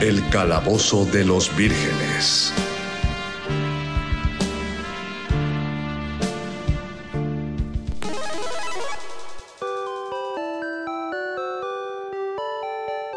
El 0.00 0.22
calabozo 0.30 1.06
de 1.06 1.24
los 1.24 1.56
vírgenes. 1.56 2.52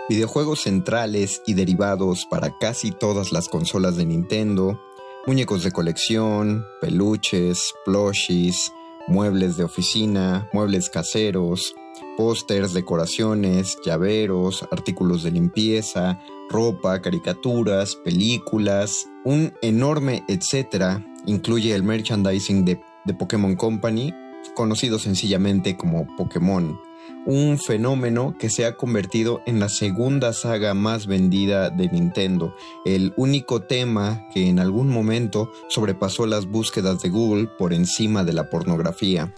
Videojuegos 0.10 0.62
centrales 0.62 1.44
y 1.46 1.54
derivados 1.54 2.26
para 2.26 2.58
casi 2.58 2.90
todas 2.90 3.32
las 3.32 3.48
consolas 3.48 3.96
de 3.96 4.08
Nintendo, 4.08 4.82
muñecos 5.28 5.64
de 5.64 5.72
colección, 5.72 6.66
peluches, 6.82 7.76
plushies, 7.86 8.74
muebles 9.08 9.56
de 9.56 9.66
oficina, 9.66 10.50
muebles 10.52 10.90
caseros, 10.90 11.76
pósters, 12.18 12.74
decoraciones, 12.74 13.78
llaveros, 13.86 14.68
artículos 14.72 15.24
de 15.24 15.32
limpieza, 15.32 16.20
ropa, 16.50 17.02
caricaturas, 17.02 17.96
películas, 17.96 19.08
un 19.24 19.54
enorme 19.62 20.24
etcétera. 20.28 21.06
Incluye 21.26 21.74
el 21.76 21.84
merchandising 21.84 22.66
de, 22.66 22.82
de 23.06 23.14
Pokémon 23.14 23.56
Company, 23.56 24.14
conocido 24.56 25.00
sencillamente 25.00 25.78
como 25.78 26.08
Pokémon. 26.18 26.80
Un 27.26 27.60
fenómeno 27.60 28.36
que 28.40 28.50
se 28.50 28.66
ha 28.66 28.76
convertido 28.76 29.42
en 29.46 29.60
la 29.60 29.70
segunda 29.70 30.34
saga 30.34 30.74
más 30.74 31.06
vendida 31.06 31.70
de 31.70 31.88
Nintendo, 31.90 32.56
el 32.84 33.14
único 33.16 33.62
tema 33.62 34.28
que 34.34 34.48
en 34.48 34.58
algún 34.58 34.90
momento 34.90 35.52
sobrepasó 35.68 36.26
las 36.26 36.48
búsquedas 36.48 37.02
de 37.02 37.10
Google 37.10 37.48
por 37.60 37.74
encima 37.74 38.24
de 38.24 38.34
la 38.34 38.50
pornografía. 38.50 39.32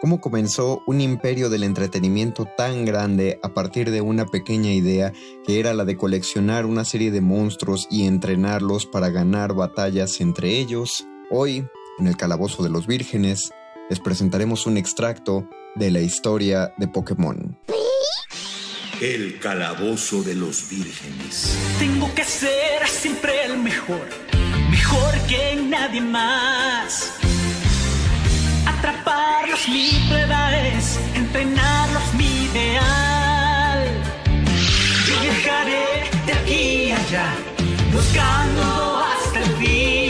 ¿Cómo 0.00 0.18
comenzó 0.22 0.82
un 0.86 1.02
imperio 1.02 1.50
del 1.50 1.62
entretenimiento 1.62 2.46
tan 2.56 2.86
grande 2.86 3.38
a 3.42 3.50
partir 3.50 3.90
de 3.90 4.00
una 4.00 4.24
pequeña 4.24 4.72
idea 4.72 5.12
que 5.46 5.60
era 5.60 5.74
la 5.74 5.84
de 5.84 5.98
coleccionar 5.98 6.64
una 6.64 6.86
serie 6.86 7.10
de 7.10 7.20
monstruos 7.20 7.86
y 7.90 8.06
entrenarlos 8.06 8.86
para 8.86 9.10
ganar 9.10 9.52
batallas 9.52 10.22
entre 10.22 10.58
ellos? 10.58 11.06
Hoy, 11.30 11.66
en 11.98 12.06
el 12.06 12.16
Calabozo 12.16 12.62
de 12.62 12.70
los 12.70 12.86
Vírgenes, 12.86 13.50
les 13.90 14.00
presentaremos 14.00 14.66
un 14.66 14.78
extracto 14.78 15.46
de 15.74 15.90
la 15.90 16.00
historia 16.00 16.72
de 16.78 16.88
Pokémon. 16.88 17.58
El 19.02 19.38
calabozo 19.38 20.22
de 20.22 20.34
los 20.34 20.68
vírgenes. 20.68 21.58
Tengo 21.78 22.14
que 22.14 22.24
ser 22.24 22.86
siempre 22.86 23.44
el 23.44 23.58
mejor, 23.58 24.08
mejor 24.70 25.14
que 25.26 25.56
nadie 25.56 26.00
más. 26.00 27.18
Atraparlos 28.66 29.68
mi 29.68 29.90
prueba 30.08 30.56
es, 30.58 30.98
entrenarlos 31.14 32.14
mi 32.14 32.44
ideal. 32.44 33.84
Yo 35.06 35.20
viajaré 35.20 36.10
de 36.26 36.32
aquí 36.32 36.92
a 36.92 36.96
allá, 36.96 37.34
buscando 37.92 39.04
hasta 39.04 39.40
el 39.40 39.56
fin. 39.56 40.09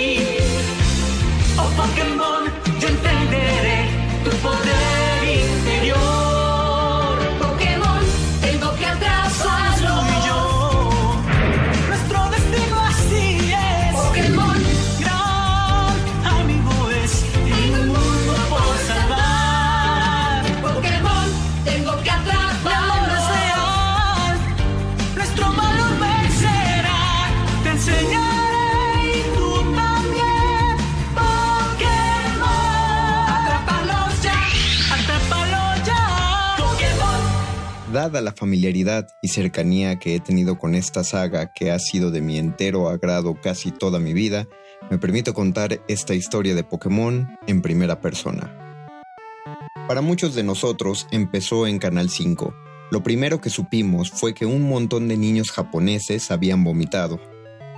Dada 38.01 38.23
la 38.23 38.33
familiaridad 38.33 39.09
y 39.21 39.29
cercanía 39.29 39.99
que 39.99 40.15
he 40.15 40.21
tenido 40.21 40.57
con 40.57 40.75
esta 40.75 41.05
saga 41.05 41.53
que 41.53 41.71
ha 41.71 41.79
sido 41.79 42.11
de 42.11 42.23
mi 42.23 42.39
entero 42.39 42.89
agrado 42.89 43.39
casi 43.39 43.73
toda 43.73 44.01
mi 44.01 44.15
vida, 44.15 44.49
me 44.91 44.97
permito 44.97 45.35
contar 45.35 45.83
esta 45.87 46.15
historia 46.15 46.55
de 46.55 46.65
Pokémon 46.65 47.29
en 47.47 47.61
primera 47.61 48.01
persona. 48.01 48.57
Para 49.87 50.01
muchos 50.01 50.35
de 50.35 50.43
nosotros 50.43 51.09
empezó 51.11 51.67
en 51.67 51.79
Canal 51.79 52.09
5. 52.09 52.55
Lo 52.91 53.03
primero 53.03 53.43
que 53.43 53.51
supimos 53.51 54.11
fue 54.11 54.33
que 54.33 54.47
un 54.47 54.67
montón 54.67 55.07
de 55.07 55.19
niños 55.19 55.51
japoneses 55.51 56.31
habían 56.31 56.65
vomitado. 56.65 57.21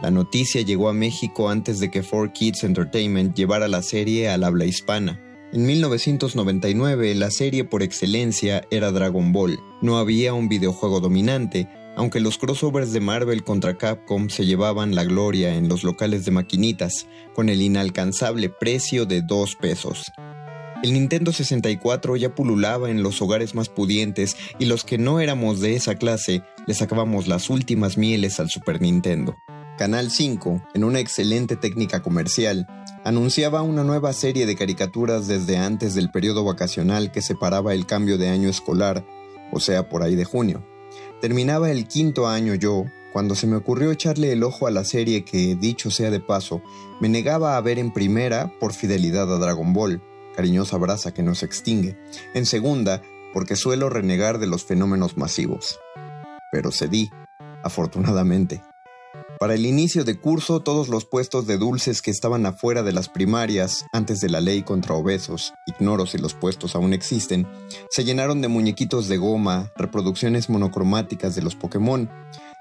La 0.02 0.12
noticia 0.12 0.62
llegó 0.62 0.88
a 0.88 0.94
México 0.94 1.48
antes 1.48 1.80
de 1.80 1.90
que 1.90 2.04
4Kids 2.04 2.62
Entertainment 2.62 3.34
llevara 3.34 3.66
la 3.66 3.82
serie 3.82 4.28
al 4.28 4.44
habla 4.44 4.66
hispana. 4.66 5.20
En 5.52 5.66
1999 5.66 7.14
la 7.14 7.30
serie 7.30 7.64
por 7.64 7.82
excelencia 7.82 8.66
era 8.70 8.90
Dragon 8.90 9.32
Ball. 9.32 9.60
No 9.82 9.98
había 9.98 10.32
un 10.32 10.48
videojuego 10.48 10.98
dominante, 11.00 11.68
aunque 11.94 12.20
los 12.20 12.38
crossovers 12.38 12.94
de 12.94 13.00
Marvel 13.00 13.44
contra 13.44 13.76
Capcom 13.76 14.30
se 14.30 14.46
llevaban 14.46 14.94
la 14.94 15.04
gloria 15.04 15.54
en 15.54 15.68
los 15.68 15.84
locales 15.84 16.24
de 16.24 16.30
maquinitas, 16.30 17.06
con 17.34 17.50
el 17.50 17.60
inalcanzable 17.60 18.48
precio 18.48 19.04
de 19.04 19.20
2 19.20 19.56
pesos. 19.56 20.10
El 20.82 20.94
Nintendo 20.94 21.34
64 21.34 22.16
ya 22.16 22.34
pululaba 22.34 22.88
en 22.88 23.02
los 23.02 23.20
hogares 23.20 23.54
más 23.54 23.68
pudientes 23.68 24.38
y 24.58 24.64
los 24.64 24.84
que 24.84 24.96
no 24.96 25.20
éramos 25.20 25.60
de 25.60 25.76
esa 25.76 25.96
clase 25.96 26.42
le 26.66 26.72
sacábamos 26.72 27.28
las 27.28 27.50
últimas 27.50 27.98
mieles 27.98 28.40
al 28.40 28.48
Super 28.48 28.80
Nintendo. 28.80 29.36
Canal 29.82 30.12
5, 30.12 30.62
en 30.74 30.84
una 30.84 31.00
excelente 31.00 31.56
técnica 31.56 32.02
comercial, 32.02 32.68
anunciaba 33.02 33.62
una 33.62 33.82
nueva 33.82 34.12
serie 34.12 34.46
de 34.46 34.54
caricaturas 34.54 35.26
desde 35.26 35.56
antes 35.56 35.96
del 35.96 36.08
periodo 36.08 36.44
vacacional 36.44 37.10
que 37.10 37.20
separaba 37.20 37.74
el 37.74 37.84
cambio 37.84 38.16
de 38.16 38.28
año 38.28 38.48
escolar, 38.48 39.04
o 39.50 39.58
sea, 39.58 39.88
por 39.88 40.04
ahí 40.04 40.14
de 40.14 40.24
junio. 40.24 40.64
Terminaba 41.20 41.72
el 41.72 41.88
quinto 41.88 42.28
año 42.28 42.54
yo, 42.54 42.84
cuando 43.12 43.34
se 43.34 43.48
me 43.48 43.56
ocurrió 43.56 43.90
echarle 43.90 44.30
el 44.30 44.44
ojo 44.44 44.68
a 44.68 44.70
la 44.70 44.84
serie 44.84 45.24
que, 45.24 45.56
dicho 45.56 45.90
sea 45.90 46.12
de 46.12 46.20
paso, 46.20 46.62
me 47.00 47.08
negaba 47.08 47.56
a 47.56 47.60
ver 47.60 47.80
en 47.80 47.92
primera 47.92 48.52
por 48.60 48.74
fidelidad 48.74 49.34
a 49.34 49.38
Dragon 49.40 49.72
Ball, 49.72 50.00
cariñosa 50.36 50.76
brasa 50.76 51.12
que 51.12 51.24
nos 51.24 51.42
extingue, 51.42 51.98
en 52.34 52.46
segunda, 52.46 53.02
porque 53.34 53.56
suelo 53.56 53.90
renegar 53.90 54.38
de 54.38 54.46
los 54.46 54.62
fenómenos 54.62 55.16
masivos. 55.16 55.80
pero 56.52 56.70
cedí, 56.70 57.10
afortunadamente. 57.64 58.62
Para 59.38 59.54
el 59.54 59.66
inicio 59.66 60.04
de 60.04 60.18
curso, 60.18 60.60
todos 60.60 60.88
los 60.88 61.04
puestos 61.04 61.46
de 61.46 61.58
dulces 61.58 62.00
que 62.00 62.10
estaban 62.10 62.46
afuera 62.46 62.82
de 62.82 62.92
las 62.92 63.08
primarias, 63.08 63.84
antes 63.92 64.20
de 64.20 64.28
la 64.28 64.40
ley 64.40 64.62
contra 64.62 64.94
obesos, 64.94 65.54
ignoro 65.66 66.06
si 66.06 66.18
los 66.18 66.34
puestos 66.34 66.76
aún 66.76 66.92
existen, 66.92 67.46
se 67.90 68.04
llenaron 68.04 68.40
de 68.40 68.48
muñequitos 68.48 69.08
de 69.08 69.16
goma, 69.16 69.72
reproducciones 69.76 70.48
monocromáticas 70.48 71.34
de 71.34 71.42
los 71.42 71.56
Pokémon. 71.56 72.08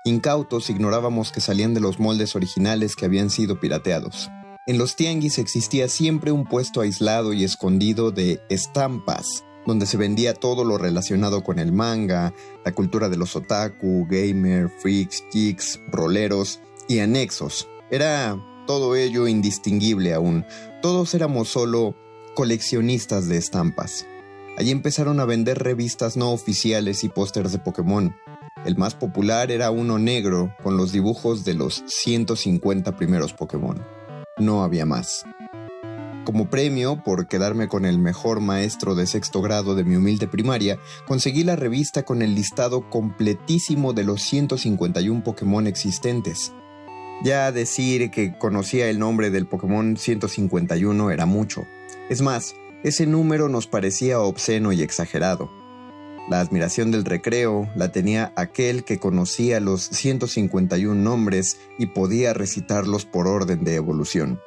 Incautos 0.04 0.70
ignorábamos 0.70 1.32
que 1.32 1.42
salían 1.42 1.74
de 1.74 1.82
los 1.82 2.00
moldes 2.00 2.36
originales 2.36 2.96
que 2.96 3.06
habían 3.06 3.30
sido 3.30 3.60
pirateados. 3.60 4.30
En 4.68 4.78
los 4.78 4.96
tianguis 4.96 5.38
existía 5.38 5.88
siempre 5.88 6.32
un 6.32 6.46
puesto 6.46 6.82
aislado 6.82 7.34
y 7.34 7.44
escondido 7.44 8.12
de 8.12 8.42
estampas, 8.50 9.44
donde 9.66 9.86
se 9.86 9.98
vendía 9.98 10.34
todo 10.34 10.64
lo 10.64 10.78
relacionado 10.78 11.44
con 11.44 11.60
el 11.60 11.72
manga, 11.72 12.34
la 12.66 12.72
cultura 12.72 13.10
de 13.10 13.18
los 13.18 13.36
otaku, 13.36 14.08
gamer, 14.10 14.70
freaks, 14.70 15.24
geeks, 15.32 15.80
roleros 15.90 16.60
y 16.88 17.00
anexos. 17.00 17.68
Era 17.90 18.38
todo 18.68 18.96
ello 18.96 19.28
indistinguible 19.28 20.14
aún. 20.14 20.46
Todos 20.82 21.14
éramos 21.14 21.50
solo 21.50 21.96
coleccionistas 22.36 23.28
de 23.28 23.38
estampas. 23.38 24.06
Allí 24.58 24.72
empezaron 24.72 25.20
a 25.20 25.26
vender 25.26 25.60
revistas 25.60 26.18
no 26.18 26.32
oficiales 26.32 27.04
y 27.04 27.10
pósters 27.10 27.52
de 27.52 27.60
Pokémon. 27.60 28.16
El 28.66 28.78
más 28.78 28.96
popular 28.96 29.52
era 29.52 29.72
uno 29.72 29.98
negro 29.98 30.56
con 30.62 30.78
los 30.78 30.92
dibujos 30.92 31.44
de 31.46 31.56
los 31.56 31.84
150 31.88 32.96
primeros 32.96 33.34
Pokémon. 33.34 33.84
No 34.38 34.64
había 34.64 34.86
más. 34.86 35.26
Como 36.32 36.50
premio 36.50 37.04
por 37.04 37.28
quedarme 37.28 37.68
con 37.68 37.84
el 37.84 38.00
mejor 38.00 38.40
maestro 38.40 38.96
de 38.96 39.06
sexto 39.06 39.42
grado 39.42 39.76
de 39.76 39.84
mi 39.84 39.98
humilde 39.98 40.30
primaria, 40.30 40.80
conseguí 41.06 41.44
la 41.44 41.58
revista 41.58 42.04
con 42.04 42.22
el 42.22 42.36
listado 42.36 42.90
completísimo 42.90 43.92
de 43.92 44.06
los 44.06 44.22
151 44.22 45.26
Pokémon 45.26 45.68
existentes. 45.68 46.54
Ya 47.26 47.52
decir 47.52 48.12
que 48.12 48.38
conocía 48.38 48.90
el 48.90 48.98
nombre 48.98 49.30
del 49.30 49.46
Pokémon 49.46 49.98
151 49.98 51.12
era 51.12 51.26
mucho. 51.26 51.68
Es 52.10 52.22
más, 52.22 52.56
ese 52.86 53.08
número 53.08 53.50
nos 53.50 53.68
parecía 53.68 54.22
obsceno 54.22 54.72
y 54.72 54.84
exagerado. 54.84 55.52
La 56.30 56.40
admiración 56.40 56.92
del 56.92 57.04
recreo 57.04 57.68
la 57.76 57.92
tenía 57.92 58.32
aquel 58.38 58.86
que 58.86 59.00
conocía 59.00 59.60
los 59.60 59.84
151 59.84 60.96
nombres 60.96 61.60
y 61.78 61.88
podía 61.88 62.34
recitarlos 62.34 63.04
por 63.04 63.28
orden 63.28 63.66
de 63.66 63.76
evolución. 63.76 64.40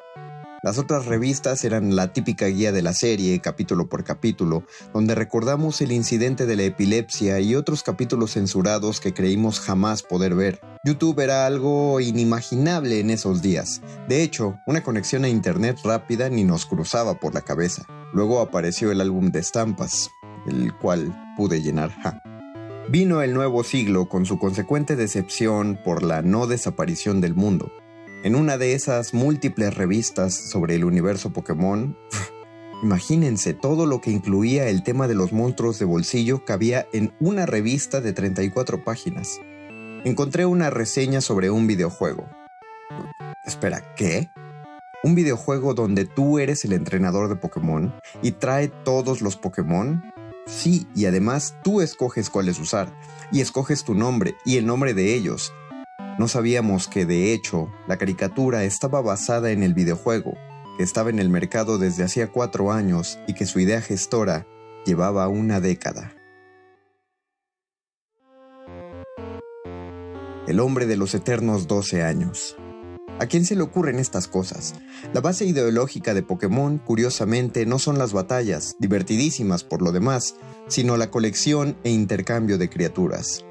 Las 0.65 0.79
otras 0.79 1.05
revistas 1.05 1.63
eran 1.65 1.95
la 1.95 2.15
típica 2.15 2.47
guía 2.47 2.73
de 2.73 2.81
la 2.81 2.95
serie, 2.95 3.39
capítulo 3.41 3.87
por 3.91 4.03
capítulo, 4.03 4.65
donde 4.95 5.15
recordamos 5.15 5.83
el 5.83 5.93
incidente 5.93 6.47
de 6.47 6.57
la 6.57 6.63
epilepsia 6.63 7.39
y 7.41 7.55
otros 7.55 7.83
capítulos 7.83 8.31
censurados 8.31 8.99
que 8.99 9.13
creímos 9.13 9.61
jamás 9.61 10.03
poder 10.03 10.35
ver. 10.35 10.63
YouTube 10.83 11.21
era 11.21 11.45
algo 11.45 12.01
inimaginable 12.01 12.99
en 12.99 13.11
esos 13.11 13.43
días. 13.43 13.83
De 14.09 14.23
hecho, 14.23 14.57
una 14.67 14.83
conexión 14.83 15.25
a 15.25 15.29
Internet 15.29 15.81
rápida 15.85 16.31
ni 16.31 16.45
nos 16.45 16.65
cruzaba 16.65 17.21
por 17.21 17.35
la 17.35 17.43
cabeza. 17.43 17.85
Luego 18.15 18.41
apareció 18.41 18.91
el 18.91 19.03
álbum 19.03 19.31
de 19.33 19.41
estampas, 19.41 20.09
el 20.47 20.75
cual 20.79 21.35
pude 21.37 21.61
llenar. 21.61 21.93
Vino 22.89 23.21
el 23.21 23.35
nuevo 23.35 23.65
siglo 23.65 24.09
con 24.09 24.25
su 24.25 24.39
consecuente 24.39 24.97
decepción 24.97 25.79
por 25.85 26.03
la 26.03 26.23
no 26.23 26.47
desaparición 26.47 27.21
del 27.21 27.35
mundo. 27.35 27.71
En 28.25 28.37
una 28.37 28.57
de 28.57 28.73
esas 28.73 29.13
múltiples 29.13 29.75
revistas 29.75 30.33
sobre 30.35 30.77
el 30.77 30.87
universo 30.87 31.35
Pokémon, 31.35 31.95
imagínense 32.83 33.53
todo 33.53 33.85
lo 33.85 34.01
que 34.01 34.13
incluía 34.13 34.67
el 34.71 34.83
tema 34.83 35.07
de 35.07 35.15
los 35.15 35.35
monstruos 35.35 35.79
de 35.79 35.85
bolsillo 35.85 36.43
cabía 36.47 36.87
en 36.95 37.13
una 37.21 37.45
revista 37.45 38.01
de 38.01 38.15
34 38.15 38.83
páginas. 38.83 39.43
Encontré 40.05 40.47
una 40.47 40.71
reseña 40.71 41.21
sobre 41.21 41.51
un 41.51 41.67
videojuego. 41.67 42.27
Espera, 43.45 43.95
¿qué? 43.95 44.31
¿Un 45.03 45.15
videojuego 45.15 45.75
donde 45.75 46.07
tú 46.07 46.39
eres 46.39 46.65
el 46.65 46.73
entrenador 46.73 47.29
de 47.29 47.37
Pokémon 47.37 47.95
y 48.23 48.33
trae 48.33 48.69
todos 48.69 49.21
los 49.21 49.37
Pokémon? 49.37 50.03
Sí, 50.47 50.87
y 50.95 51.05
además 51.05 51.57
tú 51.63 51.83
escoges 51.83 52.31
cuáles 52.31 52.59
usar, 52.59 52.91
y 53.31 53.43
escoges 53.43 53.85
tu 53.85 53.95
nombre 53.95 54.35
y 54.47 54.57
el 54.57 54.65
nombre 54.65 54.95
de 54.95 55.15
ellos, 55.15 55.53
no 56.19 56.29
sabíamos 56.29 56.87
que, 56.87 57.07
de 57.07 57.33
hecho, 57.33 57.73
la 57.89 57.97
caricatura 57.97 58.65
estaba 58.65 59.01
basada 59.01 59.51
en 59.51 59.63
el 59.63 59.75
videojuego, 59.75 60.35
que 60.77 60.85
estaba 60.85 61.11
en 61.11 61.19
el 61.19 61.29
mercado 61.29 61.79
desde 61.79 62.05
hacía 62.05 62.31
cuatro 62.31 62.73
años 62.73 63.19
y 63.27 63.35
que 63.35 63.47
su 63.47 63.59
idea 63.59 63.81
gestora 63.81 64.47
llevaba 64.87 65.29
una 65.29 65.61
década. 65.61 66.15
El 70.47 70.61
hombre 70.61 70.87
de 70.87 70.97
los 70.97 71.15
eternos 71.15 71.67
12 71.67 72.03
años. 72.03 72.57
¿A 73.19 73.27
quién 73.27 73.45
se 73.45 73.55
le 73.55 73.63
ocurren 73.63 73.99
estas 73.99 74.29
cosas? 74.29 74.75
La 75.13 75.21
base 75.21 75.47
ideológica 75.47 76.15
de 76.15 76.23
Pokémon, 76.23 76.79
curiosamente, 76.79 77.65
no 77.65 77.79
son 77.79 77.97
las 77.97 78.13
batallas, 78.13 78.75
divertidísimas 78.79 79.65
por 79.65 79.83
lo 79.83 79.93
demás, 79.93 80.35
sino 80.69 80.97
la 80.97 81.11
colección 81.11 81.77
e 81.85 81.91
intercambio 81.91 82.59
de 82.59 82.69
criaturas. 82.69 83.45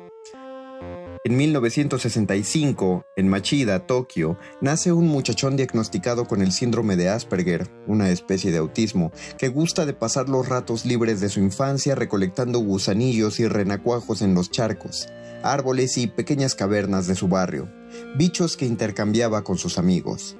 En 1.25 1.37
1965, 1.37 3.05
en 3.15 3.29
Machida, 3.29 3.87
Tokio, 3.87 4.37
nace 4.59 4.91
un 4.91 5.07
muchachón 5.07 5.55
diagnosticado 5.55 6.27
con 6.27 6.41
el 6.41 6.51
síndrome 6.51 6.97
de 6.97 7.07
Asperger, 7.07 7.71
una 7.87 8.09
especie 8.09 8.51
de 8.51 8.57
autismo, 8.57 9.13
que 9.37 9.47
gusta 9.47 9.85
de 9.85 9.93
pasar 9.93 10.27
los 10.27 10.49
ratos 10.49 10.85
libres 10.85 11.21
de 11.21 11.29
su 11.29 11.39
infancia 11.39 11.95
recolectando 11.95 12.59
gusanillos 12.59 13.39
y 13.39 13.47
renacuajos 13.47 14.21
en 14.21 14.33
los 14.33 14.51
charcos, 14.51 15.07
árboles 15.43 15.97
y 15.97 16.07
pequeñas 16.07 16.55
cavernas 16.55 17.07
de 17.07 17.15
su 17.15 17.29
barrio, 17.29 17.71
bichos 18.17 18.57
que 18.57 18.65
intercambiaba 18.65 19.45
con 19.45 19.57
sus 19.57 19.77
amigos. 19.77 20.35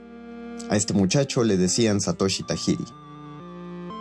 A 0.70 0.76
este 0.76 0.94
muchacho 0.94 1.46
le 1.46 1.56
decían 1.56 2.02
Satoshi 2.02 2.44
Tajiri. 2.44 3.03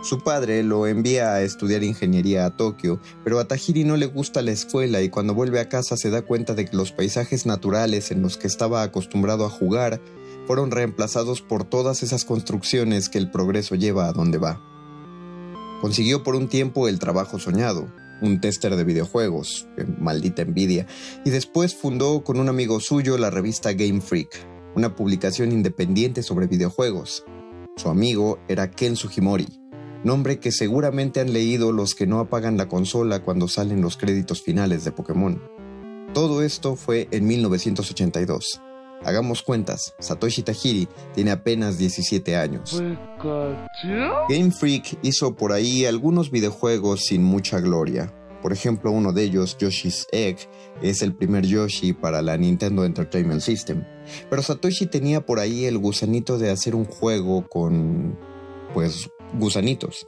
Su 0.03 0.19
padre 0.19 0.63
lo 0.63 0.85
envía 0.85 1.33
a 1.33 1.43
estudiar 1.43 1.81
ingeniería 1.81 2.45
a 2.45 2.57
Tokio, 2.57 2.99
pero 3.23 3.39
a 3.39 3.47
Tajiri 3.47 3.85
no 3.85 3.95
le 3.95 4.05
gusta 4.05 4.41
la 4.41 4.51
escuela 4.51 5.01
y 5.01 5.07
cuando 5.07 5.33
vuelve 5.33 5.61
a 5.61 5.69
casa 5.69 5.95
se 5.95 6.09
da 6.09 6.23
cuenta 6.23 6.55
de 6.55 6.65
que 6.65 6.75
los 6.75 6.91
paisajes 6.91 7.45
naturales 7.45 8.11
en 8.11 8.21
los 8.21 8.35
que 8.37 8.47
estaba 8.47 8.83
acostumbrado 8.83 9.45
a 9.45 9.49
jugar 9.49 10.01
fueron 10.45 10.71
reemplazados 10.71 11.41
por 11.41 11.63
todas 11.63 12.03
esas 12.03 12.25
construcciones 12.25 13.07
que 13.07 13.17
el 13.17 13.31
progreso 13.31 13.75
lleva 13.75 14.09
a 14.09 14.11
donde 14.11 14.39
va. 14.39 14.61
Consiguió 15.79 16.21
por 16.21 16.35
un 16.35 16.49
tiempo 16.49 16.89
el 16.89 16.99
trabajo 16.99 17.39
soñado, 17.39 17.89
un 18.21 18.41
tester 18.41 18.75
de 18.75 18.83
videojuegos, 18.83 19.69
maldita 19.99 20.41
envidia, 20.41 20.85
y 21.23 21.29
después 21.29 21.75
fundó 21.75 22.25
con 22.25 22.41
un 22.41 22.49
amigo 22.49 22.81
suyo 22.81 23.17
la 23.17 23.29
revista 23.29 23.71
Game 23.71 24.01
Freak, 24.01 24.45
una 24.75 24.97
publicación 24.97 25.53
independiente 25.53 26.23
sobre 26.23 26.47
videojuegos. 26.47 27.23
Su 27.77 27.87
amigo 27.87 28.39
era 28.49 28.69
Ken 28.69 28.97
Sugimori, 28.97 29.62
nombre 30.03 30.39
que 30.39 30.51
seguramente 30.51 31.19
han 31.19 31.33
leído 31.33 31.71
los 31.71 31.95
que 31.95 32.07
no 32.07 32.19
apagan 32.19 32.57
la 32.57 32.67
consola 32.67 33.23
cuando 33.23 33.47
salen 33.47 33.81
los 33.81 33.97
créditos 33.97 34.41
finales 34.41 34.83
de 34.83 34.91
Pokémon. 34.91 35.41
Todo 36.13 36.43
esto 36.43 36.75
fue 36.75 37.07
en 37.11 37.25
1982. 37.25 38.61
Hagamos 39.03 39.41
cuentas, 39.41 39.95
Satoshi 39.99 40.43
Tajiri 40.43 40.87
tiene 41.13 41.31
apenas 41.31 41.77
17 41.77 42.37
años. 42.37 42.81
Game 44.29 44.51
Freak 44.51 44.97
hizo 45.01 45.35
por 45.35 45.51
ahí 45.51 45.85
algunos 45.85 46.31
videojuegos 46.31 47.05
sin 47.07 47.23
mucha 47.23 47.59
gloria. 47.59 48.13
Por 48.41 48.53
ejemplo, 48.53 48.91
uno 48.91 49.13
de 49.13 49.23
ellos, 49.23 49.57
Yoshi's 49.57 50.05
Egg, 50.11 50.37
es 50.81 51.01
el 51.01 51.15
primer 51.15 51.45
Yoshi 51.45 51.93
para 51.93 52.21
la 52.21 52.37
Nintendo 52.37 52.83
Entertainment 52.83 53.41
System. 53.41 53.85
Pero 54.29 54.41
Satoshi 54.41 54.85
tenía 54.85 55.25
por 55.25 55.39
ahí 55.39 55.65
el 55.65 55.77
gusanito 55.77 56.37
de 56.37 56.49
hacer 56.49 56.75
un 56.75 56.83
juego 56.85 57.47
con, 57.47 58.19
pues, 58.73 59.09
gusanitos. 59.37 60.07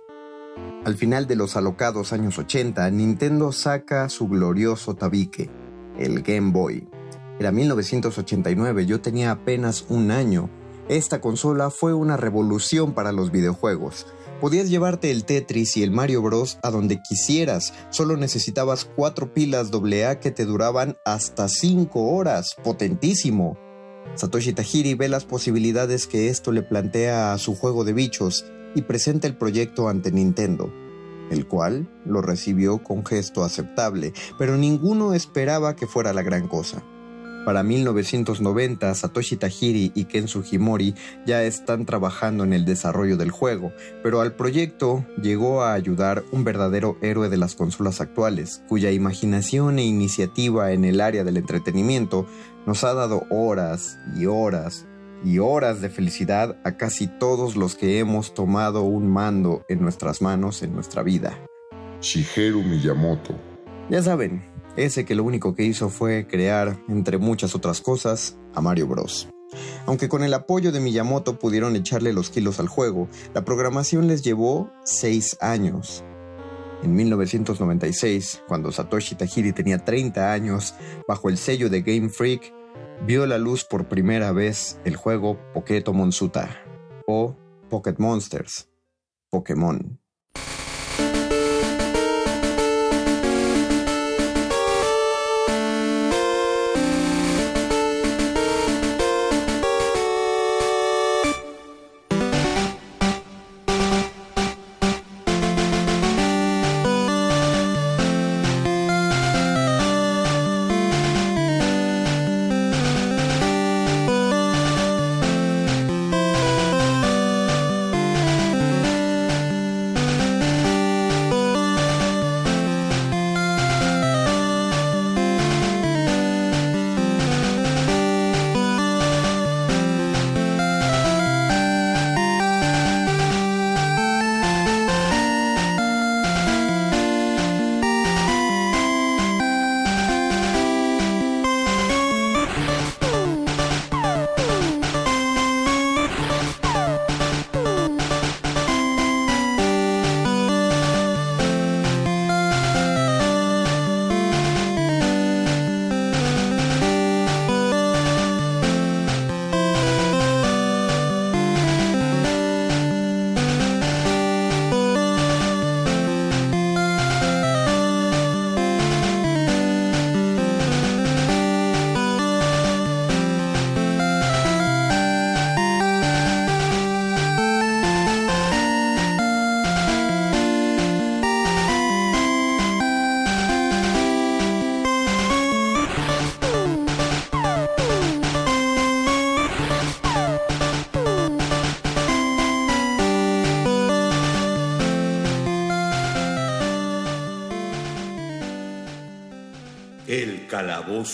Al 0.86 0.96
final 0.96 1.28
de 1.28 1.36
los 1.36 1.56
alocados 1.56 2.14
años 2.14 2.38
80, 2.38 2.90
Nintendo 2.92 3.52
saca 3.52 4.08
su 4.10 4.28
glorioso 4.28 4.96
tabique, 4.96 5.50
el 5.98 6.22
Game 6.22 6.52
Boy. 6.52 6.88
Era 7.40 7.52
1989, 7.52 8.86
yo 8.86 9.02
tenía 9.02 9.32
apenas 9.32 9.86
un 9.90 10.12
año. 10.12 10.50
Esta 10.88 11.20
consola 11.22 11.72
fue 11.72 11.94
una 11.94 12.18
revolución 12.18 12.94
para 12.94 13.12
los 13.12 13.32
videojuegos. 13.32 14.06
Podías 14.40 14.70
llevarte 14.70 15.12
el 15.12 15.26
Tetris 15.26 15.76
y 15.78 15.84
el 15.84 15.92
Mario 15.92 16.22
Bros. 16.22 16.60
a 16.62 16.70
donde 16.70 17.02
quisieras, 17.02 17.74
solo 17.90 18.16
necesitabas 18.16 18.86
cuatro 18.86 19.34
pilas 19.34 19.72
AA 19.74 20.20
que 20.20 20.30
te 20.30 20.46
duraban 20.46 20.98
hasta 21.04 21.48
5 21.48 22.00
horas, 22.00 22.56
potentísimo. 22.64 23.58
Satoshi 24.14 24.54
Tajiri 24.54 24.94
ve 24.94 25.10
las 25.10 25.26
posibilidades 25.26 26.06
que 26.06 26.30
esto 26.30 26.52
le 26.52 26.62
plantea 26.62 27.34
a 27.34 27.38
su 27.38 27.56
juego 27.56 27.84
de 27.84 27.94
bichos 27.94 28.46
y 28.76 28.84
presenta 28.84 29.28
el 29.28 29.36
proyecto 29.36 29.90
ante 29.90 30.12
Nintendo, 30.12 30.72
el 31.32 31.48
cual 31.48 31.90
lo 32.06 32.22
recibió 32.22 32.84
con 32.84 33.06
gesto 33.06 33.44
aceptable, 33.44 34.14
pero 34.38 34.58
ninguno 34.58 35.14
esperaba 35.14 35.76
que 35.76 35.88
fuera 35.88 36.14
la 36.14 36.22
gran 36.22 36.48
cosa. 36.48 36.84
Para 37.46 37.62
1990, 37.62 38.96
Satoshi 38.96 39.38
Tajiri 39.38 39.92
y 39.94 40.06
Ken 40.06 40.28
Sugimori 40.28 40.96
ya 41.28 41.44
están 41.44 41.86
trabajando 41.86 42.44
en 42.44 42.54
el 42.54 42.66
desarrollo 42.66 43.18
del 43.18 43.30
juego, 43.30 43.72
pero 44.02 44.22
al 44.22 44.34
proyecto 44.34 45.06
llegó 45.22 45.62
a 45.62 45.74
ayudar 45.74 46.24
un 46.32 46.44
verdadero 46.44 46.98
héroe 47.04 47.30
de 47.30 47.38
las 47.38 47.54
consolas 47.54 48.02
actuales, 48.02 48.64
cuya 48.68 48.90
imaginación 48.90 49.78
e 49.78 49.86
iniciativa 49.86 50.72
en 50.72 50.86
el 50.86 51.00
área 51.00 51.24
del 51.24 51.38
entretenimiento 51.38 52.26
nos 52.66 52.84
ha 52.84 52.96
dado 52.96 53.28
horas 53.30 54.00
y 54.18 54.26
horas 54.26 54.88
y 55.24 55.40
horas 55.40 55.82
de 55.82 55.90
felicidad 55.90 56.58
a 56.64 56.78
casi 56.78 57.08
todos 57.08 57.56
los 57.56 57.76
que 57.76 58.00
hemos 58.00 58.34
tomado 58.34 58.84
un 58.84 59.08
mando 59.10 59.64
en 59.68 59.82
nuestras 59.82 60.22
manos 60.22 60.62
en 60.64 60.74
nuestra 60.74 61.04
vida. 61.04 61.40
Shigeru 62.02 62.62
Miyamoto. 62.64 63.36
Ya 63.90 64.02
saben, 64.02 64.44
ese 64.76 65.06
que 65.06 65.16
lo 65.16 65.24
único 65.24 65.56
que 65.56 65.64
hizo 65.64 65.90
fue 65.90 66.28
crear, 66.28 66.78
entre 66.90 67.18
muchas 67.18 67.56
otras 67.56 67.82
cosas, 67.82 68.38
a 68.54 68.62
Mario 68.62 68.88
Bros. 68.88 69.30
Aunque 69.86 70.10
con 70.10 70.24
el 70.24 70.34
apoyo 70.34 70.72
de 70.72 70.80
Miyamoto 70.80 71.40
pudieron 71.40 71.76
echarle 71.76 72.14
los 72.14 72.30
kilos 72.30 72.60
al 72.60 72.68
juego, 72.68 73.08
la 73.34 73.46
programación 73.46 74.08
les 74.08 74.22
llevó 74.22 74.72
6 74.84 75.38
años. 75.40 76.04
En 76.84 76.94
1996, 76.94 78.44
cuando 78.48 78.72
Satoshi 78.72 79.16
Tajiri 79.16 79.54
tenía 79.54 79.84
30 79.84 80.32
años, 80.32 80.76
bajo 81.08 81.30
el 81.30 81.38
sello 81.38 81.70
de 81.70 81.82
Game 81.82 82.10
Freak, 82.10 82.54
vio 83.06 83.26
la 83.26 83.38
luz 83.38 83.64
por 83.64 83.88
primera 83.88 84.32
vez 84.32 84.80
el 84.86 84.96
juego 84.96 85.40
Pokémon 85.54 86.12
Suta 86.12 86.50
o 87.08 87.36
Pocket 87.70 87.96
Monsters, 87.98 88.70
Pokémon. 89.30 90.00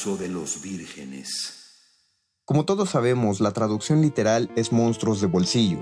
De 0.09 0.27
los 0.29 0.63
vírgenes. 0.63 1.59
Como 2.43 2.65
todos 2.65 2.89
sabemos, 2.89 3.39
la 3.39 3.51
traducción 3.51 4.01
literal 4.01 4.49
es 4.55 4.71
monstruos 4.71 5.21
de 5.21 5.27
bolsillo. 5.27 5.77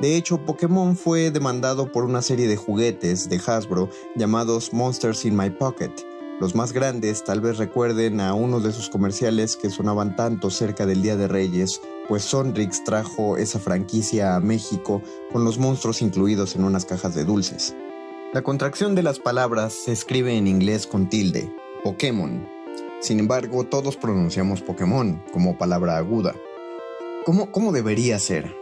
De 0.00 0.16
hecho, 0.16 0.44
Pokémon 0.44 0.96
fue 0.96 1.30
demandado 1.30 1.92
por 1.92 2.04
una 2.04 2.20
serie 2.20 2.48
de 2.48 2.56
juguetes 2.56 3.28
de 3.28 3.40
Hasbro 3.46 3.88
llamados 4.16 4.72
Monsters 4.72 5.24
in 5.24 5.36
My 5.36 5.50
Pocket. 5.50 5.92
Los 6.40 6.56
más 6.56 6.72
grandes 6.72 7.22
tal 7.22 7.40
vez 7.40 7.58
recuerden 7.58 8.20
a 8.20 8.34
uno 8.34 8.58
de 8.58 8.72
sus 8.72 8.88
comerciales 8.88 9.56
que 9.56 9.70
sonaban 9.70 10.16
tanto 10.16 10.50
cerca 10.50 10.84
del 10.84 11.02
Día 11.02 11.16
de 11.16 11.28
Reyes, 11.28 11.80
pues 12.08 12.24
Sonrix 12.24 12.82
trajo 12.82 13.36
esa 13.36 13.60
franquicia 13.60 14.34
a 14.34 14.40
México 14.40 15.00
con 15.32 15.44
los 15.44 15.58
monstruos 15.58 16.02
incluidos 16.02 16.56
en 16.56 16.64
unas 16.64 16.86
cajas 16.86 17.14
de 17.14 17.24
dulces. 17.24 17.76
La 18.32 18.42
contracción 18.42 18.96
de 18.96 19.04
las 19.04 19.20
palabras 19.20 19.72
se 19.72 19.92
escribe 19.92 20.36
en 20.36 20.48
inglés 20.48 20.88
con 20.88 21.08
tilde, 21.08 21.54
Pokémon. 21.84 22.59
Sin 23.00 23.18
embargo, 23.18 23.64
todos 23.64 23.96
pronunciamos 23.96 24.60
Pokémon 24.60 25.22
como 25.32 25.56
palabra 25.56 25.96
aguda. 25.96 26.34
¿Cómo, 27.24 27.50
cómo 27.50 27.72
debería 27.72 28.18
ser? 28.18 28.54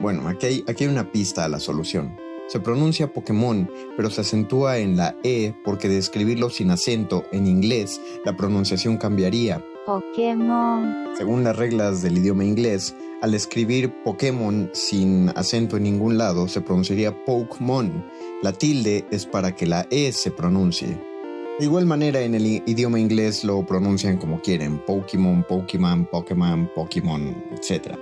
Bueno, 0.00 0.26
aquí 0.26 0.46
hay, 0.46 0.64
aquí 0.66 0.84
hay 0.84 0.90
una 0.90 1.12
pista 1.12 1.44
a 1.44 1.48
la 1.50 1.60
solución. 1.60 2.16
Se 2.48 2.60
pronuncia 2.60 3.12
Pokémon, 3.12 3.70
pero 3.96 4.08
se 4.08 4.22
acentúa 4.22 4.78
en 4.78 4.96
la 4.96 5.16
E 5.22 5.54
porque 5.64 5.88
de 5.88 5.98
escribirlo 5.98 6.48
sin 6.48 6.70
acento 6.70 7.24
en 7.30 7.46
inglés, 7.46 8.00
la 8.24 8.36
pronunciación 8.36 8.96
cambiaría. 8.96 9.62
Pokémon. 9.84 11.08
Según 11.16 11.44
las 11.44 11.54
reglas 11.54 12.00
del 12.00 12.16
idioma 12.16 12.44
inglés, 12.44 12.96
al 13.20 13.34
escribir 13.34 13.92
Pokémon 14.02 14.70
sin 14.72 15.30
acento 15.36 15.76
en 15.76 15.82
ningún 15.82 16.16
lado, 16.16 16.48
se 16.48 16.62
pronunciaría 16.62 17.24
Pokémon. 17.26 18.06
La 18.42 18.52
tilde 18.52 19.04
es 19.10 19.26
para 19.26 19.54
que 19.54 19.66
la 19.66 19.86
E 19.90 20.10
se 20.12 20.30
pronuncie. 20.30 21.13
De 21.56 21.66
igual 21.66 21.86
manera, 21.86 22.20
en 22.22 22.34
el 22.34 22.46
idioma 22.66 22.98
inglés 22.98 23.44
lo 23.44 23.64
pronuncian 23.64 24.16
como 24.16 24.40
quieren: 24.40 24.78
Pokémon, 24.84 25.44
Pokémon, 25.48 26.04
Pokémon, 26.06 26.68
Pokémon, 26.74 27.44
etc. 27.52 27.96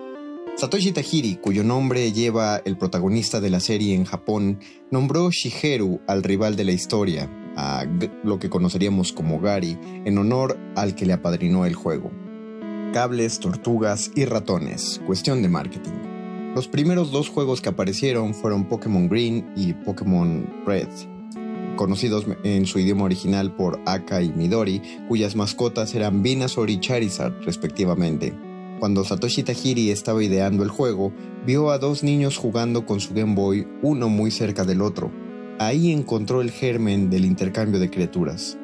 Satoshi 0.57 0.93
Tajiri, 0.93 1.37
cuyo 1.37 1.63
nombre 1.63 2.13
lleva 2.13 2.63
el 2.65 2.79
protagonista 2.79 3.41
de 3.43 3.51
la 3.51 3.61
serie 3.61 3.95
en 3.95 4.05
Japón, 4.05 4.59
nombró 4.91 5.31
Shigeru 5.31 6.01
al 6.07 6.23
rival 6.23 6.57
de 6.57 6.65
la 6.65 6.73
historia, 6.73 7.31
a 7.55 7.85
lo 8.25 8.39
que 8.39 8.49
conoceríamos 8.49 9.13
como 9.13 9.39
Gary, 9.39 9.79
en 10.07 10.17
honor 10.17 10.59
al 10.75 10.95
que 10.95 11.05
le 11.05 11.13
apadrinó 11.13 11.67
el 11.67 11.75
juego. 11.75 12.11
Cables, 12.95 13.39
tortugas 13.39 14.11
y 14.15 14.25
ratones, 14.25 15.01
cuestión 15.07 15.43
de 15.43 15.51
marketing. 15.51 15.93
Los 16.55 16.69
primeros 16.69 17.11
dos 17.11 17.29
juegos 17.29 17.61
que 17.61 17.69
aparecieron 17.69 18.33
fueron 18.33 18.65
Pokémon 18.65 19.09
Green 19.09 19.53
y 19.57 19.73
Pokémon 19.73 20.65
Red, 20.67 20.89
conocidos 21.77 22.27
en 22.45 22.67
su 22.67 22.79
idioma 22.79 23.05
original 23.05 23.55
por 23.55 23.81
Aka 23.87 24.23
y 24.23 24.33
Midori, 24.33 24.83
cuyas 25.09 25.37
mascotas 25.37 25.95
eran 25.95 26.23
Venusaur 26.23 26.71
y 26.71 26.81
Charizard 26.81 27.35
respectivamente. 27.45 28.35
Cuando 28.81 29.05
Satoshi 29.05 29.43
Tajiri 29.45 29.91
estaba 29.91 30.25
ideando 30.25 30.65
el 30.65 30.69
juego, 30.69 31.13
vio 31.47 31.71
a 31.71 31.79
dos 31.79 32.03
niños 32.03 32.37
jugando 32.37 32.85
con 32.85 33.01
su 33.01 33.15
Game 33.15 33.35
Boy, 33.35 33.67
uno 33.81 34.09
muy 34.09 34.31
cerca 34.31 34.65
del 34.65 34.83
otro. 34.83 35.13
Ahí 35.59 35.93
encontró 35.93 36.41
el 36.41 36.51
germen 36.51 37.09
del 37.09 37.25
intercambio 37.25 37.79
de 37.79 37.91
criaturas. 37.91 38.59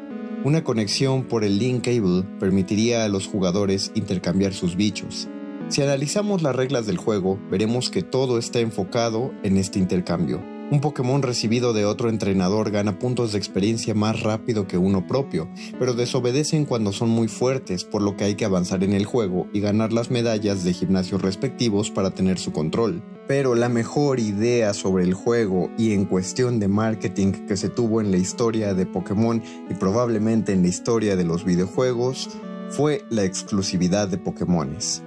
Una 0.45 0.65
conexión 0.65 1.25
por 1.25 1.45
el 1.45 1.59
Link 1.59 1.85
Cable 1.85 2.25
permitiría 2.41 3.05
a 3.05 3.09
los 3.09 3.27
jugadores 3.27 3.93
intercambiar 3.95 4.55
sus 4.55 4.77
bichos. 4.77 5.29
Si 5.69 5.83
analizamos 5.83 6.43
las 6.43 6.57
reglas 6.57 6.87
del 6.87 6.97
juego, 6.97 7.39
veremos 7.51 7.91
que 7.91 8.03
todo 8.03 8.39
está 8.39 8.61
enfocado 8.61 9.33
en 9.43 9.57
este 9.57 9.79
intercambio. 9.79 10.58
Un 10.71 10.83
Pokémon 10.83 11.23
recibido 11.23 11.73
de 11.73 11.87
otro 11.87 12.11
entrenador 12.11 12.71
gana 12.71 12.99
puntos 12.99 13.33
de 13.33 13.39
experiencia 13.39 13.95
más 13.95 14.21
rápido 14.21 14.67
que 14.67 14.77
uno 14.77 15.07
propio, 15.07 15.49
pero 15.79 15.95
desobedecen 15.95 16.67
cuando 16.67 16.93
son 16.93 17.09
muy 17.09 17.27
fuertes, 17.27 17.85
por 17.85 18.03
lo 18.03 18.19
que 18.19 18.25
hay 18.25 18.35
que 18.35 18.45
avanzar 18.45 18.85
en 18.85 18.93
el 18.93 19.07
juego 19.07 19.47
y 19.55 19.61
ganar 19.61 19.95
las 19.95 20.11
medallas 20.11 20.65
de 20.65 20.75
gimnasio 20.75 21.17
respectivos 21.17 21.91
para 21.91 22.11
tener 22.11 22.39
su 22.39 22.53
control. 22.53 23.03
Pero 23.27 23.55
la 23.55 23.71
mejor 23.71 24.21
idea 24.21 24.75
sobre 24.75 25.05
el 25.05 25.15
juego 25.15 25.71
y 25.79 25.95
en 25.95 26.05
cuestión 26.05 26.61
de 26.61 26.69
marketing 26.69 27.33
que 27.47 27.57
se 27.57 27.71
tuvo 27.71 28.03
en 28.03 28.11
la 28.11 28.19
historia 28.19 28.75
de 28.75 28.85
Pokémon 28.85 29.43
y 29.71 29.75
probablemente 29.75 30.53
en 30.53 30.61
la 30.61 30.69
historia 30.69 31.17
de 31.17 31.25
los 31.25 31.47
videojuegos 31.47 32.29
fue 32.69 33.07
la 33.09 33.25
exclusividad 33.25 34.09
de 34.09 34.19
Pokémones. 34.19 35.03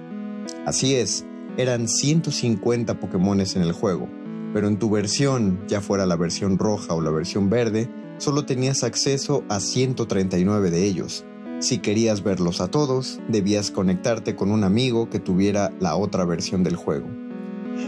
Así 0.66 0.96
es, 0.96 1.24
eran 1.56 1.86
150 1.86 2.98
Pokémones 2.98 3.54
en 3.54 3.62
el 3.62 3.70
juego, 3.70 4.08
pero 4.52 4.68
en 4.68 4.78
tu 4.78 4.90
versión, 4.90 5.60
ya 5.66 5.80
fuera 5.80 6.06
la 6.06 6.16
versión 6.16 6.58
roja 6.58 6.94
o 6.94 7.00
la 7.00 7.10
versión 7.10 7.50
verde, 7.50 7.90
solo 8.18 8.44
tenías 8.44 8.84
acceso 8.84 9.44
a 9.48 9.60
139 9.60 10.70
de 10.70 10.84
ellos. 10.84 11.24
Si 11.60 11.78
querías 11.78 12.22
verlos 12.22 12.60
a 12.60 12.68
todos, 12.68 13.20
debías 13.28 13.70
conectarte 13.70 14.34
con 14.34 14.50
un 14.50 14.64
amigo 14.64 15.08
que 15.08 15.20
tuviera 15.20 15.72
la 15.80 15.96
otra 15.96 16.24
versión 16.24 16.64
del 16.64 16.76
juego. 16.76 17.08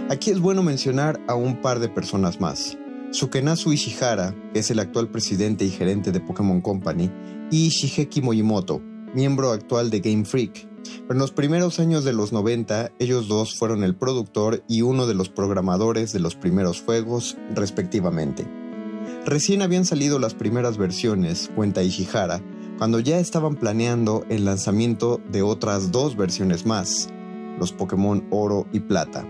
Aquí 0.09 0.31
es 0.31 0.41
bueno 0.41 0.63
mencionar 0.63 1.21
a 1.29 1.35
un 1.35 1.61
par 1.61 1.81
de 1.81 1.89
personas 1.89 2.41
más. 2.41 2.79
Sukenazu 3.11 3.73
Ishihara, 3.73 4.35
que 4.53 4.61
es 4.61 4.71
el 4.71 4.79
actual 4.79 5.09
presidente 5.09 5.65
y 5.65 5.71
gerente 5.71 6.11
de 6.13 6.21
Pokémon 6.21 6.61
Company, 6.61 7.11
y 7.51 7.69
Shigeki 7.69 8.23
Mojimoto, 8.23 8.81
miembro 9.15 9.53
actual 9.53 9.91
de 9.91 10.01
Game 10.01 10.25
Freak. 10.25 10.69
Pero 10.85 11.13
en 11.13 11.19
los 11.19 11.33
primeros 11.33 11.81
años 11.81 12.05
de 12.05 12.13
los 12.13 12.33
90, 12.33 12.93
ellos 12.99 13.29
dos 13.29 13.57
fueron 13.57 13.85
el 13.85 13.95
productor 13.95 14.65
y 14.69 14.83
uno 14.83 15.07
de 15.07 15.15
los 15.15 15.29
programadores 15.29 16.13
de 16.13 16.21
los 16.21 16.35
primeros 16.37 16.83
juegos, 16.83 17.37
respectivamente. 17.55 18.47
Recién 19.27 19.63
habían 19.63 19.85
salido 19.85 20.19
las 20.19 20.35
primeras 20.35 20.77
versiones, 20.77 21.51
cuenta 21.55 21.83
Ishihara, 21.83 22.43
cuando 22.79 23.01
ya 23.01 23.19
estaban 23.19 23.57
planeando 23.57 24.25
el 24.29 24.45
lanzamiento 24.45 25.21
de 25.31 25.43
otras 25.43 25.93
dos 25.93 26.17
versiones 26.17 26.67
más, 26.67 27.09
los 27.59 27.73
Pokémon 27.73 28.27
Oro 28.31 28.67
y 28.73 28.81
Plata. 28.81 29.27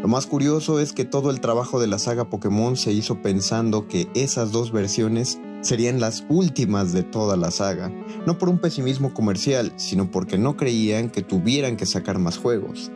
Lo 0.00 0.08
más 0.08 0.26
curioso 0.26 0.80
es 0.80 0.92
que 0.92 1.04
todo 1.04 1.30
el 1.30 1.40
trabajo 1.40 1.80
de 1.80 1.88
la 1.88 1.98
saga 1.98 2.30
Pokémon 2.30 2.76
se 2.76 2.92
hizo 2.92 3.20
pensando 3.20 3.88
que 3.88 4.08
esas 4.14 4.52
dos 4.52 4.72
versiones 4.72 5.40
serían 5.64 5.98
las 5.98 6.24
últimas 6.28 6.92
de 6.92 7.02
toda 7.02 7.36
la 7.38 7.50
saga, 7.50 7.90
no 8.26 8.36
por 8.36 8.50
un 8.50 8.58
pesimismo 8.58 9.14
comercial, 9.14 9.72
sino 9.76 10.10
porque 10.10 10.36
no 10.36 10.56
creían 10.56 11.08
que 11.08 11.22
tuvieran 11.22 11.76
que 11.76 11.86
sacar 11.86 12.18
más 12.18 12.36
juegos. 12.36 12.92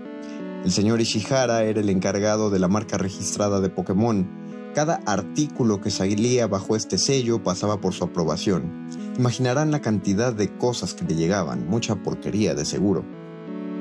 El 0.64 0.70
señor 0.70 1.00
Ishihara 1.00 1.64
era 1.64 1.80
el 1.80 1.88
encargado 1.88 2.50
de 2.50 2.58
la 2.58 2.68
marca 2.68 2.98
registrada 2.98 3.60
de 3.60 3.70
Pokémon. 3.70 4.28
Cada 4.74 4.96
artículo 5.06 5.80
que 5.80 5.90
salía 5.90 6.46
bajo 6.46 6.76
este 6.76 6.98
sello 6.98 7.42
pasaba 7.42 7.80
por 7.80 7.94
su 7.94 8.04
aprobación. 8.04 8.86
Imaginarán 9.16 9.70
la 9.70 9.80
cantidad 9.80 10.34
de 10.34 10.54
cosas 10.58 10.92
que 10.92 11.06
le 11.06 11.14
llegaban, 11.14 11.66
mucha 11.68 11.96
porquería 11.96 12.54
de 12.54 12.66
seguro. 12.66 13.02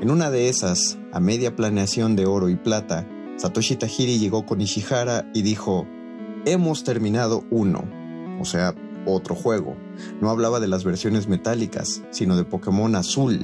En 0.00 0.10
una 0.10 0.30
de 0.30 0.48
esas, 0.48 0.96
a 1.12 1.20
media 1.20 1.54
planeación 1.54 2.16
de 2.16 2.24
oro 2.24 2.48
y 2.48 2.56
plata, 2.56 3.06
Satoshi 3.36 3.76
Tajiri 3.76 4.18
llegó 4.18 4.46
con 4.46 4.62
Ishihara 4.62 5.30
y 5.34 5.42
dijo, 5.42 5.86
hemos 6.46 6.84
terminado 6.84 7.44
uno, 7.50 7.97
o 8.40 8.44
sea, 8.44 8.74
otro 9.06 9.34
juego. 9.34 9.76
No 10.20 10.30
hablaba 10.30 10.60
de 10.60 10.68
las 10.68 10.84
versiones 10.84 11.28
metálicas, 11.28 12.02
sino 12.10 12.36
de 12.36 12.44
Pokémon 12.44 12.94
Azul, 12.94 13.40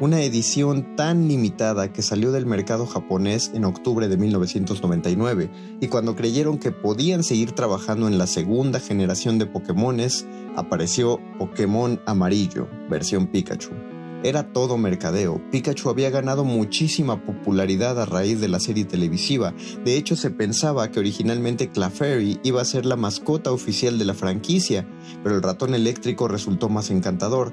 una 0.00 0.22
edición 0.22 0.96
tan 0.96 1.28
limitada 1.28 1.92
que 1.92 2.02
salió 2.02 2.32
del 2.32 2.46
mercado 2.46 2.86
japonés 2.86 3.52
en 3.54 3.64
octubre 3.64 4.08
de 4.08 4.16
1999, 4.16 5.50
y 5.80 5.88
cuando 5.88 6.16
creyeron 6.16 6.58
que 6.58 6.72
podían 6.72 7.22
seguir 7.22 7.52
trabajando 7.52 8.08
en 8.08 8.18
la 8.18 8.26
segunda 8.26 8.80
generación 8.80 9.38
de 9.38 9.46
Pokémones, 9.46 10.26
apareció 10.56 11.20
Pokémon 11.38 12.00
Amarillo, 12.06 12.68
versión 12.90 13.28
Pikachu. 13.28 13.93
Era 14.24 14.54
todo 14.54 14.78
mercadeo. 14.78 15.38
Pikachu 15.50 15.90
había 15.90 16.08
ganado 16.08 16.44
muchísima 16.44 17.22
popularidad 17.26 18.00
a 18.00 18.06
raíz 18.06 18.40
de 18.40 18.48
la 18.48 18.58
serie 18.58 18.86
televisiva. 18.86 19.52
De 19.84 19.98
hecho, 19.98 20.16
se 20.16 20.30
pensaba 20.30 20.90
que 20.90 20.98
originalmente 20.98 21.68
Clefairy 21.68 22.40
iba 22.42 22.62
a 22.62 22.64
ser 22.64 22.86
la 22.86 22.96
mascota 22.96 23.52
oficial 23.52 23.98
de 23.98 24.06
la 24.06 24.14
franquicia, 24.14 24.88
pero 25.22 25.36
el 25.36 25.42
ratón 25.42 25.74
eléctrico 25.74 26.26
resultó 26.26 26.70
más 26.70 26.90
encantador. 26.90 27.52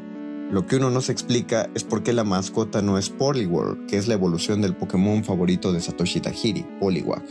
Lo 0.50 0.66
que 0.66 0.78
uno 0.78 0.90
no 0.90 1.02
se 1.02 1.12
explica 1.12 1.70
es 1.76 1.84
por 1.84 2.04
qué 2.04 2.14
la 2.14 2.24
mascota 2.24 2.82
no 2.82 2.98
es 2.98 3.10
Poliwhirl, 3.10 3.86
que 3.86 3.98
es 3.98 4.08
la 4.08 4.14
evolución 4.14 4.62
del 4.62 4.78
Pokémon 4.78 5.26
favorito 5.26 5.74
de 5.74 5.82
Satoshi 5.82 6.22
Tajiri, 6.22 6.66
Poliwag. 6.80 7.26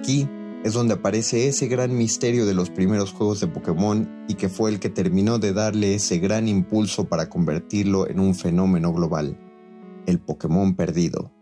Aquí 0.00 0.28
es 0.64 0.72
donde 0.72 0.94
aparece 0.94 1.46
ese 1.46 1.68
gran 1.68 1.94
misterio 1.94 2.46
de 2.46 2.54
los 2.54 2.70
primeros 2.70 3.12
juegos 3.12 3.38
de 3.38 3.48
Pokémon 3.48 4.24
y 4.28 4.34
que 4.34 4.48
fue 4.48 4.70
el 4.70 4.80
que 4.80 4.88
terminó 4.88 5.38
de 5.38 5.52
darle 5.52 5.94
ese 5.94 6.18
gran 6.18 6.48
impulso 6.48 7.06
para 7.06 7.28
convertirlo 7.28 8.08
en 8.08 8.18
un 8.18 8.34
fenómeno 8.34 8.90
global, 8.90 9.38
el 10.06 10.20
Pokémon 10.20 10.74
perdido. 10.74 11.33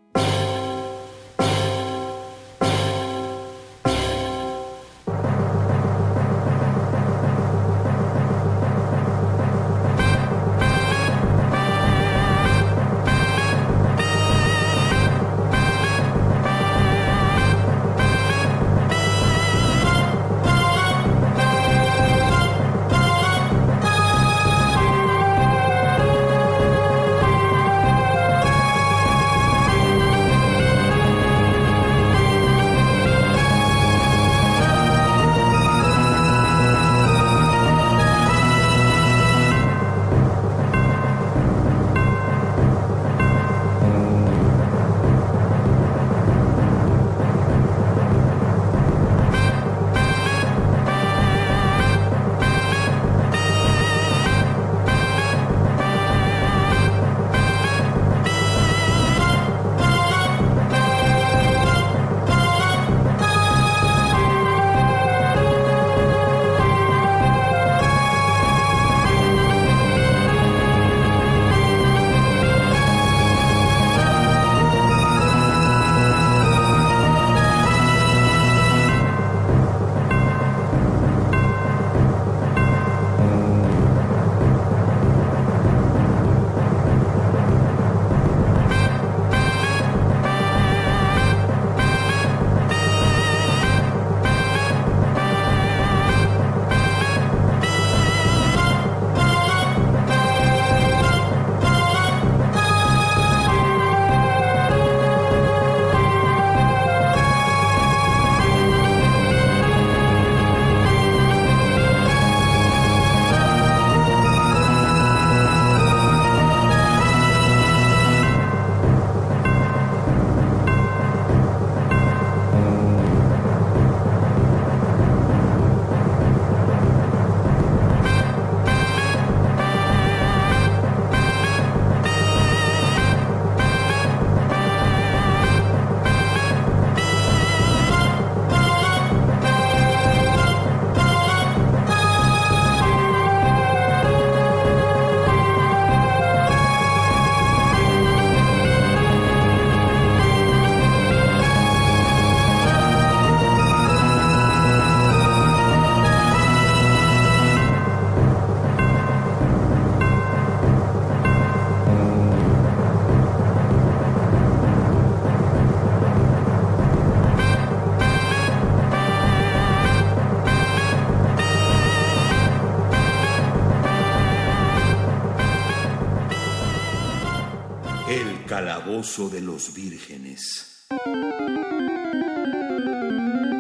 De 179.03 179.41
los 179.41 179.75
vírgenes. 179.75 180.87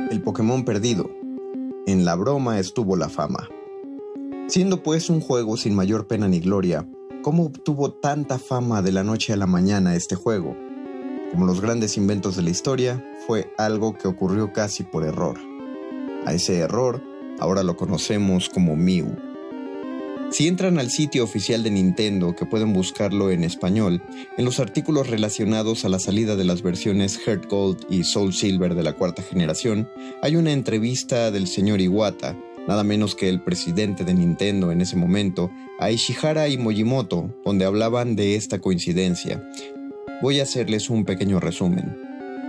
El 0.09 0.23
Pokémon 0.23 0.65
perdido. 0.65 1.11
En 1.85 2.05
la 2.05 2.15
broma 2.15 2.61
estuvo 2.61 2.95
la 2.95 3.09
fama. 3.09 3.49
Siendo 4.47 4.85
pues 4.85 5.11
un 5.11 5.21
juego 5.21 5.57
sin 5.57 5.75
mayor 5.75 6.07
pena 6.07 6.29
ni 6.29 6.39
gloria, 6.39 6.89
¿cómo 7.25 7.47
obtuvo 7.47 7.93
tanta 7.93 8.39
fama 8.39 8.83
de 8.83 8.93
la 8.93 9.03
noche 9.03 9.33
a 9.33 9.37
la 9.37 9.49
mañana 9.49 9.97
este 9.97 10.15
juego? 10.15 10.57
Como 11.33 11.45
los 11.45 11.61
grandes 11.61 11.97
inventos 11.97 12.37
de 12.37 12.43
la 12.43 12.51
historia, 12.51 13.05
fue 13.27 13.53
algo 13.59 13.99
que 13.99 14.07
ocurrió 14.07 14.53
casi 14.53 14.85
por 14.85 15.03
error. 15.03 15.41
A 16.25 16.35
ese 16.35 16.59
error, 16.59 17.03
ahora 17.41 17.65
lo 17.65 17.77
conocemos 17.77 18.49
como 18.49 18.77
Mew. 18.77 19.32
Si 20.33 20.49
entran 20.49 20.79
al 20.79 20.91
sitio 20.91 21.25
oficial 21.25 21.63
de 21.63 21.71
Nintendo, 21.71 22.35
que 22.35 22.47
pueden 22.47 22.73
buscarlo 22.73 23.31
en 23.31 23.45
español, 23.45 24.03
en 24.39 24.47
los 24.47 24.61
artículos 24.61 25.11
relacionados 25.11 25.85
a 25.85 25.91
la 25.91 25.99
salida 25.99 26.37
de 26.37 26.45
las 26.45 26.63
versiones 26.63 27.19
Heart 27.19 27.51
Gold 27.51 27.85
y 27.91 28.05
Soul 28.05 28.33
Silver 28.33 28.75
de 28.75 28.83
la 28.83 28.95
cuarta 28.95 29.23
generación, 29.23 29.91
hay 30.23 30.37
una 30.37 30.53
entrevista 30.53 31.31
del 31.31 31.47
señor 31.47 31.83
Iwata, 31.83 32.35
nada 32.67 32.83
menos 32.83 33.15
que 33.15 33.29
el 33.29 33.43
presidente 33.43 34.05
de 34.05 34.15
Nintendo 34.15 34.73
en 34.73 34.81
ese 34.81 34.97
momento, 34.97 35.51
a 35.79 35.91
Ishihara 35.91 36.49
y 36.49 36.57
Mojimoto, 36.57 37.29
donde 37.45 37.67
hablaban 37.67 38.17
de 38.17 38.35
esta 38.35 38.59
coincidencia. 38.59 39.47
Voy 40.23 40.41
a 40.41 40.45
hacerles 40.45 40.89
un 40.89 41.05
pequeño 41.05 41.41
resumen. 41.41 41.95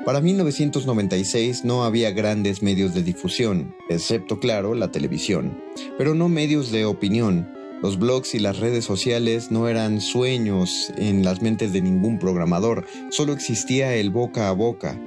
Para 0.05 0.21
1996 0.21 1.65
no 1.65 1.83
había 1.83 2.11
grandes 2.11 2.63
medios 2.63 2.93
de 2.93 3.03
difusión, 3.03 3.75
excepto, 3.89 4.39
claro, 4.39 4.73
la 4.73 4.89
televisión, 4.89 5.61
pero 5.97 6.15
no 6.15 6.29
medios 6.29 6.71
de 6.71 6.85
opinión, 6.85 7.62
los 7.83 7.99
blogs 7.99 8.33
y 8.33 8.39
las 8.39 8.59
redes 8.59 8.85
sociales 8.85 9.51
no 9.51 9.67
eran 9.67 9.99
sueños 9.99 10.93
en 10.95 11.25
las 11.25 11.41
mentes 11.41 11.73
de 11.73 11.81
ningún 11.81 12.17
programador, 12.17 12.85
solo 13.11 13.33
existía 13.33 13.93
el 13.95 14.09
boca 14.09 14.47
a 14.47 14.53
boca 14.53 14.97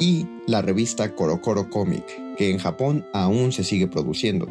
y 0.00 0.26
la 0.48 0.60
revista 0.60 1.14
Korokoro 1.14 1.70
Comic, 1.70 2.04
que 2.36 2.50
en 2.50 2.58
Japón 2.58 3.06
aún 3.12 3.52
se 3.52 3.62
sigue 3.62 3.86
produciendo. 3.86 4.48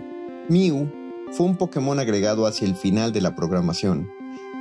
Mew 0.48 0.90
fue 1.34 1.46
un 1.46 1.58
Pokémon 1.58 2.00
agregado 2.00 2.48
hacia 2.48 2.66
el 2.66 2.76
final 2.76 3.12
de 3.12 3.20
la 3.20 3.36
programación. 3.36 4.10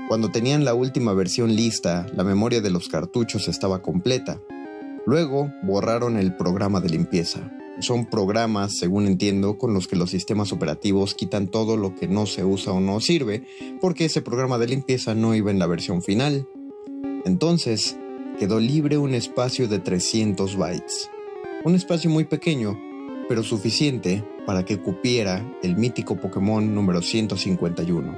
Cuando 0.09 0.33
tenían 0.33 0.64
la 0.64 0.75
última 0.75 1.12
versión 1.12 1.55
lista, 1.55 2.07
la 2.12 2.25
memoria 2.25 2.61
de 2.61 2.71
los 2.71 2.88
cartuchos 2.88 3.47
estaba 3.47 3.83
completa. 3.83 4.40
Luego 5.07 5.53
borraron 5.62 6.16
el 6.16 6.37
programa 6.37 6.81
de 6.81 6.88
limpieza. 6.88 7.53
Son 7.81 8.07
programas, 8.07 8.79
según 8.79 9.07
entiendo, 9.07 9.59
con 9.59 9.75
los 9.75 9.87
que 9.87 9.97
los 9.97 10.11
sistemas 10.11 10.53
operativos 10.53 11.15
quitan 11.15 11.49
todo 11.49 11.77
lo 11.77 11.95
que 11.95 12.09
no 12.09 12.27
se 12.27 12.45
usa 12.45 12.73
o 12.73 12.81
no 12.81 13.01
sirve, 13.01 13.47
porque 13.81 14.07
ese 14.07 14.23
programa 14.23 14.59
de 14.59 14.69
limpieza 14.69 15.15
no 15.15 15.35
iba 15.35 15.51
en 15.51 15.59
la 15.59 15.67
versión 15.67 16.03
final. 16.03 16.49
Entonces, 17.25 17.99
quedó 18.39 18.61
libre 18.61 18.97
un 18.99 19.15
espacio 19.15 19.69
de 19.69 19.79
300 19.79 20.57
bytes. 20.57 21.11
Un 21.65 21.75
espacio 21.75 22.09
muy 22.09 22.25
pequeño, 22.25 22.79
pero 23.29 23.43
suficiente 23.43 24.25
para 24.47 24.65
que 24.65 24.79
cupiera 24.79 25.45
el 25.62 25.77
mítico 25.77 26.17
Pokémon 26.17 26.75
número 26.75 27.03
151. 27.03 28.17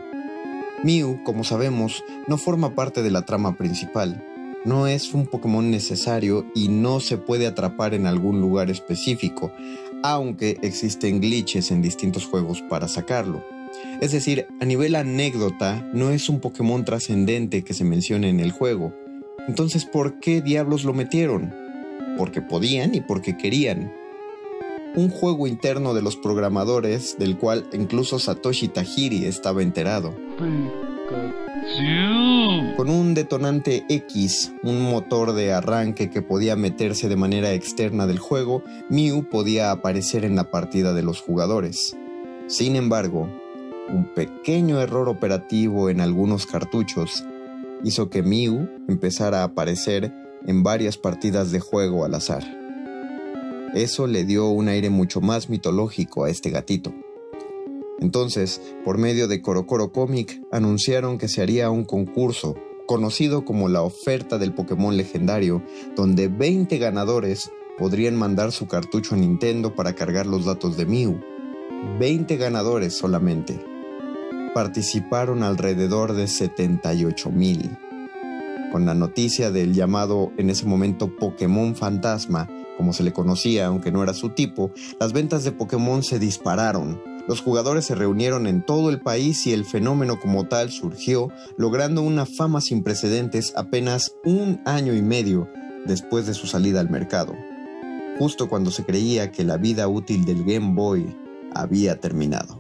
Mew, 0.85 1.23
como 1.25 1.43
sabemos, 1.43 2.05
no 2.29 2.39
forma 2.39 2.75
parte 2.75 3.03
de 3.03 3.11
la 3.11 3.23
trama 3.23 3.57
principal, 3.57 4.25
no 4.65 4.87
es 4.87 5.15
un 5.15 5.27
Pokémon 5.27 5.71
necesario 5.71 6.47
y 6.55 6.69
no 6.69 7.01
se 7.01 7.17
puede 7.17 7.47
atrapar 7.47 7.95
en 7.95 8.07
algún 8.07 8.41
lugar 8.41 8.71
específico, 8.71 9.53
aunque 10.03 10.59
existen 10.63 11.21
glitches 11.21 11.71
en 11.71 11.83
distintos 11.83 12.27
juegos 12.27 12.63
para 12.63 12.89
sacarlo. 12.89 13.45
Es 14.01 14.13
decir, 14.13 14.47
a 14.61 14.65
nivel 14.65 14.95
anécdota, 14.95 15.89
no 15.93 16.11
es 16.11 16.29
un 16.29 16.41
Pokémon 16.41 16.85
trascendente 16.85 17.63
que 17.63 17.75
se 17.75 17.85
mencione 17.85 18.29
en 18.29 18.41
el 18.41 18.53
juego. 18.53 18.95
Entonces, 19.47 19.85
¿por 19.85 20.21
qué 20.21 20.41
diablos 20.41 20.85
lo 20.85 20.93
metieron? 20.93 21.55
Porque 22.17 22.43
podían 22.43 22.95
y 22.95 23.01
porque 23.01 23.37
querían. 23.37 23.93
Un 24.95 25.11
juego 25.11 25.47
interno 25.47 25.95
de 25.95 26.03
los 26.03 26.17
programadores, 26.17 27.17
del 27.19 27.37
cual 27.37 27.69
incluso 27.73 28.19
Satoshi 28.19 28.69
Tajiri 28.69 29.27
estaba 29.27 29.63
enterado. 29.63 30.15
Con 32.77 32.89
un 32.89 33.15
detonante 33.15 33.85
X, 33.89 34.53
un 34.63 34.83
motor 34.83 35.33
de 35.33 35.53
arranque 35.53 36.09
que 36.11 36.23
podía 36.23 36.57
meterse 36.57 37.09
de 37.09 37.17
manera 37.17 37.53
externa 37.53 38.07
del 38.07 38.19
juego, 38.19 38.63
Mew 38.89 39.29
podía 39.29 39.71
aparecer 39.71 40.25
en 40.25 40.35
la 40.35 40.51
partida 40.51 40.95
de 40.95 41.03
los 41.03 41.21
jugadores. 41.21 41.97
Sin 42.47 42.75
embargo, 42.75 43.29
un 43.91 44.15
pequeño 44.15 44.81
error 44.81 45.09
operativo 45.09 45.91
en 45.91 46.01
algunos 46.01 46.47
cartuchos 46.47 47.25
hizo 47.85 48.09
que 48.09 48.23
Mew 48.23 48.69
empezara 48.89 49.41
a 49.41 49.45
aparecer 49.45 50.13
en 50.47 50.63
varias 50.63 50.97
partidas 50.97 51.51
de 51.53 51.61
juego 51.61 52.05
al 52.05 52.15
azar. 52.15 52.45
Eso 53.75 54.07
le 54.07 54.25
dio 54.25 54.49
un 54.49 54.69
aire 54.69 54.89
mucho 54.89 55.21
más 55.21 55.51
mitológico 55.51 56.25
a 56.25 56.31
este 56.31 56.51
gatito. 56.51 56.95
Entonces, 58.01 58.61
por 58.85 58.99
medio 58.99 59.27
de 59.27 59.43
Korokoro 59.43 59.93
Comic, 59.93 60.41
anunciaron 60.53 61.19
que 61.19 61.29
se 61.29 61.43
haría 61.43 61.71
un 61.71 61.85
concurso 61.85 62.55
conocido 62.87 63.45
como 63.45 63.69
la 63.69 63.83
oferta 63.83 64.39
del 64.39 64.55
Pokémon 64.55 64.97
legendario, 64.97 65.63
donde 65.97 66.29
20 66.29 66.79
ganadores 66.79 67.51
podrían 67.77 68.17
mandar 68.17 68.53
su 68.53 68.67
cartucho 68.67 69.15
a 69.15 69.19
Nintendo 69.19 69.75
para 69.75 69.95
cargar 69.95 70.27
los 70.27 70.45
datos 70.45 70.77
de 70.77 70.87
Mew. 70.87 71.21
20 71.99 72.37
ganadores 72.37 72.95
solamente. 72.95 73.63
Participaron 74.55 75.43
alrededor 75.43 76.15
de 76.15 76.29
78 76.29 77.31
mil. 77.31 77.77
Con 78.73 78.87
la 78.87 78.95
noticia 78.95 79.51
del 79.51 79.75
llamado 79.75 80.33
en 80.37 80.51
ese 80.51 80.67
momento 80.67 81.15
Pokémon 81.17 81.75
Fantasma, 81.75 82.49
como 82.77 82.93
se 82.93 83.03
le 83.03 83.13
conocía 83.13 83.67
aunque 83.67 83.91
no 83.91 84.03
era 84.03 84.15
su 84.15 84.31
tipo, 84.31 84.73
las 85.01 85.13
ventas 85.13 85.45
de 85.45 85.53
Pokémon 85.53 86.03
se 86.03 86.19
dispararon 86.19 87.18
los 87.29 87.43
jugadores 87.43 87.85
se 87.85 87.95
reunieron 87.95 88.47
en 88.47 88.65
todo 88.65 88.89
el 88.89 89.01
país 89.01 89.47
y 89.47 89.53
el 89.53 89.67
fenómeno 89.67 90.19
como 90.19 90.49
tal 90.49 90.71
surgió, 90.71 91.29
logrando 91.59 92.01
una 92.01 92.25
fama 92.25 92.63
sin 92.63 92.83
precedentes 92.83 93.53
apenas 93.55 94.15
un 94.25 94.63
año 94.65 94.95
y 94.95 95.03
medio 95.03 95.47
después 95.85 96.27
de 96.27 96.33
su 96.33 96.47
salida 96.47 96.81
al 96.81 96.89
mercado, 96.89 97.35
justo 98.19 98.49
cuando 98.49 98.71
se 98.71 98.85
creía 98.85 99.31
que 99.31 99.45
la 99.45 99.59
vida 99.59 99.89
útil 99.89 100.25
del 100.25 100.43
Game 100.43 100.75
Boy 100.75 101.15
había 101.55 102.01
terminado. 102.01 102.58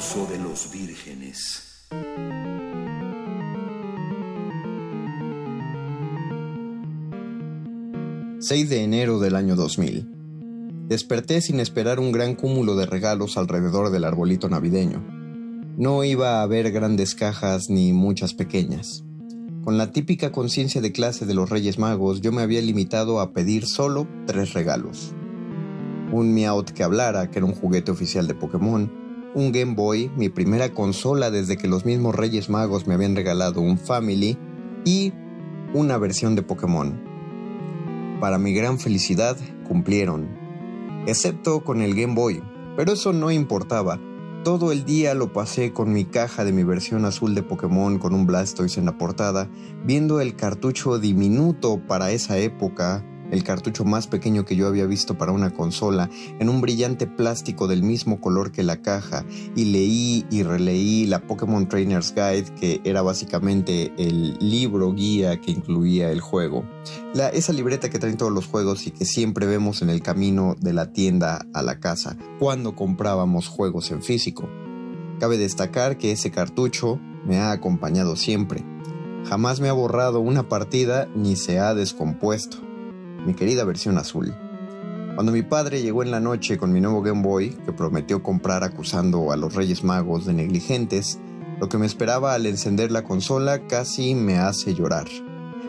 De 0.00 0.38
los 0.38 0.72
Vírgenes. 0.72 1.84
...6 8.40 8.68
de 8.70 8.82
enero 8.82 9.18
del 9.20 9.36
año 9.36 9.56
2000... 9.56 10.08
Desperté 10.88 11.42
sin 11.42 11.60
esperar 11.60 12.00
un 12.00 12.12
gran 12.12 12.34
cúmulo 12.34 12.76
de 12.76 12.86
regalos 12.86 13.36
alrededor 13.36 13.90
del 13.90 14.04
arbolito 14.04 14.48
navideño. 14.48 15.04
No 15.76 16.02
iba 16.02 16.38
a 16.38 16.42
haber 16.44 16.72
grandes 16.72 17.14
cajas 17.14 17.68
ni 17.68 17.92
muchas 17.92 18.32
pequeñas. 18.32 19.04
Con 19.64 19.76
la 19.76 19.92
típica 19.92 20.32
conciencia 20.32 20.80
de 20.80 20.92
clase 20.92 21.26
de 21.26 21.34
los 21.34 21.50
Reyes 21.50 21.78
Magos, 21.78 22.22
yo 22.22 22.32
me 22.32 22.40
había 22.40 22.62
limitado 22.62 23.20
a 23.20 23.34
pedir 23.34 23.66
solo 23.66 24.08
tres 24.26 24.54
regalos. 24.54 25.12
Un 26.10 26.32
Meowth 26.32 26.70
que 26.70 26.84
hablara, 26.84 27.30
que 27.30 27.38
era 27.38 27.46
un 27.46 27.54
juguete 27.54 27.90
oficial 27.90 28.26
de 28.26 28.34
Pokémon, 28.34 28.99
un 29.34 29.52
Game 29.52 29.74
Boy, 29.74 30.10
mi 30.16 30.28
primera 30.28 30.72
consola 30.72 31.30
desde 31.30 31.56
que 31.56 31.68
los 31.68 31.84
mismos 31.84 32.14
Reyes 32.14 32.48
Magos 32.48 32.86
me 32.86 32.94
habían 32.94 33.16
regalado 33.16 33.60
un 33.60 33.78
Family, 33.78 34.36
y 34.84 35.12
una 35.74 35.98
versión 35.98 36.34
de 36.34 36.42
Pokémon. 36.42 37.00
Para 38.20 38.38
mi 38.38 38.54
gran 38.54 38.78
felicidad, 38.78 39.36
cumplieron. 39.68 40.28
Excepto 41.06 41.64
con 41.64 41.80
el 41.80 41.94
Game 41.94 42.14
Boy, 42.14 42.42
pero 42.76 42.92
eso 42.92 43.12
no 43.12 43.30
importaba 43.30 44.00
todo 44.42 44.72
el 44.72 44.86
día 44.86 45.12
lo 45.12 45.34
pasé 45.34 45.74
con 45.74 45.92
mi 45.92 46.06
caja 46.06 46.46
de 46.46 46.52
mi 46.52 46.64
versión 46.64 47.04
azul 47.04 47.34
de 47.34 47.42
Pokémon 47.42 47.98
con 47.98 48.14
un 48.14 48.24
Blastoise 48.26 48.78
en 48.78 48.86
la 48.86 48.96
portada, 48.96 49.50
viendo 49.84 50.18
el 50.22 50.34
cartucho 50.34 50.98
diminuto 50.98 51.78
para 51.86 52.10
esa 52.12 52.38
época 52.38 53.04
el 53.30 53.44
cartucho 53.44 53.84
más 53.84 54.06
pequeño 54.06 54.44
que 54.44 54.56
yo 54.56 54.66
había 54.66 54.86
visto 54.86 55.16
para 55.16 55.32
una 55.32 55.50
consola, 55.50 56.10
en 56.38 56.48
un 56.48 56.60
brillante 56.60 57.06
plástico 57.06 57.68
del 57.68 57.82
mismo 57.82 58.20
color 58.20 58.52
que 58.52 58.62
la 58.62 58.82
caja, 58.82 59.24
y 59.56 59.66
leí 59.66 60.26
y 60.30 60.42
releí 60.42 61.06
la 61.06 61.26
Pokémon 61.26 61.68
Trainer's 61.68 62.14
Guide, 62.14 62.54
que 62.58 62.80
era 62.84 63.02
básicamente 63.02 63.92
el 63.98 64.36
libro 64.40 64.92
guía 64.92 65.40
que 65.40 65.52
incluía 65.52 66.10
el 66.10 66.20
juego. 66.20 66.64
La, 67.14 67.28
esa 67.28 67.52
libreta 67.52 67.90
que 67.90 67.98
traen 67.98 68.16
todos 68.16 68.32
los 68.32 68.46
juegos 68.46 68.86
y 68.86 68.90
que 68.90 69.04
siempre 69.04 69.46
vemos 69.46 69.82
en 69.82 69.90
el 69.90 70.02
camino 70.02 70.56
de 70.60 70.72
la 70.72 70.92
tienda 70.92 71.46
a 71.52 71.62
la 71.62 71.80
casa, 71.80 72.16
cuando 72.38 72.74
comprábamos 72.74 73.48
juegos 73.48 73.90
en 73.90 74.02
físico. 74.02 74.48
Cabe 75.18 75.36
destacar 75.36 75.98
que 75.98 76.12
ese 76.12 76.30
cartucho 76.30 76.98
me 77.26 77.38
ha 77.38 77.52
acompañado 77.52 78.16
siempre. 78.16 78.64
Jamás 79.26 79.60
me 79.60 79.68
ha 79.68 79.72
borrado 79.74 80.20
una 80.20 80.48
partida 80.48 81.08
ni 81.14 81.36
se 81.36 81.58
ha 81.58 81.74
descompuesto 81.74 82.69
mi 83.26 83.34
querida 83.34 83.64
versión 83.64 83.98
azul. 83.98 84.34
Cuando 85.14 85.32
mi 85.32 85.42
padre 85.42 85.82
llegó 85.82 86.02
en 86.02 86.10
la 86.10 86.20
noche 86.20 86.56
con 86.56 86.72
mi 86.72 86.80
nuevo 86.80 87.02
Game 87.02 87.22
Boy, 87.22 87.50
que 87.50 87.72
prometió 87.72 88.22
comprar 88.22 88.64
acusando 88.64 89.32
a 89.32 89.36
los 89.36 89.54
Reyes 89.54 89.84
Magos 89.84 90.24
de 90.24 90.32
negligentes, 90.32 91.18
lo 91.60 91.68
que 91.68 91.76
me 91.76 91.84
esperaba 91.84 92.32
al 92.32 92.46
encender 92.46 92.90
la 92.90 93.04
consola 93.04 93.66
casi 93.66 94.14
me 94.14 94.38
hace 94.38 94.74
llorar. 94.74 95.08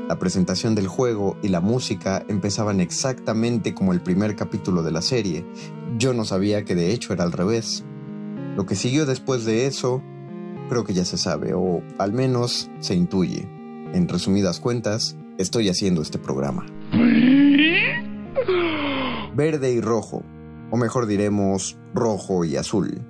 La 0.07 0.19
presentación 0.19 0.73
del 0.75 0.87
juego 0.87 1.37
y 1.41 1.49
la 1.49 1.59
música 1.59 2.23
empezaban 2.29 2.79
exactamente 2.79 3.73
como 3.73 3.91
el 3.91 4.01
primer 4.01 4.35
capítulo 4.35 4.83
de 4.83 4.91
la 4.91 5.01
serie. 5.01 5.45
Yo 5.97 6.13
no 6.13 6.23
sabía 6.23 6.63
que 6.63 6.75
de 6.75 6.93
hecho 6.93 7.11
era 7.11 7.23
al 7.23 7.31
revés. 7.31 7.83
Lo 8.55 8.65
que 8.65 8.75
siguió 8.75 9.05
después 9.05 9.43
de 9.43 9.65
eso, 9.65 10.01
creo 10.69 10.85
que 10.85 10.93
ya 10.93 11.03
se 11.03 11.17
sabe, 11.17 11.53
o 11.53 11.81
al 11.97 12.13
menos 12.13 12.69
se 12.79 12.95
intuye. 12.95 13.49
En 13.93 14.07
resumidas 14.07 14.59
cuentas, 14.59 15.17
estoy 15.37 15.67
haciendo 15.67 16.01
este 16.01 16.19
programa 16.19 16.65
verde 19.41 19.71
y 19.71 19.82
rojo, 19.82 20.23
o 20.69 20.77
mejor 20.77 21.08
diremos 21.08 21.77
rojo 21.93 22.45
y 22.45 22.58
azul. 22.58 23.01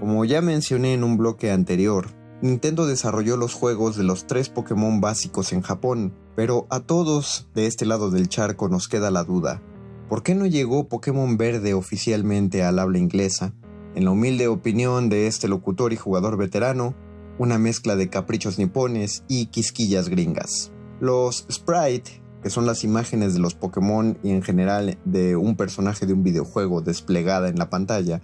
Como 0.00 0.24
ya 0.24 0.40
mencioné 0.42 0.94
en 0.94 1.04
un 1.04 1.16
bloque 1.16 1.50
anterior, 1.50 2.08
Nintendo 2.40 2.86
desarrolló 2.86 3.36
los 3.36 3.54
juegos 3.54 3.96
de 3.96 4.04
los 4.04 4.26
tres 4.26 4.48
Pokémon 4.48 5.00
básicos 5.00 5.52
en 5.52 5.60
Japón, 5.60 6.14
pero 6.36 6.66
a 6.70 6.80
todos 6.80 7.48
de 7.54 7.66
este 7.66 7.84
lado 7.84 8.10
del 8.10 8.28
charco 8.28 8.68
nos 8.68 8.88
queda 8.88 9.10
la 9.10 9.24
duda. 9.24 9.62
¿Por 10.08 10.22
qué 10.22 10.34
no 10.34 10.46
llegó 10.46 10.88
Pokémon 10.88 11.36
Verde 11.36 11.74
oficialmente 11.74 12.62
al 12.62 12.78
habla 12.78 12.98
inglesa? 12.98 13.52
En 13.94 14.04
la 14.04 14.12
humilde 14.12 14.48
opinión 14.48 15.08
de 15.08 15.26
este 15.26 15.48
locutor 15.48 15.92
y 15.92 15.96
jugador 15.96 16.36
veterano, 16.36 16.94
una 17.38 17.58
mezcla 17.58 17.96
de 17.96 18.08
caprichos 18.08 18.58
nipones 18.58 19.24
y 19.28 19.46
quisquillas 19.46 20.08
gringas. 20.08 20.72
Los 21.00 21.46
Sprite 21.50 22.22
que 22.42 22.50
son 22.50 22.66
las 22.66 22.84
imágenes 22.84 23.34
de 23.34 23.40
los 23.40 23.54
Pokémon 23.54 24.18
y 24.22 24.30
en 24.30 24.42
general 24.42 24.98
de 25.04 25.36
un 25.36 25.56
personaje 25.56 26.06
de 26.06 26.12
un 26.12 26.22
videojuego 26.22 26.80
desplegada 26.80 27.48
en 27.48 27.58
la 27.58 27.70
pantalla, 27.70 28.22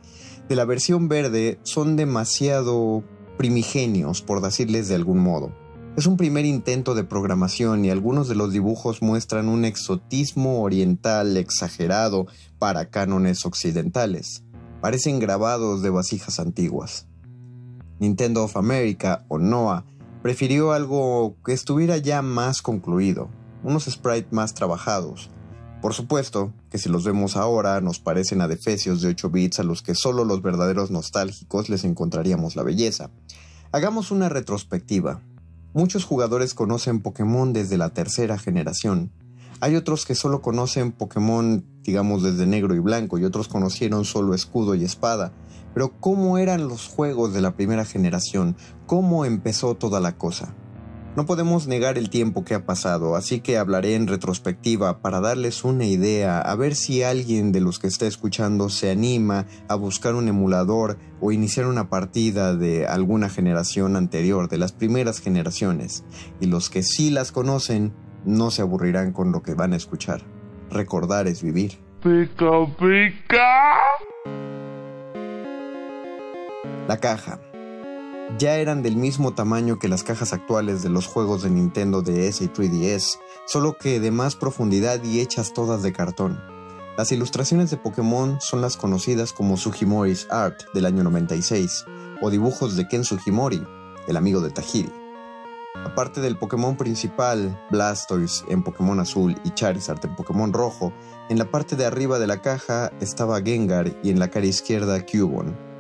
de 0.48 0.57
la 0.57 0.64
versión 0.64 1.09
verde 1.09 1.59
son 1.62 1.96
demasiado 1.96 3.03
primigenios, 3.37 4.22
por 4.22 4.40
decirles 4.40 4.88
de 4.88 4.94
algún 4.94 5.18
modo. 5.18 5.53
Es 5.96 6.07
un 6.07 6.16
primer 6.16 6.44
intento 6.44 6.94
de 6.94 7.05
programación 7.05 7.85
y 7.85 7.90
algunos 7.90 8.29
de 8.29 8.35
los 8.35 8.53
dibujos 8.53 9.00
muestran 9.00 9.48
un 9.48 9.64
exotismo 9.64 10.62
oriental 10.62 11.37
exagerado 11.37 12.27
para 12.59 12.90
cánones 12.90 13.46
occidentales. 13.46 14.42
Parecen 14.81 15.20
grabados 15.20 15.83
de 15.83 15.90
vasijas 15.90 16.40
antiguas. 16.40 17.07
Nintendo 18.00 18.42
of 18.42 18.57
America, 18.57 19.24
o 19.29 19.38
NOAA, 19.38 19.85
prefirió 20.20 20.72
algo 20.72 21.37
que 21.44 21.53
estuviera 21.53 21.96
ya 21.98 22.22
más 22.22 22.61
concluido, 22.61 23.29
unos 23.64 23.87
sprites 23.87 24.33
más 24.33 24.55
trabajados. 24.55 25.31
Por 25.83 25.92
supuesto 25.92 26.53
que 26.70 26.79
si 26.79 26.88
los 26.88 27.05
vemos 27.05 27.37
ahora 27.37 27.81
nos 27.81 27.98
parecen 27.98 28.40
adefesios 28.40 29.03
de 29.03 29.09
8 29.09 29.31
bits 29.31 29.59
a 29.59 29.64
los 29.64 29.83
que 29.83 29.94
solo 29.94 30.24
los 30.24 30.40
verdaderos 30.40 30.90
nostálgicos 30.90 31.68
les 31.68 31.85
encontraríamos 31.85 32.57
la 32.57 32.62
belleza. 32.62 33.11
Hagamos 33.72 34.11
una 34.11 34.29
retrospectiva. 34.29 35.20
Muchos 35.72 36.05
jugadores 36.05 36.55
conocen 36.55 37.00
Pokémon 37.00 37.53
desde 37.53 37.77
la 37.77 37.90
tercera 37.90 38.38
generación. 38.38 39.11
Hay 39.61 39.77
otros 39.77 40.07
que 40.07 40.14
solo 40.14 40.40
conocen 40.40 40.92
Pokémon, 40.92 41.64
digamos, 41.83 42.22
desde 42.22 42.46
negro 42.46 42.74
y 42.74 42.79
blanco, 42.79 43.18
y 43.18 43.24
otros 43.24 43.48
conocieron 43.48 44.05
solo 44.05 44.35
escudo 44.35 44.74
y 44.74 44.85
espada. 44.85 45.33
Pero 45.74 45.92
¿cómo 46.00 46.38
eran 46.38 46.68
los 46.68 46.87
juegos 46.87 47.35
de 47.35 47.40
la 47.40 47.57
primera 47.57 47.85
generación? 47.85 48.57
¿Cómo 48.87 49.24
empezó 49.24 49.74
toda 49.74 50.00
la 50.00 50.16
cosa? 50.16 50.55
No 51.16 51.27
podemos 51.27 51.68
negar 51.68 51.96
el 51.96 52.11
tiempo 52.11 52.44
que 52.44 52.55
ha 52.55 52.66
pasado, 52.66 53.14
así 53.14 53.38
que 53.38 53.57
hablaré 53.57 53.94
en 53.94 54.09
retrospectiva 54.09 54.98
para 54.98 55.20
darles 55.20 55.62
una 55.62 55.85
idea, 55.85 56.40
a 56.40 56.57
ver 56.57 56.74
si 56.74 57.05
alguien 57.05 57.53
de 57.53 57.61
los 57.61 57.79
que 57.79 57.87
está 57.87 58.09
escuchando 58.09 58.68
se 58.68 58.90
anima 58.90 59.46
a 59.68 59.77
buscar 59.77 60.16
un 60.16 60.27
emulador 60.27 60.98
o 61.20 61.31
iniciar 61.31 61.66
una 61.66 61.88
partida 61.88 62.57
de 62.57 62.88
alguna 62.88 63.29
generación 63.29 63.94
anterior, 63.94 64.48
de 64.48 64.59
las 64.59 64.72
primeras 64.72 65.20
generaciones. 65.20 66.03
Y 66.40 66.46
los 66.46 66.68
que 66.68 66.83
sí 66.83 67.11
las 67.11 67.31
conocen, 67.31 67.94
no 68.24 68.50
se 68.50 68.62
aburrirán 68.62 69.12
con 69.12 69.31
lo 69.31 69.40
que 69.40 69.55
van 69.55 69.72
a 69.72 69.77
escuchar. 69.77 70.22
Recordar 70.68 71.29
es 71.29 71.44
vivir. 71.44 71.79
Pica, 72.03 72.66
pica. 72.77 73.79
La 76.88 76.98
caja 76.98 77.38
ya 78.38 78.56
eran 78.56 78.82
del 78.82 78.96
mismo 78.96 79.34
tamaño 79.34 79.78
que 79.78 79.88
las 79.88 80.02
cajas 80.02 80.32
actuales 80.32 80.82
de 80.82 80.88
los 80.88 81.06
juegos 81.06 81.42
de 81.42 81.50
Nintendo 81.50 82.02
DS 82.02 82.40
y 82.40 82.48
3DS, 82.48 83.18
solo 83.46 83.76
que 83.78 84.00
de 84.00 84.10
más 84.10 84.37
profundidad 84.37 85.02
y 85.04 85.20
hechas 85.20 85.52
todas 85.52 85.82
de 85.82 85.92
cartón. 85.92 86.40
Las 86.96 87.12
ilustraciones 87.12 87.70
de 87.70 87.76
Pokémon 87.76 88.40
son 88.40 88.60
las 88.60 88.76
conocidas 88.76 89.32
como 89.32 89.56
Sugimori's 89.56 90.26
Art 90.30 90.62
del 90.74 90.87
año 90.87 91.02
96, 91.02 91.84
o 92.22 92.30
dibujos 92.30 92.76
de 92.76 92.87
Ken 92.88 93.04
Sugimori, 93.04 93.64
el 94.06 94.16
amigo 94.16 94.40
de 94.40 94.50
Tajiri. 94.50 94.92
Aparte 95.84 96.20
del 96.20 96.38
Pokémon 96.38 96.76
principal, 96.76 97.60
Blastoise 97.70 98.44
en 98.48 98.62
Pokémon 98.62 99.00
azul 99.00 99.37
y 99.44 99.50
Charizard 99.50 100.04
en 100.04 100.14
Pokémon 100.14 100.52
rojo, 100.52 100.92
en 101.28 101.38
la 101.38 101.50
parte 101.50 101.74
de 101.74 101.84
arriba 101.84 102.18
de 102.18 102.28
la 102.28 102.40
caja 102.40 102.92
estaba 103.00 103.42
Gengar 103.42 103.96
y 104.02 104.10
en 104.10 104.20
la 104.20 104.30
cara 104.30 104.46
izquierda 104.46 105.04
Cubone. 105.04 105.73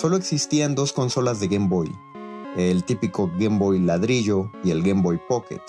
Solo 0.00 0.16
existían 0.16 0.74
dos 0.74 0.94
consolas 0.94 1.40
de 1.40 1.48
Game 1.48 1.68
Boy, 1.68 1.94
el 2.56 2.84
típico 2.84 3.30
Game 3.38 3.58
Boy 3.58 3.78
ladrillo 3.80 4.50
y 4.64 4.70
el 4.70 4.82
Game 4.82 5.02
Boy 5.02 5.20
Pocket, 5.28 5.60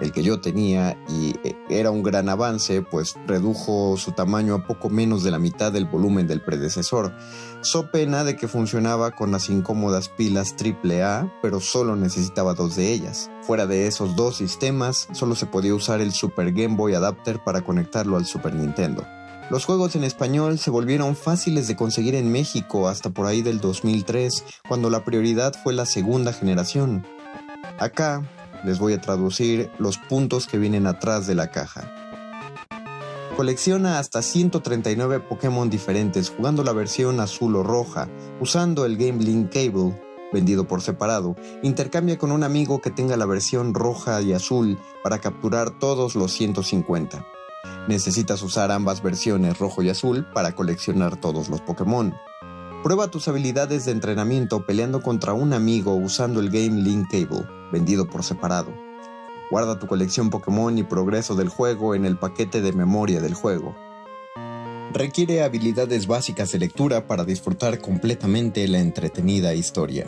el 0.00 0.10
que 0.10 0.22
yo 0.22 0.40
tenía 0.40 0.98
y 1.06 1.34
eh, 1.44 1.54
era 1.68 1.90
un 1.90 2.02
gran 2.02 2.30
avance, 2.30 2.80
pues 2.80 3.14
redujo 3.26 3.98
su 3.98 4.12
tamaño 4.12 4.54
a 4.54 4.66
poco 4.66 4.88
menos 4.88 5.22
de 5.22 5.32
la 5.32 5.38
mitad 5.38 5.70
del 5.70 5.84
volumen 5.84 6.26
del 6.26 6.40
predecesor. 6.40 7.14
So 7.60 7.90
pena 7.90 8.24
de 8.24 8.36
que 8.36 8.48
funcionaba 8.48 9.10
con 9.10 9.30
las 9.30 9.50
incómodas 9.50 10.08
pilas 10.08 10.54
AAA, 10.58 11.40
pero 11.42 11.60
solo 11.60 11.94
necesitaba 11.94 12.54
dos 12.54 12.76
de 12.76 12.90
ellas. 12.90 13.30
Fuera 13.42 13.66
de 13.66 13.86
esos 13.86 14.16
dos 14.16 14.38
sistemas, 14.38 15.08
solo 15.12 15.34
se 15.34 15.44
podía 15.44 15.74
usar 15.74 16.00
el 16.00 16.12
Super 16.12 16.52
Game 16.52 16.76
Boy 16.76 16.94
Adapter 16.94 17.44
para 17.44 17.60
conectarlo 17.60 18.16
al 18.16 18.24
Super 18.24 18.54
Nintendo. 18.54 19.04
Los 19.50 19.66
juegos 19.66 19.94
en 19.94 20.04
español 20.04 20.58
se 20.58 20.70
volvieron 20.70 21.14
fáciles 21.16 21.68
de 21.68 21.76
conseguir 21.76 22.14
en 22.14 22.32
México 22.32 22.88
hasta 22.88 23.10
por 23.10 23.26
ahí 23.26 23.42
del 23.42 23.60
2003, 23.60 24.44
cuando 24.66 24.88
la 24.88 25.04
prioridad 25.04 25.54
fue 25.62 25.74
la 25.74 25.84
segunda 25.84 26.32
generación. 26.32 27.06
Acá 27.78 28.22
les 28.64 28.78
voy 28.78 28.94
a 28.94 29.00
traducir 29.00 29.70
los 29.78 29.98
puntos 29.98 30.46
que 30.46 30.58
vienen 30.58 30.86
atrás 30.86 31.26
de 31.26 31.34
la 31.34 31.50
caja. 31.50 31.92
Colecciona 33.36 33.98
hasta 33.98 34.22
139 34.22 35.20
Pokémon 35.20 35.68
diferentes 35.68 36.30
jugando 36.30 36.64
la 36.64 36.72
versión 36.72 37.20
azul 37.20 37.56
o 37.56 37.62
roja, 37.62 38.08
usando 38.40 38.86
el 38.86 38.96
Game 38.96 39.22
Link 39.22 39.52
Cable, 39.52 40.00
vendido 40.32 40.66
por 40.66 40.80
separado. 40.80 41.36
Intercambia 41.62 42.16
con 42.16 42.32
un 42.32 42.44
amigo 42.44 42.80
que 42.80 42.90
tenga 42.90 43.18
la 43.18 43.26
versión 43.26 43.74
roja 43.74 44.22
y 44.22 44.32
azul 44.32 44.78
para 45.02 45.18
capturar 45.18 45.78
todos 45.78 46.14
los 46.14 46.32
150. 46.32 47.26
Necesitas 47.86 48.42
usar 48.42 48.72
ambas 48.72 49.02
versiones 49.02 49.58
rojo 49.58 49.82
y 49.82 49.90
azul 49.90 50.24
para 50.32 50.54
coleccionar 50.54 51.20
todos 51.20 51.50
los 51.50 51.60
Pokémon. 51.60 52.14
Prueba 52.82 53.10
tus 53.10 53.28
habilidades 53.28 53.84
de 53.84 53.92
entrenamiento 53.92 54.64
peleando 54.64 55.02
contra 55.02 55.34
un 55.34 55.52
amigo 55.52 55.94
usando 55.94 56.40
el 56.40 56.48
Game 56.48 56.80
Link 56.80 57.08
Cable, 57.10 57.46
vendido 57.72 58.08
por 58.08 58.24
separado. 58.24 58.72
Guarda 59.50 59.78
tu 59.78 59.86
colección 59.86 60.30
Pokémon 60.30 60.78
y 60.78 60.82
progreso 60.82 61.34
del 61.34 61.50
juego 61.50 61.94
en 61.94 62.06
el 62.06 62.16
paquete 62.16 62.62
de 62.62 62.72
memoria 62.72 63.20
del 63.20 63.34
juego. 63.34 63.76
Requiere 64.94 65.42
habilidades 65.42 66.06
básicas 66.06 66.52
de 66.52 66.60
lectura 66.60 67.06
para 67.06 67.24
disfrutar 67.24 67.80
completamente 67.80 68.66
la 68.66 68.78
entretenida 68.78 69.52
historia. 69.52 70.06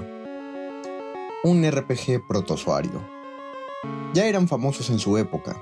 Un 1.45 1.71
RPG 1.71 2.27
protozoario. 2.27 3.07
Ya 4.15 4.27
eran 4.27 4.49
famosos 4.49 4.89
en 4.89 4.99
su 4.99 5.19
época. 5.19 5.61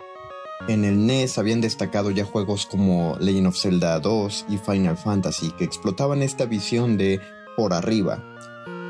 En 0.66 0.84
el 0.84 1.06
NES 1.06 1.36
habían 1.36 1.60
destacado 1.60 2.10
ya 2.10 2.24
juegos 2.24 2.64
como 2.64 3.16
Legend 3.20 3.48
of 3.48 3.60
Zelda 3.60 4.00
2 4.00 4.46
y 4.48 4.56
Final 4.56 4.96
Fantasy 4.96 5.50
que 5.52 5.64
explotaban 5.64 6.22
esta 6.22 6.46
visión 6.46 6.96
de 6.96 7.20
por 7.54 7.74
arriba, 7.74 8.22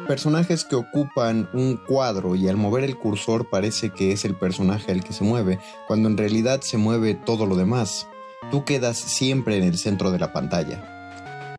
personajes 0.07 0.65
que 0.65 0.77
ocupan 0.77 1.49
un 1.53 1.77
cuadro 1.77 2.37
y 2.37 2.49
al 2.49 2.57
mover 2.57 2.85
el 2.85 2.97
cursor 2.97 3.49
parece 3.51 3.91
que 3.91 4.13
es 4.13 4.25
el 4.25 4.37
personaje 4.37 4.93
el 4.93 5.03
que 5.03 5.13
se 5.13 5.25
mueve, 5.25 5.59
cuando 5.89 6.09
en 6.09 6.17
realidad 6.17 6.61
se 6.61 6.77
mueve 6.77 7.15
todo 7.15 7.47
lo 7.47 7.57
demás. 7.57 8.07
Tú 8.51 8.65
quedas 8.65 8.97
siempre 8.97 9.57
en 9.57 9.65
el 9.65 9.79
centro 9.79 10.11
de 10.11 10.19
la 10.19 10.33
pantalla. 10.33 11.59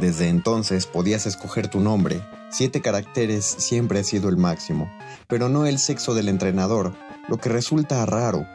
Desde 0.00 0.28
entonces 0.28 0.86
podías 0.86 1.26
escoger 1.26 1.68
tu 1.68 1.80
nombre. 1.80 2.20
Siete 2.50 2.82
caracteres 2.82 3.44
siempre 3.44 3.98
ha 3.98 4.04
sido 4.04 4.28
el 4.28 4.36
máximo, 4.36 4.90
pero 5.26 5.48
no 5.48 5.66
el 5.66 5.78
sexo 5.78 6.14
del 6.14 6.28
entrenador, 6.28 6.94
lo 7.28 7.38
que 7.38 7.48
resulta 7.48 8.04
raro. 8.06 8.46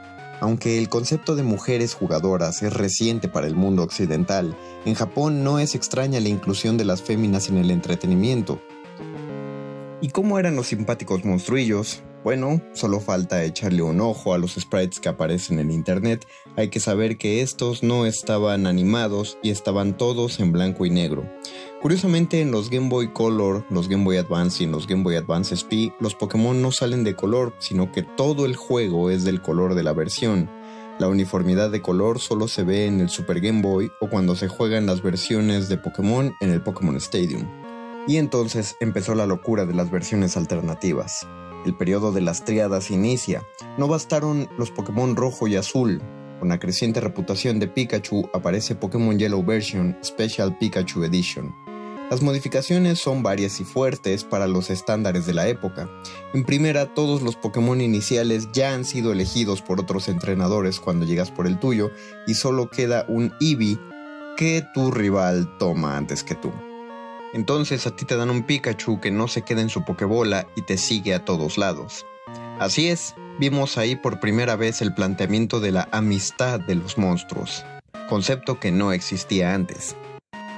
Aunque 0.42 0.78
el 0.78 0.90
concepto 0.90 1.36
de 1.36 1.44
mujeres 1.44 1.94
jugadoras 1.94 2.62
es 2.62 2.74
reciente 2.74 3.30
para 3.30 3.48
el 3.48 3.56
mundo 3.56 3.84
occidental, 3.84 4.58
en 4.86 4.96
Japón 4.96 5.44
no 5.44 5.60
es 5.60 5.76
extraña 5.76 6.20
la 6.20 6.30
inclusión 6.30 6.78
de 6.78 6.84
las 6.84 7.02
féminas 7.02 7.48
en 7.48 7.58
el 7.58 7.72
entretenimiento, 7.72 8.60
¿Y 10.04 10.10
cómo 10.10 10.40
eran 10.40 10.56
los 10.56 10.66
simpáticos 10.66 11.24
monstruillos? 11.24 12.02
Bueno, 12.24 12.60
solo 12.74 13.00
falta 13.00 13.44
echarle 13.44 13.84
un 13.84 14.02
ojo 14.02 14.34
a 14.34 14.40
los 14.40 14.54
sprites 14.56 15.00
que 15.00 15.10
aparecen 15.10 15.60
en 15.60 15.70
internet. 15.70 16.26
Hay 16.58 16.70
que 16.70 16.80
saber 16.80 17.20
que 17.20 17.44
estos 17.44 17.84
no 17.84 18.08
estaban 18.08 18.66
animados 18.66 19.38
y 19.44 19.52
estaban 19.52 19.96
todos 19.96 20.40
en 20.40 20.52
blanco 20.54 20.88
y 20.88 20.90
negro. 20.90 21.32
Curiosamente, 21.82 22.42
en 22.42 22.52
los 22.52 22.70
Game 22.70 22.90
Boy 22.90 23.12
Color, 23.12 23.66
los 23.72 23.90
Game 23.90 24.04
Boy 24.04 24.18
Advance 24.18 24.62
y 24.62 24.68
en 24.68 24.72
los 24.72 24.86
Game 24.86 25.02
Boy 25.02 25.16
Advance 25.16 25.56
SP, 25.58 25.98
los 26.00 26.14
Pokémon 26.14 26.62
no 26.62 26.72
salen 26.72 27.04
de 27.04 27.16
color, 27.16 27.56
sino 27.58 27.92
que 27.92 28.04
todo 28.04 28.46
el 28.46 28.56
juego 28.56 29.10
es 29.10 29.24
del 29.24 29.42
color 29.42 29.74
de 29.74 29.82
la 29.82 29.92
versión. 29.92 30.48
La 31.00 31.08
uniformidad 31.08 31.72
de 31.72 31.82
color 31.82 32.20
solo 32.20 32.48
se 32.48 32.62
ve 32.62 32.86
en 32.86 33.02
el 33.02 33.10
Super 33.10 33.42
Game 33.42 33.64
Boy 33.64 33.92
o 34.00 34.12
cuando 34.12 34.36
se 34.36 34.48
juegan 34.48 34.86
las 34.86 35.02
versiones 35.02 35.70
de 35.70 35.78
Pokémon 35.80 36.36
en 36.40 36.52
el 36.52 36.62
Pokémon 36.62 36.98
Stadium. 36.98 37.48
Y 38.08 38.18
entonces 38.18 38.76
empezó 38.80 39.16
la 39.16 39.26
locura 39.26 39.66
de 39.66 39.74
las 39.74 39.90
versiones 39.90 40.38
alternativas. 40.38 41.28
El 41.66 41.76
periodo 41.76 42.12
de 42.12 42.22
las 42.22 42.46
triadas 42.46 42.92
inicia. 42.92 43.42
No 43.80 43.88
bastaron 43.88 44.48
los 44.56 44.70
Pokémon 44.70 45.16
rojo 45.16 45.48
y 45.48 45.56
azul. 45.56 46.00
Con 46.40 46.50
la 46.50 46.60
creciente 46.60 47.02
reputación 47.02 47.58
de 47.58 47.68
Pikachu 47.68 48.30
aparece 48.36 48.76
Pokémon 48.76 49.18
Yellow 49.18 49.44
Version 49.44 49.98
Special 50.04 50.56
Pikachu 50.60 51.04
Edition. 51.04 51.71
Las 52.12 52.22
modificaciones 52.22 53.00
son 53.00 53.24
varias 53.24 53.62
y 53.62 53.64
fuertes 53.64 54.26
para 54.26 54.46
los 54.46 54.70
estándares 54.70 55.26
de 55.26 55.34
la 55.34 55.48
época. 55.48 55.90
En 56.34 56.44
primera, 56.44 56.94
todos 56.94 57.22
los 57.22 57.38
Pokémon 57.38 57.80
iniciales 57.80 58.50
ya 58.52 58.74
han 58.74 58.84
sido 58.84 59.14
elegidos 59.14 59.62
por 59.62 59.80
otros 59.80 60.10
entrenadores 60.10 60.82
cuando 60.82 61.06
llegas 61.06 61.32
por 61.32 61.48
el 61.48 61.58
tuyo 61.58 61.90
y 62.28 62.34
solo 62.34 62.70
queda 62.70 63.06
un 63.08 63.34
Eevee 63.40 63.80
que 64.36 64.62
tu 64.74 64.92
rival 64.92 65.58
toma 65.58 65.96
antes 65.96 66.26
que 66.26 66.36
tú. 66.36 66.52
Entonces 67.34 67.88
a 67.88 67.96
ti 67.96 68.04
te 68.04 68.18
dan 68.18 68.30
un 68.30 68.44
Pikachu 68.44 69.00
que 69.00 69.10
no 69.10 69.30
se 69.30 69.44
queda 69.44 69.62
en 69.62 69.70
su 69.70 69.86
Pokébola 69.86 70.48
y 70.58 70.64
te 70.64 70.78
sigue 70.78 71.14
a 71.14 71.24
todos 71.24 71.58
lados. 71.58 72.06
Así 72.60 72.90
es, 72.90 73.16
vimos 73.40 73.78
ahí 73.78 73.96
por 73.96 74.20
primera 74.20 74.58
vez 74.58 74.82
el 74.82 74.94
planteamiento 74.94 75.62
de 75.62 75.72
la 75.72 75.88
amistad 75.94 76.60
de 76.60 76.76
los 76.76 76.98
monstruos, 76.98 77.64
concepto 78.10 78.60
que 78.60 78.74
no 78.74 78.92
existía 78.92 79.54
antes. 79.54 79.96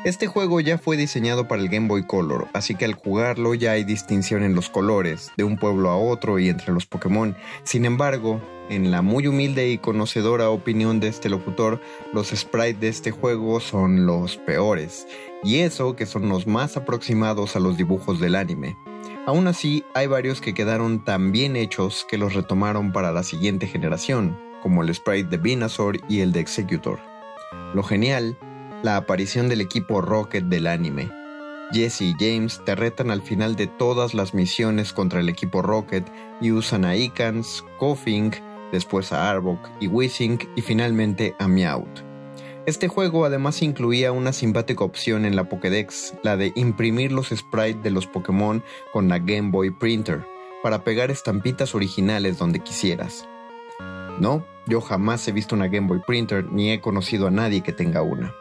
Este 0.03 0.27
juego 0.27 0.59
ya 0.59 0.77
fue 0.77 0.97
diseñado 0.97 1.47
para 1.47 1.61
el 1.61 1.69
Game 1.69 1.87
Boy 1.87 2.05
Color, 2.05 2.49
así 2.51 2.75
que 2.75 2.83
al 2.83 2.93
jugarlo 2.93 3.53
ya 3.53 3.71
hay 3.71 3.85
distinción 3.85 4.43
en 4.43 4.53
los 4.53 4.69
colores, 4.69 5.31
de 5.37 5.45
un 5.45 5.57
pueblo 5.57 5.89
a 5.89 5.95
otro 5.95 6.39
y 6.39 6.49
entre 6.49 6.73
los 6.73 6.85
Pokémon. 6.85 7.37
Sin 7.63 7.85
embargo, 7.85 8.41
en 8.69 8.91
la 8.91 9.01
muy 9.01 9.27
humilde 9.27 9.69
y 9.69 9.77
conocedora 9.77 10.49
opinión 10.49 10.99
de 10.99 11.07
este 11.07 11.29
locutor, 11.29 11.79
los 12.11 12.31
sprites 12.31 12.81
de 12.81 12.89
este 12.89 13.11
juego 13.11 13.61
son 13.61 14.05
los 14.05 14.35
peores, 14.35 15.07
y 15.41 15.59
eso 15.59 15.95
que 15.95 16.05
son 16.05 16.27
los 16.27 16.47
más 16.47 16.75
aproximados 16.75 17.55
a 17.55 17.61
los 17.61 17.77
dibujos 17.77 18.19
del 18.19 18.35
anime. 18.35 18.75
Aún 19.25 19.47
así, 19.47 19.85
hay 19.93 20.07
varios 20.07 20.41
que 20.41 20.53
quedaron 20.53 21.05
tan 21.05 21.31
bien 21.31 21.55
hechos 21.55 22.05
que 22.09 22.17
los 22.17 22.33
retomaron 22.33 22.91
para 22.91 23.13
la 23.13 23.23
siguiente 23.23 23.67
generación, 23.67 24.37
como 24.61 24.83
el 24.83 24.93
sprite 24.93 25.29
de 25.29 25.37
Venusaur 25.37 25.97
y 26.09 26.19
el 26.19 26.33
de 26.33 26.41
Executor. 26.41 26.99
Lo 27.73 27.83
genial 27.83 28.37
la 28.83 28.97
aparición 28.97 29.49
del 29.49 29.61
equipo 29.61 30.01
Rocket 30.01 30.43
del 30.43 30.67
anime. 30.67 31.09
Jesse 31.71 32.01
y 32.01 32.13
James 32.19 32.61
te 32.65 32.75
retan 32.75 33.09
al 33.09 33.21
final 33.21 33.55
de 33.55 33.65
todas 33.65 34.13
las 34.13 34.33
misiones 34.33 34.93
contra 34.93 35.21
el 35.21 35.29
equipo 35.29 35.61
Rocket 35.61 36.05
y 36.41 36.51
usan 36.51 36.85
a 36.85 36.95
Icans, 36.95 37.63
Koffing, 37.79 38.31
después 38.71 39.13
a 39.13 39.31
Arbok 39.31 39.59
y 39.79 39.87
Wishing 39.87 40.37
y 40.55 40.61
finalmente 40.61 41.33
a 41.39 41.47
Meowth. 41.47 42.01
Este 42.65 42.89
juego 42.89 43.25
además 43.25 43.61
incluía 43.61 44.11
una 44.11 44.33
simpática 44.33 44.83
opción 44.83 45.25
en 45.25 45.35
la 45.35 45.49
Pokédex, 45.49 46.13
la 46.21 46.37
de 46.37 46.51
imprimir 46.55 47.11
los 47.11 47.29
sprites 47.29 47.81
de 47.83 47.91
los 47.91 48.05
Pokémon 48.05 48.63
con 48.91 49.07
la 49.07 49.19
Game 49.19 49.49
Boy 49.51 49.71
Printer, 49.71 50.25
para 50.61 50.83
pegar 50.83 51.09
estampitas 51.09 51.73
originales 51.73 52.37
donde 52.37 52.59
quisieras. 52.59 53.27
No, 54.19 54.45
yo 54.67 54.81
jamás 54.81 55.27
he 55.27 55.31
visto 55.31 55.55
una 55.55 55.67
Game 55.67 55.87
Boy 55.87 56.01
Printer 56.05 56.45
ni 56.51 56.71
he 56.71 56.81
conocido 56.81 57.27
a 57.27 57.31
nadie 57.31 57.61
que 57.61 57.73
tenga 57.73 58.01
una. 58.01 58.33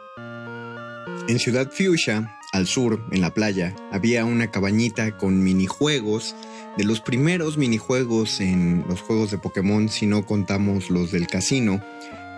En 1.27 1.39
Ciudad 1.39 1.69
Fuchsia, 1.71 2.37
al 2.51 2.67
sur, 2.67 3.03
en 3.11 3.21
la 3.21 3.33
playa, 3.33 3.75
había 3.91 4.25
una 4.25 4.51
cabañita 4.51 5.17
con 5.17 5.43
minijuegos, 5.43 6.35
de 6.77 6.83
los 6.83 7.01
primeros 7.01 7.57
minijuegos 7.57 8.39
en 8.39 8.83
los 8.87 9.01
juegos 9.01 9.31
de 9.31 9.37
Pokémon, 9.37 9.89
si 9.89 10.05
no 10.05 10.25
contamos 10.25 10.89
los 10.89 11.11
del 11.11 11.27
casino, 11.27 11.81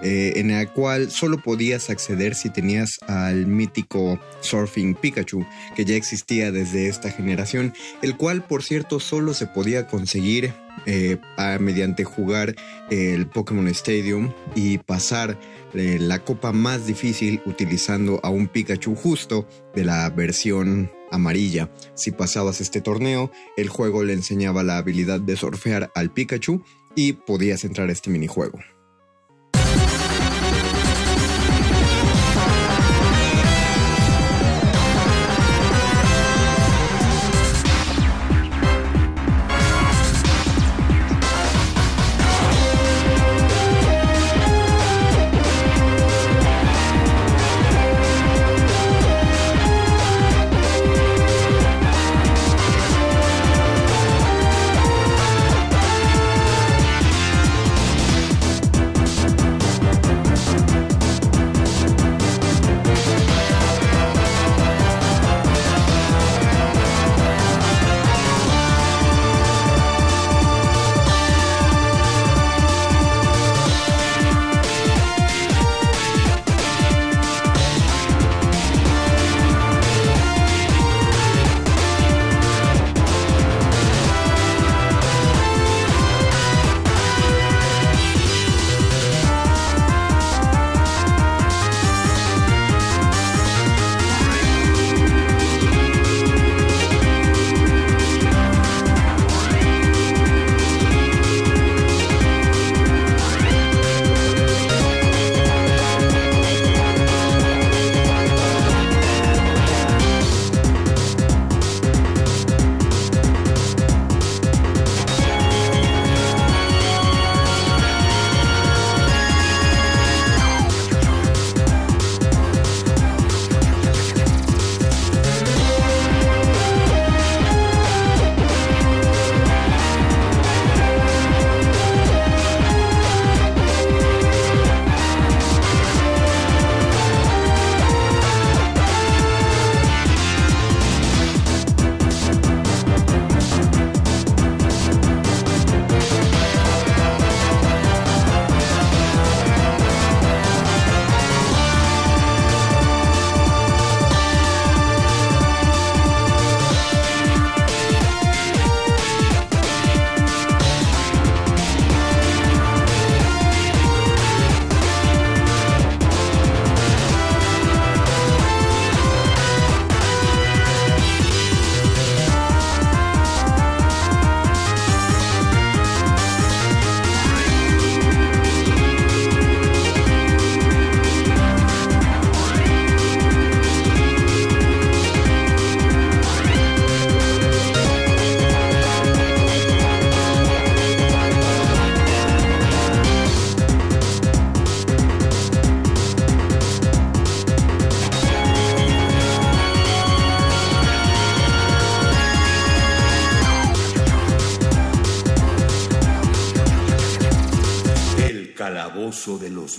eh, 0.02 0.34
en 0.36 0.52
el 0.52 0.70
cual 0.70 1.12
solo 1.12 1.42
podías 1.42 1.90
acceder 1.90 2.36
si 2.36 2.50
tenías 2.50 3.00
al 3.08 3.48
mítico 3.48 4.20
Surfing 4.42 4.96
Pikachu, 4.96 5.46
que 5.76 5.86
ya 5.86 5.96
existía 5.96 6.52
desde 6.52 6.88
esta 6.88 7.12
generación, 7.12 7.74
el 8.02 8.18
cual 8.18 8.44
por 8.44 8.64
cierto 8.64 9.00
solo 9.00 9.34
se 9.34 9.48
podía 9.48 9.88
conseguir 9.88 10.54
eh, 10.86 11.18
mediante 11.60 12.04
jugar 12.04 12.56
el 12.92 13.28
Pokémon 13.28 13.68
Stadium 13.70 14.32
y 14.56 14.78
pasar 14.78 15.40
eh, 15.74 15.98
la 16.00 16.20
copa 16.20 16.52
más 16.52 16.86
difícil 16.86 17.42
utilizando 17.46 18.20
a 18.24 18.30
un 18.30 18.48
Pikachu 18.48 18.96
justo 18.96 19.48
de 19.74 19.86
la 19.86 20.10
versión 20.10 20.92
amarilla. 21.12 21.72
Si 21.96 22.12
pasabas 22.12 22.62
este 22.62 22.82
torneo, 22.82 23.32
el 23.58 23.70
juego 23.70 24.04
le 24.04 24.14
enseñaba 24.14 24.64
la 24.64 24.78
habilidad 24.78 25.20
de 25.20 25.36
surfear 25.36 25.92
al 25.96 26.12
Pikachu 26.12 26.64
y 26.96 27.14
podías 27.14 27.64
entrar 27.64 27.90
a 27.90 27.94
este 27.94 28.10
minijuego. 28.10 28.60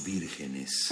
Vírgenes. 0.05 0.89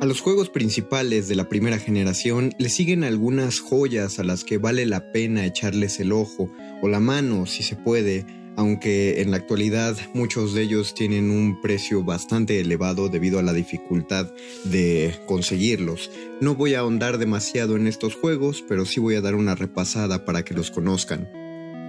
A 0.00 0.06
los 0.06 0.20
juegos 0.20 0.48
principales 0.48 1.26
de 1.26 1.34
la 1.34 1.48
primera 1.48 1.78
generación 1.78 2.52
le 2.58 2.68
siguen 2.68 3.02
algunas 3.02 3.58
joyas 3.58 4.20
a 4.20 4.24
las 4.24 4.44
que 4.44 4.58
vale 4.58 4.86
la 4.86 5.10
pena 5.10 5.44
echarles 5.44 5.98
el 5.98 6.12
ojo 6.12 6.52
o 6.80 6.88
la 6.88 7.00
mano 7.00 7.46
si 7.46 7.64
se 7.64 7.74
puede, 7.74 8.24
aunque 8.56 9.20
en 9.20 9.32
la 9.32 9.38
actualidad 9.38 9.96
muchos 10.14 10.54
de 10.54 10.62
ellos 10.62 10.94
tienen 10.94 11.32
un 11.32 11.60
precio 11.60 12.04
bastante 12.04 12.60
elevado 12.60 13.08
debido 13.08 13.40
a 13.40 13.42
la 13.42 13.52
dificultad 13.52 14.32
de 14.62 15.18
conseguirlos. 15.26 16.12
No 16.40 16.54
voy 16.54 16.74
a 16.74 16.80
ahondar 16.80 17.18
demasiado 17.18 17.74
en 17.74 17.88
estos 17.88 18.14
juegos, 18.14 18.64
pero 18.68 18.84
sí 18.84 19.00
voy 19.00 19.16
a 19.16 19.20
dar 19.20 19.34
una 19.34 19.56
repasada 19.56 20.24
para 20.24 20.44
que 20.44 20.54
los 20.54 20.70
conozcan. 20.70 21.28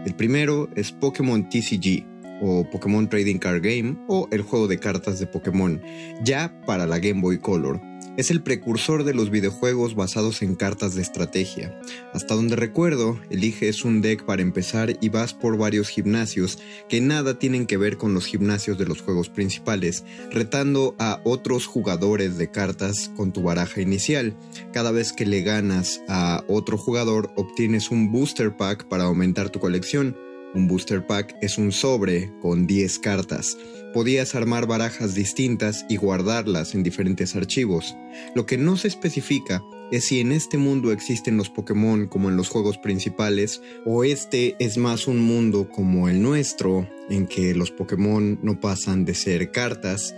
El 0.07 0.15
primero 0.15 0.69
es 0.75 0.91
Pokémon 0.91 1.47
TCG 1.47 2.18
o 2.41 2.69
Pokémon 2.69 3.09
Trading 3.09 3.37
Card 3.37 3.61
Game 3.63 3.97
o 4.07 4.27
el 4.31 4.41
juego 4.41 4.67
de 4.67 4.79
cartas 4.79 5.19
de 5.19 5.27
Pokémon, 5.27 5.81
ya 6.23 6.59
para 6.65 6.87
la 6.87 6.99
Game 6.99 7.21
Boy 7.21 7.39
Color. 7.39 7.81
Es 8.19 8.31
el 8.31 8.41
precursor 8.41 9.05
de 9.05 9.13
los 9.13 9.29
videojuegos 9.29 9.95
basados 9.95 10.41
en 10.41 10.55
cartas 10.55 10.93
de 10.93 11.01
estrategia. 11.01 11.79
Hasta 12.13 12.35
donde 12.35 12.57
recuerdo, 12.57 13.17
eliges 13.29 13.85
un 13.85 14.01
deck 14.01 14.25
para 14.25 14.41
empezar 14.41 14.97
y 14.99 15.07
vas 15.07 15.33
por 15.33 15.57
varios 15.57 15.87
gimnasios 15.87 16.59
que 16.89 16.99
nada 16.99 17.39
tienen 17.39 17.65
que 17.65 17.77
ver 17.77 17.95
con 17.95 18.13
los 18.13 18.25
gimnasios 18.25 18.77
de 18.77 18.85
los 18.85 19.01
juegos 19.01 19.29
principales, 19.29 20.03
retando 20.31 20.95
a 20.99 21.21
otros 21.23 21.65
jugadores 21.65 22.37
de 22.37 22.51
cartas 22.51 23.09
con 23.15 23.31
tu 23.31 23.41
baraja 23.41 23.79
inicial. 23.79 24.35
Cada 24.73 24.91
vez 24.91 25.13
que 25.13 25.25
le 25.25 25.41
ganas 25.41 26.01
a 26.09 26.43
otro 26.49 26.77
jugador, 26.77 27.31
obtienes 27.37 27.89
un 27.89 28.11
booster 28.11 28.57
pack 28.57 28.85
para 28.89 29.05
aumentar 29.05 29.49
tu 29.49 29.61
colección. 29.61 30.17
Un 30.53 30.67
booster 30.67 31.05
pack 31.05 31.35
es 31.41 31.57
un 31.57 31.71
sobre 31.71 32.31
con 32.41 32.65
10 32.65 32.99
cartas 32.99 33.57
podías 33.93 34.35
armar 34.35 34.67
barajas 34.67 35.15
distintas 35.15 35.85
y 35.89 35.97
guardarlas 35.97 36.75
en 36.75 36.83
diferentes 36.83 37.35
archivos. 37.35 37.95
Lo 38.35 38.45
que 38.45 38.57
no 38.57 38.77
se 38.77 38.87
especifica 38.87 39.63
es 39.91 40.05
si 40.05 40.19
en 40.19 40.31
este 40.31 40.57
mundo 40.57 40.91
existen 40.91 41.37
los 41.37 41.49
Pokémon 41.49 42.07
como 42.07 42.29
en 42.29 42.37
los 42.37 42.49
juegos 42.49 42.77
principales 42.77 43.61
o 43.85 44.03
este 44.03 44.55
es 44.59 44.77
más 44.77 45.07
un 45.07 45.19
mundo 45.19 45.69
como 45.69 46.09
el 46.09 46.21
nuestro 46.21 46.87
en 47.09 47.25
que 47.25 47.55
los 47.55 47.71
Pokémon 47.71 48.39
no 48.43 48.59
pasan 48.59 49.05
de 49.05 49.15
ser 49.15 49.51
cartas. 49.51 50.13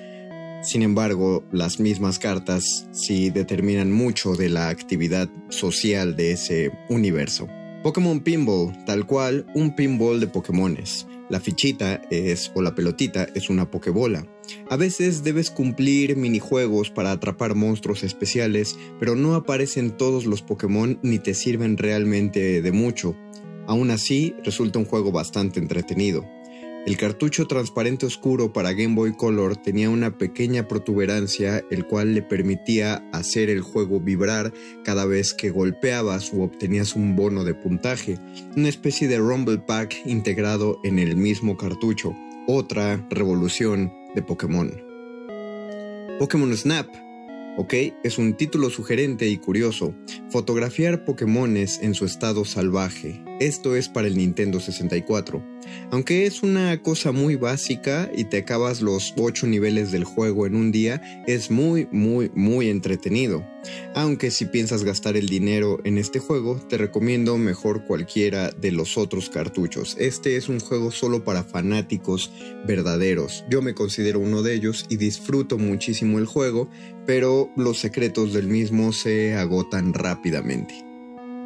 Sin 0.62 0.82
embargo, 0.84 1.46
las 1.52 1.80
mismas 1.80 2.20
cartas 2.20 2.88
sí 2.92 3.30
determinan 3.30 3.92
mucho 3.92 4.36
de 4.36 4.50
la 4.50 4.70
actividad 4.70 5.30
social 5.50 6.16
de 6.16 6.34
ese 6.34 6.72
universo. 6.90 7.48
Pokémon 7.84 8.20
Pinball, 8.20 8.72
tal 8.86 9.08
cual 9.08 9.48
un 9.56 9.76
pinball 9.76 10.20
de 10.20 10.28
Pokémones. 10.28 11.08
La 11.32 11.40
fichita 11.40 12.00
es, 12.12 12.52
o 12.54 12.62
la 12.62 12.76
pelotita, 12.76 13.28
es 13.34 13.50
una 13.50 13.72
pokebola. 13.72 14.28
A 14.70 14.76
veces 14.76 15.24
debes 15.24 15.50
cumplir 15.50 16.16
minijuegos 16.16 16.92
para 16.92 17.12
atrapar 17.12 17.56
monstruos 17.56 18.04
especiales, 18.04 18.78
pero 19.00 19.16
no 19.16 19.34
aparecen 19.34 19.98
todos 19.98 20.28
los 20.28 20.44
Pokémon 20.44 21.00
ni 21.02 21.18
te 21.18 21.34
sirven 21.34 21.76
realmente 21.78 22.62
de 22.62 22.72
mucho. 22.72 23.16
Aún 23.66 23.90
así, 23.90 24.36
resulta 24.44 24.78
un 24.78 24.86
juego 24.86 25.12
bastante 25.12 25.60
entretenido. 25.60 26.24
El 26.88 26.98
cartucho 26.98 27.46
transparente 27.46 28.08
oscuro 28.08 28.54
para 28.54 28.74
Game 28.74 28.96
Boy 28.96 29.14
Color 29.14 29.56
tenía 29.56 29.90
una 29.92 30.18
pequeña 30.18 30.68
protuberancia 30.68 31.64
el 31.70 31.86
cual 31.86 32.16
le 32.16 32.24
permitía 32.24 33.08
hacer 33.14 33.52
el 33.52 33.62
juego 33.62 34.00
vibrar 34.00 34.52
cada 34.84 35.06
vez 35.06 35.36
que 35.36 35.52
golpeabas 35.52 36.34
o 36.34 36.42
obtenías 36.42 36.96
un 36.96 37.16
bono 37.16 37.44
de 37.44 37.54
puntaje, 37.54 38.18
una 38.58 38.70
especie 38.70 39.08
de 39.08 39.20
Rumble 39.20 39.60
Pack 39.60 39.96
integrado 40.06 40.80
en 40.84 40.98
el 40.98 41.16
mismo 41.16 41.56
cartucho, 41.56 42.16
otra 42.48 43.06
revolución 43.12 43.94
de 44.16 44.24
Pokémon. 44.24 44.72
Pokémon 46.18 46.56
Snap 46.58 46.88
¿ok? 47.58 47.74
Es 48.04 48.18
un 48.18 48.34
título 48.34 48.70
sugerente 48.70 49.28
y 49.28 49.38
curioso. 49.38 49.94
Fotografiar 50.30 51.06
Pokémones 51.06 51.80
en 51.82 51.94
su 51.94 52.06
estado 52.06 52.46
salvaje. 52.46 53.24
Esto 53.42 53.76
es 53.76 53.90
para 53.90 54.08
el 54.08 54.18
Nintendo 54.18 54.60
64. 54.60 55.44
Aunque 55.90 56.28
es 56.28 56.44
una 56.44 56.80
cosa 56.84 57.12
muy 57.12 57.38
básica 57.38 58.08
y 58.16 58.26
te 58.26 58.38
acabas 58.38 58.82
los 58.82 59.16
8 59.18 59.48
niveles 59.48 59.92
del 59.92 60.04
juego 60.04 60.46
en 60.46 60.54
un 60.54 60.72
día, 60.72 61.02
es 61.26 61.50
muy, 61.50 61.88
muy, 61.92 62.30
muy 62.36 62.70
entretenido. 62.70 63.44
Aunque 63.96 64.30
si 64.30 64.46
piensas 64.46 64.84
gastar 64.84 65.18
el 65.18 65.28
dinero 65.28 65.80
en 65.86 65.98
este 65.98 66.20
juego, 66.20 66.58
te 66.70 66.78
recomiendo 66.78 67.36
mejor 67.40 67.84
cualquiera 67.86 68.52
de 68.52 68.72
los 68.72 68.96
otros 68.96 69.32
cartuchos. 69.32 69.96
Este 69.98 70.36
es 70.36 70.48
un 70.48 70.60
juego 70.60 70.92
solo 70.92 71.24
para 71.24 71.44
fanáticos 71.44 72.32
verdaderos. 72.68 73.44
Yo 73.50 73.64
me 73.64 73.74
considero 73.74 74.20
uno 74.20 74.44
de 74.44 74.54
ellos 74.54 74.86
y 74.88 74.98
disfruto 74.98 75.58
muchísimo 75.58 76.20
el 76.20 76.28
juego, 76.28 76.70
pero 77.08 77.50
los 77.58 77.80
secretos 77.80 78.34
del 78.34 78.48
mismo 78.48 78.94
se 78.94 79.34
agotan 79.34 79.96
rápidamente. 79.96 80.76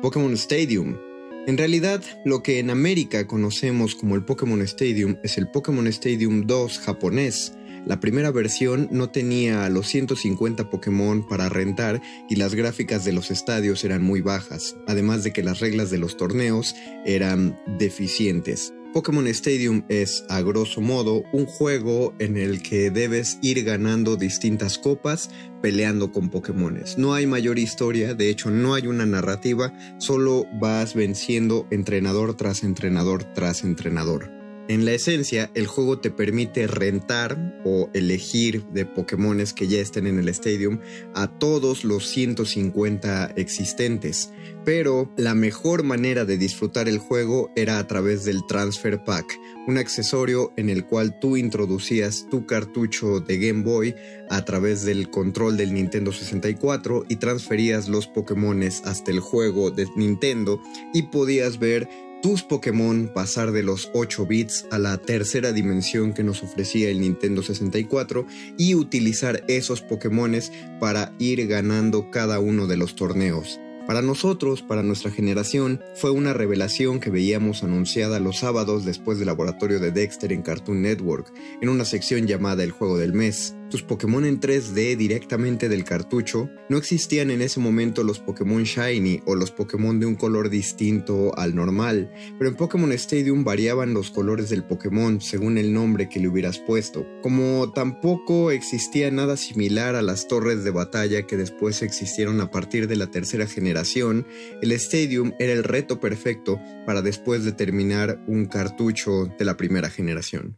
Pokémon 0.01 0.33
Stadium. 0.33 1.04
En 1.47 1.59
realidad, 1.59 2.03
lo 2.23 2.41
que 2.41 2.57
en 2.57 2.71
América 2.71 3.27
conocemos 3.27 3.93
como 3.93 4.15
el 4.15 4.25
Pokémon 4.25 4.61
Stadium 4.63 5.17
es 5.23 5.37
el 5.37 5.47
Pokémon 5.47 5.85
Stadium 5.85 6.47
2 6.47 6.79
japonés. 6.79 7.53
La 7.85 7.99
primera 7.99 8.31
versión 8.31 8.87
no 8.91 9.11
tenía 9.11 9.69
los 9.69 9.87
150 9.87 10.71
Pokémon 10.71 11.27
para 11.27 11.47
rentar 11.47 12.01
y 12.27 12.37
las 12.37 12.55
gráficas 12.55 13.05
de 13.05 13.13
los 13.13 13.29
estadios 13.29 13.83
eran 13.83 14.01
muy 14.01 14.21
bajas, 14.21 14.75
además 14.87 15.23
de 15.23 15.33
que 15.33 15.43
las 15.43 15.59
reglas 15.59 15.91
de 15.91 15.99
los 15.99 16.17
torneos 16.17 16.75
eran 17.05 17.59
deficientes. 17.77 18.73
Pokémon 18.95 19.27
Stadium 19.27 19.83
es, 19.89 20.23
a 20.29 20.41
grosso 20.41 20.79
modo, 20.79 21.25
un 21.33 21.45
juego 21.45 22.15
en 22.17 22.37
el 22.37 22.63
que 22.63 22.89
debes 22.91 23.37
ir 23.41 23.61
ganando 23.65 24.15
distintas 24.15 24.77
copas 24.77 25.29
peleando 25.61 26.13
con 26.13 26.29
Pokémones. 26.29 26.97
No 26.97 27.13
hay 27.13 27.27
mayor 27.27 27.59
historia, 27.59 28.13
de 28.13 28.29
hecho 28.29 28.51
no 28.51 28.73
hay 28.73 28.87
una 28.87 29.05
narrativa, 29.05 29.73
solo 29.97 30.45
vas 30.61 30.93
venciendo 30.93 31.67
entrenador 31.71 32.37
tras 32.37 32.63
entrenador 32.63 33.25
tras 33.33 33.65
entrenador. 33.65 34.34
En 34.67 34.83
la 34.83 34.93
esencia, 34.93 35.51
el 35.53 35.67
juego 35.67 35.99
te 35.99 36.09
permite 36.09 36.65
rentar 36.65 37.61
o 37.63 37.91
elegir 37.93 38.65
de 38.73 38.87
Pokémones 38.87 39.53
que 39.53 39.67
ya 39.67 39.79
estén 39.79 40.07
en 40.07 40.17
el 40.17 40.27
Stadium 40.29 40.79
a 41.13 41.27
todos 41.27 41.83
los 41.83 42.07
150 42.07 43.33
existentes. 43.35 44.31
Pero 44.63 45.13
la 45.17 45.35
mejor 45.35 45.83
manera 45.83 46.25
de 46.25 46.39
disfrutar 46.39 46.89
el 46.89 46.97
juego 46.97 47.51
era 47.55 47.77
a 47.77 47.85
través 47.85 48.25
del 48.25 48.43
Transfer 48.47 49.03
Pack, 49.03 49.39
un 49.67 49.77
accesorio 49.77 50.51
en 50.57 50.69
el 50.69 50.87
cual 50.87 51.19
tú 51.19 51.37
introducías 51.37 52.25
tu 52.31 52.47
cartucho 52.47 53.19
de 53.19 53.37
Game 53.37 53.61
Boy 53.61 53.93
a 54.31 54.43
través 54.45 54.83
del 54.83 55.11
control 55.11 55.57
del 55.57 55.75
Nintendo 55.75 56.11
64 56.11 57.05
y 57.07 57.17
transferías 57.17 57.87
los 57.87 58.07
Pokémones 58.07 58.81
hasta 58.85 59.11
el 59.11 59.19
juego 59.19 59.69
de 59.69 59.85
Nintendo 59.95 60.59
y 60.91 61.03
podías 61.03 61.59
ver 61.59 61.87
tus 62.25 62.41
Pokémon 62.41 63.11
pasar 63.13 63.51
de 63.51 63.61
los 63.61 63.91
8 63.93 64.25
bits 64.25 64.65
a 64.71 64.79
la 64.79 64.97
tercera 64.97 65.51
dimensión 65.51 66.11
que 66.11 66.23
nos 66.23 66.41
ofrecía 66.41 66.89
el 66.89 66.99
Nintendo 66.99 67.43
64 67.43 68.25
y 68.57 68.73
utilizar 68.73 69.43
esos 69.47 69.81
Pokémones 69.81 70.51
para 70.79 71.13
ir 71.19 71.45
ganando 71.45 72.09
cada 72.09 72.39
uno 72.39 72.65
de 72.65 72.77
los 72.77 72.95
torneos. 72.95 73.59
Para 73.85 74.01
nosotros, 74.01 74.63
para 74.63 74.81
nuestra 74.81 75.11
generación, 75.11 75.83
fue 75.93 76.09
una 76.09 76.33
revelación 76.33 76.99
que 76.99 77.11
veíamos 77.11 77.61
anunciada 77.61 78.19
los 78.19 78.39
sábados 78.39 78.85
después 78.85 79.19
del 79.19 79.27
laboratorio 79.27 79.79
de 79.79 79.91
Dexter 79.91 80.33
en 80.33 80.41
Cartoon 80.41 80.81
Network, 80.81 81.31
en 81.61 81.69
una 81.69 81.85
sección 81.85 82.25
llamada 82.25 82.63
El 82.63 82.71
Juego 82.71 82.97
del 82.97 83.13
Mes. 83.13 83.55
Tus 83.69 83.81
Pokémon 83.81 84.25
en 84.25 84.39
3D 84.39 84.95
directamente 84.95 85.69
del 85.69 85.83
cartucho, 85.83 86.49
no 86.69 86.77
existían 86.77 87.31
en 87.31 87.41
ese 87.41 87.59
momento 87.59 88.03
los 88.03 88.19
Pokémon 88.19 88.63
Shiny 88.63 89.21
o 89.25 89.35
los 89.35 89.51
Pokémon 89.51 89.99
de 89.99 90.05
un 90.05 90.15
color 90.15 90.49
distinto 90.49 91.37
al 91.37 91.55
normal, 91.55 92.11
pero 92.37 92.49
en 92.49 92.55
Pokémon 92.55 92.91
Stadium 92.91 93.43
variaban 93.43 93.93
los 93.93 94.11
colores 94.11 94.49
del 94.49 94.63
Pokémon 94.63 95.19
según 95.19 95.57
el 95.57 95.73
nombre 95.73 96.09
que 96.09 96.19
le 96.19 96.27
hubieras 96.27 96.59
puesto. 96.59 97.07
Como 97.21 97.71
tampoco 97.73 98.51
existía 98.51 99.09
nada 99.09 99.35
similar 99.35 99.95
a 99.95 100.01
las 100.01 100.27
torres 100.27 100.63
de 100.63 100.71
batalla 100.71 101.25
que 101.25 101.37
después 101.37 101.81
existieron 101.81 102.41
a 102.41 102.51
partir 102.51 102.87
de 102.87 102.95
la 102.95 103.07
tercera 103.07 103.47
generación, 103.47 104.27
el 104.61 104.71
Stadium 104.73 105.33
era 105.39 105.53
el 105.53 105.63
reto 105.63 105.99
perfecto 105.99 106.59
para 106.85 107.01
después 107.01 107.43
de 107.43 107.51
terminar 107.51 108.23
un 108.27 108.45
cartucho 108.45 109.25
de 109.37 109.45
la 109.45 109.57
primera 109.57 109.89
generación. 109.89 110.55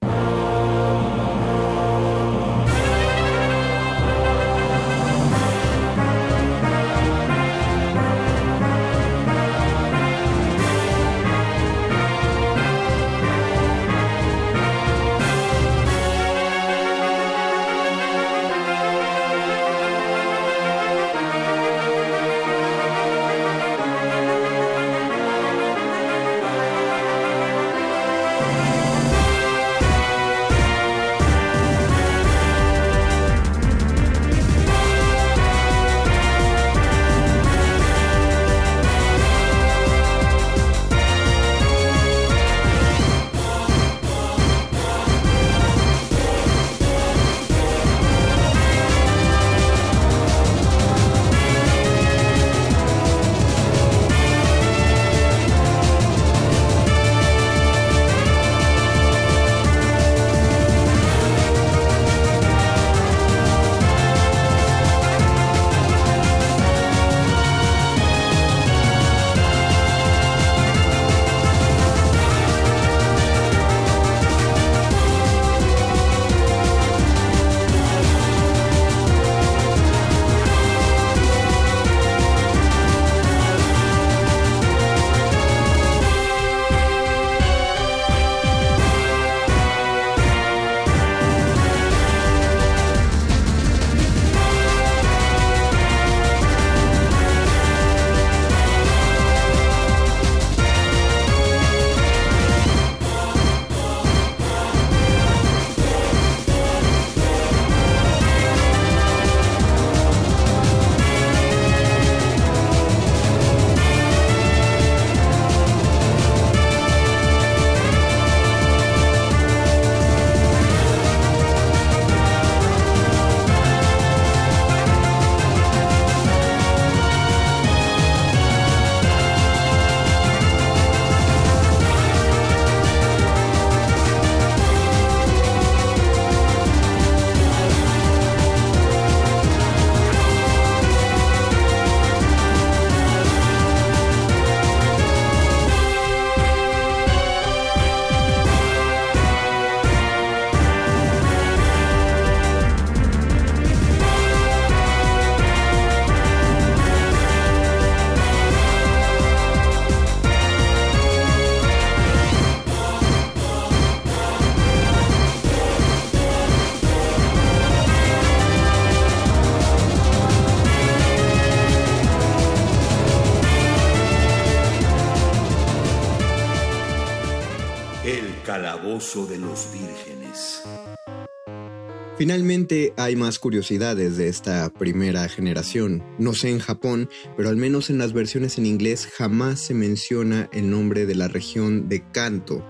Finalmente 182.28 182.94
hay 182.98 183.16
más 183.16 183.40
curiosidades 183.40 184.18
de 184.18 184.28
esta 184.28 184.70
primera 184.70 185.30
generación. 185.30 186.04
No 186.20 186.34
sé 186.34 186.50
en 186.50 186.60
Japón, 186.60 187.10
pero 187.38 187.48
al 187.48 187.56
menos 187.56 187.90
en 187.90 188.00
las 188.00 188.12
versiones 188.12 188.58
en 188.58 188.66
inglés 188.66 189.08
jamás 189.16 189.62
se 189.62 189.74
menciona 189.74 190.50
el 190.52 190.70
nombre 190.70 191.06
de 191.06 191.16
la 191.16 191.30
región 191.30 191.88
de 191.88 192.04
Kanto, 192.12 192.66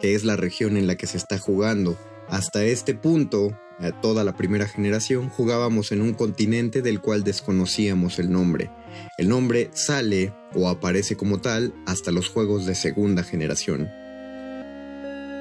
que 0.00 0.14
es 0.14 0.22
la 0.22 0.36
región 0.36 0.76
en 0.76 0.86
la 0.86 0.94
que 0.94 1.08
se 1.08 1.16
está 1.16 1.40
jugando. 1.40 1.98
Hasta 2.28 2.62
este 2.62 2.94
punto, 2.94 3.58
toda 4.00 4.22
la 4.22 4.36
primera 4.36 4.68
generación 4.68 5.28
jugábamos 5.28 5.90
en 5.90 6.02
un 6.02 6.14
continente 6.14 6.80
del 6.80 7.00
cual 7.00 7.24
desconocíamos 7.24 8.20
el 8.20 8.30
nombre. 8.30 8.70
El 9.18 9.28
nombre 9.28 9.70
sale 9.72 10.32
o 10.54 10.68
aparece 10.68 11.16
como 11.16 11.40
tal 11.40 11.74
hasta 11.84 12.12
los 12.12 12.28
juegos 12.28 12.64
de 12.64 12.76
segunda 12.76 13.24
generación. 13.24 13.90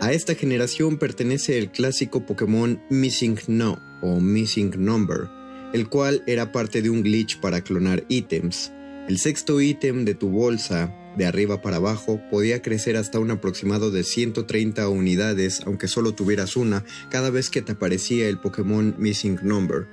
A 0.01 0.13
esta 0.13 0.33
generación 0.33 0.97
pertenece 0.97 1.57
el 1.57 1.71
clásico 1.71 2.25
Pokémon 2.25 2.81
Missing 2.89 3.37
No 3.47 3.81
o 4.01 4.21
Missing 4.21 4.71
Number, 4.77 5.27
el 5.73 5.89
cual 5.89 6.23
era 6.25 6.53
parte 6.53 6.81
de 6.81 6.89
un 6.89 7.03
glitch 7.03 7.41
para 7.41 7.61
clonar 7.61 8.05
ítems. 8.07 8.71
El 9.09 9.17
sexto 9.17 9.59
ítem 9.59 10.05
de 10.05 10.15
tu 10.15 10.29
bolsa, 10.29 10.95
de 11.17 11.25
arriba 11.25 11.61
para 11.61 11.77
abajo, 11.77 12.21
podía 12.31 12.61
crecer 12.61 12.95
hasta 12.95 13.19
un 13.19 13.29
aproximado 13.29 13.91
de 13.91 14.05
130 14.05 14.87
unidades, 14.87 15.61
aunque 15.65 15.89
solo 15.89 16.13
tuvieras 16.13 16.55
una, 16.55 16.85
cada 17.09 17.29
vez 17.29 17.49
que 17.49 17.61
te 17.61 17.73
aparecía 17.73 18.29
el 18.29 18.39
Pokémon 18.39 18.95
Missing 18.97 19.39
Number. 19.43 19.85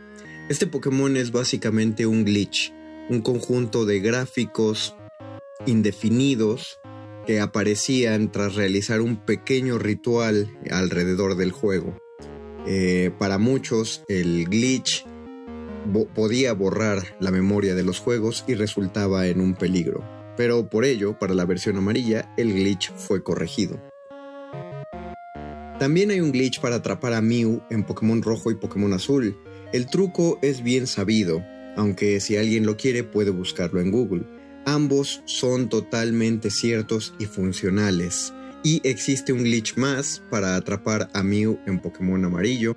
Este 0.49 0.69
Pokémon 0.69 1.17
es 1.17 1.33
básicamente 1.33 2.07
un 2.07 2.25
glitch, 2.25 2.73
un 3.11 3.23
conjunto 3.23 3.85
de 3.85 3.99
gráficos 3.99 4.95
indefinidos 5.67 6.79
que 7.27 7.41
aparecían 7.41 8.31
tras 8.31 8.55
realizar 8.55 9.01
un 9.01 9.17
pequeño 9.17 9.79
ritual 9.79 10.51
alrededor 10.71 11.37
del 11.37 11.53
juego. 11.53 11.99
Eh, 12.67 13.11
para 13.19 13.39
muchos 13.39 14.05
el 14.09 14.47
glitch 14.47 15.05
podía 16.15 16.53
borrar 16.53 17.17
la 17.21 17.31
memoria 17.31 17.75
de 17.75 17.85
los 17.85 18.01
juegos 18.01 18.45
y 18.47 18.55
resultaba 18.55 19.29
en 19.29 19.41
un 19.41 19.55
peligro, 19.55 20.05
pero 20.37 20.69
por 20.69 20.85
ello, 20.85 21.19
para 21.19 21.35
la 21.35 21.45
versión 21.45 21.77
amarilla, 21.77 22.33
el 22.37 22.53
glitch 22.53 22.93
fue 22.97 23.23
corregido. 23.23 23.81
También 25.79 26.11
hay 26.11 26.21
un 26.21 26.33
glitch 26.33 26.61
para 26.61 26.77
atrapar 26.77 27.13
a 27.13 27.21
Mew 27.21 27.63
en 27.71 27.85
Pokémon 27.85 28.23
Rojo 28.23 28.51
y 28.51 28.55
Pokémon 28.55 28.95
Azul. 28.95 29.37
El 29.73 29.87
truco 29.87 30.39
es 30.41 30.63
bien 30.63 30.87
sabido, 30.87 31.45
aunque 31.77 32.19
si 32.21 32.37
alguien 32.37 32.65
lo 32.65 32.77
quiere 32.77 33.05
puede 33.05 33.31
buscarlo 33.31 33.81
en 33.81 33.91
Google. 33.91 34.25
Ambos 34.69 35.23
son 35.27 35.69
totalmente 35.69 36.51
ciertos 36.51 37.15
y 37.21 37.27
funcionales. 37.27 38.35
Y 38.65 38.81
existe 38.83 39.33
un 39.33 39.45
glitch 39.45 39.77
más 39.77 40.25
para 40.29 40.57
atrapar 40.57 41.09
a 41.15 41.23
Mew 41.23 41.61
en 41.69 41.81
Pokémon 41.81 42.25
amarillo, 42.25 42.77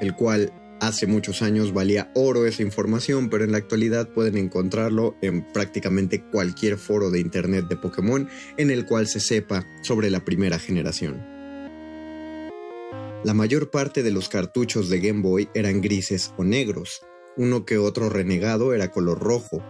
el 0.00 0.16
cual 0.16 0.52
hace 0.80 1.06
muchos 1.06 1.40
años 1.40 1.72
valía 1.72 2.10
oro 2.16 2.44
esa 2.44 2.62
información, 2.62 3.30
pero 3.30 3.44
en 3.44 3.52
la 3.52 3.58
actualidad 3.58 4.08
pueden 4.08 4.36
encontrarlo 4.36 5.14
en 5.22 5.46
prácticamente 5.52 6.24
cualquier 6.24 6.76
foro 6.76 7.12
de 7.12 7.20
internet 7.20 7.66
de 7.68 7.76
Pokémon 7.76 8.28
en 8.56 8.72
el 8.72 8.84
cual 8.84 9.06
se 9.06 9.20
sepa 9.20 9.64
sobre 9.82 10.10
la 10.10 10.24
primera 10.24 10.58
generación. 10.58 11.24
La 13.22 13.34
mayor 13.34 13.70
parte 13.70 14.02
de 14.02 14.10
los 14.10 14.28
cartuchos 14.28 14.88
de 14.88 14.98
Game 14.98 15.22
Boy 15.22 15.48
eran 15.54 15.82
grises 15.82 16.32
o 16.36 16.42
negros, 16.42 17.02
uno 17.36 17.64
que 17.64 17.78
otro 17.78 18.08
renegado 18.08 18.74
era 18.74 18.90
color 18.90 19.20
rojo, 19.20 19.62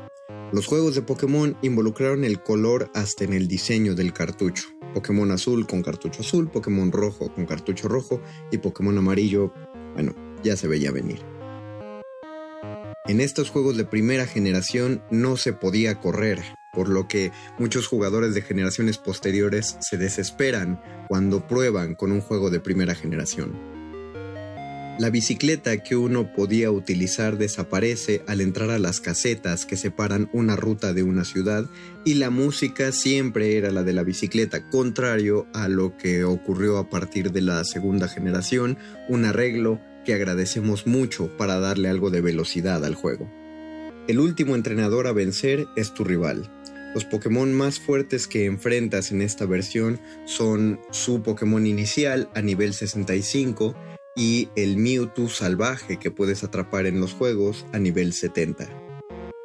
los 0.53 0.67
juegos 0.67 0.95
de 0.95 1.03
Pokémon 1.03 1.57
involucraron 1.63 2.25
el 2.25 2.43
color 2.43 2.91
hasta 2.95 3.25
en 3.25 3.33
el 3.33 3.49
diseño 3.49 3.95
del 3.95 4.13
cartucho. 4.13 4.69
Pokémon 4.95 5.31
azul 5.31 5.67
con 5.67 5.83
cartucho 5.83 6.23
azul, 6.23 6.51
Pokémon 6.51 6.91
rojo 6.91 7.33
con 7.35 7.45
cartucho 7.45 7.89
rojo 7.89 8.21
y 8.51 8.59
Pokémon 8.59 8.97
amarillo, 8.97 9.53
bueno, 9.95 10.15
ya 10.43 10.57
se 10.57 10.67
veía 10.67 10.91
venir. 10.91 11.21
En 13.07 13.21
estos 13.21 13.51
juegos 13.51 13.77
de 13.77 13.85
primera 13.85 14.27
generación 14.27 15.03
no 15.11 15.37
se 15.37 15.53
podía 15.53 16.01
correr, 16.01 16.41
por 16.73 16.89
lo 16.89 17.09
que 17.09 17.33
muchos 17.59 17.87
jugadores 17.87 18.35
de 18.35 18.43
generaciones 18.43 18.99
posteriores 18.99 19.77
se 19.81 19.97
desesperan 19.97 20.81
cuando 21.09 21.47
prueban 21.47 21.95
con 21.95 22.13
un 22.13 22.21
juego 22.21 22.51
de 22.51 22.61
primera 22.61 22.95
generación. 22.95 23.78
La 24.99 25.11
bicicleta 25.11 25.81
que 25.85 25.95
uno 25.95 26.33
podía 26.33 26.73
utilizar 26.73 27.39
desaparece 27.39 28.25
al 28.27 28.41
entrar 28.41 28.71
a 28.71 28.81
las 28.81 29.01
casetas 29.01 29.65
que 29.65 29.77
separan 29.77 30.29
una 30.33 30.57
ruta 30.57 30.93
de 30.93 31.05
una 31.05 31.25
ciudad 31.25 31.71
y 32.05 32.15
la 32.15 32.31
música 32.31 32.91
siempre 32.91 33.57
era 33.57 33.71
la 33.71 33.85
de 33.85 33.93
la 33.93 34.03
bicicleta, 34.03 34.69
contrario 34.71 35.47
a 35.55 35.69
lo 35.69 35.97
que 35.97 36.25
ocurrió 36.25 36.79
a 36.79 36.91
partir 36.91 37.31
de 37.31 37.43
la 37.43 37.63
segunda 37.63 38.09
generación, 38.09 38.77
un 39.09 39.25
arreglo 39.25 39.81
que 40.05 40.15
agradecemos 40.15 40.89
mucho 40.89 41.37
para 41.37 41.61
darle 41.61 41.89
algo 41.89 42.11
de 42.11 42.21
velocidad 42.21 42.85
al 42.85 42.97
juego. 42.97 43.31
El 44.09 44.19
último 44.19 44.57
entrenador 44.57 45.07
a 45.07 45.13
vencer 45.13 45.69
es 45.77 45.95
tu 45.95 46.03
rival. 46.03 46.51
Los 46.95 47.05
Pokémon 47.05 47.53
más 47.53 47.79
fuertes 47.79 48.27
que 48.27 48.47
enfrentas 48.47 49.13
en 49.13 49.23
esta 49.23 49.47
versión 49.47 50.01
son 50.25 50.81
su 50.91 51.23
Pokémon 51.23 51.67
inicial 51.67 52.29
a 52.35 52.41
nivel 52.41 52.73
65, 52.73 53.77
y 54.19 54.49
el 54.57 54.77
Mewtwo 54.77 55.29
salvaje 55.29 55.97
que 55.97 56.11
puedes 56.11 56.43
atrapar 56.43 56.87
en 56.87 57.01
los 57.01 57.13
juegos 57.13 57.65
a 57.73 57.79
nivel 57.79 58.13
70. 58.13 58.69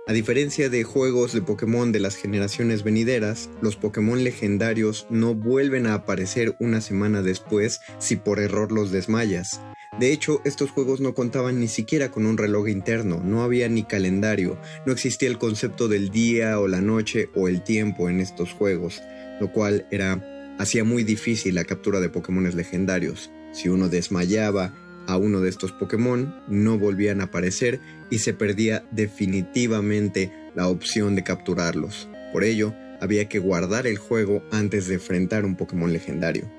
A 0.08 0.12
diferencia 0.12 0.68
de 0.68 0.84
juegos 0.84 1.32
de 1.32 1.44
Pokémon 1.44 1.92
de 1.92 2.00
las 2.00 2.16
generaciones 2.16 2.84
venideras, 2.84 3.52
los 3.62 3.76
Pokémon 3.76 4.24
legendarios 4.24 5.06
no 5.12 5.36
vuelven 5.36 5.86
a 5.86 5.94
aparecer 5.94 6.56
una 6.60 6.82
semana 6.82 7.22
después 7.22 7.82
si 8.00 8.16
por 8.16 8.40
error 8.40 8.72
los 8.72 8.92
desmayas. 8.92 9.62
De 10.00 10.12
hecho, 10.12 10.42
estos 10.44 10.72
juegos 10.72 11.00
no 11.00 11.14
contaban 11.14 11.60
ni 11.60 11.68
siquiera 11.68 12.10
con 12.10 12.26
un 12.26 12.40
reloj 12.40 12.68
interno, 12.68 13.22
no 13.24 13.44
había 13.44 13.70
ni 13.70 13.84
calendario, 13.84 14.60
no 14.88 14.92
existía 14.92 15.30
el 15.30 15.38
concepto 15.38 15.88
del 15.88 16.10
día 16.10 16.60
o 16.60 16.68
la 16.68 16.82
noche 16.82 17.30
o 17.36 17.48
el 17.48 17.64
tiempo 17.64 18.10
en 18.10 18.20
estos 18.20 18.52
juegos, 18.54 19.04
lo 19.40 19.54
cual 19.54 19.86
era 19.92 20.56
hacía 20.58 20.84
muy 20.84 21.04
difícil 21.04 21.56
la 21.56 21.64
captura 21.64 22.00
de 22.00 22.10
Pokémon 22.10 22.44
legendarios. 22.56 23.30
Si 23.54 23.70
uno 23.70 23.88
desmayaba 23.88 24.74
a 25.08 25.18
uno 25.18 25.40
de 25.40 25.50
estos 25.50 25.72
Pokémon, 25.72 26.36
no 26.48 26.78
volvían 26.78 27.22
a 27.22 27.26
aparecer 27.26 27.80
y 28.10 28.20
se 28.20 28.34
perdía 28.34 28.86
definitivamente 28.92 30.32
la 30.56 30.68
opción 30.68 31.16
de 31.16 31.24
capturarlos. 31.24 32.10
Por 32.32 32.44
ello, 32.44 32.74
había 33.00 33.30
que 33.30 33.40
guardar 33.40 33.88
el 33.88 33.98
juego 33.98 34.44
antes 34.52 34.88
de 34.88 34.96
enfrentar 34.96 35.46
un 35.46 35.56
Pokémon 35.56 35.92
legendario. 35.94 36.50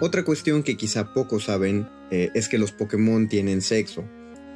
Otra 0.00 0.24
cuestión 0.24 0.62
que 0.62 0.76
quizá 0.76 1.14
pocos 1.14 1.44
saben 1.44 1.88
eh, 2.10 2.30
es 2.34 2.48
que 2.48 2.58
los 2.58 2.72
Pokémon 2.72 3.28
tienen 3.28 3.62
sexo 3.62 4.04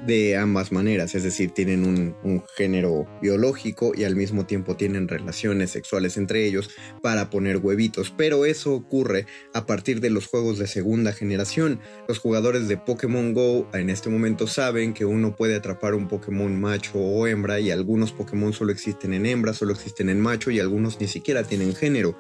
de 0.07 0.37
ambas 0.37 0.73
maneras, 0.73 1.15
es 1.15 1.23
decir, 1.23 1.51
tienen 1.51 1.85
un, 1.85 2.41
género 2.57 3.07
biológico 3.21 3.93
y 3.95 4.05
al 4.05 4.17
mismo 4.17 4.47
tiempo 4.47 4.77
tienen 4.77 5.09
relaciones 5.09 5.71
sexuales 5.71 6.17
entre 6.17 6.47
ellos 6.47 6.71
para 7.03 7.31
poner 7.31 7.59
huevitos, 7.59 8.13
pero 8.17 8.45
eso 8.45 8.73
ocurre 8.75 9.27
a 9.53 9.67
partir 9.67 10.01
de 10.01 10.11
los 10.11 10.27
juegos 10.27 10.59
de 10.59 10.67
segunda 10.67 11.13
generación. 11.13 11.81
Los 12.09 12.19
jugadores 12.19 12.69
de 12.69 12.77
Pokémon 12.77 13.35
Go 13.35 13.69
en 13.73 13.91
este 13.91 14.09
momento 14.09 14.47
saben 14.47 14.95
que 14.95 15.05
uno 15.05 15.37
puede 15.37 15.57
atrapar 15.57 15.95
un 15.95 16.09
Pokémon 16.09 16.59
macho 16.61 16.99
o 16.99 17.27
hembra 17.27 17.61
y 17.61 17.71
algunos 17.71 18.13
Pokémon 18.13 18.53
solo 18.53 18.73
existen 18.73 19.13
en 19.13 19.27
hembra, 19.27 19.53
solo 19.53 19.73
existen 19.73 20.09
en 20.09 20.21
macho 20.21 20.51
y 20.51 20.61
algunos 20.61 21.01
ni 21.01 21.09
siquiera 21.09 21.45
tienen 21.45 21.75
género 21.75 22.17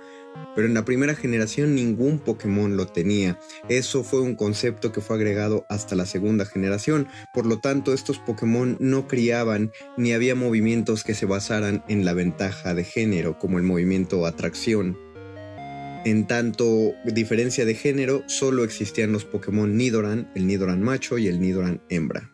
pero 0.54 0.66
en 0.66 0.74
la 0.74 0.84
primera 0.84 1.14
generación 1.14 1.74
ningún 1.74 2.18
Pokémon 2.18 2.76
lo 2.76 2.86
tenía. 2.86 3.38
Eso 3.68 4.02
fue 4.02 4.20
un 4.20 4.34
concepto 4.34 4.92
que 4.92 5.00
fue 5.00 5.16
agregado 5.16 5.66
hasta 5.68 5.96
la 5.96 6.06
segunda 6.06 6.44
generación, 6.44 7.08
por 7.32 7.46
lo 7.46 7.60
tanto 7.60 7.92
estos 7.92 8.18
Pokémon 8.18 8.76
no 8.80 9.08
criaban 9.08 9.72
ni 9.96 10.12
había 10.12 10.34
movimientos 10.34 11.04
que 11.04 11.14
se 11.14 11.26
basaran 11.26 11.84
en 11.88 12.04
la 12.04 12.14
ventaja 12.14 12.74
de 12.74 12.84
género, 12.84 13.38
como 13.38 13.58
el 13.58 13.64
movimiento 13.64 14.26
atracción. 14.26 14.96
En 16.04 16.26
tanto 16.26 16.94
diferencia 17.04 17.66
de 17.66 17.74
género, 17.74 18.22
solo 18.26 18.64
existían 18.64 19.12
los 19.12 19.26
Pokémon 19.26 19.76
Nidoran, 19.76 20.30
el 20.34 20.46
Nidoran 20.46 20.82
macho 20.82 21.18
y 21.18 21.28
el 21.28 21.40
Nidoran 21.40 21.82
hembra. 21.90 22.29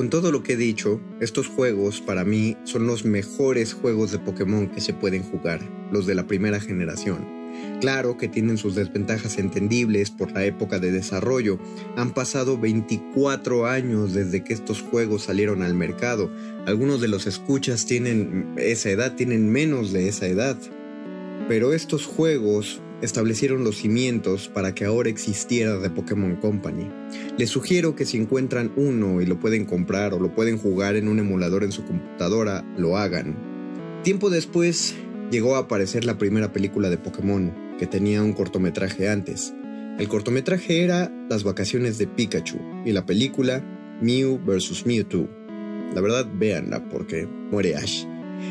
Con 0.00 0.08
todo 0.08 0.32
lo 0.32 0.42
que 0.42 0.54
he 0.54 0.56
dicho, 0.56 0.98
estos 1.20 1.46
juegos 1.46 2.00
para 2.00 2.24
mí 2.24 2.56
son 2.64 2.86
los 2.86 3.04
mejores 3.04 3.74
juegos 3.74 4.10
de 4.10 4.18
Pokémon 4.18 4.66
que 4.66 4.80
se 4.80 4.94
pueden 4.94 5.22
jugar, 5.22 5.60
los 5.92 6.06
de 6.06 6.14
la 6.14 6.26
primera 6.26 6.58
generación. 6.58 7.28
Claro 7.82 8.16
que 8.16 8.26
tienen 8.26 8.56
sus 8.56 8.74
desventajas 8.74 9.36
entendibles 9.36 10.10
por 10.10 10.32
la 10.32 10.46
época 10.46 10.78
de 10.78 10.90
desarrollo. 10.90 11.58
Han 11.98 12.14
pasado 12.14 12.56
24 12.56 13.66
años 13.66 14.14
desde 14.14 14.42
que 14.42 14.54
estos 14.54 14.80
juegos 14.80 15.24
salieron 15.24 15.62
al 15.62 15.74
mercado. 15.74 16.30
Algunos 16.64 17.02
de 17.02 17.08
los 17.08 17.26
escuchas 17.26 17.84
tienen 17.84 18.54
esa 18.56 18.88
edad, 18.88 19.16
tienen 19.16 19.52
menos 19.52 19.92
de 19.92 20.08
esa 20.08 20.28
edad. 20.28 20.56
Pero 21.46 21.74
estos 21.74 22.06
juegos 22.06 22.80
establecieron 23.02 23.64
los 23.64 23.76
cimientos 23.76 24.48
para 24.48 24.74
que 24.74 24.84
ahora 24.84 25.08
existiera 25.08 25.80
The 25.80 25.90
Pokémon 25.90 26.36
Company. 26.36 26.90
Les 27.38 27.50
sugiero 27.50 27.94
que 27.94 28.06
si 28.06 28.16
encuentran 28.16 28.72
uno 28.76 29.20
y 29.20 29.26
lo 29.26 29.40
pueden 29.40 29.64
comprar 29.64 30.14
o 30.14 30.18
lo 30.18 30.34
pueden 30.34 30.58
jugar 30.58 30.96
en 30.96 31.08
un 31.08 31.18
emulador 31.18 31.64
en 31.64 31.72
su 31.72 31.84
computadora, 31.84 32.64
lo 32.76 32.96
hagan. 32.96 33.36
Tiempo 34.02 34.30
después 34.30 34.94
llegó 35.30 35.56
a 35.56 35.60
aparecer 35.60 36.04
la 36.04 36.18
primera 36.18 36.52
película 36.52 36.90
de 36.90 36.98
Pokémon, 36.98 37.76
que 37.78 37.86
tenía 37.86 38.22
un 38.22 38.32
cortometraje 38.32 39.08
antes. 39.08 39.54
El 39.98 40.08
cortometraje 40.08 40.82
era 40.82 41.12
Las 41.28 41.44
vacaciones 41.44 41.98
de 41.98 42.06
Pikachu 42.06 42.58
y 42.84 42.92
la 42.92 43.04
película 43.04 43.62
Mew 44.00 44.38
vs. 44.38 44.86
Mewtwo. 44.86 45.28
La 45.94 46.00
verdad, 46.00 46.26
véanla 46.32 46.88
porque 46.88 47.26
muere 47.26 47.76
Ash. 47.76 48.06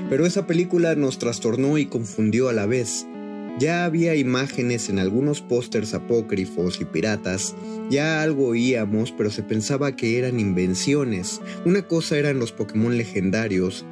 Pero 0.09 0.25
esa 0.25 0.45
película 0.45 0.95
nos 0.95 1.17
trastornó 1.17 1.77
y 1.77 1.87
confundió 1.87 2.49
a 2.49 2.53
la 2.53 2.65
vez. 2.65 3.07
Ya 3.59 3.83
había 3.83 4.15
imágenes 4.15 4.87
en 4.89 4.99
algunos 4.99 5.41
pósters 5.41 5.93
apócrifos 5.93 6.79
y 6.79 6.85
piratas, 6.85 7.55
ya 7.89 8.21
algo 8.21 8.47
oíamos, 8.47 9.11
pero 9.11 9.29
se 9.29 9.43
pensaba 9.43 9.97
que 9.97 10.17
eran 10.17 10.39
invenciones. 10.39 11.41
Una 11.65 11.81
cosa 11.81 12.17
eran 12.17 12.39
los 12.39 12.53
Pokémon 12.53 12.97
legendarios, 12.97 13.85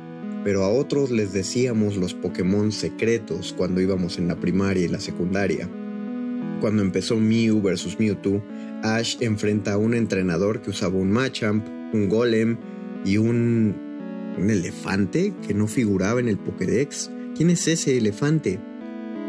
pero 0.45 0.63
a 0.63 0.69
otros 0.69 1.11
les 1.11 1.33
decíamos 1.33 1.97
los 1.97 2.13
Pokémon 2.13 2.71
secretos 2.71 3.53
cuando 3.57 3.81
íbamos 3.81 4.17
en 4.17 4.29
la 4.29 4.37
primaria 4.37 4.85
y 4.85 4.87
la 4.87 5.01
secundaria. 5.01 5.69
Cuando 6.61 6.81
empezó 6.81 7.17
Mew 7.17 7.61
vs 7.61 7.99
Mewtwo, 7.99 8.41
Ash 8.83 9.17
enfrenta 9.19 9.73
a 9.73 9.77
un 9.77 9.93
entrenador 9.93 10.61
que 10.61 10.69
usaba 10.69 10.95
un 10.95 11.11
Machamp, 11.11 11.67
un 11.93 12.07
Golem 12.07 12.57
y 13.03 13.17
un 13.17 13.87
¿Un 14.37 14.51
elefante 14.51 15.33
que 15.45 15.55
no 15.55 15.67
figuraba 15.67 16.19
en 16.19 16.27
el 16.27 16.37
Pokédex? 16.37 17.09
¿Quién 17.35 17.49
es 17.49 17.67
ese 17.67 17.97
elefante? 17.97 18.59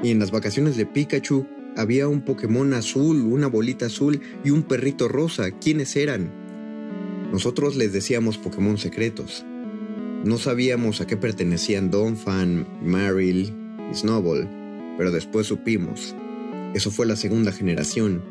Y 0.02 0.10
en 0.10 0.18
las 0.18 0.30
vacaciones 0.30 0.76
de 0.76 0.86
Pikachu 0.86 1.46
había 1.76 2.08
un 2.08 2.22
Pokémon 2.22 2.72
azul, 2.74 3.20
una 3.22 3.46
bolita 3.46 3.86
azul 3.86 4.20
y 4.44 4.50
un 4.50 4.62
perrito 4.62 5.08
rosa. 5.08 5.50
¿Quiénes 5.50 5.96
eran? 5.96 6.32
Nosotros 7.32 7.76
les 7.76 7.92
decíamos 7.92 8.38
Pokémon 8.38 8.78
secretos. 8.78 9.44
No 10.24 10.38
sabíamos 10.38 11.00
a 11.00 11.06
qué 11.06 11.16
pertenecían 11.16 11.90
Donphan, 11.90 12.66
Marill 12.82 13.54
y 13.90 13.94
Snowball, 13.94 14.48
pero 14.96 15.10
después 15.10 15.46
supimos. 15.46 16.14
Eso 16.74 16.90
fue 16.90 17.06
la 17.06 17.16
segunda 17.16 17.52
generación, 17.52 18.22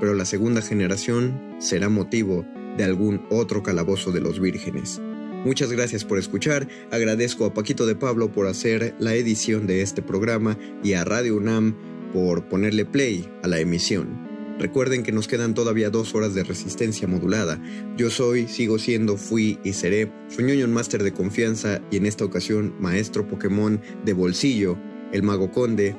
pero 0.00 0.14
la 0.14 0.24
segunda 0.24 0.62
generación 0.62 1.56
será 1.58 1.88
motivo 1.88 2.44
de 2.76 2.84
algún 2.84 3.26
otro 3.30 3.62
calabozo 3.62 4.12
de 4.12 4.20
los 4.20 4.40
vírgenes. 4.40 5.00
Muchas 5.44 5.72
gracias 5.72 6.04
por 6.04 6.18
escuchar, 6.18 6.68
agradezco 6.90 7.46
a 7.46 7.54
Paquito 7.54 7.86
de 7.86 7.94
Pablo 7.94 8.30
por 8.30 8.46
hacer 8.46 8.94
la 8.98 9.14
edición 9.14 9.66
de 9.66 9.80
este 9.80 10.02
programa 10.02 10.58
y 10.84 10.92
a 10.92 11.04
Radio 11.04 11.36
UNAM 11.36 11.74
por 12.12 12.46
ponerle 12.48 12.84
play 12.84 13.26
a 13.42 13.48
la 13.48 13.58
emisión. 13.58 14.28
Recuerden 14.58 15.02
que 15.02 15.12
nos 15.12 15.26
quedan 15.26 15.54
todavía 15.54 15.88
dos 15.88 16.14
horas 16.14 16.34
de 16.34 16.44
resistencia 16.44 17.08
modulada. 17.08 17.58
Yo 17.96 18.10
soy, 18.10 18.48
sigo 18.48 18.78
siendo, 18.78 19.16
fui 19.16 19.58
y 19.64 19.72
seré 19.72 20.12
su 20.28 20.42
ñoño 20.42 20.68
máster 20.68 21.02
de 21.02 21.14
confianza 21.14 21.80
y 21.90 21.96
en 21.96 22.04
esta 22.04 22.26
ocasión 22.26 22.74
maestro 22.78 23.26
Pokémon 23.26 23.80
de 24.04 24.12
bolsillo, 24.12 24.76
el 25.12 25.22
Mago 25.22 25.50
Conde. 25.50 25.96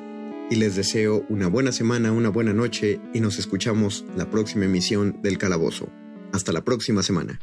Y 0.50 0.56
les 0.56 0.76
deseo 0.76 1.24
una 1.28 1.48
buena 1.48 1.72
semana, 1.72 2.12
una 2.12 2.28
buena 2.28 2.52
noche 2.52 3.00
y 3.12 3.20
nos 3.20 3.40
escuchamos 3.40 4.04
la 4.16 4.30
próxima 4.30 4.66
emisión 4.66 5.18
del 5.22 5.38
Calabozo. 5.38 5.88
Hasta 6.32 6.52
la 6.52 6.62
próxima 6.62 7.02
semana. 7.02 7.40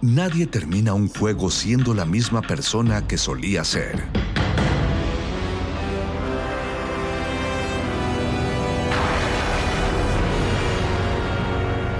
Nadie 0.00 0.46
termina 0.46 0.94
un 0.94 1.08
juego 1.08 1.50
siendo 1.50 1.92
la 1.92 2.04
misma 2.04 2.40
persona 2.42 3.08
que 3.08 3.18
solía 3.18 3.64
ser. 3.64 4.00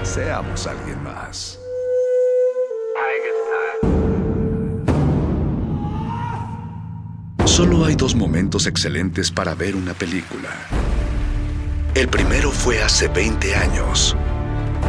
Seamos 0.03 0.65
alguien 0.65 1.03
más. 1.03 1.59
Solo 7.43 7.83
hay 7.83 7.95
dos 7.95 8.15
momentos 8.15 8.65
excelentes 8.65 9.29
para 9.29 9.55
ver 9.55 9.75
una 9.75 9.93
película. 9.93 10.49
El 11.97 12.09
primero 12.09 12.51
fue 12.51 12.79
hace 12.83 13.07
20 13.07 13.55
años, 13.55 14.15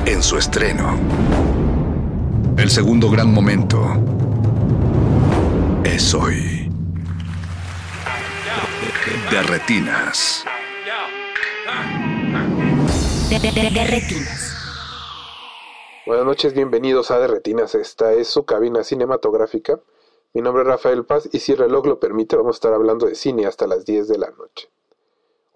en 0.04 0.22
su 0.22 0.36
estreno. 0.36 0.98
El 2.58 2.68
segundo 2.68 3.10
gran 3.10 3.32
momento 3.32 3.82
es 5.84 6.12
hoy. 6.12 6.70
De 9.30 9.42
retinas. 9.42 10.44
De, 13.30 13.38
retinas. 13.86 14.54
Buenas 16.04 16.26
noches, 16.26 16.52
bienvenidos 16.52 17.10
a 17.10 17.18
De 17.18 17.26
Retinas. 17.26 17.74
Esta 17.74 18.12
es 18.12 18.28
su 18.28 18.44
cabina 18.44 18.84
cinematográfica. 18.84 19.80
Mi 20.34 20.42
nombre 20.42 20.62
es 20.62 20.68
Rafael 20.68 21.06
Paz 21.06 21.26
y 21.32 21.38
si 21.38 21.52
el 21.52 21.58
reloj 21.58 21.86
lo 21.86 22.00
permite 22.00 22.36
vamos 22.36 22.56
a 22.56 22.58
estar 22.58 22.74
hablando 22.74 23.06
de 23.06 23.14
cine 23.14 23.46
hasta 23.46 23.66
las 23.66 23.86
10 23.86 24.08
de 24.08 24.18
la 24.18 24.30
noche. 24.32 24.68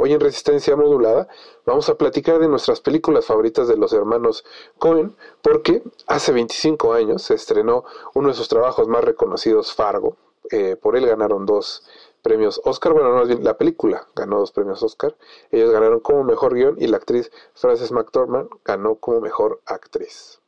Hoy 0.05 0.13
en 0.13 0.19
Resistencia 0.19 0.75
Modulada 0.75 1.29
vamos 1.65 1.89
a 1.89 1.95
platicar 1.95 2.41
de 2.41 2.49
nuestras 2.49 2.81
películas 2.81 3.25
favoritas 3.25 3.69
de 3.69 3.77
los 3.77 3.93
hermanos 3.93 4.45
Cohen 4.77 5.15
porque 5.43 5.81
hace 6.09 6.33
25 6.33 6.93
años 6.93 7.23
se 7.23 7.35
estrenó 7.35 7.85
uno 8.13 8.27
de 8.27 8.35
sus 8.35 8.49
trabajos 8.49 8.89
más 8.89 9.05
reconocidos, 9.05 9.73
Fargo. 9.73 10.17
Eh, 10.51 10.75
por 10.75 10.97
él 10.97 11.07
ganaron 11.07 11.47
dos 11.47 11.85
premios 12.21 12.61
Oscar, 12.65 12.95
bueno, 12.95 13.15
no, 13.15 13.25
la 13.25 13.57
película 13.57 14.09
ganó 14.17 14.41
dos 14.41 14.51
premios 14.51 14.83
Oscar. 14.83 15.15
Ellos 15.53 15.71
ganaron 15.71 16.01
como 16.01 16.25
mejor 16.25 16.55
guion 16.55 16.75
y 16.81 16.89
la 16.89 16.97
actriz 16.97 17.31
Frances 17.55 17.93
McDormand 17.93 18.49
ganó 18.65 18.97
como 18.97 19.21
mejor 19.21 19.61
actriz. 19.67 20.41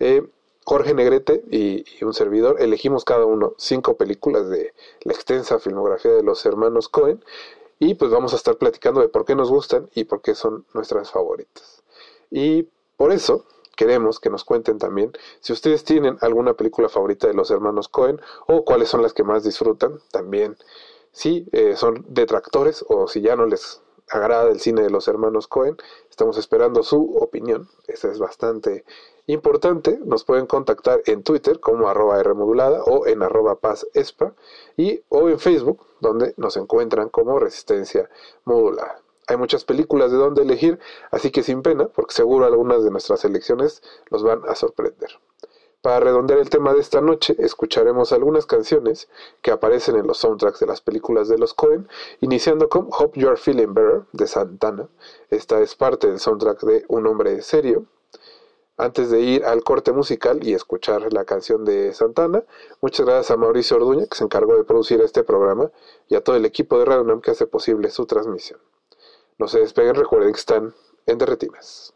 Eh, 0.00 0.28
Jorge 0.64 0.92
Negrete 0.92 1.42
y, 1.50 1.84
un 2.04 2.12
servidor 2.12 2.60
elegimos 2.60 3.06
cada 3.06 3.24
uno 3.24 3.54
cinco 3.56 3.96
películas 3.96 4.50
de 4.50 4.74
la 5.02 5.14
extensa 5.14 5.58
filmografía 5.58 6.12
de 6.12 6.22
los 6.22 6.44
hermanos 6.44 6.90
Cohen 6.90 7.24
y 7.78 7.94
pues 7.94 8.10
vamos 8.10 8.32
a 8.32 8.36
estar 8.36 8.56
platicando 8.56 9.00
de 9.00 9.08
por 9.08 9.24
qué 9.24 9.34
nos 9.34 9.50
gustan 9.50 9.88
y 9.94 10.04
por 10.04 10.22
qué 10.22 10.34
son 10.34 10.64
nuestras 10.74 11.10
favoritas. 11.10 11.82
Y 12.30 12.68
por 12.96 13.12
eso 13.12 13.44
queremos 13.76 14.20
que 14.20 14.30
nos 14.30 14.44
cuenten 14.44 14.78
también 14.78 15.12
si 15.40 15.52
ustedes 15.52 15.84
tienen 15.84 16.18
alguna 16.20 16.54
película 16.54 16.88
favorita 16.88 17.26
de 17.26 17.34
los 17.34 17.50
hermanos 17.50 17.88
Cohen 17.88 18.20
o 18.46 18.64
cuáles 18.64 18.88
son 18.88 19.02
las 19.02 19.12
que 19.12 19.24
más 19.24 19.44
disfrutan 19.44 20.00
también. 20.10 20.56
Si 21.10 21.46
eh, 21.52 21.76
son 21.76 22.04
detractores 22.08 22.84
o 22.88 23.06
si 23.08 23.20
ya 23.20 23.36
no 23.36 23.46
les 23.46 23.82
agrada 24.08 24.50
el 24.50 24.60
cine 24.60 24.82
de 24.82 24.90
los 24.90 25.08
hermanos 25.08 25.46
Cohen, 25.46 25.76
estamos 26.08 26.38
esperando 26.38 26.82
su 26.82 27.16
opinión. 27.16 27.68
Esa 27.86 28.10
es 28.10 28.18
bastante 28.18 28.84
Importante, 29.32 29.98
nos 30.04 30.24
pueden 30.24 30.44
contactar 30.44 31.00
en 31.06 31.22
Twitter 31.22 31.58
como 31.58 31.88
arroba 31.88 32.22
Rmodulada 32.22 32.82
o 32.84 33.06
en 33.06 33.22
arroba 33.22 33.54
Paz 33.54 33.86
Espa 33.94 34.34
y 34.76 35.00
o 35.08 35.30
en 35.30 35.38
Facebook 35.38 35.86
donde 36.00 36.34
nos 36.36 36.58
encuentran 36.58 37.08
como 37.08 37.38
Resistencia 37.38 38.10
Modulada. 38.44 39.00
Hay 39.28 39.38
muchas 39.38 39.64
películas 39.64 40.10
de 40.10 40.18
donde 40.18 40.42
elegir, 40.42 40.78
así 41.10 41.30
que 41.30 41.42
sin 41.42 41.62
pena, 41.62 41.88
porque 41.88 42.12
seguro 42.12 42.44
algunas 42.44 42.84
de 42.84 42.90
nuestras 42.90 43.20
selecciones 43.20 43.82
los 44.10 44.22
van 44.22 44.42
a 44.46 44.54
sorprender. 44.54 45.18
Para 45.80 46.00
redondear 46.00 46.38
el 46.38 46.50
tema 46.50 46.74
de 46.74 46.80
esta 46.80 47.00
noche, 47.00 47.34
escucharemos 47.38 48.12
algunas 48.12 48.44
canciones 48.44 49.08
que 49.40 49.50
aparecen 49.50 49.96
en 49.96 50.06
los 50.06 50.18
soundtracks 50.18 50.60
de 50.60 50.66
las 50.66 50.82
películas 50.82 51.28
de 51.28 51.38
los 51.38 51.54
Cohen, 51.54 51.88
iniciando 52.20 52.68
con 52.68 52.90
Hope 52.90 53.18
You 53.18 53.28
Are 53.28 53.38
Feeling 53.38 53.72
Better 53.72 54.02
de 54.12 54.26
Santana. 54.26 54.90
Esta 55.30 55.58
es 55.62 55.74
parte 55.74 56.08
del 56.08 56.20
soundtrack 56.20 56.60
de 56.64 56.84
Un 56.88 57.06
Hombre 57.06 57.40
Serio, 57.40 57.86
antes 58.82 59.10
de 59.10 59.20
ir 59.20 59.44
al 59.44 59.62
corte 59.62 59.92
musical 59.92 60.40
y 60.42 60.54
escuchar 60.54 61.12
la 61.12 61.24
canción 61.24 61.64
de 61.64 61.94
Santana, 61.94 62.42
muchas 62.80 63.06
gracias 63.06 63.30
a 63.30 63.36
Mauricio 63.36 63.76
Orduña, 63.76 64.06
que 64.06 64.16
se 64.16 64.24
encargó 64.24 64.56
de 64.56 64.64
producir 64.64 65.00
este 65.00 65.22
programa, 65.22 65.70
y 66.08 66.16
a 66.16 66.20
todo 66.24 66.34
el 66.34 66.44
equipo 66.44 66.78
de 66.78 66.84
Radio 66.84 67.20
que 67.20 67.30
hace 67.30 67.46
posible 67.46 67.90
su 67.90 68.06
transmisión. 68.06 68.58
No 69.38 69.46
se 69.46 69.60
despeguen, 69.60 69.94
recuerden 69.94 70.32
que 70.32 70.40
están 70.40 70.74
en 71.06 71.18
Derretinas. 71.18 71.94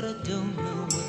but 0.00 0.08
I 0.08 0.12
don't 0.26 0.56
know. 0.56 0.99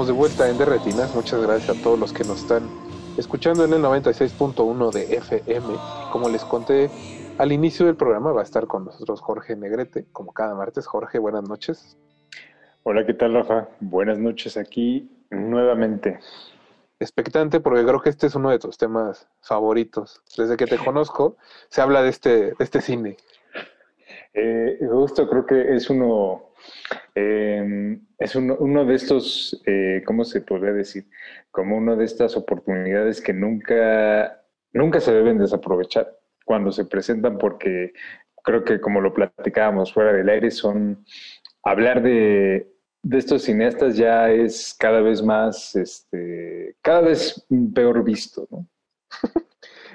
Estamos 0.00 0.16
de 0.16 0.18
vuelta 0.18 0.48
en 0.48 0.56
Derretinas. 0.56 1.14
Muchas 1.14 1.42
gracias 1.42 1.76
a 1.76 1.82
todos 1.82 1.98
los 1.98 2.14
que 2.14 2.24
nos 2.24 2.40
están 2.40 2.62
escuchando 3.18 3.66
en 3.66 3.74
el 3.74 3.82
96.1 3.82 4.92
de 4.92 5.16
FM. 5.16 5.74
Como 6.10 6.30
les 6.30 6.42
conté 6.42 6.88
al 7.36 7.52
inicio 7.52 7.84
del 7.84 7.96
programa, 7.96 8.32
va 8.32 8.40
a 8.40 8.44
estar 8.44 8.66
con 8.66 8.86
nosotros 8.86 9.20
Jorge 9.20 9.56
Negrete, 9.56 10.06
como 10.10 10.32
cada 10.32 10.54
martes. 10.54 10.86
Jorge, 10.86 11.18
buenas 11.18 11.46
noches. 11.46 11.98
Hola, 12.82 13.04
¿qué 13.04 13.12
tal, 13.12 13.34
Rafa? 13.34 13.68
Buenas 13.80 14.16
noches 14.16 14.56
aquí 14.56 15.10
nuevamente. 15.28 16.18
Expectante, 16.98 17.60
porque 17.60 17.84
creo 17.84 18.00
que 18.00 18.08
este 18.08 18.28
es 18.28 18.34
uno 18.34 18.48
de 18.48 18.58
tus 18.58 18.78
temas 18.78 19.28
favoritos. 19.42 20.22
Desde 20.34 20.56
que 20.56 20.64
te 20.64 20.78
conozco, 20.78 21.36
se 21.68 21.82
habla 21.82 22.02
de 22.02 22.08
este, 22.08 22.30
de 22.30 22.56
este 22.60 22.80
cine. 22.80 23.18
Eh, 24.32 24.78
justo 24.90 25.28
creo 25.28 25.44
que 25.44 25.74
es 25.74 25.90
uno, 25.90 26.52
eh, 27.20 28.00
es 28.18 28.34
uno, 28.36 28.56
uno, 28.58 28.84
de 28.84 28.94
estos, 28.94 29.60
eh, 29.66 30.02
¿cómo 30.06 30.24
se 30.24 30.40
podría 30.40 30.72
decir? 30.72 31.06
Como 31.50 31.76
una 31.76 31.96
de 31.96 32.04
estas 32.04 32.36
oportunidades 32.36 33.20
que 33.20 33.32
nunca, 33.32 34.42
nunca 34.72 35.00
se 35.00 35.12
deben 35.12 35.38
desaprovechar 35.38 36.16
cuando 36.44 36.72
se 36.72 36.84
presentan 36.84 37.38
porque 37.38 37.92
creo 38.42 38.64
que 38.64 38.80
como 38.80 39.00
lo 39.00 39.14
platicábamos 39.14 39.92
fuera 39.92 40.12
del 40.12 40.28
aire, 40.28 40.50
son 40.50 41.04
hablar 41.62 42.02
de, 42.02 42.72
de 43.02 43.18
estos 43.18 43.42
cineastas 43.42 43.96
ya 43.96 44.30
es 44.30 44.74
cada 44.78 45.00
vez 45.00 45.22
más, 45.22 45.76
este, 45.76 46.76
cada 46.82 47.02
vez 47.02 47.46
peor 47.74 48.02
visto, 48.04 48.46
¿no? 48.50 48.66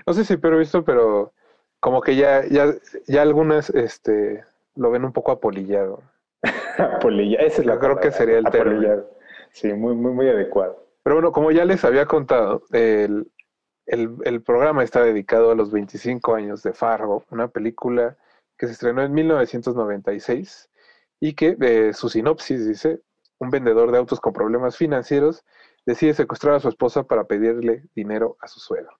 no 0.07 0.13
sé 0.13 0.25
si 0.25 0.37
peor 0.37 0.57
visto, 0.57 0.83
pero 0.83 1.33
como 1.79 2.01
que 2.01 2.15
ya, 2.15 2.45
ya, 2.47 2.73
ya 3.07 3.21
algunas 3.21 3.69
este, 3.71 4.43
lo 4.75 4.91
ven 4.91 5.05
un 5.05 5.13
poco 5.13 5.31
apolillado. 5.31 6.01
apolillado, 6.95 7.45
esa 7.45 7.61
es 7.61 7.67
la 7.67 7.79
Creo 7.79 7.99
que 7.99 8.11
sería 8.11 8.37
el 8.37 8.45
término. 8.45 9.05
Sí, 9.51 9.71
muy, 9.73 9.95
muy, 9.95 10.11
muy 10.11 10.29
adecuado. 10.29 10.85
Pero 11.03 11.17
bueno, 11.17 11.31
como 11.31 11.51
ya 11.51 11.65
les 11.65 11.83
había 11.85 12.05
contado, 12.05 12.63
el, 12.71 13.31
el, 13.85 14.15
el, 14.23 14.41
programa 14.41 14.83
está 14.83 15.03
dedicado 15.03 15.51
a 15.51 15.55
los 15.55 15.71
25 15.71 16.35
años 16.35 16.63
de 16.63 16.73
Fargo, 16.73 17.23
una 17.29 17.47
película 17.47 18.17
que 18.57 18.67
se 18.67 18.73
estrenó 18.73 19.03
en 19.03 19.13
1996 19.13 20.69
y 21.19 21.33
que 21.33 21.55
eh, 21.61 21.93
su 21.93 22.09
sinopsis 22.09 22.67
dice, 22.67 23.01
un 23.39 23.49
vendedor 23.49 23.91
de 23.91 23.97
autos 23.97 24.19
con 24.19 24.33
problemas 24.33 24.77
financieros 24.77 25.43
decide 25.85 26.13
secuestrar 26.13 26.55
a 26.55 26.59
su 26.59 26.69
esposa 26.69 27.03
para 27.03 27.25
pedirle 27.25 27.83
dinero 27.95 28.37
a 28.41 28.47
su 28.47 28.59
suegro. 28.59 28.97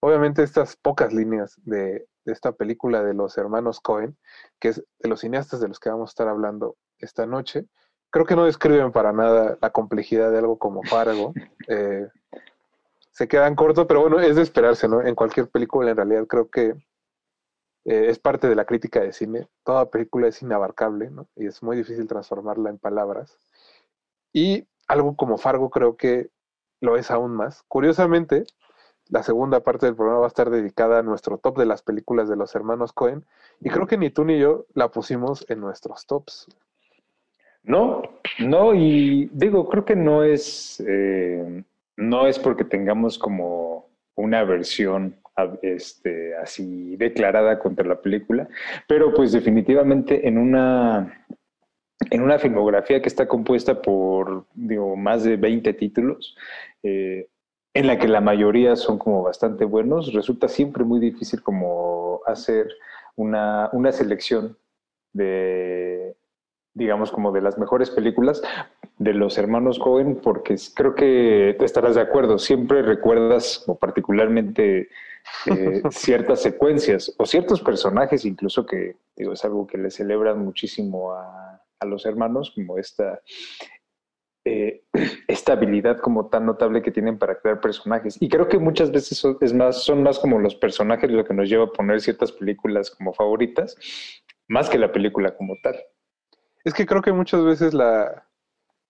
Obviamente 0.00 0.42
estas 0.42 0.76
pocas 0.76 1.12
líneas 1.12 1.58
de 1.64 2.06
esta 2.32 2.52
película 2.52 3.02
de 3.02 3.14
los 3.14 3.36
hermanos 3.38 3.80
Cohen, 3.80 4.16
que 4.58 4.68
es 4.68 4.84
de 4.98 5.08
los 5.08 5.20
cineastas 5.20 5.60
de 5.60 5.68
los 5.68 5.80
que 5.80 5.90
vamos 5.90 6.10
a 6.10 6.12
estar 6.12 6.28
hablando 6.28 6.76
esta 6.98 7.26
noche, 7.26 7.66
creo 8.10 8.26
que 8.26 8.36
no 8.36 8.44
describen 8.44 8.92
para 8.92 9.12
nada 9.12 9.58
la 9.60 9.70
complejidad 9.70 10.30
de 10.30 10.38
algo 10.38 10.58
como 10.58 10.82
Fargo. 10.82 11.32
Eh, 11.68 12.06
se 13.10 13.26
quedan 13.26 13.56
cortos, 13.56 13.86
pero 13.88 14.02
bueno, 14.02 14.20
es 14.20 14.36
de 14.36 14.42
esperarse, 14.42 14.86
¿no? 14.86 15.02
En 15.02 15.16
cualquier 15.16 15.48
película, 15.48 15.90
en 15.90 15.96
realidad, 15.96 16.26
creo 16.28 16.48
que 16.48 16.76
eh, 17.86 18.06
es 18.08 18.20
parte 18.20 18.48
de 18.48 18.54
la 18.54 18.66
crítica 18.66 19.00
de 19.00 19.12
cine. 19.12 19.48
Toda 19.64 19.90
película 19.90 20.28
es 20.28 20.42
inabarcable, 20.42 21.10
¿no? 21.10 21.26
Y 21.34 21.46
es 21.46 21.60
muy 21.62 21.76
difícil 21.76 22.06
transformarla 22.06 22.70
en 22.70 22.78
palabras. 22.78 23.38
Y 24.32 24.68
algo 24.86 25.16
como 25.16 25.38
Fargo 25.38 25.70
creo 25.70 25.96
que 25.96 26.30
lo 26.80 26.96
es 26.96 27.10
aún 27.10 27.32
más. 27.32 27.64
Curiosamente, 27.68 28.44
la 29.08 29.22
segunda 29.22 29.60
parte 29.60 29.86
del 29.86 29.94
programa 29.94 30.20
va 30.20 30.26
a 30.26 30.28
estar 30.28 30.50
dedicada 30.50 30.98
a 30.98 31.02
nuestro 31.02 31.38
top 31.38 31.58
de 31.58 31.66
las 31.66 31.82
películas 31.82 32.28
de 32.28 32.36
los 32.36 32.54
hermanos 32.54 32.92
Cohen. 32.92 33.24
Y 33.60 33.70
creo 33.70 33.86
que 33.86 33.98
ni 33.98 34.10
tú 34.10 34.24
ni 34.24 34.38
yo 34.38 34.66
la 34.74 34.90
pusimos 34.90 35.44
en 35.48 35.60
nuestros 35.60 36.06
tops. 36.06 36.48
No, 37.62 38.02
no, 38.38 38.74
y 38.74 39.28
digo, 39.32 39.68
creo 39.68 39.84
que 39.84 39.96
no 39.96 40.22
es, 40.22 40.82
eh, 40.86 41.64
no 41.96 42.26
es 42.26 42.38
porque 42.38 42.64
tengamos 42.64 43.18
como 43.18 43.88
una 44.14 44.44
versión 44.44 45.16
este, 45.62 46.34
así 46.36 46.96
declarada 46.96 47.58
contra 47.58 47.86
la 47.86 48.00
película, 48.00 48.48
pero 48.88 49.12
pues 49.12 49.32
definitivamente 49.32 50.26
en 50.26 50.38
una, 50.38 51.26
en 52.10 52.22
una 52.22 52.38
filmografía 52.38 53.02
que 53.02 53.08
está 53.08 53.26
compuesta 53.28 53.82
por 53.82 54.46
digo, 54.54 54.96
más 54.96 55.24
de 55.24 55.36
20 55.36 55.74
títulos, 55.74 56.36
eh, 56.82 57.28
en 57.76 57.86
la 57.86 57.98
que 57.98 58.08
la 58.08 58.20
mayoría 58.20 58.74
son 58.74 58.98
como 58.98 59.22
bastante 59.22 59.64
buenos, 59.64 60.12
resulta 60.14 60.48
siempre 60.48 60.82
muy 60.84 60.98
difícil 60.98 61.42
como 61.42 62.22
hacer 62.26 62.68
una, 63.16 63.68
una 63.72 63.92
selección 63.92 64.56
de, 65.12 66.16
digamos, 66.72 67.10
como 67.10 67.32
de 67.32 67.42
las 67.42 67.58
mejores 67.58 67.90
películas 67.90 68.42
de 68.98 69.12
los 69.12 69.36
hermanos 69.36 69.78
Cohen, 69.78 70.16
porque 70.16 70.56
creo 70.74 70.94
que 70.94 71.54
te 71.58 71.64
estarás 71.66 71.96
de 71.96 72.00
acuerdo, 72.00 72.38
siempre 72.38 72.80
recuerdas, 72.80 73.64
o 73.66 73.76
particularmente 73.78 74.88
eh, 75.46 75.82
ciertas 75.90 76.40
secuencias 76.40 77.14
o 77.18 77.26
ciertos 77.26 77.60
personajes, 77.60 78.24
incluso 78.24 78.64
que 78.64 78.96
digo, 79.16 79.34
es 79.34 79.44
algo 79.44 79.66
que 79.66 79.76
le 79.76 79.90
celebran 79.90 80.42
muchísimo 80.42 81.12
a, 81.12 81.60
a 81.78 81.86
los 81.86 82.06
hermanos, 82.06 82.52
como 82.54 82.78
esta 82.78 83.20
eh, 84.46 84.84
esta 85.26 85.54
habilidad 85.54 85.98
como 85.98 86.28
tan 86.28 86.46
notable 86.46 86.80
que 86.80 86.92
tienen 86.92 87.18
para 87.18 87.40
crear 87.40 87.60
personajes. 87.60 88.16
Y 88.20 88.28
creo 88.28 88.46
que 88.46 88.58
muchas 88.58 88.92
veces 88.92 89.18
son, 89.18 89.36
es 89.40 89.52
más, 89.52 89.82
son 89.82 90.04
más 90.04 90.20
como 90.20 90.38
los 90.38 90.54
personajes 90.54 91.10
lo 91.10 91.24
que 91.24 91.34
nos 91.34 91.48
lleva 91.48 91.64
a 91.64 91.72
poner 91.72 92.00
ciertas 92.00 92.30
películas 92.30 92.92
como 92.92 93.12
favoritas, 93.12 93.76
más 94.46 94.70
que 94.70 94.78
la 94.78 94.92
película 94.92 95.36
como 95.36 95.54
tal. 95.64 95.74
Es 96.62 96.74
que 96.74 96.86
creo 96.86 97.02
que 97.02 97.12
muchas 97.12 97.44
veces 97.44 97.74
la, 97.74 98.24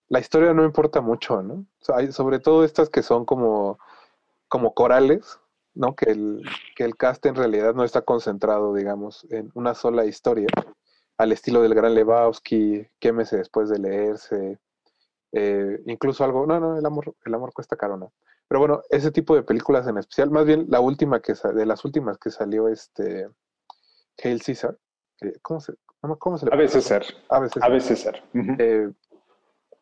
la 0.08 0.20
historia 0.20 0.52
no 0.52 0.62
importa 0.62 1.00
mucho, 1.00 1.42
¿no? 1.42 1.64
sobre 2.10 2.38
todo 2.38 2.62
estas 2.62 2.90
que 2.90 3.02
son 3.02 3.24
como, 3.24 3.78
como 4.48 4.74
corales, 4.74 5.40
¿no? 5.74 5.96
Que 5.96 6.10
el, 6.10 6.42
que 6.74 6.84
el 6.84 6.96
cast 6.96 7.24
en 7.24 7.34
realidad 7.34 7.74
no 7.74 7.82
está 7.82 8.02
concentrado, 8.02 8.74
digamos, 8.74 9.26
en 9.30 9.50
una 9.54 9.74
sola 9.74 10.04
historia, 10.04 10.48
al 11.16 11.32
estilo 11.32 11.62
del 11.62 11.74
gran 11.74 11.94
Lebowski, 11.94 12.86
quémese 12.98 13.38
después 13.38 13.70
de 13.70 13.78
leerse, 13.78 14.58
eh, 15.38 15.82
incluso 15.84 16.24
algo, 16.24 16.46
no, 16.46 16.58
no, 16.58 16.78
el 16.78 16.86
amor, 16.86 17.14
el 17.26 17.34
amor 17.34 17.52
cuesta 17.52 17.76
caro, 17.76 17.98
¿no? 17.98 18.14
Pero 18.48 18.58
bueno, 18.58 18.80
ese 18.88 19.10
tipo 19.10 19.34
de 19.34 19.42
películas 19.42 19.86
en 19.86 19.98
especial, 19.98 20.30
más 20.30 20.46
bien 20.46 20.64
la 20.70 20.80
última 20.80 21.20
que 21.20 21.34
de 21.34 21.66
las 21.66 21.84
últimas 21.84 22.16
que 22.16 22.30
salió 22.30 22.68
este 22.68 23.28
Hail 24.24 24.42
Caesar, 24.42 24.78
¿cómo 25.42 25.60
se, 25.60 25.74
cómo 26.18 26.38
se 26.38 26.46
le 26.46 26.54
Ave 26.54 26.68
César. 26.68 27.04
Ave 27.28 27.50
César. 27.50 27.80
César. 27.82 28.24
Eh, 28.32 28.90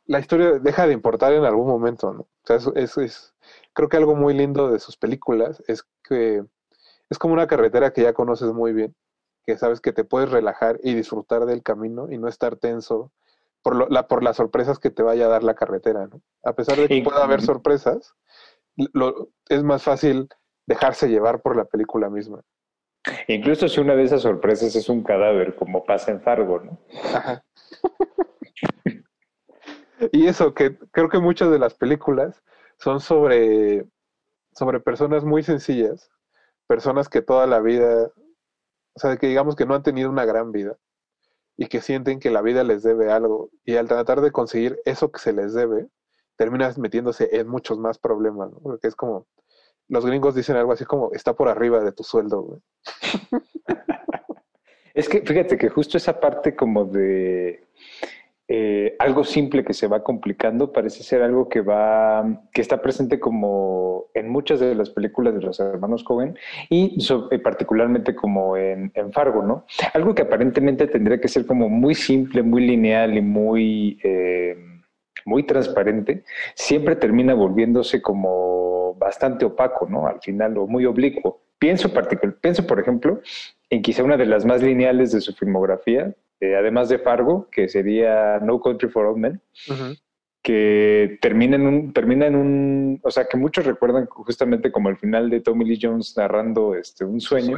la 0.07 0.19
historia 0.19 0.59
deja 0.59 0.89
de 0.89 0.93
importar 0.93 1.33
en 1.33 1.45
algún 1.45 1.69
momento, 1.69 2.13
¿no? 2.13 2.23
O 2.23 2.29
sea, 2.43 2.57
eso, 2.57 3.01
es, 3.01 3.33
creo 3.75 3.89
que 3.89 3.97
algo 3.97 4.17
muy 4.17 4.35
lindo 4.35 4.73
de 4.73 4.81
sus 4.81 4.97
películas 4.97 5.63
es 5.69 5.85
que 6.03 6.45
es 7.11 7.19
como 7.19 7.33
una 7.33 7.47
carretera 7.47 7.93
que 7.93 8.03
ya 8.03 8.13
conoces 8.13 8.53
muy 8.53 8.73
bien, 8.73 8.97
que 9.47 9.57
sabes 9.57 9.81
que 9.81 9.93
te 9.93 10.03
puedes 10.03 10.33
relajar 10.33 10.81
y 10.83 10.95
disfrutar 10.95 11.47
del 11.47 11.63
camino 11.63 12.11
y 12.11 12.19
no 12.19 12.27
estar 12.27 12.57
tenso 12.57 13.13
por, 13.65 13.91
la, 13.91 14.07
por 14.07 14.23
las 14.23 14.37
sorpresas 14.37 14.79
que 14.79 14.91
te 14.91 15.03
vaya 15.03 15.25
a 15.25 15.31
dar 15.31 15.43
la 15.43 15.55
carretera, 15.55 16.07
¿no? 16.07 16.21
A 16.45 16.53
pesar 16.53 16.77
de 16.77 16.87
que 16.87 17.03
pueda 17.03 17.25
haber 17.25 17.41
sorpresas, 17.41 18.15
lo, 18.77 19.31
es 19.49 19.65
más 19.65 19.83
fácil 19.83 20.29
dejarse 20.67 21.09
llevar 21.09 21.41
por 21.41 21.57
la 21.57 21.65
película 21.65 22.11
misma. 22.11 22.43
Incluso 23.27 23.67
si 23.69 23.81
una 23.81 23.97
de 23.97 24.05
esas 24.05 24.21
sorpresas 24.21 24.77
es 24.77 24.89
un 24.91 25.03
cadáver, 25.03 25.57
como 25.57 25.85
pasa 25.85 26.11
en 26.11 26.21
Fargo, 26.21 26.61
¿no? 26.61 26.79
Ajá. 27.15 27.43
y 30.13 30.27
eso, 30.27 30.53
que 30.53 30.79
creo 30.91 31.09
que 31.09 31.19
muchas 31.19 31.51
de 31.51 31.59
las 31.59 31.75
películas 31.75 32.43
son 32.79 33.01
sobre, 33.01 33.87
sobre 34.53 34.81
personas 34.81 35.25
muy 35.25 35.43
sencillas, 35.43 36.11
personas 36.67 37.09
que 37.09 37.23
toda 37.23 37.47
la 37.47 37.61
vida, 37.61 38.11
o 38.95 39.01
sea, 39.01 39.17
que 39.17 39.27
digamos 39.27 39.57
que 39.57 39.65
no 39.65 39.75
han 39.75 39.83
tenido 39.83 40.11
una 40.11 40.27
gran 40.27 40.53
vida, 40.53 40.77
y 41.57 41.67
que 41.67 41.81
sienten 41.81 42.21
que 42.21 42.31
la 42.31 42.43
vida 42.43 42.65
les 42.65 42.83
debe 42.83 43.13
algo 43.13 43.51
y 43.65 43.77
al 43.77 43.89
tratar 43.89 44.21
de 44.21 44.33
conseguir 44.33 44.81
eso 44.85 45.11
que 45.11 45.21
se 45.21 45.33
les 45.33 45.55
debe, 45.55 45.89
terminas 46.37 46.79
metiéndose 46.79 47.37
en 47.37 47.49
muchos 47.49 47.79
más 47.79 47.99
problemas, 47.99 48.51
¿no? 48.51 48.59
Porque 48.59 48.89
es 48.89 48.97
como, 48.97 49.27
los 49.89 50.05
gringos 50.05 50.35
dicen 50.35 50.57
algo 50.57 50.73
así 50.73 50.85
como, 50.85 51.13
está 51.13 51.35
por 51.35 51.49
arriba 51.49 51.81
de 51.81 51.93
tu 51.93 52.03
sueldo, 52.03 52.43
güey. 52.43 52.61
es 54.95 55.09
que 55.09 55.23
fíjate 55.23 55.57
que 55.57 55.69
justo 55.69 55.97
esa 55.97 56.19
parte 56.19 56.57
como 56.57 56.85
de 56.85 57.64
eh, 58.47 58.95
algo 58.99 59.25
simple 59.25 59.65
que 59.65 59.73
se 59.73 59.87
va 59.87 60.05
complicando 60.05 60.71
parece 60.71 61.03
ser 61.03 61.23
algo 61.23 61.49
que 61.49 61.63
va, 61.63 62.43
que 62.53 62.61
está 62.61 62.83
presente 62.83 63.19
como 63.19 64.09
en 64.13 64.29
muchas 64.29 64.61
de 64.61 64.75
las 64.75 64.91
películas 64.91 65.35
de 65.35 65.41
los 65.41 65.59
hermanos 65.61 66.05
Cohen 66.05 66.37
y 66.69 66.99
eh, 67.31 67.39
particularmente 67.39 68.15
como 68.15 68.59
en, 68.59 68.93
Fargo, 69.13 69.43
¿no? 69.43 69.65
Algo 69.95 70.15
que 70.15 70.23
aparentemente 70.23 70.87
tendría 70.87 71.21
que 71.21 71.29
ser 71.29 71.47
como 71.47 71.71
muy 71.71 71.95
simple, 71.95 72.43
muy 72.43 72.67
lineal 72.67 73.17
y 73.17 73.23
muy, 73.23 73.99
eh, 74.03 74.57
muy 75.25 75.45
transparente, 75.45 76.25
siempre 76.55 76.97
termina 76.97 77.33
volviéndose 77.33 78.03
como 78.03 78.95
bastante 78.99 79.47
opaco, 79.47 79.87
¿no? 79.89 80.07
Al 80.07 80.21
final, 80.21 80.59
o 80.59 80.67
muy 80.67 80.85
oblicuo. 80.85 81.41
Pienso, 81.59 81.91
pienso, 82.43 82.67
por 82.67 82.79
ejemplo, 82.79 83.21
en 83.71 83.81
quizá 83.81 84.05
una 84.05 84.19
de 84.19 84.27
las 84.27 84.45
más 84.45 84.63
lineales 84.63 85.13
de 85.13 85.21
su 85.23 85.33
filmografía, 85.33 86.15
eh, 86.41 86.57
además 86.57 86.89
de 86.89 86.99
Fargo, 86.99 87.49
que 87.51 87.69
sería 87.69 88.39
No 88.41 88.61
Country 88.61 88.89
for 88.89 89.07
Old 89.07 89.19
Men, 89.19 89.43
que 90.43 91.19
termina 91.21 91.57
en 91.57 91.67
un, 91.67 91.93
termina 91.93 92.27
en 92.27 92.37
un, 92.37 93.01
o 93.03 93.11
sea, 93.11 93.27
que 93.27 93.37
muchos 93.37 93.65
recuerdan 93.65 94.07
justamente 94.07 94.71
como 94.71 94.91
el 94.91 94.97
final 94.97 95.31
de 95.31 95.41
Tommy 95.41 95.65
Lee 95.65 95.79
Jones 95.81 96.15
narrando 96.17 96.75
este, 96.75 97.05
un 97.05 97.21
sueño, 97.21 97.57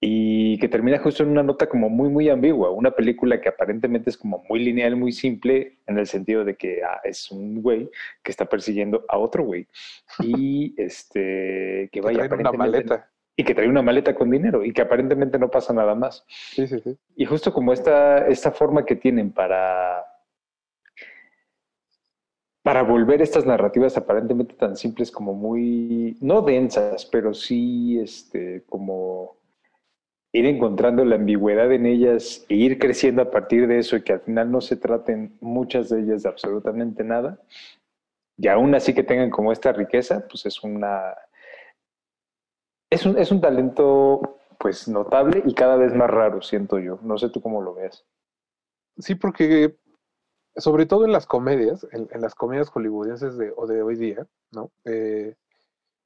y 0.00 0.58
que 0.58 0.68
termina 0.68 0.98
justo 0.98 1.22
en 1.22 1.30
una 1.30 1.42
nota 1.42 1.68
como 1.68 1.88
muy, 1.88 2.08
muy 2.08 2.28
ambigua, 2.28 2.70
una 2.70 2.90
película 2.90 3.40
que 3.40 3.48
aparentemente 3.48 4.10
es 4.10 4.16
como 4.16 4.44
muy 4.48 4.60
lineal, 4.60 4.94
muy 4.94 5.12
simple, 5.12 5.78
en 5.86 5.98
el 5.98 6.06
sentido 6.06 6.44
de 6.44 6.56
que 6.56 6.82
ah, 6.84 7.00
es 7.02 7.30
un 7.30 7.62
güey 7.62 7.90
que 8.22 8.30
está 8.30 8.46
persiguiendo 8.46 9.04
a 9.08 9.18
otro 9.18 9.44
güey. 9.44 9.66
Y 10.20 10.74
este, 10.76 11.88
que 11.90 12.00
vaya 12.00 12.28
una 12.32 12.52
maleta. 12.52 13.10
Y 13.36 13.44
que 13.44 13.54
trae 13.54 13.68
una 13.68 13.82
maleta 13.82 14.14
con 14.14 14.30
dinero 14.30 14.64
y 14.64 14.72
que 14.72 14.82
aparentemente 14.82 15.38
no 15.38 15.50
pasa 15.50 15.72
nada 15.72 15.94
más. 15.94 16.24
Sí, 16.28 16.66
sí, 16.66 16.80
sí. 16.80 16.96
Y 17.16 17.26
justo 17.26 17.52
como 17.52 17.72
esta, 17.72 18.26
esta 18.28 18.50
forma 18.50 18.84
que 18.84 18.96
tienen 18.96 19.30
para 19.30 20.04
para 22.66 22.82
volver 22.82 23.22
estas 23.22 23.46
narrativas 23.46 23.96
aparentemente 23.96 24.54
tan 24.54 24.76
simples 24.76 25.12
como 25.12 25.34
muy, 25.34 26.16
no 26.20 26.42
densas, 26.42 27.06
pero 27.06 27.32
sí 27.32 28.00
este, 28.00 28.64
como 28.68 29.36
ir 30.32 30.46
encontrando 30.46 31.04
la 31.04 31.14
ambigüedad 31.14 31.70
en 31.70 31.86
ellas 31.86 32.44
e 32.48 32.56
ir 32.56 32.80
creciendo 32.80 33.22
a 33.22 33.30
partir 33.30 33.68
de 33.68 33.78
eso 33.78 33.96
y 33.96 34.02
que 34.02 34.14
al 34.14 34.20
final 34.20 34.50
no 34.50 34.60
se 34.60 34.74
traten 34.74 35.36
muchas 35.40 35.90
de 35.90 36.00
ellas 36.00 36.24
de 36.24 36.28
absolutamente 36.28 37.04
nada, 37.04 37.40
y 38.36 38.48
aún 38.48 38.74
así 38.74 38.92
que 38.94 39.04
tengan 39.04 39.30
como 39.30 39.52
esta 39.52 39.72
riqueza, 39.72 40.26
pues 40.28 40.44
es 40.46 40.60
una... 40.64 41.14
Es 42.90 43.04
un, 43.04 43.18
es 43.18 43.32
un 43.32 43.40
talento 43.40 44.38
pues 44.58 44.88
notable 44.88 45.42
y 45.44 45.54
cada 45.54 45.76
vez 45.76 45.94
más 45.94 46.10
raro, 46.10 46.40
siento 46.42 46.78
yo. 46.78 46.98
No 47.02 47.18
sé 47.18 47.28
tú 47.28 47.40
cómo 47.40 47.60
lo 47.62 47.74
ves. 47.74 48.04
Sí, 48.98 49.14
porque 49.14 49.76
sobre 50.56 50.86
todo 50.86 51.04
en 51.04 51.12
las 51.12 51.26
comedias, 51.26 51.86
en, 51.92 52.08
las 52.20 52.34
comedias 52.34 52.70
hollywoodienses 52.70 53.36
de, 53.36 53.52
o 53.56 53.66
de 53.66 53.82
hoy 53.82 53.96
día, 53.96 54.26
¿no? 54.52 54.70
Eh, 54.84 55.34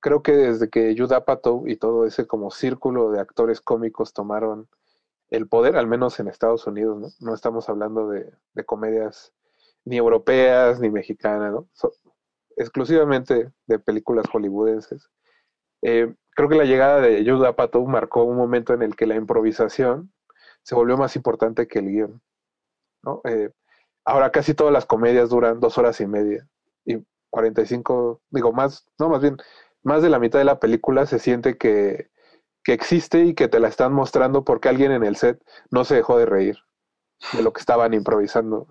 creo 0.01 0.23
que 0.23 0.33
desde 0.33 0.69
que 0.69 0.95
Judd 0.97 1.13
Apatow 1.13 1.69
y 1.69 1.77
todo 1.77 2.05
ese 2.05 2.27
como 2.27 2.51
círculo 2.51 3.11
de 3.11 3.21
actores 3.21 3.61
cómicos 3.61 4.13
tomaron 4.13 4.69
el 5.29 5.47
poder, 5.49 5.77
al 5.77 5.87
menos 5.87 6.19
en 6.19 6.29
Estados 6.29 6.67
Unidos, 6.67 6.99
¿no? 6.99 7.09
No 7.21 7.35
estamos 7.35 7.69
hablando 7.69 8.09
de, 8.09 8.33
comedias 8.67 9.33
ni 9.85 9.97
europeas 9.97 10.81
ni 10.81 10.91
mexicanas, 10.91 11.53
¿no? 11.53 11.69
exclusivamente 12.57 13.51
de 13.67 13.79
películas 13.79 14.27
hollywoodenses. 14.31 15.09
Eh, 15.83 16.15
creo 16.35 16.49
que 16.49 16.57
la 16.57 16.65
llegada 16.65 17.01
de 17.01 17.25
Judd 17.25 17.45
Apatow 17.45 17.87
marcó 17.87 18.25
un 18.25 18.37
momento 18.37 18.75
en 18.75 18.83
el 18.83 18.97
que 18.97 19.07
la 19.07 19.17
improvisación 19.17 20.13
se 20.63 20.75
volvió 20.75 20.97
más 20.97 21.17
importante 21.17 21.67
que 21.69 21.79
el 21.81 21.87
guion, 21.87 22.23
¿no? 23.03 23.21
Eh, 23.25 23.51
Ahora 24.05 24.33
casi 24.33 24.55
todas 24.55 24.73
las 24.73 24.87
comedias 24.87 25.31
duran 25.31 25.61
dos 25.61 25.79
horas 25.79 26.01
y 26.01 26.07
media 26.07 26.47
y 26.85 26.99
45, 27.31 28.21
digo 28.31 28.53
más, 28.53 28.87
no, 28.99 29.09
más 29.09 29.21
bien, 29.21 29.37
más 29.83 30.03
de 30.03 30.09
la 30.11 30.19
mitad 30.19 30.39
de 30.39 30.45
la 30.45 30.59
película 30.59 31.07
se 31.07 31.19
siente 31.19 31.57
que, 31.57 32.11
que 32.65 32.73
existe 32.73 33.25
y 33.25 33.35
que 33.35 33.49
te 33.49 33.61
la 33.61 33.69
están 33.69 33.93
mostrando 33.93 34.45
porque 34.45 34.69
alguien 34.69 34.93
en 34.93 35.05
el 35.05 35.17
set 35.17 35.41
no 35.71 35.85
se 35.85 35.95
dejó 35.95 36.19
de 36.19 36.27
reír 36.27 36.59
de 37.35 37.43
lo 37.43 37.53
que 37.53 37.61
estaban 37.61 37.95
improvisando. 37.95 38.67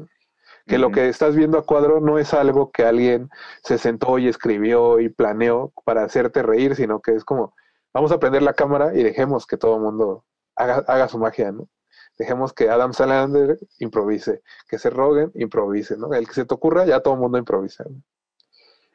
Que 0.69 0.77
lo 0.77 0.91
que 0.91 1.09
estás 1.09 1.35
viendo 1.35 1.57
a 1.57 1.65
cuadro 1.65 1.99
no 1.99 2.19
es 2.19 2.33
algo 2.33 2.71
que 2.71 2.83
alguien 2.83 3.29
se 3.63 3.77
sentó 3.79 4.19
y 4.19 4.27
escribió 4.27 4.99
y 4.99 5.09
planeó 5.09 5.73
para 5.83 6.03
hacerte 6.03 6.43
reír, 6.43 6.75
sino 6.75 7.01
que 7.01 7.15
es 7.15 7.25
como, 7.25 7.55
vamos 7.93 8.11
a 8.11 8.19
prender 8.19 8.43
la 8.43 8.53
cámara 8.53 8.95
y 8.95 9.01
dejemos 9.01 9.47
que 9.47 9.57
todo 9.57 9.77
el 9.77 9.81
mundo 9.81 10.25
haga, 10.55 10.83
haga 10.87 11.07
su 11.07 11.17
magia, 11.17 11.51
¿no? 11.51 11.67
Dejemos 12.19 12.53
que 12.53 12.69
Adam 12.69 12.93
Salander 12.93 13.57
improvise, 13.79 14.43
que 14.67 14.77
se 14.77 14.89
Rogen 14.89 15.31
improvise, 15.35 15.97
¿no? 15.97 16.13
El 16.13 16.27
que 16.27 16.35
se 16.35 16.45
te 16.45 16.53
ocurra, 16.53 16.85
ya 16.85 16.99
todo 16.99 17.15
el 17.15 17.19
mundo 17.21 17.37
improvisa. 17.37 17.85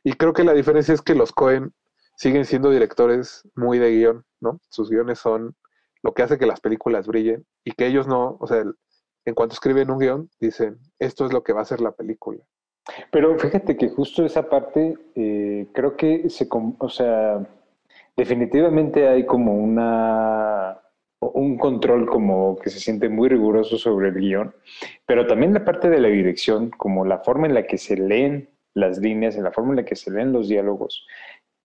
Y 0.05 0.13
creo 0.13 0.33
que 0.33 0.45
la 0.45 0.53
diferencia 0.53 0.95
es 0.95 1.03
que 1.03 1.15
los 1.15 1.33
Cohen 1.33 1.75
siguen 2.17 2.45
siendo 2.45 2.71
directores 2.71 3.49
muy 3.57 3.79
de 3.79 3.91
guion, 3.91 4.25
¿no? 4.41 4.61
Sus 4.69 4.91
guiones 4.91 5.19
son 5.19 5.57
lo 6.03 6.13
que 6.15 6.23
hace 6.23 6.39
que 6.39 6.47
las 6.47 6.61
películas 6.61 7.07
brillen 7.07 7.45
y 7.65 7.73
que 7.73 7.87
ellos 7.87 8.07
no, 8.07 8.37
o 8.39 8.47
sea, 8.47 8.63
en 9.25 9.35
cuanto 9.35 9.55
escriben 9.55 9.91
un 9.91 9.99
guion, 9.99 10.31
dicen, 10.41 10.79
esto 10.99 11.27
es 11.27 11.33
lo 11.33 11.43
que 11.43 11.53
va 11.53 11.63
a 11.63 11.67
ser 11.67 11.81
la 11.81 11.93
película. 11.93 12.39
Pero 13.11 13.39
fíjate 13.39 13.77
que 13.77 13.89
justo 13.89 14.25
esa 14.25 14.49
parte, 14.49 14.97
eh, 15.15 15.67
creo 15.73 15.97
que 15.97 16.29
se, 16.29 16.47
o 16.51 16.89
sea, 16.89 17.47
definitivamente 18.17 19.09
hay 19.09 19.25
como 19.25 19.55
una 19.55 20.81
un 21.33 21.57
control 21.57 22.07
como 22.07 22.57
que 22.57 22.71
se 22.71 22.81
siente 22.81 23.09
muy 23.09 23.29
riguroso 23.29 23.79
sobre 23.79 24.09
el 24.09 24.15
guion, 24.15 24.55
pero 25.07 25.27
también 25.27 25.55
la 25.55 25.65
parte 25.65 25.89
de 25.89 26.01
la 26.01 26.09
dirección, 26.09 26.71
como 26.71 27.05
la 27.05 27.19
forma 27.19 27.47
en 27.47 27.55
la 27.55 27.67
que 27.67 27.79
se 27.79 27.97
leen 27.97 28.51
las 28.75 28.99
líneas, 28.99 29.37
en 29.37 29.45
la 29.45 29.53
forma 29.53 29.71
en 29.71 29.77
la 29.77 29.85
que 29.85 29.97
se 29.97 30.11
leen 30.11 30.33
los 30.33 30.49
diálogos, 30.49 31.07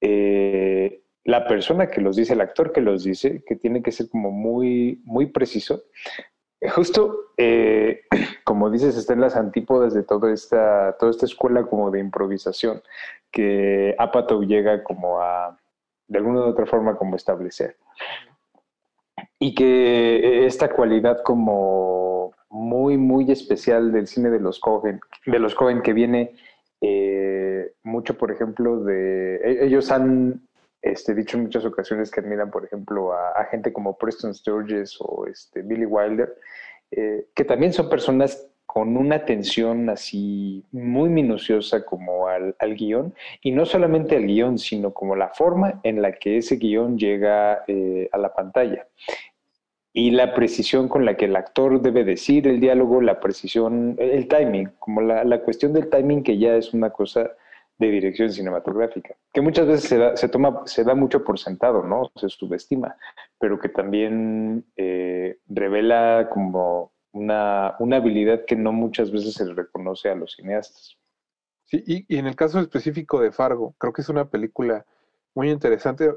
eh, 0.02 1.02
la 1.26 1.48
persona 1.48 1.88
que 1.88 2.02
los 2.02 2.16
dice, 2.16 2.34
el 2.34 2.42
actor 2.42 2.72
que 2.72 2.82
los 2.82 3.04
dice, 3.04 3.44
que 3.46 3.56
tiene 3.56 3.84
que 3.84 3.92
ser 3.92 4.10
como 4.10 4.32
muy, 4.32 5.02
muy 5.04 5.28
preciso. 5.28 5.84
Justo, 6.62 7.32
eh, 7.38 8.02
como 8.44 8.70
dices, 8.70 8.98
está 8.98 9.14
en 9.14 9.22
las 9.22 9.36
antípodas 9.36 9.94
de 9.94 10.04
toda 10.04 10.32
esta, 10.34 10.98
toda 11.00 11.12
esta 11.12 11.26
escuela 11.26 11.64
como 11.64 11.92
de 11.92 12.00
improvisación 12.00 12.82
que 13.32 13.96
Apatow 13.98 14.44
llega 14.44 14.84
como 14.84 15.22
a, 15.22 15.58
de 16.08 16.18
alguna 16.18 16.42
u 16.42 16.44
otra 16.44 16.66
forma, 16.66 16.98
como 16.98 17.16
establecer. 17.16 17.78
Y 19.38 19.56
que 19.56 20.46
esta 20.46 20.70
cualidad 20.70 21.22
como 21.24 22.34
muy, 22.50 22.98
muy 22.98 23.32
especial 23.32 23.92
del 23.92 24.08
cine 24.08 24.30
de 24.30 24.40
los 24.40 24.60
Cohen, 24.60 25.00
de 25.26 25.40
los 25.40 25.56
Cohen 25.56 25.82
que 25.82 25.94
viene 25.94 26.36
eh, 26.82 27.74
mucho, 27.84 28.18
por 28.18 28.32
ejemplo, 28.32 28.82
de... 28.84 29.36
E-, 29.36 29.66
ellos 29.66 29.92
han 29.92 30.49
este, 30.82 31.14
dicho 31.14 31.38
en 31.38 31.44
muchas 31.44 31.66
ocasiones 31.66 32.10
que 32.10 32.22
admiran, 32.22 32.52
por 32.52 32.66
ejemplo, 32.66 33.14
a, 33.14 33.46
gente 33.46 33.74
como 33.74 33.98
Preston 33.98 34.34
Sturges 34.34 34.98
o 35.00 35.26
este, 35.28 35.62
Billy 35.62 35.86
Wilder, 35.86 36.36
eh, 36.92 37.28
que 37.36 37.46
también 37.46 37.74
son 37.74 37.90
personas 37.90 38.50
con 38.72 38.98
una 38.98 39.16
atención 39.16 39.90
así 39.90 40.64
muy 40.72 41.10
minuciosa 41.10 41.84
como 41.84 42.28
al, 42.28 42.56
guion, 42.76 43.16
y 43.42 43.52
no 43.52 43.66
solamente 43.66 44.16
al 44.16 44.28
guion, 44.28 44.60
sino 44.60 44.94
como 44.94 45.16
la 45.16 45.30
forma 45.30 45.80
en 45.82 46.04
la 46.04 46.12
que 46.12 46.38
ese 46.38 46.58
guion 46.58 46.96
llega 46.96 47.64
eh, 47.68 48.08
a 48.12 48.20
la 48.20 48.32
pantalla. 48.32 48.88
Y 49.92 50.12
la 50.12 50.36
precisión 50.36 50.88
con 50.88 51.04
la 51.04 51.18
que 51.18 51.26
el 51.26 51.36
actor 51.36 51.82
debe 51.82 52.04
decir 52.04 52.48
el 52.48 52.60
diálogo, 52.60 53.02
la 53.02 53.20
precisión, 53.20 53.96
el 53.98 54.28
timing, 54.28 54.70
como 54.78 55.02
la, 55.02 55.42
cuestión 55.42 55.74
del 55.74 55.90
timing 55.90 56.22
que 56.22 56.38
ya 56.38 56.56
es 56.56 56.72
una 56.72 56.92
cosa 56.92 57.32
de 57.80 57.90
dirección 57.90 58.30
cinematográfica, 58.32 59.16
que 59.34 59.42
muchas 59.42 59.66
veces 59.66 59.90
se 59.90 59.98
da, 59.98 60.16
se 60.18 60.28
toma, 60.28 60.64
se 60.66 60.84
da 60.84 60.94
mucho 60.96 61.24
por 61.24 61.40
sentado, 61.40 61.82
¿no? 61.84 62.12
Se 62.16 62.28
subestima, 62.28 62.96
pero 63.40 63.58
que 63.58 63.70
también 63.70 64.66
eh, 64.76 65.40
revela 65.48 66.30
como 66.32 66.92
una, 67.14 67.76
una 67.80 67.98
habilidad 67.98 68.44
que 68.46 68.58
no 68.58 68.74
muchas 68.74 69.12
veces 69.12 69.34
se 69.34 69.46
le 69.46 69.54
reconoce 69.54 70.10
a 70.10 70.16
los 70.16 70.34
cineastas. 70.34 70.98
Sí, 71.64 71.84
y, 71.88 72.18
en 72.18 72.28
el 72.28 72.36
caso 72.36 72.60
específico 72.60 73.22
de 73.22 73.32
Fargo, 73.32 73.76
creo 73.78 73.94
que 73.94 74.02
es 74.02 74.10
una 74.10 74.30
película 74.30 74.86
muy 75.34 75.50
interesante 75.50 76.12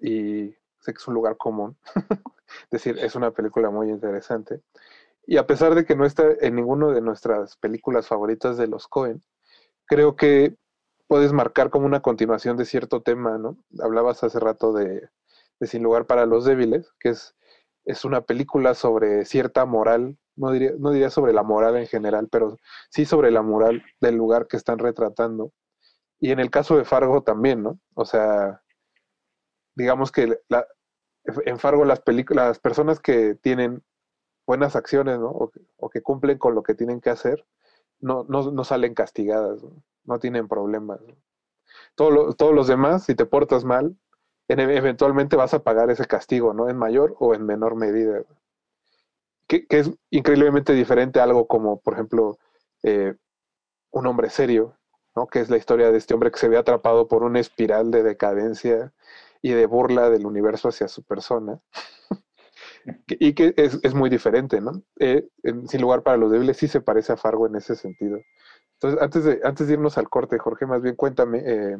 y 0.00 0.50
sé 0.80 0.92
que 0.92 0.98
es 0.98 1.08
un 1.08 1.14
lugar 1.14 1.36
común. 1.36 1.76
decir, 2.70 2.98
es 2.98 3.14
una 3.14 3.30
película 3.30 3.70
muy 3.70 3.90
interesante. 3.90 4.60
Y 5.24 5.36
a 5.36 5.46
pesar 5.46 5.74
de 5.74 5.84
que 5.84 5.94
no 5.94 6.04
está 6.04 6.24
en 6.40 6.56
ninguna 6.56 6.88
de 6.88 7.00
nuestras 7.00 7.56
películas 7.56 8.08
favoritas 8.08 8.56
de 8.56 8.66
los 8.66 8.88
Cohen, 8.88 9.22
creo 9.86 10.16
que 10.16 10.56
puedes 11.06 11.32
marcar 11.32 11.70
como 11.70 11.86
una 11.86 12.00
continuación 12.00 12.56
de 12.56 12.64
cierto 12.64 13.02
tema, 13.02 13.38
¿no? 13.38 13.58
Hablabas 13.80 14.22
hace 14.24 14.40
rato 14.40 14.72
de, 14.72 15.08
de 15.60 15.66
Sin 15.66 15.82
lugar 15.82 16.06
para 16.06 16.26
los 16.26 16.44
débiles, 16.44 16.92
que 17.00 17.10
es, 17.10 17.34
es 17.84 18.04
una 18.04 18.22
película 18.22 18.74
sobre 18.74 19.24
cierta 19.24 19.64
moral 19.64 20.18
no 20.36 20.50
diría, 20.52 20.72
no 20.78 20.90
diría 20.90 21.10
sobre 21.10 21.32
la 21.32 21.42
moral 21.42 21.76
en 21.76 21.86
general, 21.86 22.28
pero 22.30 22.58
sí 22.90 23.04
sobre 23.04 23.30
la 23.30 23.42
moral 23.42 23.82
del 24.00 24.16
lugar 24.16 24.46
que 24.46 24.56
están 24.56 24.78
retratando. 24.78 25.52
Y 26.20 26.30
en 26.30 26.40
el 26.40 26.50
caso 26.50 26.76
de 26.76 26.84
Fargo 26.84 27.22
también, 27.22 27.62
¿no? 27.62 27.80
O 27.94 28.04
sea, 28.04 28.62
digamos 29.74 30.12
que 30.12 30.38
en 31.44 31.58
Fargo 31.58 31.84
las, 31.84 32.02
las 32.30 32.58
personas 32.58 33.00
que 33.00 33.34
tienen 33.34 33.82
buenas 34.46 34.76
acciones, 34.76 35.18
¿no? 35.18 35.30
O 35.76 35.90
que, 35.90 36.02
cumplen 36.02 36.38
con 36.38 36.54
lo 36.54 36.62
que 36.62 36.74
tienen 36.74 37.00
que 37.00 37.10
hacer, 37.10 37.46
no, 38.00 38.24
no, 38.28 38.50
no 38.50 38.64
salen 38.64 38.94
castigadas, 38.94 39.60
¿no? 40.04 40.18
tienen 40.18 40.48
problemas. 40.48 41.00
todos 41.94 42.54
los 42.54 42.66
demás, 42.66 43.04
si 43.04 43.14
te 43.14 43.26
portas 43.26 43.64
mal, 43.64 43.96
eventualmente 44.48 45.36
vas 45.36 45.54
a 45.54 45.62
pagar 45.62 45.90
ese 45.90 46.06
castigo, 46.06 46.54
¿no? 46.54 46.68
En 46.68 46.76
mayor 46.76 47.16
o 47.18 47.34
en 47.34 47.44
menor 47.44 47.74
medida 47.74 48.22
que, 49.46 49.66
es 49.70 49.90
increíblemente 50.10 50.72
diferente 50.72 51.20
a 51.20 51.24
algo 51.24 51.46
como, 51.46 51.80
por 51.80 51.94
ejemplo, 51.94 52.38
eh, 52.82 53.14
un 53.90 54.06
hombre 54.06 54.30
serio, 54.30 54.76
¿no? 55.14 55.26
que 55.26 55.40
es 55.40 55.50
la 55.50 55.56
historia 55.56 55.90
de 55.90 55.98
este 55.98 56.14
hombre 56.14 56.30
que 56.30 56.38
se 56.38 56.48
ve 56.48 56.58
atrapado 56.58 57.08
por 57.08 57.22
una 57.22 57.40
espiral 57.40 57.90
de 57.90 58.02
decadencia 58.02 58.92
y 59.42 59.52
de 59.52 59.66
burla 59.66 60.10
del 60.10 60.26
universo 60.26 60.68
hacia 60.68 60.88
su 60.88 61.02
persona. 61.02 61.60
Y 63.08 63.34
que 63.34 63.54
es, 63.56 63.78
es, 63.82 63.94
muy 63.94 64.10
diferente, 64.10 64.60
¿no? 64.60 64.82
Eh, 65.00 65.26
sin 65.66 65.80
lugar 65.80 66.02
para 66.02 66.16
los 66.16 66.30
débiles 66.30 66.56
sí 66.56 66.68
se 66.68 66.80
parece 66.80 67.12
a 67.12 67.16
Fargo 67.16 67.46
en 67.46 67.56
ese 67.56 67.74
sentido. 67.74 68.18
Entonces, 68.74 69.02
antes 69.02 69.24
de, 69.24 69.40
antes 69.42 69.66
de 69.66 69.74
irnos 69.74 69.96
al 69.98 70.08
corte, 70.08 70.38
Jorge, 70.38 70.66
más 70.66 70.82
bien 70.82 70.96
cuéntame, 70.96 71.42
eh, 71.44 71.76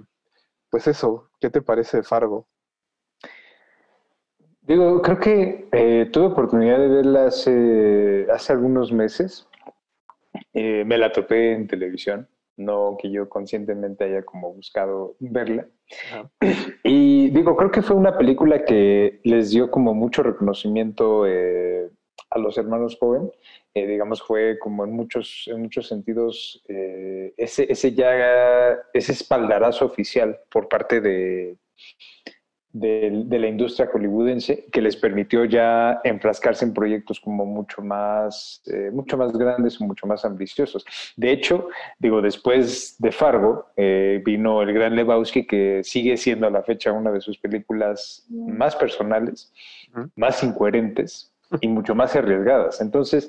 pues 0.70 0.86
eso, 0.86 1.30
¿qué 1.40 1.50
te 1.50 1.62
parece 1.62 2.02
Fargo? 2.02 2.48
Digo, 4.62 5.00
creo 5.00 5.18
que 5.18 5.68
eh, 5.72 6.08
tuve 6.12 6.26
oportunidad 6.26 6.78
de 6.78 6.88
verla 6.88 7.26
hace, 7.26 8.26
hace 8.32 8.52
algunos 8.52 8.92
meses. 8.92 9.46
Eh, 10.54 10.84
me 10.84 10.98
la 10.98 11.12
topé 11.12 11.52
en 11.52 11.68
televisión, 11.68 12.28
no 12.56 12.96
que 13.00 13.10
yo 13.10 13.28
conscientemente 13.28 14.04
haya 14.04 14.22
como 14.22 14.52
buscado 14.52 15.16
verla. 15.20 15.66
Y 16.84 17.30
digo, 17.30 17.56
creo 17.56 17.70
que 17.70 17.82
fue 17.82 17.96
una 17.96 18.16
película 18.16 18.64
que 18.64 19.20
les 19.24 19.50
dio 19.50 19.70
como 19.70 19.92
mucho 19.92 20.22
reconocimiento 20.22 21.26
eh, 21.26 21.90
a 22.30 22.38
los 22.38 22.56
hermanos 22.58 22.96
Cohen. 22.96 23.30
digamos, 23.74 24.22
fue 24.22 24.58
como 24.58 24.84
en 24.84 24.92
muchos, 24.92 25.44
en 25.48 25.62
muchos 25.62 25.88
sentidos 25.88 26.62
ese, 27.36 27.70
ese 27.70 27.92
ya, 27.92 28.78
ese 28.94 29.12
espaldarazo 29.12 29.84
oficial 29.84 30.38
por 30.48 30.68
parte 30.68 31.00
de, 31.00 31.56
de, 32.78 33.38
la 33.38 33.48
industria 33.48 33.88
hollywoodense 33.92 34.66
que 34.70 34.82
les 34.82 34.96
permitió 34.96 35.44
ya 35.44 36.00
enfrascarse 36.04 36.64
en 36.64 36.74
proyectos 36.74 37.20
como 37.20 37.46
mucho 37.46 37.82
más, 37.82 38.62
eh, 38.66 38.90
mucho 38.92 39.16
más 39.16 39.32
grandes 39.32 39.80
o 39.80 39.84
mucho 39.84 40.06
más 40.06 40.24
ambiciosos. 40.24 40.84
De 41.16 41.30
hecho, 41.30 41.68
digo, 41.98 42.20
después 42.20 42.96
de 42.98 43.12
Fargo 43.12 43.66
eh, 43.76 44.22
vino 44.24 44.62
el 44.62 44.72
gran 44.72 44.94
Lebowski 44.94 45.46
que 45.46 45.82
sigue 45.84 46.16
siendo 46.16 46.46
a 46.46 46.50
la 46.50 46.62
fecha 46.62 46.92
una 46.92 47.10
de 47.10 47.20
sus 47.20 47.38
películas 47.38 48.26
más 48.28 48.76
personales, 48.76 49.52
más 50.14 50.42
incoherentes 50.42 51.32
y 51.60 51.68
mucho 51.68 51.94
más 51.94 52.14
arriesgadas. 52.14 52.80
Entonces, 52.82 53.28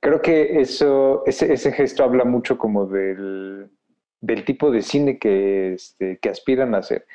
creo 0.00 0.20
que 0.20 0.60
eso, 0.60 1.22
ese, 1.24 1.52
ese 1.52 1.72
gesto 1.72 2.04
habla 2.04 2.24
mucho 2.24 2.58
como 2.58 2.86
del, 2.86 3.70
del 4.20 4.44
tipo 4.44 4.70
de 4.70 4.82
cine 4.82 5.18
que, 5.18 5.72
este, 5.72 6.18
que 6.18 6.28
aspiran 6.28 6.74
a 6.74 6.78
hacer 6.78 7.06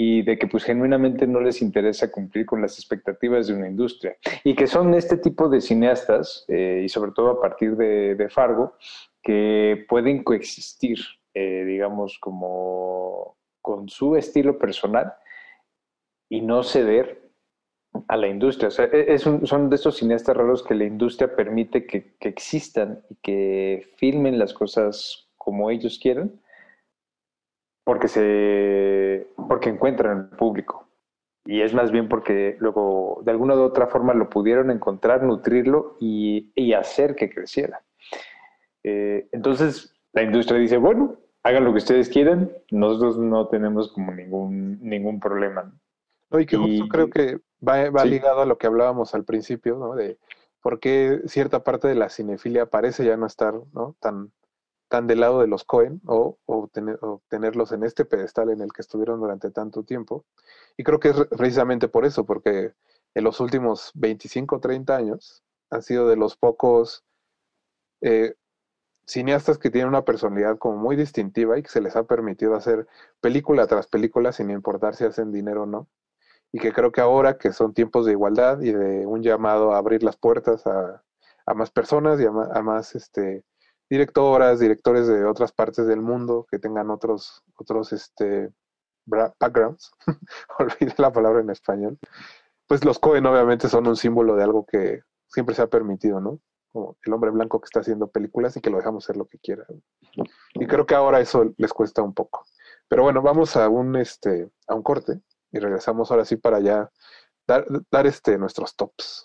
y 0.00 0.22
de 0.22 0.38
que 0.38 0.46
pues 0.46 0.62
genuinamente 0.62 1.26
no 1.26 1.40
les 1.40 1.60
interesa 1.60 2.12
cumplir 2.12 2.46
con 2.46 2.62
las 2.62 2.78
expectativas 2.78 3.48
de 3.48 3.54
una 3.54 3.66
industria 3.66 4.16
y 4.44 4.54
que 4.54 4.68
son 4.68 4.94
este 4.94 5.16
tipo 5.16 5.48
de 5.48 5.60
cineastas 5.60 6.44
eh, 6.46 6.82
y 6.84 6.88
sobre 6.88 7.10
todo 7.10 7.30
a 7.30 7.40
partir 7.40 7.76
de, 7.76 8.28
Fargo 8.30 8.74
que 9.20 9.84
pueden 9.88 10.22
coexistir 10.22 10.98
eh, 11.34 11.64
digamos 11.66 12.16
como 12.20 13.36
con 13.60 13.88
su 13.88 14.14
estilo 14.14 14.56
personal 14.56 15.14
y 16.28 16.42
no 16.42 16.62
ceder 16.62 17.32
a 18.06 18.16
la 18.16 18.28
industria. 18.28 18.68
O 18.68 18.70
sea, 18.70 18.84
e, 18.84 19.14
es 19.14 19.22
son 19.22 19.68
de 19.68 19.74
estos 19.74 19.96
cineastas 19.96 20.36
raros 20.36 20.62
que 20.62 20.76
la 20.76 20.84
industria 20.84 21.34
permite 21.34 21.86
que, 21.86 22.14
que 22.20 22.28
existan 22.28 23.02
y 23.10 23.16
que 23.16 23.88
filmen 23.96 24.38
las 24.38 24.54
cosas 24.54 25.28
como 25.36 25.70
ellos 25.70 25.98
quieren, 26.00 26.40
porque 27.88 28.08
se 28.08 29.28
porque 29.48 29.70
encuentran 29.70 30.18
el 30.18 30.36
público 30.36 30.86
y 31.46 31.62
es 31.62 31.72
más 31.72 31.90
bien 31.90 32.06
porque 32.06 32.54
luego 32.60 33.22
de 33.24 33.30
alguna 33.30 33.54
u 33.54 33.62
otra 33.62 33.86
forma 33.86 34.12
lo 34.12 34.28
pudieron 34.28 34.70
encontrar, 34.70 35.22
nutrirlo 35.22 35.96
y, 35.98 36.52
hacer 36.74 37.14
que 37.14 37.30
creciera. 37.30 37.80
Eh, 38.84 39.26
entonces 39.32 39.94
la 40.12 40.22
industria 40.22 40.60
dice, 40.60 40.76
bueno, 40.76 41.16
hagan 41.42 41.64
lo 41.64 41.72
que 41.72 41.78
ustedes 41.78 42.10
quieran, 42.10 42.52
nosotros 42.70 43.16
no 43.16 43.48
tenemos 43.48 43.90
como 43.90 44.12
ningún, 44.12 44.78
ningún 44.82 45.18
problema. 45.18 45.72
y 46.38 46.44
que 46.44 46.58
justo 46.58 46.88
creo 46.88 47.08
que 47.08 47.38
va, 47.66 47.88
va 47.88 48.04
ligado 48.04 48.42
a 48.42 48.46
lo 48.46 48.58
que 48.58 48.66
hablábamos 48.66 49.14
al 49.14 49.24
principio, 49.24 49.78
¿no? 49.78 49.94
De 49.94 50.18
por 50.60 50.78
qué 50.78 51.22
cierta 51.24 51.64
parte 51.64 51.88
de 51.88 51.94
la 51.94 52.10
cinefilia 52.10 52.66
parece 52.66 53.06
ya 53.06 53.16
no 53.16 53.24
estar 53.24 53.54
¿no? 53.72 53.96
tan 53.98 54.30
tan 54.88 55.06
del 55.06 55.20
lado 55.20 55.40
de 55.40 55.46
los 55.46 55.64
Cohen 55.64 56.00
o, 56.06 56.38
o, 56.46 56.70
tenerlos 57.28 57.72
en 57.72 57.84
este 57.84 58.04
pedestal 58.04 58.50
en 58.50 58.60
el 58.60 58.72
que 58.72 58.82
estuvieron 58.82 59.20
durante 59.20 59.50
tanto 59.50 59.84
tiempo. 59.84 60.24
Y 60.76 60.84
creo 60.84 60.98
que 60.98 61.10
es 61.10 61.16
precisamente 61.36 61.88
por 61.88 62.04
eso, 62.04 62.24
porque 62.24 62.72
en 63.14 63.24
los 63.24 63.40
últimos 63.40 63.92
25, 63.94 64.60
30 64.60 64.96
años 64.96 65.42
han 65.70 65.82
sido 65.82 66.08
de 66.08 66.16
los 66.16 66.36
pocos 66.36 67.04
eh, 68.00 68.34
cineastas 69.06 69.58
que 69.58 69.70
tienen 69.70 69.88
una 69.88 70.04
personalidad 70.04 70.58
como 70.58 70.76
muy 70.78 70.96
distintiva 70.96 71.58
y 71.58 71.62
que 71.62 71.70
se 71.70 71.80
les 71.80 71.96
ha 71.96 72.04
permitido 72.04 72.54
hacer 72.54 72.86
película 73.20 73.66
tras 73.66 73.86
película 73.86 74.32
sin 74.32 74.50
importar 74.50 74.94
si 74.94 75.04
hacen 75.04 75.32
dinero 75.32 75.64
o 75.64 75.66
no. 75.66 75.88
Y 76.52 76.60
que 76.60 76.72
creo 76.72 76.92
que 76.92 77.02
ahora 77.02 77.36
que 77.36 77.52
son 77.52 77.74
tiempos 77.74 78.06
de 78.06 78.12
igualdad 78.12 78.60
y 78.62 78.72
de 78.72 79.06
un 79.06 79.22
llamado 79.22 79.72
a 79.72 79.78
abrir 79.78 80.02
las 80.02 80.16
puertas 80.16 80.66
a, 80.66 81.02
más 81.54 81.70
personas 81.70 82.20
y 82.20 82.24
a 82.24 82.28
a 82.28 82.62
más 82.62 82.94
este, 82.94 83.44
directoras, 83.90 84.58
directores 84.60 85.06
de 85.06 85.24
otras 85.24 85.52
partes 85.52 85.86
del 85.86 86.00
mundo 86.00 86.46
que 86.50 86.58
tengan 86.58 86.90
otros, 86.90 87.42
otros 87.56 87.92
este, 87.92 88.50
backgrounds, 89.06 89.92
olvidé 90.58 90.94
la 90.98 91.12
palabra 91.12 91.40
en 91.40 91.50
español, 91.50 91.98
pues 92.66 92.84
los 92.84 92.98
Cohen 92.98 93.26
obviamente 93.26 93.68
son 93.68 93.86
un 93.86 93.96
símbolo 93.96 94.36
de 94.36 94.44
algo 94.44 94.66
que 94.66 95.00
siempre 95.26 95.54
se 95.54 95.62
ha 95.62 95.66
permitido, 95.66 96.20
¿no? 96.20 96.40
Como 96.70 96.96
el 97.02 97.12
hombre 97.12 97.30
blanco 97.30 97.60
que 97.60 97.66
está 97.66 97.80
haciendo 97.80 98.08
películas 98.08 98.56
y 98.56 98.60
que 98.60 98.70
lo 98.70 98.76
dejamos 98.76 99.04
hacer 99.04 99.16
lo 99.16 99.26
que 99.26 99.38
quiera. 99.38 99.64
Y 100.54 100.66
creo 100.66 100.84
que 100.84 100.94
ahora 100.94 101.20
eso 101.20 101.54
les 101.56 101.72
cuesta 101.72 102.02
un 102.02 102.12
poco. 102.12 102.44
Pero 102.88 103.02
bueno, 103.02 103.22
vamos 103.22 103.56
a 103.56 103.68
un, 103.68 103.96
este, 103.96 104.50
a 104.66 104.74
un 104.74 104.82
corte 104.82 105.20
y 105.50 105.58
regresamos 105.58 106.10
ahora 106.10 106.26
sí 106.26 106.36
para 106.36 106.60
ya 106.60 106.90
dar, 107.46 107.66
dar 107.90 108.06
este, 108.06 108.36
nuestros 108.36 108.76
tops. 108.76 109.24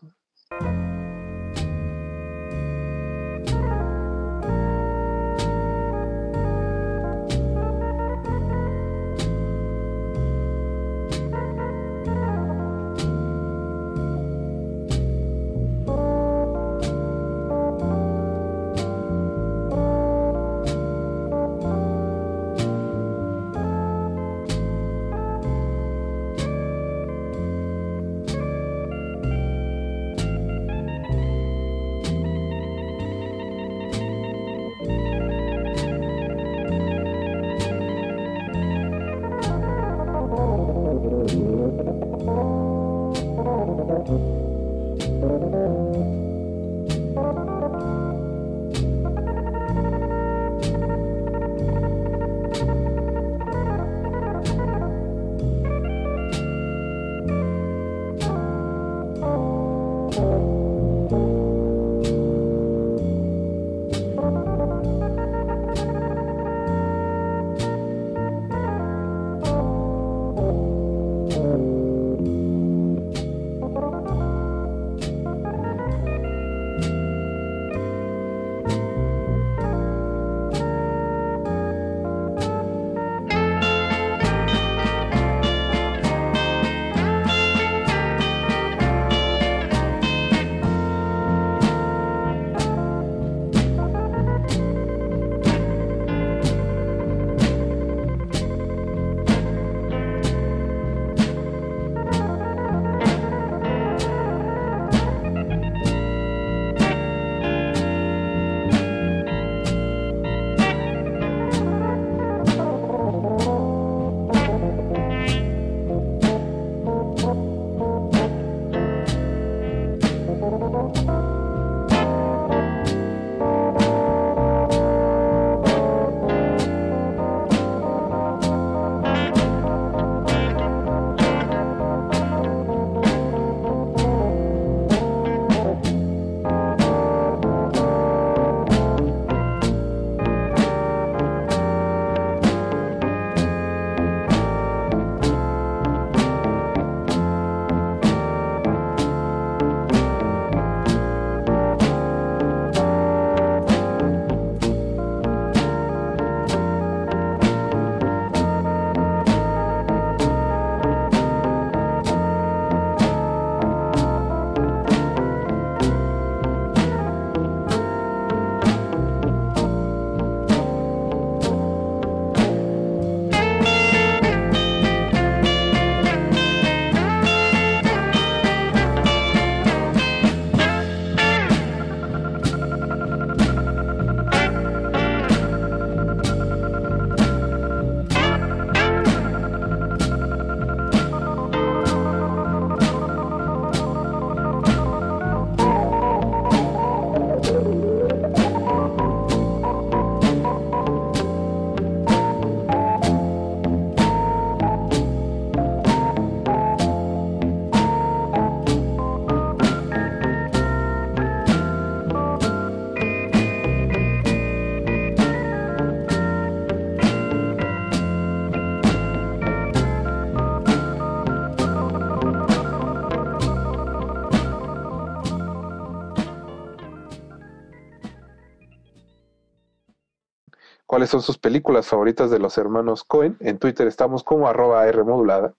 Cuáles 231.03 231.09
son 231.09 231.21
sus 231.21 231.37
películas 231.37 231.85
favoritas 231.85 232.31
de 232.31 232.39
los 232.39 232.57
hermanos 232.57 233.03
Cohen. 233.03 233.35
En 233.41 233.57
Twitter 233.57 233.87
estamos 233.87 234.23
como 234.23 234.47
arroba 234.47 234.87
R 234.87 235.03
modulada. 235.03 235.53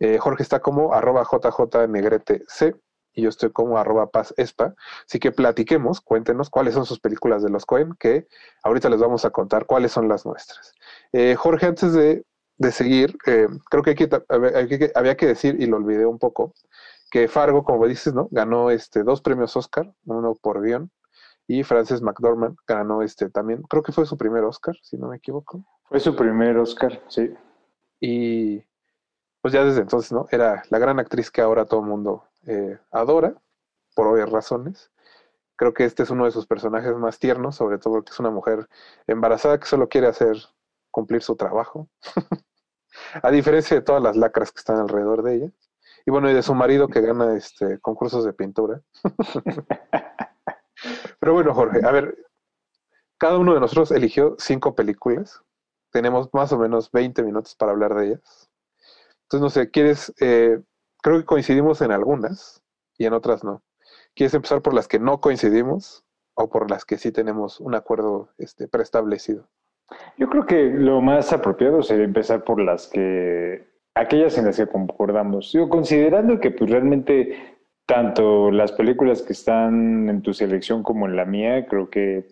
Eh, 0.00 0.18
Jorge 0.18 0.42
está 0.42 0.60
como 0.60 0.92
arroba 0.92 1.24
JJ 1.24 2.76
y 3.14 3.22
yo 3.22 3.30
estoy 3.30 3.52
como 3.52 3.78
arroba 3.78 4.10
Paz 4.10 4.34
Espa. 4.36 4.74
Así 5.06 5.18
que 5.18 5.32
platiquemos, 5.32 6.02
cuéntenos 6.02 6.50
cuáles 6.50 6.74
son 6.74 6.84
sus 6.84 7.00
películas 7.00 7.42
de 7.42 7.48
los 7.48 7.64
Cohen, 7.64 7.94
que 7.98 8.26
ahorita 8.64 8.90
les 8.90 9.00
vamos 9.00 9.24
a 9.24 9.30
contar 9.30 9.64
cuáles 9.64 9.92
son 9.92 10.08
las 10.08 10.26
nuestras. 10.26 10.74
Eh, 11.12 11.36
Jorge, 11.36 11.64
antes 11.64 11.94
de, 11.94 12.26
seguir, 12.70 13.16
eh, 13.24 13.46
creo 13.70 13.82
que, 13.82 13.94
que, 13.94 14.10
había 14.94 15.16
que 15.16 15.26
decir, 15.26 15.56
y 15.58 15.64
lo 15.64 15.78
olvidé 15.78 16.04
un 16.04 16.18
poco, 16.18 16.52
que 17.10 17.28
Fargo, 17.28 17.64
como 17.64 17.86
dices, 17.86 18.12
¿no? 18.12 18.28
Ganó 18.30 18.70
este, 18.70 19.04
dos 19.04 19.22
premios 19.22 19.56
Oscar, 19.56 19.90
uno 20.04 20.34
por 20.34 20.62
guion, 20.62 20.90
y 21.48 21.62
Frances 21.62 22.02
McDormand 22.02 22.56
ganó 22.66 23.02
este 23.02 23.30
también, 23.30 23.62
creo 23.62 23.82
que 23.82 23.92
fue 23.92 24.06
su 24.06 24.16
primer 24.16 24.44
Oscar, 24.44 24.76
si 24.82 24.96
no 24.96 25.08
me 25.08 25.16
equivoco. 25.16 25.64
Fue 25.84 26.00
su 26.00 26.16
primer 26.16 26.58
Oscar, 26.58 27.00
sí. 27.08 27.32
Y 28.00 28.64
pues 29.40 29.54
ya 29.54 29.64
desde 29.64 29.80
entonces, 29.80 30.12
¿no? 30.12 30.26
Era 30.30 30.64
la 30.70 30.78
gran 30.78 30.98
actriz 30.98 31.30
que 31.30 31.40
ahora 31.40 31.66
todo 31.66 31.80
el 31.80 31.86
mundo 31.86 32.24
eh, 32.46 32.78
adora, 32.90 33.34
por 33.94 34.08
obvias 34.08 34.30
razones. 34.30 34.90
Creo 35.56 35.72
que 35.72 35.84
este 35.84 36.02
es 36.02 36.10
uno 36.10 36.24
de 36.24 36.32
sus 36.32 36.46
personajes 36.46 36.94
más 36.96 37.18
tiernos, 37.18 37.56
sobre 37.56 37.78
todo 37.78 37.94
porque 37.94 38.12
es 38.12 38.20
una 38.20 38.30
mujer 38.30 38.68
embarazada 39.06 39.58
que 39.58 39.66
solo 39.66 39.88
quiere 39.88 40.08
hacer 40.08 40.36
cumplir 40.90 41.22
su 41.22 41.36
trabajo. 41.36 41.88
A 43.22 43.30
diferencia 43.30 43.76
de 43.76 43.82
todas 43.82 44.02
las 44.02 44.16
lacras 44.16 44.52
que 44.52 44.58
están 44.58 44.78
alrededor 44.78 45.22
de 45.22 45.34
ella. 45.36 45.52
Y 46.04 46.10
bueno, 46.10 46.30
y 46.30 46.34
de 46.34 46.42
su 46.42 46.54
marido 46.54 46.88
que 46.88 47.00
gana 47.00 47.36
este 47.36 47.78
concursos 47.80 48.24
de 48.24 48.32
pintura. 48.32 48.82
Pero 51.18 51.32
bueno, 51.32 51.54
Jorge, 51.54 51.86
a 51.86 51.90
ver, 51.90 52.16
cada 53.18 53.38
uno 53.38 53.54
de 53.54 53.60
nosotros 53.60 53.90
eligió 53.90 54.36
cinco 54.38 54.74
películas. 54.74 55.42
Tenemos 55.90 56.28
más 56.32 56.52
o 56.52 56.58
menos 56.58 56.90
20 56.90 57.22
minutos 57.22 57.54
para 57.54 57.72
hablar 57.72 57.94
de 57.94 58.06
ellas. 58.06 58.50
Entonces, 59.22 59.40
no 59.40 59.50
sé, 59.50 59.70
¿quieres? 59.70 60.12
Eh, 60.20 60.60
creo 61.02 61.18
que 61.18 61.24
coincidimos 61.24 61.80
en 61.80 61.92
algunas 61.92 62.62
y 62.98 63.06
en 63.06 63.12
otras 63.12 63.42
no. 63.42 63.62
¿Quieres 64.14 64.34
empezar 64.34 64.62
por 64.62 64.74
las 64.74 64.88
que 64.88 64.98
no 64.98 65.20
coincidimos 65.20 66.04
o 66.34 66.48
por 66.48 66.70
las 66.70 66.84
que 66.84 66.98
sí 66.98 67.12
tenemos 67.12 67.60
un 67.60 67.74
acuerdo 67.74 68.30
este, 68.38 68.68
preestablecido? 68.68 69.48
Yo 70.16 70.28
creo 70.28 70.46
que 70.46 70.64
lo 70.64 71.00
más 71.00 71.32
apropiado 71.32 71.82
sería 71.82 72.04
empezar 72.04 72.44
por 72.44 72.60
las 72.60 72.88
que, 72.88 73.68
aquellas 73.94 74.36
en 74.38 74.46
las 74.46 74.56
que 74.56 74.66
concordamos. 74.66 75.52
Considerando 75.68 76.40
que 76.40 76.50
pues 76.50 76.70
realmente 76.70 77.55
tanto 77.86 78.50
las 78.50 78.72
películas 78.72 79.22
que 79.22 79.32
están 79.32 80.08
en 80.08 80.22
tu 80.22 80.34
selección 80.34 80.82
como 80.82 81.06
en 81.06 81.16
la 81.16 81.24
mía, 81.24 81.66
creo 81.66 81.88
que 81.88 82.26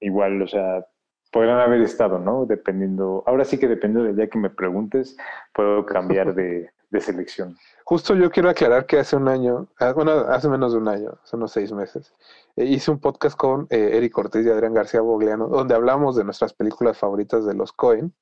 igual, 0.00 0.40
o 0.40 0.48
sea, 0.48 0.86
podrán 1.32 1.60
haber 1.60 1.82
estado, 1.82 2.18
¿no? 2.18 2.46
Dependiendo, 2.46 3.22
ahora 3.26 3.44
sí 3.44 3.58
que 3.58 3.68
depende 3.68 4.02
del 4.02 4.16
día 4.16 4.28
que 4.28 4.38
me 4.38 4.50
preguntes, 4.50 5.16
puedo 5.52 5.84
cambiar 5.84 6.34
de, 6.34 6.70
selección. 7.00 7.56
Justo 7.84 8.16
yo 8.16 8.30
quiero 8.30 8.50
aclarar 8.50 8.84
que 8.84 8.98
hace 8.98 9.14
un 9.14 9.28
año, 9.28 9.68
ah, 9.78 9.92
bueno, 9.92 10.12
hace 10.28 10.48
menos 10.48 10.72
de 10.72 10.78
un 10.78 10.88
año, 10.88 11.12
hace 11.22 11.36
unos 11.36 11.52
seis 11.52 11.72
meses, 11.72 12.12
eh, 12.56 12.64
hice 12.64 12.90
un 12.90 12.98
podcast 12.98 13.36
con 13.36 13.68
eh, 13.70 13.90
Eric 13.92 14.12
Cortés 14.12 14.44
y 14.44 14.50
Adrián 14.50 14.74
García 14.74 15.00
Bogliano, 15.00 15.46
donde 15.46 15.74
hablamos 15.74 16.16
de 16.16 16.24
nuestras 16.24 16.52
películas 16.52 16.98
favoritas 16.98 17.46
de 17.46 17.54
los 17.54 17.72
Cohen. 17.72 18.12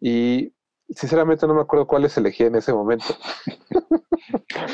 Y 0.00 0.52
sinceramente 0.88 1.46
no 1.46 1.54
me 1.54 1.60
acuerdo 1.60 1.86
cuáles 1.86 2.16
elegí 2.16 2.42
en 2.42 2.56
ese 2.56 2.72
momento. 2.72 3.06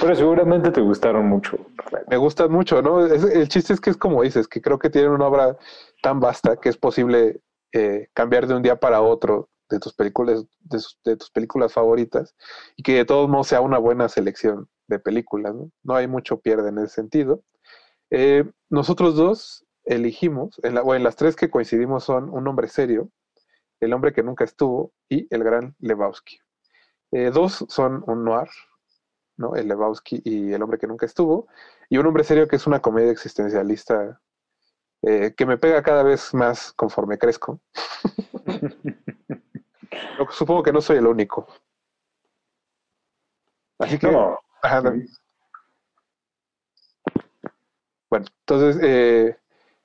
Pero 0.00 0.14
seguramente 0.14 0.70
te 0.70 0.80
gustaron 0.80 1.26
mucho. 1.28 1.58
Me 2.08 2.16
gustan 2.16 2.50
mucho, 2.50 2.82
¿no? 2.82 3.04
el 3.04 3.48
chiste 3.48 3.72
es 3.72 3.80
que 3.80 3.90
es 3.90 3.96
como 3.96 4.22
dices, 4.22 4.48
que 4.48 4.60
creo 4.60 4.78
que 4.78 4.90
tienen 4.90 5.10
una 5.10 5.26
obra 5.26 5.56
tan 6.02 6.20
vasta 6.20 6.56
que 6.56 6.68
es 6.68 6.76
posible 6.76 7.40
eh, 7.72 8.08
cambiar 8.14 8.46
de 8.46 8.54
un 8.54 8.62
día 8.62 8.76
para 8.76 9.00
otro 9.00 9.50
de 9.68 9.78
tus 9.78 9.92
películas, 9.94 10.44
de, 10.60 11.16
tus 11.16 11.30
películas 11.30 11.72
favoritas 11.72 12.34
y 12.76 12.82
que 12.82 12.94
de 12.94 13.04
todos 13.04 13.28
modos 13.28 13.48
sea 13.48 13.60
una 13.60 13.78
buena 13.78 14.08
selección 14.08 14.68
de 14.86 14.98
películas, 14.98 15.54
¿no? 15.54 15.70
No 15.82 15.94
hay 15.94 16.06
mucho 16.06 16.40
pierde 16.40 16.70
en 16.70 16.78
ese 16.78 16.94
sentido. 16.94 17.42
Eh, 18.10 18.44
nosotros 18.70 19.16
dos 19.16 19.66
elegimos, 19.84 20.58
o 20.82 20.94
en 20.94 21.02
las 21.02 21.16
tres 21.16 21.36
que 21.36 21.50
coincidimos 21.50 22.04
son 22.04 22.30
Un 22.30 22.46
hombre 22.48 22.68
serio, 22.68 23.10
El 23.80 23.92
hombre 23.92 24.12
que 24.12 24.22
nunca 24.22 24.44
estuvo 24.44 24.92
y 25.08 25.26
El 25.34 25.44
gran 25.44 25.74
Lebowski. 25.78 26.38
Eh, 27.12 27.30
dos 27.30 27.64
son 27.68 28.04
un 28.06 28.24
noir, 28.24 28.48
¿no? 29.39 29.55
El 29.55 29.69
Lebowski 29.69 30.20
y 30.24 30.52
El 30.52 30.62
hombre 30.62 30.78
que 30.78 30.86
nunca 30.86 31.06
estuvo, 31.06 31.47
y 31.89 31.97
Un 31.97 32.06
hombre 32.06 32.24
serio 32.24 32.48
que 32.48 32.56
es 32.56 32.66
una 32.66 32.81
comedia 32.81 33.10
existencialista 33.10 34.20
eh, 35.02 35.32
que 35.35 35.47
me 35.47 35.56
pega 35.56 35.82
cada 35.82 36.02
vez 36.02 36.35
más 36.35 36.73
conforme 36.73 37.19
crezco. 37.19 37.60
Supongo 40.31 40.62
que 40.62 40.73
no 40.73 40.81
soy 40.81 40.98
el 40.98 41.06
único. 41.06 41.47
Así 43.78 43.98
que... 43.98 44.09
Bueno, 48.10 48.27
entonces, 48.40 48.78
eh, 48.82 49.36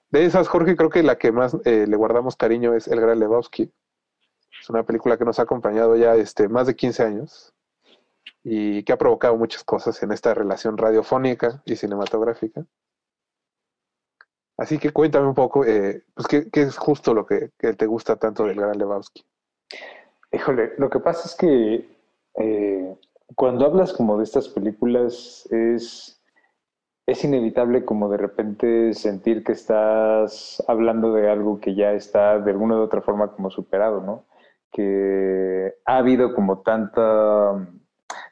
de 0.09 0.25
esas, 0.25 0.47
Jorge, 0.47 0.75
creo 0.75 0.89
que 0.89 1.03
la 1.03 1.17
que 1.17 1.31
más 1.31 1.55
eh, 1.65 1.85
le 1.87 1.95
guardamos 1.95 2.35
cariño 2.35 2.73
es 2.73 2.87
El 2.87 2.99
Gran 2.99 3.19
Lebowski. 3.19 3.71
Es 4.59 4.69
una 4.69 4.83
película 4.83 5.17
que 5.17 5.25
nos 5.25 5.39
ha 5.39 5.43
acompañado 5.43 5.95
ya 5.95 6.15
este, 6.15 6.47
más 6.47 6.67
de 6.67 6.75
15 6.75 7.03
años 7.03 7.53
y 8.43 8.83
que 8.83 8.93
ha 8.93 8.97
provocado 8.97 9.37
muchas 9.37 9.63
cosas 9.63 10.01
en 10.03 10.11
esta 10.11 10.33
relación 10.33 10.77
radiofónica 10.77 11.61
y 11.65 11.75
cinematográfica. 11.75 12.65
Así 14.57 14.77
que 14.77 14.91
cuéntame 14.91 15.27
un 15.27 15.33
poco, 15.33 15.65
eh, 15.65 16.03
pues, 16.13 16.27
¿qué, 16.27 16.49
es 16.61 16.77
justo 16.77 17.13
lo 17.13 17.25
que, 17.25 17.49
te 17.57 17.85
gusta 17.85 18.17
tanto 18.17 18.45
del 18.45 18.59
Gran 18.59 18.77
Lebowski? 18.77 19.25
Híjole, 20.31 20.73
lo 20.77 20.89
que 20.89 20.99
pasa 20.99 21.27
es 21.27 21.35
que 21.35 21.89
eh, 22.39 22.95
cuando 23.35 23.65
hablas 23.65 23.93
como 23.93 24.17
de 24.17 24.25
estas 24.25 24.49
películas 24.49 25.47
es, 25.51 26.21
es 27.07 27.23
inevitable 27.23 27.85
como 27.85 28.09
de 28.09 28.17
repente 28.17 28.93
sentir 28.93 29.43
que 29.43 29.53
estás 29.53 30.63
hablando 30.67 31.13
de 31.13 31.29
algo 31.29 31.59
que 31.59 31.75
ya 31.75 31.93
está 31.93 32.39
de 32.39 32.51
alguna 32.51 32.77
u 32.77 32.81
otra 32.81 33.01
forma 33.01 33.31
como 33.31 33.49
superado, 33.49 34.01
¿no? 34.01 34.25
Que 34.71 35.73
ha 35.85 35.97
habido 35.97 36.33
como 36.33 36.61
tanta 36.61 37.67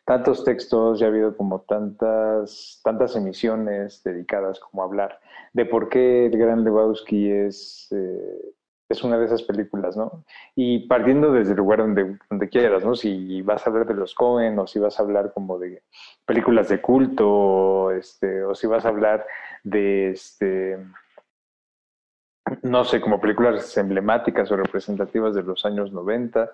tantos 0.06 0.44
textos, 0.44 1.00
ya 1.00 1.08
ha 1.08 1.10
habido 1.10 1.36
como 1.36 1.62
tantas, 1.62 2.82
tantas 2.84 3.16
emisiones 3.16 4.04
dedicadas 4.04 4.60
como 4.60 4.82
a 4.82 4.86
hablar 4.86 5.20
de 5.54 5.66
por 5.66 5.90
qué 5.90 6.28
el 6.28 6.38
Gran 6.38 6.64
Lebowski 6.64 7.30
es, 7.32 7.88
eh, 7.92 8.54
es 8.90 9.04
una 9.04 9.18
de 9.18 9.26
esas 9.26 9.44
películas, 9.44 9.96
¿no? 9.96 10.24
Y 10.56 10.88
partiendo 10.88 11.32
desde 11.32 11.52
el 11.52 11.58
lugar 11.58 11.80
donde, 11.80 12.18
donde 12.30 12.50
quieras, 12.50 12.84
¿no? 12.84 12.96
Si 12.96 13.42
vas 13.42 13.66
a 13.66 13.70
hablar 13.70 13.88
de 13.88 13.94
los 13.94 14.14
Cohen 14.16 14.58
o 14.60 14.68
si 14.68 14.80
vas 14.80 15.00
a 15.00 15.04
hablar 15.04 15.34
como 15.34 15.58
de 15.60 15.84
películas 16.26 16.70
de 16.70 16.82
culto, 16.82 17.92
este, 17.92 18.44
o 18.44 18.56
si 18.56 18.68
vas 18.68 18.86
a 18.86 18.90
hablar 18.90 19.26
de 19.64 20.12
este 20.12 20.78
no 22.64 22.84
sé, 22.84 23.02
como 23.02 23.20
películas 23.20 23.78
emblemáticas 23.78 24.52
o 24.52 24.58
representativas 24.58 25.36
de 25.36 25.44
los 25.44 25.66
años 25.66 25.92
90. 25.92 26.52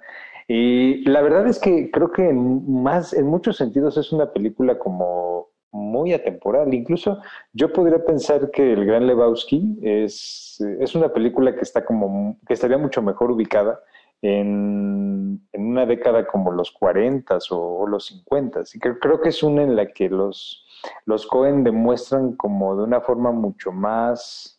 Y 0.48 1.04
la 1.10 1.22
verdad 1.22 1.48
es 1.48 1.60
que 1.60 1.92
creo 1.92 2.12
que 2.12 2.30
en, 2.30 2.82
más, 2.82 3.14
en 3.14 3.28
muchos 3.28 3.58
sentidos 3.58 3.98
es 3.98 4.12
una 4.12 4.32
película 4.32 4.78
como 4.78 5.50
muy 5.72 6.14
atemporal. 6.14 6.74
Incluso 6.74 7.20
yo 7.54 7.72
podría 7.72 8.04
pensar 8.04 8.52
que 8.52 8.74
El 8.74 8.86
Gran 8.86 9.08
Lebowski 9.08 9.80
es, 9.82 10.64
es 10.80 10.96
una 10.96 11.10
película 11.10 11.54
que 11.56 11.62
está 11.62 11.86
como, 11.86 12.38
que 12.48 12.54
estaría 12.54 12.78
mucho 12.78 13.02
mejor 13.02 13.32
ubicada 13.32 13.80
en, 14.22 15.48
en 15.52 15.68
una 15.68 15.86
década 15.86 16.26
como 16.26 16.52
los 16.52 16.72
40 16.72 17.38
o, 17.52 17.88
los 17.88 18.06
50. 18.08 18.62
Y 18.74 18.80
creo, 18.80 19.00
creo 19.00 19.22
que 19.22 19.30
es 19.30 19.44
una 19.44 19.64
en 19.64 19.76
la 19.76 19.88
que 19.88 20.10
los, 20.10 20.66
los 21.06 21.28
Cohen 21.28 21.64
demuestran 21.64 22.36
como 22.36 22.76
de 22.76 22.84
una 22.84 23.02
forma 23.02 23.32
mucho 23.32 23.72
más 23.72 24.57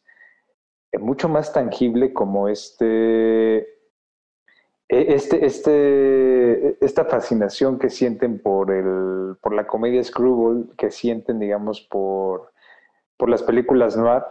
mucho 0.98 1.28
más 1.28 1.52
tangible 1.52 2.12
como 2.12 2.48
este, 2.48 3.59
e, 3.59 3.66
este, 4.89 5.44
este, 5.44 6.85
esta 6.85 7.05
fascinación 7.05 7.78
que 7.78 7.90
sienten 7.90 8.40
por, 8.40 8.70
el, 8.70 9.36
por 9.40 9.55
la 9.55 9.66
comedia 9.66 10.02
Screwball, 10.02 10.70
que 10.77 10.90
sienten, 10.90 11.39
digamos, 11.39 11.82
por, 11.82 12.52
por 13.16 13.28
las 13.28 13.43
películas 13.43 13.97
noir 13.97 14.23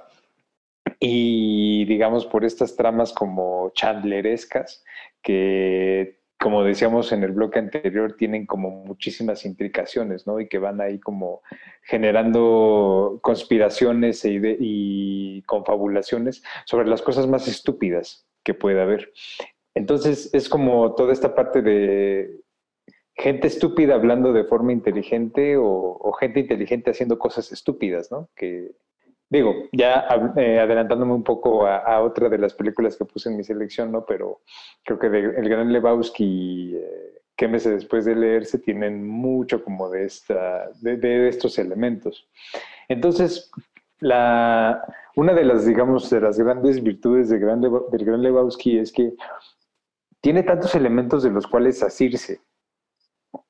y, 0.99 1.85
digamos, 1.85 2.25
por 2.25 2.43
estas 2.43 2.75
tramas 2.75 3.13
como 3.13 3.69
chandlerescas 3.75 4.83
que 5.21 6.19
como 6.39 6.63
decíamos 6.63 7.11
en 7.11 7.23
el 7.23 7.31
bloque 7.31 7.59
anterior, 7.59 8.15
tienen 8.17 8.45
como 8.45 8.69
muchísimas 8.69 9.45
implicaciones, 9.45 10.27
¿no? 10.27 10.39
Y 10.39 10.47
que 10.47 10.59
van 10.59 10.81
ahí 10.81 10.99
como 10.99 11.41
generando 11.83 13.19
conspiraciones 13.21 14.23
e 14.25 14.57
y 14.59 15.41
confabulaciones 15.43 16.43
sobre 16.65 16.87
las 16.87 17.01
cosas 17.01 17.27
más 17.27 17.47
estúpidas 17.47 18.27
que 18.43 18.53
puede 18.53 18.81
haber. 18.81 19.11
Entonces 19.73 20.29
es 20.33 20.49
como 20.49 20.95
toda 20.95 21.13
esta 21.13 21.35
parte 21.35 21.61
de 21.61 22.41
gente 23.15 23.47
estúpida 23.47 23.95
hablando 23.95 24.31
de 24.31 24.43
forma 24.43 24.71
inteligente 24.71 25.55
o, 25.57 26.11
gente 26.19 26.39
inteligente 26.39 26.91
haciendo 26.91 27.19
cosas 27.19 27.51
estúpidas, 27.51 28.11
¿no? 28.11 28.29
Que, 28.35 28.71
digo, 29.29 29.53
ya 29.71 30.05
eh, 30.37 30.59
adelantándome 30.59 31.13
un 31.13 31.23
poco 31.23 31.65
a, 31.65 32.01
otra 32.01 32.29
de 32.29 32.37
las 32.37 32.53
películas 32.53 32.95
que 32.95 33.05
puse 33.05 33.29
en 33.29 33.37
mi 33.37 33.43
selección, 33.43 33.91
¿no? 33.91 34.05
Pero 34.05 34.41
creo 34.83 34.99
que 34.99 35.07
El 35.07 35.49
Gran 35.49 35.71
Lebowski, 35.71 36.75
eh, 36.75 37.47
meses 37.47 37.73
después 37.73 38.05
de 38.05 38.15
leerse, 38.15 38.59
tienen 38.59 39.07
mucho 39.07 39.63
como 39.63 39.89
de, 39.89 40.05
esta, 40.05 40.69
de, 40.81 41.27
estos 41.27 41.59
elementos. 41.59 42.27
Entonces, 42.87 43.51
la, 43.99 44.83
una 45.15 45.33
de 45.33 45.43
las, 45.43 45.65
digamos, 45.65 46.09
de 46.09 46.21
las 46.21 46.39
grandes 46.39 46.81
virtudes 46.81 47.29
de 47.29 47.39
del 47.39 48.05
Gran 48.05 48.21
Lebowski 48.21 48.79
es 48.79 48.91
que 48.91 49.13
tiene 50.21 50.43
tantos 50.43 50.73
elementos 50.73 51.23
de 51.23 51.31
los 51.31 51.45
cuales 51.45 51.83
asirse 51.83 52.41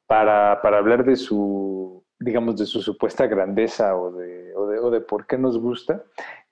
para, 0.06 0.60
para 0.62 0.78
hablar 0.80 1.06
de 1.06 1.16
su, 1.16 2.04
digamos, 2.20 2.58
de 2.58 2.66
su 2.66 2.82
supuesta 2.82 3.28
grandeza 3.28 3.96
o 3.96 4.12
de, 4.12 4.56
o 4.56 4.68
de, 4.68 4.80
o 4.80 4.90
de 4.90 5.02
por 5.02 5.28
qué 5.28 5.38
nos 5.38 5.60
gusta, 5.60 6.04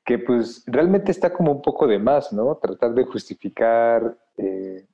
que 0.03 0.19
pues 0.19 0.63
realmente 0.67 1.11
está 1.11 1.33
como 1.33 1.51
un 1.51 1.61
poco 1.61 1.87
de 1.87 1.99
más, 1.99 2.31
¿no? 2.31 2.55
Tratar 2.57 2.93
de 2.93 3.05
justificar 3.05 4.15
eh, 4.37 4.85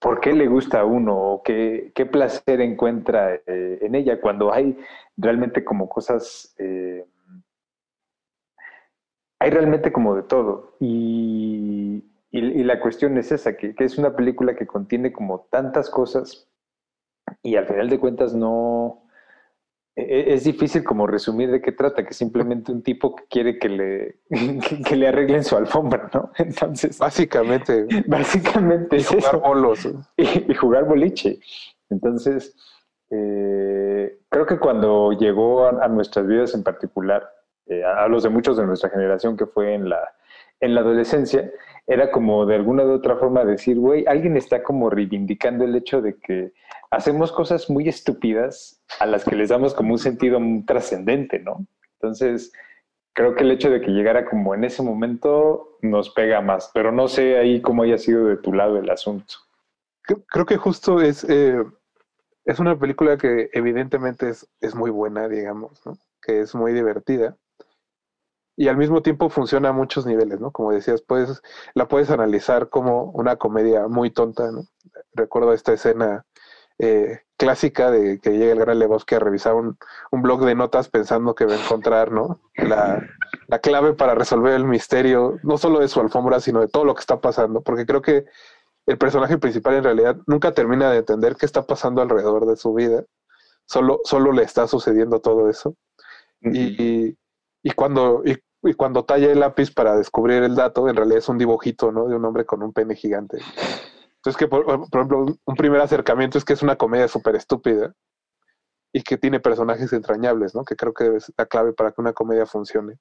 por 0.00 0.20
qué 0.20 0.32
le 0.32 0.46
gusta 0.46 0.80
a 0.80 0.84
uno 0.84 1.16
o 1.16 1.42
qué, 1.42 1.92
qué 1.94 2.06
placer 2.06 2.60
encuentra 2.60 3.34
eh, 3.34 3.78
en 3.82 3.94
ella 3.94 4.20
cuando 4.20 4.52
hay 4.52 4.78
realmente 5.16 5.64
como 5.64 5.88
cosas, 5.88 6.54
eh, 6.58 7.04
hay 9.40 9.50
realmente 9.50 9.92
como 9.92 10.14
de 10.14 10.22
todo. 10.22 10.76
Y, 10.78 12.04
y, 12.30 12.62
la 12.62 12.80
cuestión 12.80 13.18
es 13.18 13.32
esa, 13.32 13.56
que, 13.56 13.74
que 13.74 13.84
es 13.84 13.98
una 13.98 14.14
película 14.14 14.54
que 14.54 14.66
contiene 14.66 15.12
como 15.12 15.40
tantas 15.50 15.90
cosas 15.90 16.48
y 17.42 17.56
al 17.56 17.66
final 17.66 17.90
de 17.90 17.98
cuentas 17.98 18.34
no, 18.34 19.02
es 19.96 20.44
difícil 20.44 20.84
como 20.84 21.06
resumir 21.06 21.50
de 21.50 21.60
qué 21.60 21.72
trata, 21.72 22.04
que 22.04 22.14
simplemente 22.14 22.72
un 22.72 22.82
tipo 22.82 23.14
que 23.14 23.24
quiere 23.28 23.58
que 23.58 23.68
le, 23.68 24.20
que, 24.86 24.96
le 24.96 25.08
arreglen 25.08 25.44
su 25.44 25.56
alfombra, 25.56 26.10
¿no? 26.14 26.30
Entonces. 26.38 26.98
Básicamente. 26.98 27.86
Básicamente. 28.06 28.96
Y 28.96 29.02
jugar 29.02 29.40
bolos. 29.40 29.88
Y, 30.16 30.54
jugar 30.54 30.84
boliche. 30.84 31.40
Entonces, 31.90 32.54
eh, 33.10 34.20
creo 34.28 34.46
que 34.46 34.58
cuando 34.58 35.12
llegó 35.12 35.66
a, 35.66 35.88
nuestras 35.88 36.26
vidas 36.26 36.54
en 36.54 36.62
particular, 36.62 37.28
eh, 37.66 37.82
a, 37.84 38.06
los 38.08 38.22
de 38.22 38.28
muchos 38.28 38.56
de 38.56 38.66
nuestra 38.66 38.90
generación 38.90 39.36
que 39.36 39.46
fue 39.46 39.74
en 39.74 39.88
la, 39.88 40.00
en 40.60 40.74
la 40.74 40.82
adolescencia, 40.82 41.50
era 41.90 42.12
como 42.12 42.46
de 42.46 42.54
alguna 42.54 42.84
u 42.84 42.92
otra 42.92 43.16
forma 43.16 43.44
decir, 43.44 43.76
güey, 43.76 44.04
alguien 44.06 44.36
está 44.36 44.62
como 44.62 44.90
reivindicando 44.90 45.64
el 45.64 45.74
hecho 45.74 46.00
de 46.00 46.16
que 46.20 46.52
hacemos 46.92 47.32
cosas 47.32 47.68
muy 47.68 47.88
estúpidas 47.88 48.80
a 49.00 49.06
las 49.06 49.24
que 49.24 49.34
les 49.34 49.48
damos 49.48 49.74
como 49.74 49.94
un 49.94 49.98
sentido 49.98 50.38
trascendente, 50.68 51.40
¿no? 51.40 51.66
Entonces, 51.94 52.52
creo 53.12 53.34
que 53.34 53.42
el 53.42 53.50
hecho 53.50 53.70
de 53.70 53.80
que 53.80 53.90
llegara 53.90 54.24
como 54.24 54.54
en 54.54 54.62
ese 54.62 54.84
momento 54.84 55.78
nos 55.82 56.10
pega 56.10 56.40
más, 56.40 56.70
pero 56.72 56.92
no 56.92 57.08
sé 57.08 57.36
ahí 57.38 57.60
cómo 57.60 57.82
haya 57.82 57.98
sido 57.98 58.24
de 58.26 58.36
tu 58.36 58.52
lado 58.52 58.78
el 58.78 58.88
asunto. 58.88 59.34
Creo 60.28 60.46
que 60.46 60.58
justo 60.58 61.00
es, 61.00 61.24
eh, 61.28 61.60
es 62.44 62.60
una 62.60 62.78
película 62.78 63.18
que 63.18 63.50
evidentemente 63.52 64.28
es, 64.28 64.48
es 64.60 64.76
muy 64.76 64.92
buena, 64.92 65.28
digamos, 65.28 65.84
¿no? 65.84 65.98
que 66.22 66.38
es 66.38 66.54
muy 66.54 66.72
divertida 66.72 67.36
y 68.60 68.68
al 68.68 68.76
mismo 68.76 69.00
tiempo 69.00 69.30
funciona 69.30 69.70
a 69.70 69.72
muchos 69.72 70.04
niveles, 70.04 70.38
¿no? 70.38 70.50
Como 70.50 70.70
decías, 70.70 71.00
puedes, 71.00 71.40
la 71.72 71.88
puedes 71.88 72.10
analizar 72.10 72.68
como 72.68 73.04
una 73.04 73.36
comedia 73.36 73.88
muy 73.88 74.10
tonta, 74.10 74.52
¿no? 74.52 74.66
Recuerdo 75.14 75.54
esta 75.54 75.72
escena 75.72 76.26
eh, 76.78 77.20
clásica 77.38 77.90
de 77.90 78.20
que 78.20 78.32
llega 78.32 78.52
el 78.52 78.58
gran 78.58 78.78
Lebowski 78.78 79.14
a 79.14 79.18
revisar 79.18 79.54
un, 79.54 79.78
un, 80.10 80.20
blog 80.20 80.44
de 80.44 80.54
notas 80.54 80.90
pensando 80.90 81.34
que 81.34 81.46
va 81.46 81.54
a 81.54 81.64
encontrar, 81.64 82.12
¿no? 82.12 82.42
La, 82.54 83.02
la 83.48 83.58
clave 83.60 83.94
para 83.94 84.14
resolver 84.14 84.52
el 84.52 84.66
misterio, 84.66 85.38
no 85.42 85.56
solo 85.56 85.78
de 85.78 85.88
su 85.88 85.98
alfombra, 86.00 86.38
sino 86.38 86.60
de 86.60 86.68
todo 86.68 86.84
lo 86.84 86.94
que 86.94 87.00
está 87.00 87.18
pasando, 87.18 87.62
porque 87.62 87.86
creo 87.86 88.02
que 88.02 88.26
el 88.84 88.98
personaje 88.98 89.38
principal 89.38 89.76
en 89.76 89.84
realidad 89.84 90.18
nunca 90.26 90.52
termina 90.52 90.90
de 90.90 90.98
entender 90.98 91.36
qué 91.36 91.46
está 91.46 91.62
pasando 91.62 92.02
alrededor 92.02 92.44
de 92.44 92.56
su 92.56 92.74
vida, 92.74 93.04
solo, 93.64 94.00
solo 94.04 94.32
le 94.32 94.42
está 94.42 94.66
sucediendo 94.66 95.20
todo 95.20 95.48
eso. 95.48 95.74
y, 96.42 97.16
y, 97.62 97.70
cuando, 97.72 98.22
y 98.24 98.36
y 98.62 98.74
cuando 98.74 99.04
talla 99.04 99.30
el 99.30 99.40
lápiz 99.40 99.72
para 99.72 99.96
descubrir 99.96 100.42
el 100.42 100.54
dato, 100.54 100.88
en 100.88 100.96
realidad 100.96 101.18
es 101.18 101.28
un 101.28 101.38
dibujito, 101.38 101.92
¿no? 101.92 102.08
De 102.08 102.16
un 102.16 102.24
hombre 102.24 102.44
con 102.44 102.62
un 102.62 102.72
pene 102.72 102.94
gigante. 102.94 103.38
Entonces, 104.16 104.36
que 104.36 104.48
por, 104.48 104.66
ejemplo, 104.68 105.26
un 105.44 105.56
primer 105.56 105.80
acercamiento 105.80 106.36
es 106.36 106.44
que 106.44 106.52
es 106.52 106.62
una 106.62 106.76
comedia 106.76 107.08
súper 107.08 107.36
estúpida 107.36 107.94
y 108.92 109.02
que 109.02 109.16
tiene 109.16 109.40
personajes 109.40 109.92
entrañables, 109.94 110.54
¿no? 110.54 110.64
Que 110.64 110.76
creo 110.76 110.92
que 110.92 111.16
es 111.16 111.32
la 111.38 111.46
clave 111.46 111.72
para 111.72 111.92
que 111.92 112.02
una 112.02 112.12
comedia 112.12 112.44
funcione. 112.44 112.98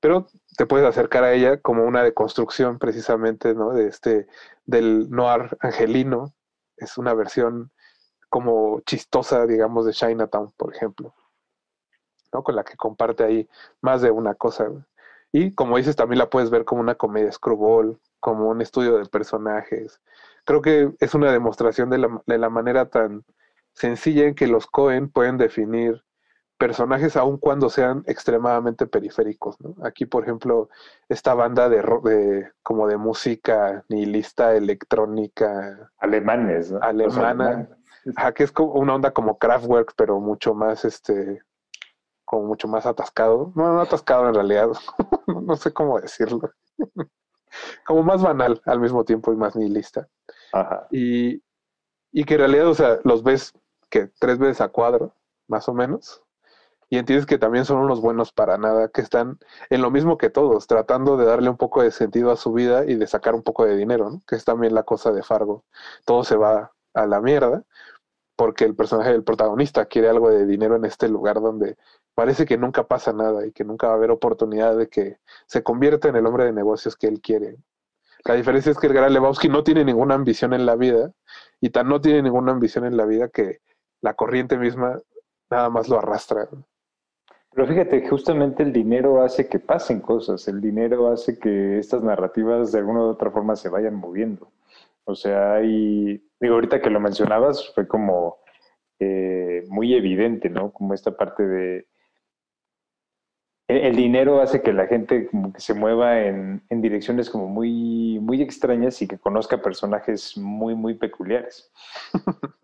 Pero 0.00 0.26
te 0.56 0.66
puedes 0.66 0.86
acercar 0.86 1.22
a 1.22 1.32
ella 1.32 1.60
como 1.60 1.84
una 1.84 2.02
deconstrucción 2.02 2.78
precisamente, 2.78 3.54
¿no? 3.54 3.72
De 3.72 3.86
este, 3.86 4.26
del 4.64 5.08
noir 5.08 5.56
angelino. 5.60 6.34
Es 6.76 6.98
una 6.98 7.14
versión 7.14 7.70
como 8.28 8.80
chistosa, 8.80 9.46
digamos, 9.46 9.86
de 9.86 9.92
Chinatown, 9.92 10.52
por 10.56 10.74
ejemplo. 10.74 11.14
Con 12.42 12.56
la 12.56 12.64
que 12.64 12.76
comparte 12.76 13.24
ahí 13.24 13.48
más 13.80 14.02
de 14.02 14.10
una 14.10 14.34
cosa. 14.34 14.68
Y 15.32 15.52
como 15.54 15.76
dices, 15.76 15.96
también 15.96 16.18
la 16.18 16.30
puedes 16.30 16.50
ver 16.50 16.64
como 16.64 16.80
una 16.80 16.94
comedia 16.94 17.32
screwball, 17.32 17.98
como 18.20 18.48
un 18.48 18.60
estudio 18.60 18.98
de 18.98 19.06
personajes. 19.06 20.00
Creo 20.44 20.62
que 20.62 20.92
es 21.00 21.14
una 21.14 21.32
demostración 21.32 21.90
de 21.90 21.98
la, 21.98 22.22
de 22.26 22.38
la 22.38 22.50
manera 22.50 22.88
tan 22.88 23.24
sencilla 23.72 24.24
en 24.24 24.34
que 24.34 24.46
los 24.46 24.66
Cohen 24.66 25.08
pueden 25.10 25.36
definir 25.36 26.04
personajes 26.58 27.16
aun 27.16 27.36
cuando 27.38 27.68
sean 27.68 28.04
extremadamente 28.06 28.86
periféricos. 28.86 29.56
Aquí, 29.82 30.06
por 30.06 30.22
ejemplo, 30.22 30.68
esta 31.08 31.34
banda 31.34 31.68
de, 31.68 31.82
de 32.04 32.50
como 32.62 32.86
de 32.86 32.96
música 32.96 33.84
nihilista 33.88 34.54
electrónica 34.54 35.90
alemanes, 35.98 36.72
alemana, 36.80 37.68
que 38.34 38.44
es 38.44 38.52
como 38.52 38.72
una 38.74 38.94
onda 38.94 39.10
como 39.10 39.38
Kraftwerk, 39.38 39.94
pero 39.96 40.20
mucho 40.20 40.54
más 40.54 40.84
este 40.84 41.42
como 42.24 42.46
mucho 42.46 42.68
más 42.68 42.86
atascado. 42.86 43.52
No, 43.54 43.72
no 43.72 43.80
atascado 43.80 44.28
en 44.28 44.34
realidad, 44.34 44.68
no 45.26 45.56
sé 45.56 45.72
cómo 45.72 46.00
decirlo. 46.00 46.50
como 47.86 48.02
más 48.02 48.22
banal 48.22 48.60
al 48.64 48.80
mismo 48.80 49.04
tiempo 49.04 49.32
y 49.32 49.36
más 49.36 49.56
nihilista. 49.56 50.08
Ajá. 50.52 50.86
Y, 50.90 51.42
y 52.12 52.24
que 52.24 52.34
en 52.34 52.40
realidad, 52.40 52.68
o 52.68 52.74
sea, 52.74 52.98
los 53.04 53.22
ves 53.22 53.52
que 53.90 54.10
tres 54.18 54.38
veces 54.38 54.60
a 54.60 54.68
cuadro, 54.68 55.14
más 55.46 55.68
o 55.68 55.74
menos, 55.74 56.22
y 56.90 56.98
entiendes 56.98 57.26
que 57.26 57.38
también 57.38 57.64
son 57.64 57.78
unos 57.78 58.00
buenos 58.00 58.32
para 58.32 58.58
nada, 58.58 58.88
que 58.88 59.00
están 59.00 59.38
en 59.70 59.82
lo 59.82 59.90
mismo 59.90 60.18
que 60.18 60.30
todos, 60.30 60.66
tratando 60.66 61.16
de 61.16 61.24
darle 61.24 61.50
un 61.50 61.56
poco 61.56 61.82
de 61.82 61.90
sentido 61.90 62.30
a 62.30 62.36
su 62.36 62.52
vida 62.52 62.84
y 62.84 62.94
de 62.94 63.06
sacar 63.06 63.34
un 63.34 63.42
poco 63.42 63.64
de 63.64 63.76
dinero, 63.76 64.10
¿no? 64.10 64.22
Que 64.26 64.36
es 64.36 64.44
también 64.44 64.74
la 64.74 64.84
cosa 64.84 65.10
de 65.10 65.22
Fargo. 65.22 65.64
Todo 66.04 66.24
se 66.24 66.36
va 66.36 66.72
a 66.94 67.06
la 67.06 67.20
mierda 67.20 67.64
porque 68.36 68.64
el 68.64 68.74
personaje 68.74 69.12
del 69.12 69.24
protagonista 69.24 69.86
quiere 69.86 70.08
algo 70.08 70.30
de 70.30 70.46
dinero 70.46 70.76
en 70.76 70.84
este 70.84 71.08
lugar 71.08 71.40
donde 71.40 71.76
parece 72.14 72.46
que 72.46 72.58
nunca 72.58 72.84
pasa 72.86 73.12
nada 73.12 73.46
y 73.46 73.52
que 73.52 73.64
nunca 73.64 73.88
va 73.88 73.94
a 73.94 73.96
haber 73.96 74.10
oportunidad 74.10 74.76
de 74.76 74.88
que 74.88 75.18
se 75.46 75.62
convierta 75.62 76.08
en 76.08 76.16
el 76.16 76.26
hombre 76.26 76.44
de 76.44 76.52
negocios 76.52 76.96
que 76.96 77.06
él 77.06 77.20
quiere. 77.20 77.56
La 78.24 78.34
diferencia 78.34 78.72
es 78.72 78.78
que 78.78 78.86
el 78.86 78.94
gran 78.94 79.12
Lebowski 79.12 79.48
no 79.48 79.62
tiene 79.62 79.84
ninguna 79.84 80.14
ambición 80.14 80.54
en 80.54 80.64
la 80.64 80.76
vida 80.76 81.12
y 81.60 81.70
tan 81.70 81.88
no 81.88 82.00
tiene 82.00 82.22
ninguna 82.22 82.52
ambición 82.52 82.86
en 82.86 82.96
la 82.96 83.04
vida 83.04 83.28
que 83.28 83.60
la 84.00 84.14
corriente 84.14 84.56
misma 84.56 85.00
nada 85.50 85.68
más 85.68 85.88
lo 85.88 85.98
arrastra. 85.98 86.48
Pero 87.54 87.68
fíjate, 87.68 88.08
justamente 88.08 88.62
el 88.62 88.72
dinero 88.72 89.22
hace 89.22 89.48
que 89.48 89.60
pasen 89.60 90.00
cosas, 90.00 90.48
el 90.48 90.60
dinero 90.60 91.08
hace 91.08 91.38
que 91.38 91.78
estas 91.78 92.02
narrativas 92.02 92.72
de 92.72 92.78
alguna 92.78 93.00
u 93.00 93.04
otra 93.04 93.30
forma 93.30 93.54
se 93.54 93.68
vayan 93.68 93.94
moviendo. 93.94 94.48
O 95.04 95.14
sea, 95.14 95.54
hay, 95.54 96.22
digo, 96.40 96.54
ahorita 96.54 96.80
que 96.80 96.90
lo 96.90 97.00
mencionabas 97.00 97.72
fue 97.74 97.86
como 97.86 98.38
eh, 98.98 99.64
muy 99.68 99.94
evidente, 99.94 100.48
¿no? 100.48 100.72
Como 100.72 100.94
esta 100.94 101.16
parte 101.16 101.46
de 101.46 101.86
el, 103.66 103.96
dinero 103.96 104.42
hace 104.42 104.60
que 104.62 104.72
la 104.72 104.86
gente 104.86 105.26
como 105.28 105.52
que 105.52 105.60
se 105.60 105.72
mueva 105.74 106.20
en, 106.20 106.62
en, 106.68 106.82
direcciones 106.82 107.30
como 107.30 107.48
muy, 107.48 108.18
muy 108.20 108.42
extrañas 108.42 109.00
y 109.00 109.08
que 109.08 109.18
conozca 109.18 109.62
personajes 109.62 110.36
muy, 110.36 110.74
muy 110.74 110.94
peculiares. 110.94 111.72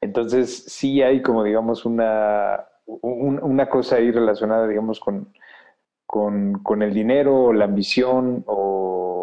Entonces, 0.00 0.64
sí 0.64 1.02
hay 1.02 1.22
como, 1.22 1.44
digamos, 1.44 1.84
una, 1.86 2.66
una 2.86 3.68
cosa 3.68 3.96
ahí 3.96 4.10
relacionada, 4.10 4.68
digamos, 4.68 5.00
con, 5.00 5.32
con, 6.06 6.62
con 6.62 6.82
el 6.82 6.92
dinero 6.92 7.44
o 7.44 7.52
la 7.52 7.64
ambición 7.64 8.44
o, 8.46 9.17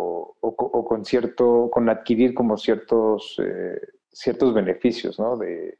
o, 0.47 0.85
con 0.85 1.05
cierto, 1.05 1.69
con 1.71 1.89
adquirir 1.89 2.33
como 2.33 2.57
ciertos, 2.57 3.35
eh, 3.39 3.79
ciertos 4.11 4.53
beneficios, 4.53 5.19
¿no? 5.19 5.37
De, 5.37 5.77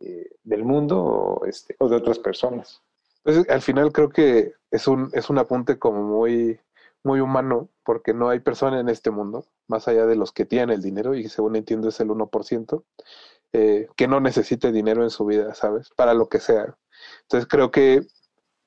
eh, 0.00 0.30
del 0.42 0.64
mundo 0.64 1.02
o, 1.02 1.46
este, 1.46 1.76
o 1.78 1.88
de 1.88 1.96
otras 1.96 2.18
personas. 2.18 2.82
Pues 3.22 3.48
al 3.48 3.62
final 3.62 3.92
creo 3.92 4.10
que 4.10 4.52
es 4.70 4.86
un, 4.86 5.10
es 5.12 5.30
un 5.30 5.38
apunte 5.38 5.78
como 5.78 6.02
muy, 6.02 6.60
muy 7.02 7.20
humano, 7.20 7.68
porque 7.84 8.12
no 8.12 8.28
hay 8.28 8.40
persona 8.40 8.80
en 8.80 8.88
este 8.88 9.10
mundo, 9.10 9.46
más 9.68 9.88
allá 9.88 10.06
de 10.06 10.16
los 10.16 10.32
que 10.32 10.44
tienen 10.44 10.70
el 10.70 10.82
dinero, 10.82 11.14
y 11.14 11.28
según 11.28 11.56
entiendo 11.56 11.88
es 11.88 12.00
el 12.00 12.08
1%, 12.08 12.84
eh, 13.52 13.88
que 13.96 14.08
no 14.08 14.20
necesite 14.20 14.72
dinero 14.72 15.02
en 15.02 15.10
su 15.10 15.24
vida, 15.24 15.54
¿sabes? 15.54 15.90
Para 15.96 16.12
lo 16.12 16.28
que 16.28 16.40
sea. 16.40 16.76
Entonces 17.22 17.48
creo 17.48 17.70
que 17.70 18.02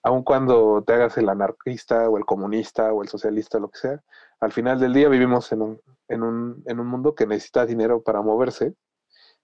aun 0.03 0.23
cuando 0.23 0.83
te 0.85 0.93
hagas 0.93 1.17
el 1.17 1.29
anarquista 1.29 2.09
o 2.09 2.17
el 2.17 2.25
comunista 2.25 2.93
o 2.93 3.03
el 3.03 3.09
socialista, 3.09 3.59
lo 3.59 3.69
que 3.69 3.79
sea, 3.79 4.03
al 4.39 4.51
final 4.51 4.79
del 4.79 4.93
día 4.93 5.09
vivimos 5.09 5.51
en 5.51 5.61
un, 5.61 5.81
en 6.07 6.23
un, 6.23 6.63
en 6.65 6.79
un 6.79 6.87
mundo 6.87 7.15
que 7.15 7.25
necesita 7.25 7.65
dinero 7.65 8.01
para 8.01 8.21
moverse 8.21 8.75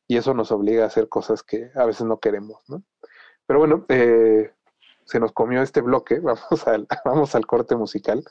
y 0.08 0.18
eso 0.18 0.34
nos 0.34 0.52
obliga 0.52 0.84
a 0.84 0.88
hacer 0.88 1.10
cosas 1.10 1.44
que 1.44 1.72
a 1.76 1.86
veces 1.86 2.06
no 2.06 2.20
queremos, 2.20 2.62
¿no? 2.68 2.84
Pero 3.46 3.60
bueno, 3.60 3.86
eh, 3.90 4.52
se 5.06 5.20
nos 5.20 5.32
comió 5.32 5.62
este 5.62 5.82
bloque, 5.82 6.20
vamos 6.22 6.68
al, 6.68 6.88
vamos 7.06 7.36
al 7.36 7.46
corte 7.46 7.76
musical. 7.76 8.24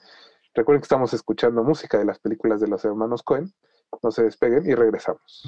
Recuerden 0.55 0.81
que 0.81 0.87
estamos 0.87 1.13
escuchando 1.15 1.65
música 1.65 1.99
de 1.99 2.05
las 2.05 2.19
películas 2.19 2.61
de 2.61 2.69
los 2.69 2.85
hermanos 2.85 3.23
Cohen. 3.23 3.53
No 4.03 4.11
se 4.11 4.25
despeguen 4.25 4.69
y 4.69 4.75
regresamos. 4.75 5.43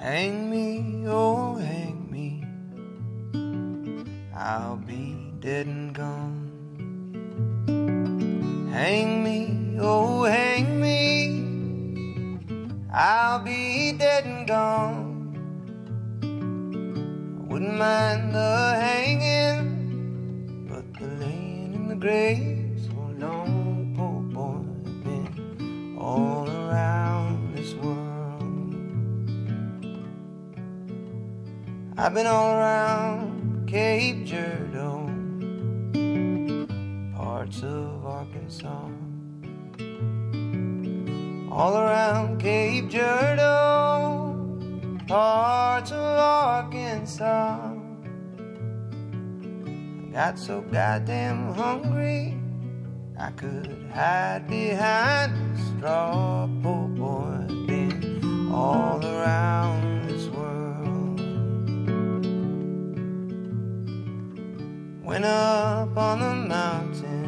Hang 0.00 0.48
me, 0.48 1.08
oh, 1.08 1.56
hang 1.58 2.10
me. 2.10 2.40
I'll 4.32 4.76
be 4.76 5.27
dead 5.40 5.66
and 5.66 5.94
gone. 5.94 6.50
Hang 8.72 9.22
me, 9.22 9.76
oh, 9.80 10.24
hang 10.24 10.80
me. 10.80 11.46
I'll 12.92 13.38
be 13.38 13.92
dead 13.92 14.24
and 14.24 14.48
gone. 14.48 15.14
I 17.38 17.42
wouldn't 17.52 17.78
mind 17.78 18.34
the 18.34 18.76
hanging, 18.80 20.66
but 20.68 20.92
the 20.98 21.06
laying 21.24 21.74
in 21.74 21.88
the 21.88 21.94
grave 21.94 22.80
so 22.86 22.96
long, 23.24 23.94
poor 23.96 24.20
boy, 24.34 24.64
been 25.04 25.96
all 26.00 26.50
around 26.50 27.54
this 27.54 27.74
world. 27.74 28.74
I've 31.96 32.12
been 32.14 32.26
all 32.26 32.50
around 32.56 33.68
Cape 33.68 34.24
Girardeau, 34.24 34.77
parts 37.48 37.62
of 37.62 38.04
Arkansas. 38.04 38.88
All 41.50 41.78
around 41.78 42.38
Cape 42.38 42.90
Girardeau, 42.90 44.36
parts 45.06 45.92
of 45.92 45.98
Arkansas. 45.98 47.72
I 49.98 50.12
got 50.12 50.38
so 50.38 50.60
goddamn 50.60 51.54
hungry, 51.54 52.36
I 53.18 53.30
could 53.30 53.90
hide 53.94 54.46
behind 54.46 55.32
a 55.32 55.58
straw. 55.78 56.46
Poor 56.62 56.86
boy, 56.88 57.46
been 57.66 58.50
all 58.52 59.02
around 59.02 60.06
this 60.06 60.26
world. 60.26 61.18
Went 65.02 65.24
up 65.24 65.96
on 65.96 66.20
the 66.20 66.34
mountain, 66.34 67.27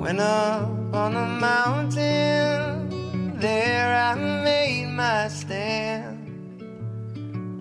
Went 0.00 0.18
up 0.18 0.94
on 0.94 1.12
the 1.12 1.26
mountain, 1.26 2.88
there 3.38 3.94
I 3.94 4.14
made 4.14 4.86
my 4.86 5.28
stand. 5.28 6.62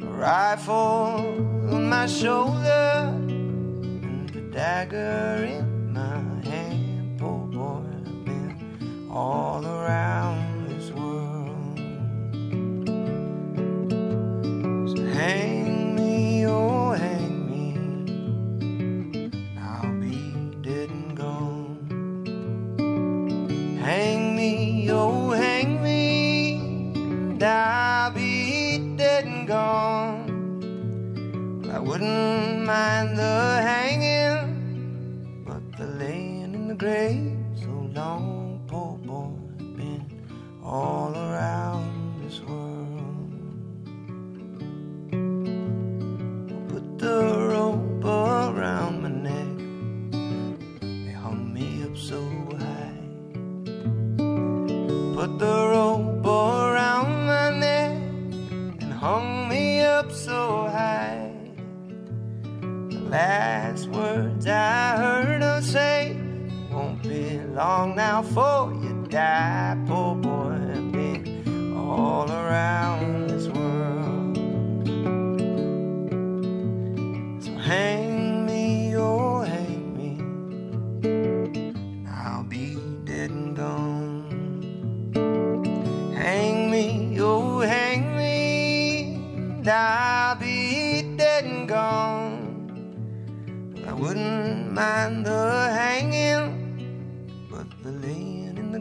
A 0.01 0.05
rifle 0.05 1.35
on 1.69 1.89
my 1.89 2.05
shoulder, 2.05 3.11
and 3.13 4.33
a 4.33 4.41
dagger 4.53 5.43
in 5.43 5.91
my 5.91 6.21
hand. 6.49 7.19
Poor 7.19 7.39
boy, 7.39 7.83
I've 8.07 8.23
been 8.23 9.09
all 9.11 9.65
around 9.65 10.69
this 10.69 10.91
world. 10.91 11.77
So 14.91 15.03
hang 15.07 15.68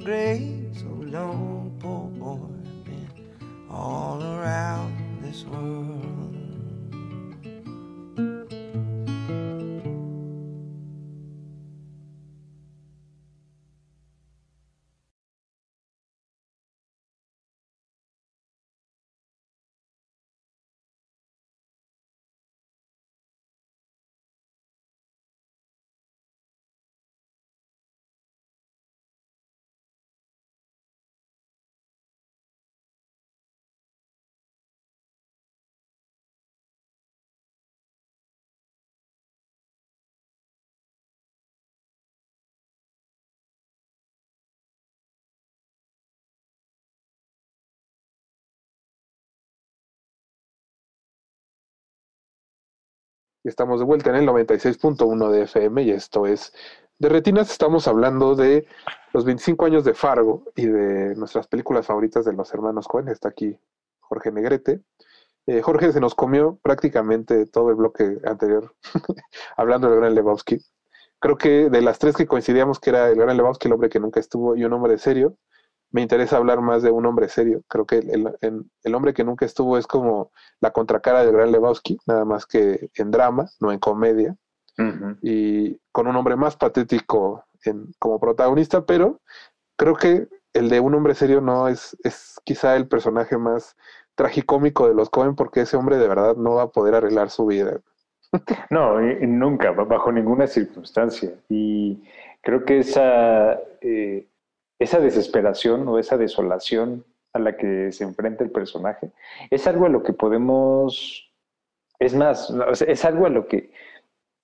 grave 0.09 0.73
so 0.73 0.87
long, 0.87 1.71
poor 1.81 2.09
boy, 2.19 2.41
been 2.83 3.07
all 3.69 4.23
around 4.23 4.97
this 5.21 5.45
world. 5.45 5.78
Estamos 53.44 53.78
de 53.78 53.86
vuelta 53.86 54.10
en 54.10 54.16
el 54.16 54.27
96.1 54.27 55.31
de 55.31 55.43
FM 55.43 55.82
y 55.82 55.90
esto 55.90 56.27
es 56.27 56.52
de 56.98 57.09
Retinas. 57.09 57.51
Estamos 57.51 57.86
hablando 57.86 58.35
de 58.35 58.66
los 59.12 59.24
25 59.24 59.65
años 59.65 59.85
de 59.85 59.94
Fargo 59.94 60.44
y 60.56 60.66
de 60.66 61.15
nuestras 61.15 61.47
películas 61.47 61.86
favoritas 61.86 62.24
de 62.24 62.32
los 62.32 62.52
hermanos 62.52 62.89
Cohen. 62.89 63.09
Está 63.09 63.28
aquí 63.28 63.59
Jorge 64.01 64.32
Negrete. 64.32 64.81
Eh, 65.47 65.62
Jorge 65.62 65.93
se 65.93 66.01
nos 66.01 66.15
comió 66.15 66.59
prácticamente 66.62 67.47
todo 67.47 67.70
el 67.70 67.77
bloque 67.77 68.19
anterior 68.24 68.74
hablando 69.56 69.89
del 69.89 70.01
gran 70.01 70.15
Lebowski. 70.15 70.59
Creo 71.20 71.36
que 71.36 71.70
de 71.70 71.82
las 71.82 71.98
tres 71.98 72.16
que 72.16 72.27
coincidíamos 72.27 72.78
que 72.78 72.90
era 72.90 73.09
el 73.09 73.16
gran 73.16 73.36
Lebowski, 73.36 73.69
el 73.69 73.74
hombre 73.74 73.89
que 73.89 74.01
nunca 74.01 74.20
estuvo 74.20 74.56
y 74.56 74.65
un 74.65 74.73
hombre 74.73 74.98
serio, 74.98 75.36
me 75.90 76.02
interesa 76.02 76.36
hablar 76.36 76.60
más 76.60 76.82
de 76.82 76.90
un 76.90 77.06
hombre 77.06 77.28
serio. 77.28 77.62
Creo 77.69 77.86
que 77.86 77.98
el, 77.98 78.31
el, 78.40 78.65
el, 78.82 78.94
hombre 78.94 79.15
que 79.15 79.24
nunca 79.24 79.47
estuvo 79.47 79.78
es 79.78 79.86
como 79.86 80.31
la 80.60 80.70
contracara 80.70 81.24
del 81.24 81.32
gran 81.32 81.51
Lebowski, 81.51 81.98
nada 82.06 82.24
más 82.24 82.47
que 82.47 82.90
en 82.94 83.10
drama, 83.10 83.47
no 83.60 83.73
en 83.73 83.78
comedia. 83.78 84.36
Uh 84.78 84.82
-huh. 84.82 85.19
Y 85.23 85.81
con 85.93 86.06
un 86.06 86.16
hombre 86.16 86.36
más 86.36 86.56
patético 86.56 87.44
en, 87.65 87.93
como 87.98 88.20
protagonista, 88.20 88.85
pero 88.85 89.20
creo 89.77 89.94
que 89.94 90.28
el 90.52 90.69
de 90.69 90.81
un 90.81 90.94
hombre 90.94 91.15
serio 91.15 91.40
no 91.40 91.69
es, 91.69 91.97
es 92.05 92.40
quizá 92.44 92.77
el 92.77 92.89
personaje 92.89 93.39
más 93.39 93.77
tragicómico 94.15 94.89
de 94.89 94.94
los 94.94 95.10
Cohen 95.10 95.36
porque 95.36 95.60
ese 95.60 95.77
hombre 95.77 95.97
de 95.97 96.09
verdad 96.09 96.36
no 96.36 96.55
va 96.55 96.65
a 96.65 96.70
poder 96.70 96.94
arreglar 96.94 97.31
su 97.31 97.47
vida. 97.47 97.81
No, 98.70 99.01
nunca, 99.01 99.70
bajo 99.70 100.12
ninguna 100.12 100.47
circunstancia. 100.47 101.32
Y 101.48 102.02
creo 102.43 102.62
que 102.66 102.81
esa, 102.81 103.59
eh, 103.81 104.28
esa 104.79 105.01
desesperación 105.01 105.87
o 105.89 105.99
esa 105.99 106.17
desolación 106.17 107.05
a 107.33 107.39
la 107.39 107.57
que 107.57 107.93
se 107.93 108.05
enfrenta 108.05 108.45
el 108.45 108.51
personaje 108.51 109.13
es 109.51 109.67
algo 109.67 109.87
a 109.87 109.89
lo 109.89 110.03
que 110.03 110.13
podemos, 110.13 111.31
es 111.99 112.15
más, 112.15 112.53
es 112.87 113.05
algo 113.05 113.27
a 113.27 113.31
lo 113.31 113.47
que 113.47 113.73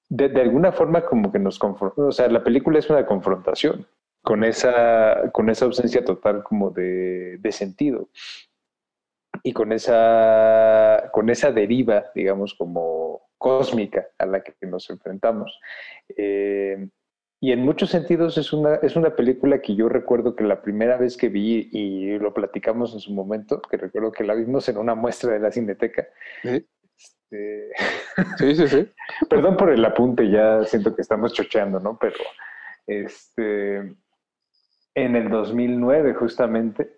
de, 0.09 0.27
alguna 0.40 0.73
forma 0.73 1.05
como 1.05 1.32
que 1.32 1.39
nos 1.39 1.59
confronta, 1.59 2.02
o 2.02 2.12
sea, 2.12 2.28
la 2.28 2.44
película 2.44 2.78
es 2.78 2.90
una 2.90 3.06
confrontación 3.06 3.86
con 4.23 4.44
esa, 4.44 5.31
con 5.32 5.51
esa 5.51 5.65
ausencia 5.66 6.05
total 6.05 6.43
como 6.43 6.70
de, 6.70 7.39
de 7.39 7.52
sentido 7.52 8.09
y 9.43 9.52
con 9.52 9.73
esa, 9.73 11.11
con 11.12 11.28
esa 11.31 11.51
deriva, 11.52 12.06
digamos, 12.15 12.55
como 12.55 13.23
cósmica 13.36 14.06
a 14.19 14.27
la 14.27 14.43
que 14.43 14.55
nos 14.66 14.89
enfrentamos. 14.89 15.61
Eh, 16.16 16.89
y 17.44 17.52
en 17.52 17.62
muchos 17.62 17.90
sentidos 17.90 18.38
es 18.38 18.54
una, 18.54 18.76
es 18.76 18.96
una 18.96 19.14
película 19.14 19.60
que 19.60 19.74
yo 19.74 19.90
recuerdo 19.90 20.34
que 20.34 20.44
la 20.44 20.62
primera 20.62 20.96
vez 20.96 21.14
que 21.14 21.28
vi 21.28 21.68
y 21.72 22.18
lo 22.18 22.32
platicamos 22.32 22.94
en 22.94 23.00
su 23.00 23.12
momento, 23.12 23.60
que 23.60 23.76
recuerdo 23.76 24.12
que 24.12 24.24
la 24.24 24.32
vimos 24.32 24.66
en 24.70 24.78
una 24.78 24.94
muestra 24.94 25.34
de 25.34 25.40
la 25.40 25.52
Cineteca. 25.52 26.08
Sí, 26.42 26.66
este, 26.96 27.68
sí, 28.38 28.66
sí. 28.66 28.92
Perdón 29.28 29.58
por 29.58 29.68
el 29.68 29.84
apunte, 29.84 30.30
ya 30.30 30.64
siento 30.64 30.96
que 30.96 31.02
estamos 31.02 31.34
chocheando, 31.34 31.78
¿no? 31.80 31.98
Pero 32.00 32.16
este, 32.86 33.94
en 34.94 35.14
el 35.14 35.28
2009 35.28 36.14
justamente, 36.14 36.96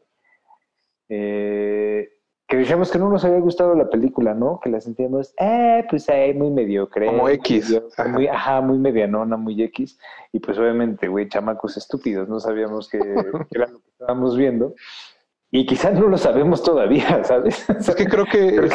eh, 1.08 2.08
que 2.48 2.56
dijimos 2.56 2.90
que 2.90 2.98
no 2.98 3.08
nos 3.08 3.24
había 3.24 3.40
gustado 3.40 3.74
la 3.74 3.90
película, 3.90 4.32
¿no? 4.32 4.60
Que 4.62 4.70
la 4.70 4.80
sentíamos, 4.80 5.34
eh, 5.38 5.84
pues 5.90 6.08
eh, 6.08 6.32
muy 6.34 6.50
mediocre. 6.50 7.06
Como 7.06 7.28
X. 7.28 7.80
Muy, 8.08 8.28
ajá. 8.28 8.60
muy 8.60 8.78
medianona, 8.78 9.36
muy 9.36 9.60
X. 9.64 9.98
Y 10.32 10.38
pues 10.38 10.56
obviamente, 10.58 11.08
güey, 11.08 11.28
chamacos 11.28 11.76
estúpidos, 11.76 12.28
no 12.28 12.38
sabíamos 12.38 12.88
que, 12.88 12.98
era 13.50 13.66
lo 13.66 13.80
que 13.80 13.88
estábamos 13.90 14.36
viendo. 14.36 14.74
Y 15.50 15.66
quizás 15.66 15.94
no 15.94 16.06
lo 16.06 16.18
sabemos 16.18 16.62
todavía, 16.62 17.24
¿sabes? 17.24 17.68
Es 17.68 17.94
que 17.94 18.06
creo 18.06 18.26
que, 18.26 18.68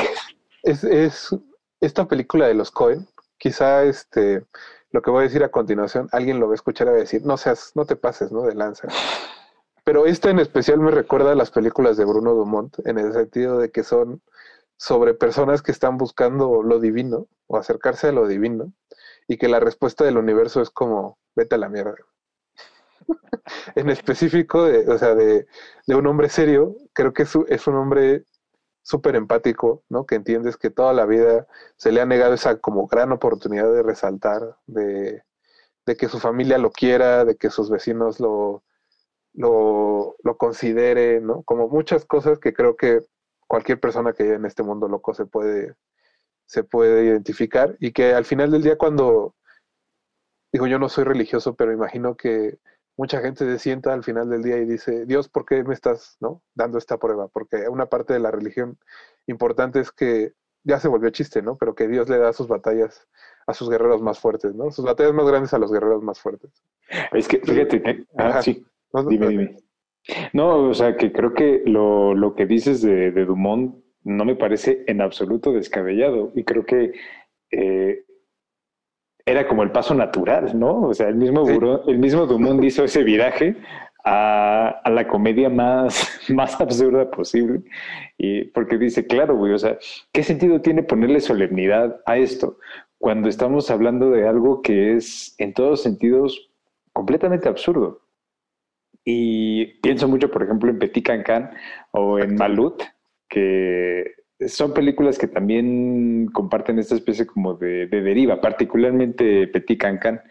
es, 0.63 0.83
es, 0.83 1.35
esta 1.79 2.05
película 2.07 2.47
de 2.47 2.55
los 2.55 2.71
Cohen, 2.71 3.07
quizá 3.37 3.83
este, 3.83 4.43
lo 4.91 5.01
que 5.01 5.11
voy 5.11 5.21
a 5.21 5.23
decir 5.23 5.43
a 5.45 5.49
continuación, 5.49 6.09
alguien 6.11 6.41
lo 6.41 6.47
va 6.47 6.53
a 6.53 6.55
escuchar 6.55 6.87
y 6.87 6.89
va 6.89 6.95
a 6.97 6.99
decir, 6.99 7.25
no 7.25 7.37
seas, 7.37 7.71
no 7.75 7.85
te 7.85 7.95
pases, 7.95 8.33
¿no? 8.33 8.43
De 8.43 8.53
lanza. 8.53 8.89
Pero 9.83 10.05
esta 10.05 10.29
en 10.29 10.39
especial 10.39 10.79
me 10.79 10.91
recuerda 10.91 11.31
a 11.31 11.35
las 11.35 11.51
películas 11.51 11.97
de 11.97 12.05
Bruno 12.05 12.33
Dumont, 12.33 12.77
en 12.85 12.99
el 12.99 13.13
sentido 13.13 13.57
de 13.57 13.71
que 13.71 13.83
son 13.83 14.21
sobre 14.77 15.13
personas 15.13 15.61
que 15.61 15.71
están 15.71 15.97
buscando 15.97 16.63
lo 16.63 16.79
divino 16.79 17.27
o 17.47 17.57
acercarse 17.57 18.07
a 18.07 18.11
lo 18.11 18.27
divino 18.27 18.73
y 19.27 19.37
que 19.37 19.47
la 19.47 19.59
respuesta 19.59 20.03
del 20.03 20.17
universo 20.17 20.61
es 20.61 20.69
como, 20.69 21.19
vete 21.35 21.55
a 21.55 21.57
la 21.59 21.69
mierda. 21.69 21.95
en 23.75 23.89
específico, 23.89 24.65
de, 24.65 24.87
o 24.89 24.97
sea, 24.97 25.15
de, 25.15 25.47
de, 25.87 25.95
un 25.95 26.05
hombre 26.07 26.29
serio, 26.29 26.75
creo 26.93 27.13
que 27.13 27.23
es, 27.23 27.33
es 27.47 27.67
un 27.67 27.75
hombre 27.75 28.25
súper 28.83 29.15
empático, 29.15 29.83
¿no? 29.89 30.05
Que 30.05 30.15
entiendes 30.15 30.57
que 30.57 30.69
toda 30.69 30.93
la 30.93 31.05
vida 31.05 31.47
se 31.77 31.91
le 31.91 32.01
ha 32.01 32.05
negado 32.05 32.33
esa 32.33 32.57
como 32.57 32.87
gran 32.87 33.11
oportunidad 33.11 33.71
de 33.71 33.83
resaltar, 33.83 34.57
de, 34.67 35.23
de 35.85 35.95
que 35.97 36.07
su 36.07 36.19
familia 36.19 36.57
lo 36.57 36.71
quiera, 36.71 37.25
de 37.25 37.35
que 37.35 37.49
sus 37.49 37.69
vecinos 37.69 38.19
lo, 38.19 38.63
lo, 39.33 40.15
lo 40.23 40.37
considere, 40.37 41.21
¿no? 41.21 41.43
Como 41.43 41.67
muchas 41.67 42.05
cosas 42.05 42.39
que 42.39 42.53
creo 42.53 42.75
que 42.75 42.99
cualquier 43.47 43.79
persona 43.79 44.13
que 44.13 44.23
vive 44.23 44.35
en 44.35 44.45
este 44.45 44.63
mundo 44.63 44.87
loco 44.87 45.13
se 45.13 45.25
puede, 45.25 45.75
se 46.45 46.63
puede 46.63 47.05
identificar 47.05 47.75
y 47.79 47.91
que 47.91 48.13
al 48.13 48.25
final 48.25 48.51
del 48.51 48.63
día 48.63 48.77
cuando, 48.77 49.35
digo, 50.53 50.67
yo 50.67 50.79
no 50.79 50.89
soy 50.89 51.03
religioso, 51.03 51.55
pero 51.55 51.73
imagino 51.73 52.15
que 52.15 52.59
mucha 52.97 53.19
gente 53.21 53.45
se 53.45 53.59
sienta 53.59 53.93
al 53.93 54.03
final 54.03 54.29
del 54.29 54.43
día 54.43 54.57
y 54.57 54.65
dice, 54.65 55.05
Dios, 55.05 55.27
¿por 55.27 55.45
qué 55.45 55.63
me 55.63 55.73
estás 55.73 56.17
¿no? 56.19 56.43
dando 56.53 56.77
esta 56.77 56.97
prueba? 56.97 57.27
Porque 57.27 57.67
una 57.67 57.87
parte 57.87 58.13
de 58.13 58.19
la 58.19 58.31
religión 58.31 58.77
importante 59.27 59.79
es 59.79 59.91
que 59.91 60.33
ya 60.63 60.79
se 60.79 60.87
volvió 60.87 61.09
chiste, 61.09 61.41
¿no? 61.41 61.57
Pero 61.57 61.73
que 61.73 61.87
Dios 61.87 62.07
le 62.07 62.19
da 62.19 62.33
sus 62.33 62.47
batallas 62.47 63.07
a 63.47 63.53
sus 63.53 63.69
guerreros 63.69 64.01
más 64.01 64.19
fuertes, 64.19 64.53
¿no? 64.53 64.71
Sus 64.71 64.85
batallas 64.85 65.13
más 65.13 65.25
grandes 65.25 65.53
a 65.53 65.57
los 65.57 65.71
guerreros 65.71 66.03
más 66.03 66.19
fuertes. 66.19 66.51
Es 67.11 67.27
que, 67.27 67.39
fíjate, 67.39 67.81
que, 67.81 68.05
ah, 68.17 68.41
sí, 68.41 68.65
dime, 69.09 69.27
dime. 69.27 69.57
No, 70.33 70.69
o 70.69 70.73
sea, 70.73 70.97
que 70.97 71.11
creo 71.11 71.33
que 71.33 71.61
lo, 71.65 72.13
lo 72.15 72.35
que 72.35 72.45
dices 72.45 72.81
de, 72.81 73.11
de, 73.11 73.25
Dumont 73.25 73.75
no 74.03 74.25
me 74.25 74.35
parece 74.35 74.83
en 74.87 75.01
absoluto 75.01 75.51
descabellado 75.51 76.31
y 76.35 76.43
creo 76.43 76.65
que 76.65 76.93
eh, 77.51 78.03
era 79.25 79.47
como 79.47 79.63
el 79.63 79.71
paso 79.71 79.93
natural, 79.93 80.57
¿no? 80.59 80.81
O 80.81 80.93
sea, 80.93 81.07
el 81.07 81.15
mismo, 81.15 81.47
el 81.87 81.99
mismo 81.99 82.25
Dumont 82.25 82.63
hizo 82.63 82.83
ese 82.83 83.03
viraje 83.03 83.55
a, 84.03 84.81
a, 84.83 84.89
la 84.89 85.07
comedia 85.07 85.49
más, 85.49 86.19
más 86.29 86.59
absurda 86.59 87.09
posible. 87.11 87.61
Y 88.17 88.45
porque 88.45 88.77
dice, 88.77 89.05
claro, 89.05 89.37
güey, 89.37 89.53
o 89.53 89.59
sea, 89.59 89.77
¿qué 90.11 90.23
sentido 90.23 90.61
tiene 90.61 90.81
ponerle 90.81 91.19
solemnidad 91.19 92.01
a 92.05 92.17
esto 92.17 92.57
cuando 92.97 93.29
estamos 93.29 93.69
hablando 93.69 94.09
de 94.09 94.27
algo 94.27 94.61
que 94.61 94.95
es 94.95 95.35
en 95.37 95.53
todos 95.53 95.83
sentidos 95.83 96.49
completamente 96.93 97.47
absurdo? 97.47 98.01
Y 99.03 99.79
pienso 99.81 100.07
mucho, 100.07 100.29
por 100.29 100.43
ejemplo, 100.43 100.69
en 100.69 100.79
Petit 100.79 101.05
Cancan 101.05 101.51
o 101.91 102.19
en 102.19 102.35
Malut, 102.35 102.83
que 103.27 104.13
son 104.47 104.73
películas 104.73 105.17
que 105.17 105.27
también 105.27 106.27
comparten 106.33 106.79
esta 106.79 106.95
especie 106.95 107.25
como 107.25 107.55
de, 107.55 107.87
deriva, 107.87 108.39
particularmente 108.41 109.47
Petit 109.47 109.79
Cancan. 109.79 110.21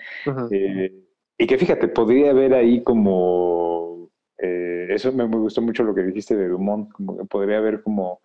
eh, 0.50 0.92
y 1.38 1.46
que 1.46 1.58
fíjate, 1.58 1.88
podría 1.88 2.30
haber 2.30 2.54
ahí 2.54 2.82
como... 2.82 4.10
Eh, 4.38 4.86
eso 4.90 5.12
me, 5.12 5.26
me, 5.26 5.36
gustó 5.36 5.60
mucho 5.62 5.84
lo 5.84 5.94
que 5.94 6.02
dijiste 6.02 6.36
de 6.36 6.48
Dumont, 6.48 6.90
como 6.92 7.18
que 7.18 7.24
podría 7.24 7.58
haber 7.58 7.82
como 7.82 8.20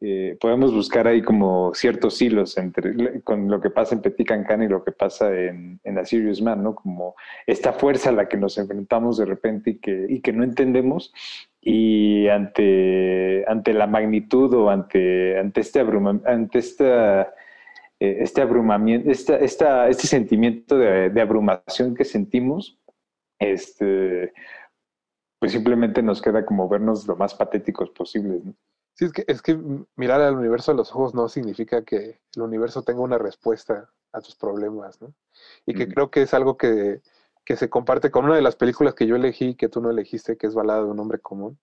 eh, 0.00 0.36
podemos 0.38 0.74
buscar 0.74 1.06
ahí 1.06 1.22
como 1.22 1.72
ciertos 1.72 2.20
hilos 2.20 2.58
entre 2.58 3.22
con 3.22 3.48
lo 3.48 3.60
que 3.60 3.70
pasa 3.70 3.94
en 3.94 4.02
Petit 4.02 4.26
Cancan 4.26 4.62
y 4.62 4.68
lo 4.68 4.84
que 4.84 4.92
pasa 4.92 5.34
en, 5.34 5.80
en 5.84 6.06
Serious 6.06 6.42
Man, 6.42 6.62
¿no? 6.62 6.74
Como 6.74 7.14
esta 7.46 7.72
fuerza 7.72 8.10
a 8.10 8.12
la 8.12 8.28
que 8.28 8.36
nos 8.36 8.58
enfrentamos 8.58 9.16
de 9.16 9.24
repente 9.24 9.70
y 9.70 9.78
que, 9.78 10.06
y 10.08 10.20
que 10.20 10.32
no 10.34 10.44
entendemos 10.44 11.14
y 11.62 12.28
ante, 12.28 13.44
ante 13.48 13.72
la 13.72 13.86
magnitud 13.86 14.52
o 14.54 14.70
ante, 14.70 15.38
ante 15.38 15.62
este 15.62 15.80
abruma, 15.80 16.20
ante 16.26 16.58
esta, 16.58 17.22
eh, 17.98 18.18
este 18.20 18.42
abrumamiento, 18.42 19.10
esta, 19.10 19.38
esta, 19.38 19.88
este 19.88 20.06
sentimiento 20.06 20.76
de, 20.76 21.08
de 21.08 21.20
abrumación 21.22 21.94
que 21.94 22.04
sentimos, 22.04 22.78
este, 23.38 24.32
pues 25.40 25.52
simplemente 25.52 26.02
nos 26.02 26.20
queda 26.20 26.44
como 26.44 26.68
vernos 26.68 27.06
lo 27.08 27.16
más 27.16 27.34
patéticos 27.34 27.90
posibles, 27.90 28.44
¿no? 28.44 28.54
Sí, 28.96 29.04
es 29.04 29.12
que, 29.12 29.24
es 29.28 29.42
que 29.42 29.58
mirar 29.94 30.22
al 30.22 30.36
universo 30.36 30.72
a 30.72 30.74
los 30.74 30.90
ojos 30.90 31.14
no 31.14 31.28
significa 31.28 31.84
que 31.84 32.18
el 32.34 32.42
universo 32.42 32.82
tenga 32.82 33.02
una 33.02 33.18
respuesta 33.18 33.90
a 34.12 34.22
tus 34.22 34.36
problemas, 34.36 35.00
¿no? 35.02 35.12
Y 35.66 35.74
que 35.74 35.86
mm. 35.86 35.90
creo 35.92 36.10
que 36.10 36.22
es 36.22 36.32
algo 36.32 36.56
que, 36.56 37.02
que, 37.44 37.56
se 37.56 37.68
comparte 37.68 38.10
con 38.10 38.24
una 38.24 38.36
de 38.36 38.42
las 38.42 38.56
películas 38.56 38.94
que 38.94 39.06
yo 39.06 39.16
elegí, 39.16 39.54
que 39.54 39.68
tú 39.68 39.82
no 39.82 39.90
elegiste, 39.90 40.38
que 40.38 40.46
es 40.46 40.54
Balada 40.54 40.80
de 40.80 40.90
un 40.90 40.98
hombre 40.98 41.18
común. 41.18 41.58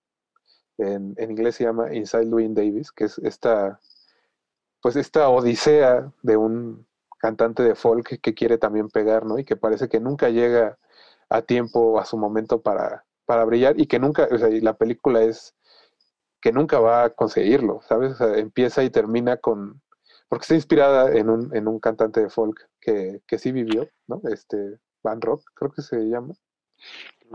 En, 0.77 1.15
en 1.17 1.31
inglés 1.31 1.55
se 1.55 1.63
llama 1.63 1.93
Inside 1.93 2.25
Louis 2.25 2.53
Davis, 2.53 2.91
que 2.91 3.05
es 3.05 3.17
esta, 3.19 3.79
pues 4.79 4.95
esta 4.95 5.27
odisea 5.29 6.11
de 6.21 6.37
un 6.37 6.85
cantante 7.17 7.63
de 7.63 7.73
folk 7.73 8.19
que 8.21 8.33
quiere 8.35 8.59
también 8.59 8.89
pegar, 8.89 9.25
¿no? 9.25 9.39
Y 9.39 9.43
que 9.43 9.55
parece 9.55 9.89
que 9.89 9.99
nunca 9.99 10.29
llega 10.29 10.77
a 11.29 11.41
tiempo, 11.41 11.99
a 11.99 12.05
su 12.05 12.15
momento 12.15 12.61
para, 12.61 13.05
para 13.25 13.43
brillar 13.45 13.79
y 13.79 13.87
que 13.87 13.97
nunca, 13.97 14.27
o 14.31 14.37
sea, 14.37 14.49
y 14.49 14.61
la 14.61 14.73
película 14.73 15.23
es 15.23 15.55
que 16.43 16.51
nunca 16.51 16.77
va 16.77 17.05
a 17.05 17.09
conseguirlo, 17.09 17.79
¿sabes? 17.87 18.11
O 18.11 18.15
sea, 18.15 18.37
empieza 18.37 18.83
y 18.83 18.89
termina 18.89 19.37
con, 19.37 19.81
porque 20.27 20.43
está 20.43 20.55
inspirada 20.55 21.09
en 21.13 21.29
un, 21.29 21.55
en 21.55 21.69
un 21.69 21.79
cantante 21.79 22.19
de 22.19 22.29
folk 22.29 22.69
que, 22.81 23.21
que 23.25 23.39
sí 23.39 23.53
vivió, 23.53 23.87
¿no? 24.07 24.21
Este, 24.25 24.77
Van 25.01 25.21
Rock, 25.21 25.41
creo 25.53 25.71
que 25.71 25.81
se 25.81 25.95
llama. 26.01 26.33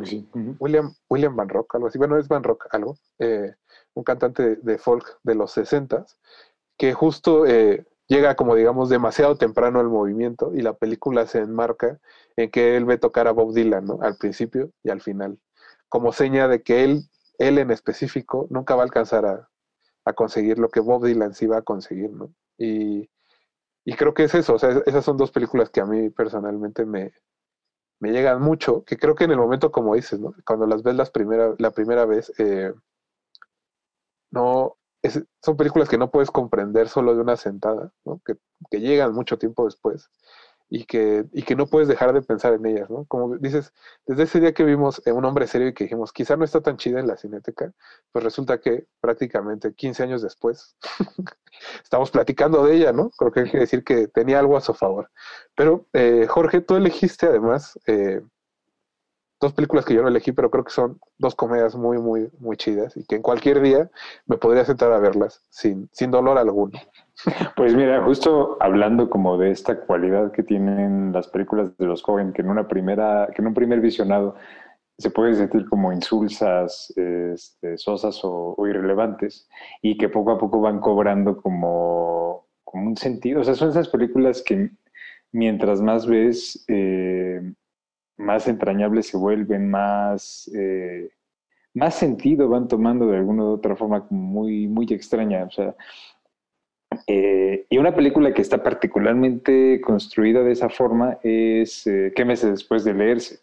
Sí. 0.05 0.29
William, 0.61 0.95
William 1.09 1.35
Van 1.35 1.49
Rock, 1.49 1.75
algo 1.77 1.87
así. 1.89 1.97
Bueno, 1.97 2.19
es 2.19 2.29
Van 2.29 2.43
Rock, 2.43 2.67
algo. 2.71 2.99
Eh, 3.19 3.55
un 3.95 4.05
cantante 4.05 4.57
de, 4.57 4.79
folk 4.79 5.19
de 5.23 5.35
los 5.35 5.53
60 5.53 6.05
que 6.77 6.93
justo 6.93 7.47
eh, 7.47 7.87
llega 8.09 8.37
como 8.37 8.55
digamos 8.55 8.91
demasiado 8.91 9.37
temprano 9.37 9.81
al 9.81 9.89
movimiento 9.89 10.53
y 10.55 10.61
la 10.61 10.75
película 10.75 11.27
se 11.27 11.39
enmarca 11.39 11.99
en 12.37 12.51
que 12.51 12.77
él 12.77 12.85
ve 12.85 12.99
tocar 12.99 13.27
a 13.27 13.33
Bob 13.33 13.55
Dylan, 13.55 13.87
¿no? 13.87 14.01
Al 14.03 14.19
principio 14.19 14.71
y 14.85 14.91
al 14.91 15.01
final. 15.01 15.39
Como 15.89 16.13
seña 16.13 16.47
de 16.47 16.63
que 16.63 16.85
él 16.85 17.09
él 17.39 17.59
en 17.59 17.71
específico 17.71 18.47
nunca 18.51 18.75
va 18.75 18.83
a 18.83 18.85
alcanzar 18.85 19.25
a, 19.27 19.49
conseguir 20.15 20.59
lo 20.59 20.71
que 20.71 20.81
Bob 20.81 21.05
Dylan 21.05 21.35
sí 21.35 21.47
va 21.47 21.59
a 21.59 21.63
conseguir, 21.63 22.11
¿no? 22.11 22.33
Y, 22.57 23.11
creo 23.97 24.15
que 24.15 24.25
es 24.25 24.35
eso, 24.35 24.55
o 24.55 24.59
sea, 24.59 24.71
esas 24.87 25.05
son 25.05 25.19
dos 25.19 25.31
películas 25.31 25.69
que 25.71 25.81
a 25.81 25.85
mí 25.87 26.09
personalmente 26.11 26.87
me, 26.87 27.13
me 28.01 28.11
llegan 28.13 28.41
mucho, 28.41 28.85
que 28.85 28.97
creo 28.97 29.15
que 29.15 29.25
en 29.25 29.33
el 29.33 29.39
momento, 29.39 29.71
como 29.71 29.95
dices, 29.95 30.19
¿no? 30.19 30.35
Cuando 30.47 30.67
las 30.67 30.83
ves 30.83 30.95
las 30.95 31.11
primera, 31.11 31.55
la 31.59 31.73
primera 31.73 32.07
vez, 32.07 32.33
eh, 32.39 32.73
no, 34.31 34.79
son 35.43 35.57
películas 35.57 35.89
que 35.89 35.99
no 35.99 36.11
puedes 36.11 36.31
comprender 36.31 36.89
solo 36.89 37.15
de 37.15 37.21
una 37.21 37.37
sentada, 37.37 37.93
¿no? 38.07 38.21
Que, 38.25 38.37
que 38.71 38.81
llegan 38.81 39.13
mucho 39.13 39.39
tiempo 39.39 39.67
después 39.67 40.11
y 40.71 40.85
que, 40.85 41.25
y 41.33 41.43
que 41.43 41.57
no 41.57 41.67
puedes 41.67 41.89
dejar 41.89 42.13
de 42.13 42.23
pensar 42.23 42.53
en 42.53 42.67
ellas, 42.67 42.91
¿no? 42.91 43.05
Como 43.07 43.37
dices, 43.39 43.73
desde 44.07 44.25
ese 44.25 44.41
día 44.41 44.53
que 44.53 44.65
vimos 44.65 45.01
un 45.07 45.25
hombre 45.25 45.47
serio 45.47 45.69
y 45.69 45.75
que 45.75 45.85
dijimos, 45.85 46.13
quizá 46.13 46.37
no 46.37 46.45
está 46.45 46.61
tan 46.61 46.77
chida 46.77 47.01
en 47.01 47.07
la 47.07 47.17
cineteca, 47.17 47.73
pues 48.13 48.25
resulta 48.25 48.61
que 48.61 48.87
prácticamente 49.01 49.75
15 49.75 50.03
años 50.03 50.23
después 50.23 50.77
estamos 51.83 52.11
platicando 52.11 52.65
de 52.65 52.77
ella, 52.77 52.93
¿no? 52.93 53.11
Creo 53.11 53.33
que 53.33 53.41
hay 53.41 53.51
que 53.51 53.59
decir 53.59 53.83
que 53.85 54.09
tenía 54.09 54.39
algo 54.39 54.57
a 54.57 54.61
su 54.61 54.75
favor. 54.75 55.11
Pero, 55.55 55.87
eh, 55.93 56.27
Jorge, 56.29 56.61
tú 56.61 56.77
elegiste 56.77 57.27
además 57.27 57.79
eh, 57.87 58.21
dos 59.41 59.53
películas 59.53 59.85
que 59.85 59.95
yo 59.95 60.03
no 60.03 60.09
elegí, 60.09 60.33
pero 60.33 60.51
creo 60.51 60.65
que 60.65 60.71
son 60.71 60.99
dos 61.19 61.35
comedias 61.35 61.77
muy, 61.77 61.99
muy, 61.99 62.31
muy 62.39 62.57
chidas 62.57 62.97
y 62.97 63.05
que 63.05 63.17
en 63.17 63.23
cualquier 63.23 63.61
día 63.61 63.91
me 64.27 64.37
podría 64.37 64.65
sentar 64.65 64.93
a 64.93 64.99
verlas 64.99 65.43
sin, 65.51 65.89
sin 65.93 66.11
dolor 66.11 66.39
alguno. 66.39 66.79
Pues 67.57 67.75
mira, 67.75 68.01
justo 68.05 68.57
hablando 68.61 69.11
como 69.11 69.39
de 69.39 69.51
esta 69.51 69.81
cualidad 69.81 70.31
que 70.31 70.45
tienen 70.45 71.13
las 71.13 71.27
películas 71.27 71.77
de 71.77 71.87
los 71.87 72.01
jóvenes, 72.01 72.33
que 72.33 72.43
en 72.43 72.49
una 72.49 72.69
primera, 72.69 73.29
que 73.35 73.43
en 73.43 73.49
un 73.49 73.55
primer 73.55 73.81
visionado 73.81 74.37
se 74.99 75.11
puede 75.11 75.35
sentir 75.35 75.69
como 75.69 75.93
insulsas, 75.93 76.93
este, 76.97 77.79
sosas 77.79 78.21
o, 78.25 78.57
irrelevantes, 78.69 79.49
y 79.83 79.97
que 79.97 80.09
poco 80.09 80.33
a 80.33 80.39
poco 80.39 80.61
van 80.61 80.81
cobrando 80.81 81.41
como, 81.41 82.47
como 82.65 82.87
un 82.87 82.97
sentido. 82.97 83.41
O 83.41 83.45
sea, 83.45 83.55
son 83.55 83.71
esas 83.71 83.89
películas 83.89 84.43
que 84.43 84.71
mientras 85.33 85.81
más 85.81 86.07
ves, 86.07 86.65
eh, 86.69 87.41
más 88.19 88.49
entrañables 88.49 89.07
se 89.07 89.17
vuelven, 89.17 89.71
más, 89.71 90.51
eh, 90.55 91.11
más 91.75 91.95
sentido 91.95 92.49
van 92.49 92.69
tomando 92.69 93.07
de 93.07 93.17
alguna 93.17 93.45
u 93.45 93.53
otra 93.53 93.77
forma 93.77 94.07
muy, 94.11 94.67
muy 94.67 94.87
extraña. 94.91 95.45
O 95.45 95.51
sea, 95.51 95.75
eh, 97.07 97.67
y 97.71 97.79
una 97.79 97.95
película 97.95 98.33
que 98.33 98.43
está 98.43 98.63
particularmente 98.63 99.81
construida 99.81 100.43
de 100.43 100.53
esa 100.53 100.69
forma 100.69 101.19
es 101.23 101.87
eh, 101.87 102.13
¿Qué 102.15 102.25
meses 102.25 102.51
después 102.51 102.85
de 102.85 102.95
leerse? 102.95 103.41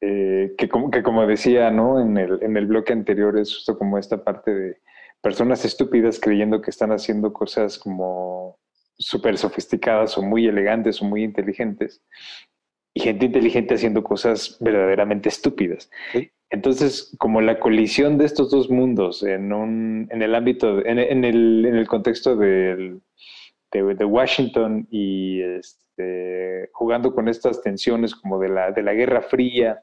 Eh, 0.00 0.54
que, 0.56 0.68
como, 0.68 0.90
que 0.90 1.02
como 1.02 1.26
decía 1.26 1.70
¿no? 1.70 2.00
en, 2.00 2.16
el, 2.16 2.42
en 2.42 2.56
el 2.56 2.66
bloque 2.66 2.92
anterior 2.92 3.38
es 3.38 3.54
justo 3.54 3.78
como 3.78 3.98
esta 3.98 4.24
parte 4.24 4.52
de 4.52 4.78
personas 5.20 5.64
estúpidas 5.64 6.18
creyendo 6.18 6.60
que 6.60 6.70
están 6.70 6.90
haciendo 6.90 7.32
cosas 7.32 7.78
como 7.78 8.58
súper 8.98 9.38
sofisticadas 9.38 10.18
o 10.18 10.22
muy 10.22 10.46
elegantes 10.46 11.00
o 11.00 11.04
muy 11.04 11.22
inteligentes 11.22 12.02
y 12.94 13.00
gente 13.00 13.26
inteligente 13.26 13.74
haciendo 13.74 14.02
cosas 14.02 14.58
verdaderamente 14.60 15.28
estúpidas. 15.28 15.90
Entonces, 16.50 17.14
como 17.18 17.40
la 17.40 17.58
colisión 17.58 18.18
de 18.18 18.26
estos 18.26 18.50
dos 18.50 18.68
mundos 18.68 19.22
en, 19.22 19.52
un, 19.52 20.08
en 20.10 20.22
el 20.22 20.34
ámbito, 20.34 20.84
en, 20.84 20.98
en, 20.98 21.24
el, 21.24 21.64
en 21.64 21.76
el 21.76 21.86
contexto 21.86 22.36
del, 22.36 23.00
de, 23.70 23.94
de, 23.94 24.04
Washington 24.04 24.86
y 24.90 25.40
este, 25.40 26.68
jugando 26.72 27.14
con 27.14 27.28
estas 27.28 27.62
tensiones 27.62 28.14
como 28.14 28.38
de 28.38 28.50
la, 28.50 28.70
de 28.70 28.82
la 28.82 28.92
Guerra 28.92 29.22
Fría, 29.22 29.82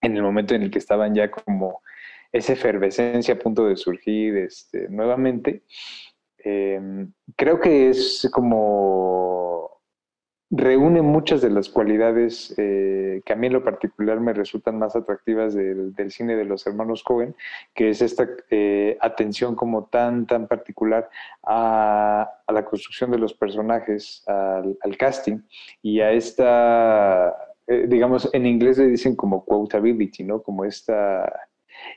en 0.00 0.16
el 0.16 0.22
momento 0.22 0.54
en 0.54 0.62
el 0.62 0.70
que 0.70 0.78
estaban 0.78 1.14
ya 1.14 1.30
como 1.30 1.82
esa 2.30 2.52
efervescencia 2.52 3.34
a 3.34 3.38
punto 3.38 3.66
de 3.66 3.76
surgir 3.76 4.36
este, 4.36 4.88
nuevamente, 4.88 5.64
eh, 6.44 6.80
creo 7.36 7.58
que 7.58 7.88
es 7.88 8.28
como 8.32 9.73
reúne 10.56 11.02
muchas 11.02 11.42
de 11.42 11.50
las 11.50 11.68
cualidades 11.68 12.54
eh, 12.56 13.22
que 13.24 13.32
a 13.32 13.36
mí 13.36 13.48
en 13.48 13.54
lo 13.54 13.64
particular 13.64 14.20
me 14.20 14.32
resultan 14.32 14.78
más 14.78 14.94
atractivas 14.94 15.54
del, 15.54 15.94
cine 16.10 16.36
de 16.36 16.44
los 16.44 16.66
hermanos 16.66 17.02
Cohen, 17.02 17.34
que 17.74 17.90
es 17.90 18.02
esta 18.02 18.28
eh, 18.50 18.96
atención 19.00 19.56
como 19.56 19.84
tan, 19.86 20.26
tan 20.26 20.46
particular 20.46 21.08
a, 21.42 22.30
la 22.48 22.64
construcción 22.64 23.10
de 23.10 23.18
los 23.18 23.34
personajes, 23.34 24.22
al, 24.26 24.96
casting 24.96 25.40
y 25.82 26.00
a 26.00 26.12
esta, 26.12 27.34
eh, 27.66 27.86
digamos, 27.88 28.30
en 28.32 28.46
inglés 28.46 28.78
le 28.78 28.86
dicen 28.86 29.16
como 29.16 29.44
quotability, 29.44 30.22
¿no? 30.22 30.42
Como 30.42 30.64
esta 30.64 31.48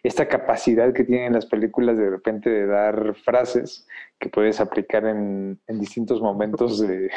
esta 0.04 0.28
capacidad 0.28 0.94
que 0.94 1.04
tienen 1.04 1.34
las 1.34 1.45
películas 1.45 1.98
de 1.98 2.10
repente 2.10 2.49
de 2.49 2.66
dar 2.66 3.16
frases 3.16 3.88
que 4.20 4.30
puedes 4.30 4.60
aplicar 4.60 5.06
en, 5.06 5.60
en 5.68 5.80
distintos 5.80 6.22
momentos 6.22 6.80
de, 6.80 7.10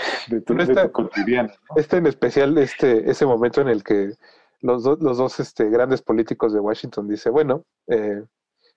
tu, 0.46 0.54
vida 0.54 0.90
cotidiano. 0.90 1.50
Este 1.76 1.96
en 1.96 2.06
especial, 2.06 2.56
este, 2.58 3.10
ese 3.10 3.26
momento 3.26 3.60
en 3.60 3.68
el 3.68 3.82
que 3.82 4.12
los, 4.60 4.84
los 4.84 5.18
dos 5.18 5.40
este, 5.40 5.68
grandes 5.70 6.02
políticos 6.02 6.52
de 6.52 6.60
Washington 6.60 7.08
dice, 7.08 7.30
bueno, 7.30 7.64
eh, 7.86 8.22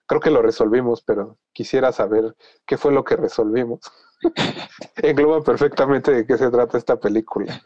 creo 0.05 0.22
que 0.22 0.31
lo 0.31 0.41
resolvimos, 0.41 1.01
pero 1.01 1.38
quisiera 1.51 1.91
saber 1.91 2.35
qué 2.65 2.77
fue 2.77 2.91
lo 2.91 3.03
que 3.03 3.15
resolvimos. 3.15 3.80
Engloba 5.01 5.41
perfectamente 5.41 6.11
de 6.11 6.26
qué 6.26 6.38
se 6.38 6.49
trata 6.49 6.77
esta 6.77 6.97
película. 6.97 7.61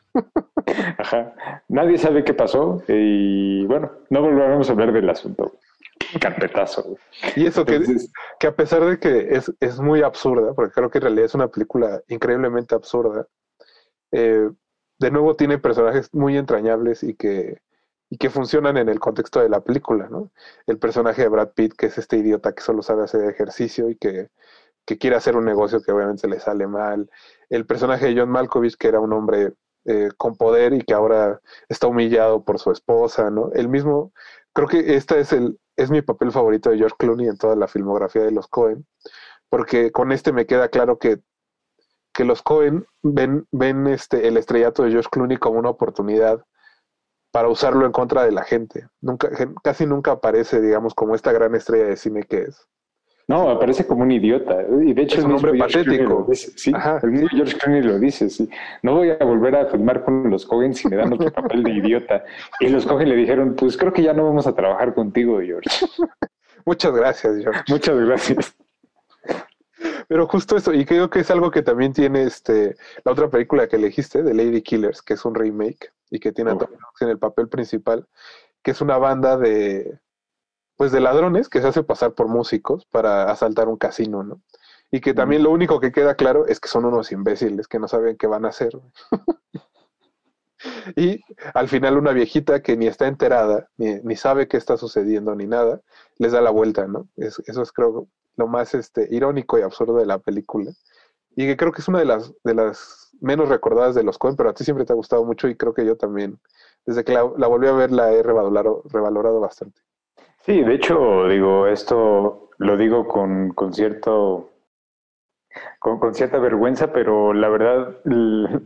Ajá. 0.98 1.34
Nadie 1.68 1.98
sabe 1.98 2.23
qué 2.23 2.34
pasó 2.34 2.81
y 2.88 3.65
bueno, 3.68 3.91
no 4.10 4.22
volveremos 4.22 4.69
a 4.69 4.73
hablar 4.73 4.91
del 4.91 5.10
asunto 5.10 5.56
carpetazo. 6.21 6.97
Y 7.35 7.45
eso 7.45 7.65
que, 7.65 7.81
que 8.39 8.47
a 8.47 8.55
pesar 8.55 8.85
de 8.85 8.99
que 8.99 9.29
es, 9.31 9.51
es, 9.59 9.79
muy 9.79 10.01
absurda, 10.01 10.53
porque 10.53 10.73
creo 10.73 10.89
que 10.89 10.97
en 10.99 11.03
realidad 11.03 11.25
es 11.25 11.35
una 11.35 11.47
película 11.47 12.01
increíblemente 12.07 12.75
absurda, 12.75 13.27
eh, 14.11 14.49
de 14.99 15.11
nuevo 15.11 15.35
tiene 15.35 15.59
personajes 15.59 16.13
muy 16.13 16.38
entrañables 16.38 17.03
y 17.03 17.15
que, 17.15 17.61
y 18.09 18.17
que 18.17 18.29
funcionan 18.29 18.77
en 18.77 18.89
el 18.89 18.99
contexto 18.99 19.39
de 19.39 19.49
la 19.49 19.61
película, 19.61 20.07
¿no? 20.09 20.31
El 20.65 20.79
personaje 20.79 21.23
de 21.23 21.27
Brad 21.29 21.51
Pitt, 21.53 21.73
que 21.73 21.88
es 21.88 21.97
este 21.97 22.17
idiota 22.17 22.53
que 22.53 22.63
solo 22.63 22.81
sabe 22.81 23.03
hacer 23.03 23.29
ejercicio 23.29 23.89
y 23.89 23.95
que, 23.95 24.29
que 24.85 24.97
quiere 24.97 25.17
hacer 25.17 25.35
un 25.35 25.45
negocio 25.45 25.81
que 25.81 25.91
obviamente 25.91 26.27
le 26.27 26.39
sale 26.39 26.67
mal. 26.67 27.09
El 27.49 27.65
personaje 27.65 28.07
de 28.07 28.19
John 28.19 28.29
Malkovich, 28.29 28.77
que 28.77 28.88
era 28.88 28.99
un 28.99 29.13
hombre 29.13 29.53
eh, 29.85 30.09
con 30.17 30.35
poder 30.35 30.73
y 30.73 30.81
que 30.81 30.93
ahora 30.93 31.41
está 31.69 31.88
humillado 31.88 32.43
por 32.43 32.59
su 32.59 32.71
esposa, 32.71 33.29
¿no? 33.29 33.51
El 33.53 33.67
mismo, 33.69 34.13
creo 34.53 34.67
que 34.67 34.95
este 34.95 35.19
es 35.19 35.34
el, 35.34 35.59
es 35.78 35.91
mi 35.91 36.02
papel 36.02 36.32
favorito 36.32 36.70
de 36.70 36.78
George 36.78 36.95
Clooney 36.98 37.28
en 37.28 37.38
toda 37.38 37.56
la 37.56 37.68
filmografía 37.68 38.24
de 38.24 38.32
los 38.32 38.48
Cohen, 38.48 38.86
porque 39.49 39.91
con 39.91 40.12
este 40.12 40.34
me 40.34 40.45
queda 40.45 40.70
claro 40.70 40.98
que, 40.98 41.20
que 42.14 42.26
los 42.26 42.41
Cohen 42.41 42.86
ven, 43.04 43.48
ven 43.52 43.88
este, 43.88 44.28
el 44.28 44.38
estrellato 44.38 44.84
de 44.84 44.91
George 44.91 45.10
Clooney 45.12 45.38
como 45.38 45.60
una 45.60 45.70
oportunidad 45.70 46.44
para 47.32 47.49
usarlo 47.49 47.86
en 47.86 47.91
contra 47.91 48.24
de 48.24 48.32
la 48.32 48.44
gente. 48.44 48.88
Nunca, 48.99 49.30
casi 49.64 49.86
nunca 49.86 50.12
aparece, 50.14 50.60
digamos, 50.60 50.95
como 50.95 51.14
esta 51.14 51.32
gran 51.32 51.54
estrella 51.56 51.86
de 51.86 51.98
cine 51.98 52.24
que 52.24 52.44
es. 52.44 52.68
No, 53.28 53.49
aparece 53.49 53.86
como 53.86 54.04
un 54.04 54.12
idiota. 54.12 54.64
Y 54.82 54.94
de 54.94 55.02
hecho 55.02 55.20
es 55.20 55.26
un 55.26 55.34
hombre 55.34 55.58
patético. 55.58 56.28
Sí, 56.34 56.72
el 57.04 57.12
mismo 57.12 57.28
George 57.30 57.58
Clooney 57.58 57.82
lo 57.82 57.99
dice. 57.99 58.30
Sí. 58.30 58.49
No 58.84 58.95
voy 58.95 59.10
a 59.10 59.18
volver 59.18 59.56
a 59.56 59.66
filmar 59.66 60.04
con 60.06 60.30
los 60.30 60.45
Cohen 60.45 60.74
si 60.74 60.88
me 60.88 60.95
dan 60.95 61.12
otro 61.12 61.32
papel 61.32 61.62
de 61.64 61.72
idiota. 61.72 62.24
Y 62.62 62.70
los 62.70 62.86
Cohen 62.86 63.10
le 63.10 63.18
dijeron, 63.18 63.56
pues 63.56 63.76
creo 63.76 63.91
que 63.91 64.02
ya 64.04 64.14
no 64.14 64.24
vamos 64.24 64.48
a 64.48 64.56
trabajar 64.56 64.94
contigo, 64.94 65.41
George. 65.41 65.70
Muchas 66.66 66.94
gracias, 66.94 67.38
George. 67.44 67.64
Muchas 67.68 67.99
gracias. 67.99 68.56
Pero 70.08 70.26
justo 70.28 70.56
eso, 70.56 70.74
y 70.74 70.86
creo 70.86 71.10
que 71.10 71.20
es 71.20 71.30
algo 71.30 71.52
que 71.52 71.62
también 71.62 71.91
tiene 71.91 72.24
este 72.24 72.76
la 73.04 73.12
otra 73.12 73.30
película 73.30 73.68
que 73.68 73.76
elegiste, 73.76 74.24
de 74.24 74.34
Lady 74.34 74.62
Killers, 74.62 75.02
que 75.02 75.16
es 75.16 75.26
un 75.26 75.36
remake 75.36 75.91
y 76.10 76.20
que 76.20 76.32
tiene 76.32 76.52
a 76.52 76.58
Tom 76.58 76.70
en 77.02 77.10
el 77.10 77.20
papel 77.20 77.49
principal, 77.49 78.08
que 78.64 78.72
es 78.72 78.80
una 78.80 78.98
banda 78.98 79.38
de 79.38 79.99
pues 80.78 80.91
de 80.91 81.02
ladrones 81.02 81.49
que 81.49 81.62
se 81.62 81.68
hace 81.68 81.84
pasar 81.84 82.14
por 82.14 82.28
músicos 82.28 82.86
para 82.86 83.32
asaltar 83.32 83.68
un 83.68 83.78
casino, 83.78 84.24
¿no? 84.24 84.41
Y 84.91 85.02
que 85.02 85.14
también 85.14 85.44
lo 85.44 85.52
único 85.52 85.82
que 85.82 85.91
queda 85.91 86.16
claro 86.16 86.45
es 86.48 86.62
que 86.62 86.70
son 86.70 86.86
unos 86.86 87.12
imbéciles 87.12 87.68
que 87.68 87.80
no 87.80 87.90
saben 87.90 88.16
qué 88.16 88.28
van 88.28 88.45
a 88.45 88.49
hacer. 88.49 88.72
y 90.95 91.20
al 91.54 91.68
final 91.68 91.98
una 91.98 92.14
viejita 92.14 92.62
que 92.62 92.78
ni 92.78 92.88
está 92.88 93.08
enterada, 93.08 93.70
ni, 93.78 93.95
ni, 94.04 94.16
sabe 94.16 94.48
qué 94.48 94.56
está 94.56 94.78
sucediendo, 94.78 95.36
ni 95.36 95.45
nada, 95.45 95.82
les 96.20 96.32
da 96.32 96.40
la 96.40 96.52
vuelta, 96.52 96.88
¿no? 96.88 97.10
eso 97.18 97.41
es 97.45 97.72
creo 97.74 98.08
lo 98.38 98.48
más 98.48 98.74
este, 98.76 99.08
irónico 99.12 99.60
y 99.60 99.64
absurdo 99.64 99.98
de 99.98 100.06
la 100.06 100.20
película. 100.20 100.72
Y 101.36 101.45
que 101.45 101.58
creo 101.58 101.72
que 101.72 101.82
es 101.82 101.88
una 101.88 101.99
de 101.99 102.06
las, 102.06 102.34
de 102.44 102.54
las 102.54 103.12
menos 103.20 103.49
recordadas 103.49 103.95
de 103.95 104.04
los 104.04 104.18
Coen, 104.18 104.36
pero 104.36 104.49
a 104.49 104.54
ti 104.54 104.64
siempre 104.64 104.86
te 104.86 104.94
ha 104.94 104.95
gustado 104.95 105.26
mucho 105.26 105.48
y 105.48 105.56
creo 105.56 105.74
que 105.74 105.86
yo 105.86 105.98
también, 105.98 106.40
desde 106.86 107.04
que 107.04 107.14
la, 107.14 107.30
la 107.38 107.48
volví 107.48 107.68
a 107.68 107.74
ver, 107.74 107.91
la 107.91 108.12
he 108.14 108.24
revalorado, 108.24 108.84
revalorado 108.86 109.40
bastante. 109.40 109.82
Sí, 110.48 110.64
de 110.64 110.76
hecho, 110.76 111.28
digo, 111.28 111.68
esto 111.68 112.52
lo 112.57 112.78
digo 112.78 113.06
con, 113.06 113.49
con 113.49 113.74
cierto 113.74 114.49
con, 115.80 115.99
con, 115.99 116.14
cierta 116.15 116.40
vergüenza, 116.40 116.94
pero 116.94 117.34
la 117.34 117.49
verdad 117.49 117.98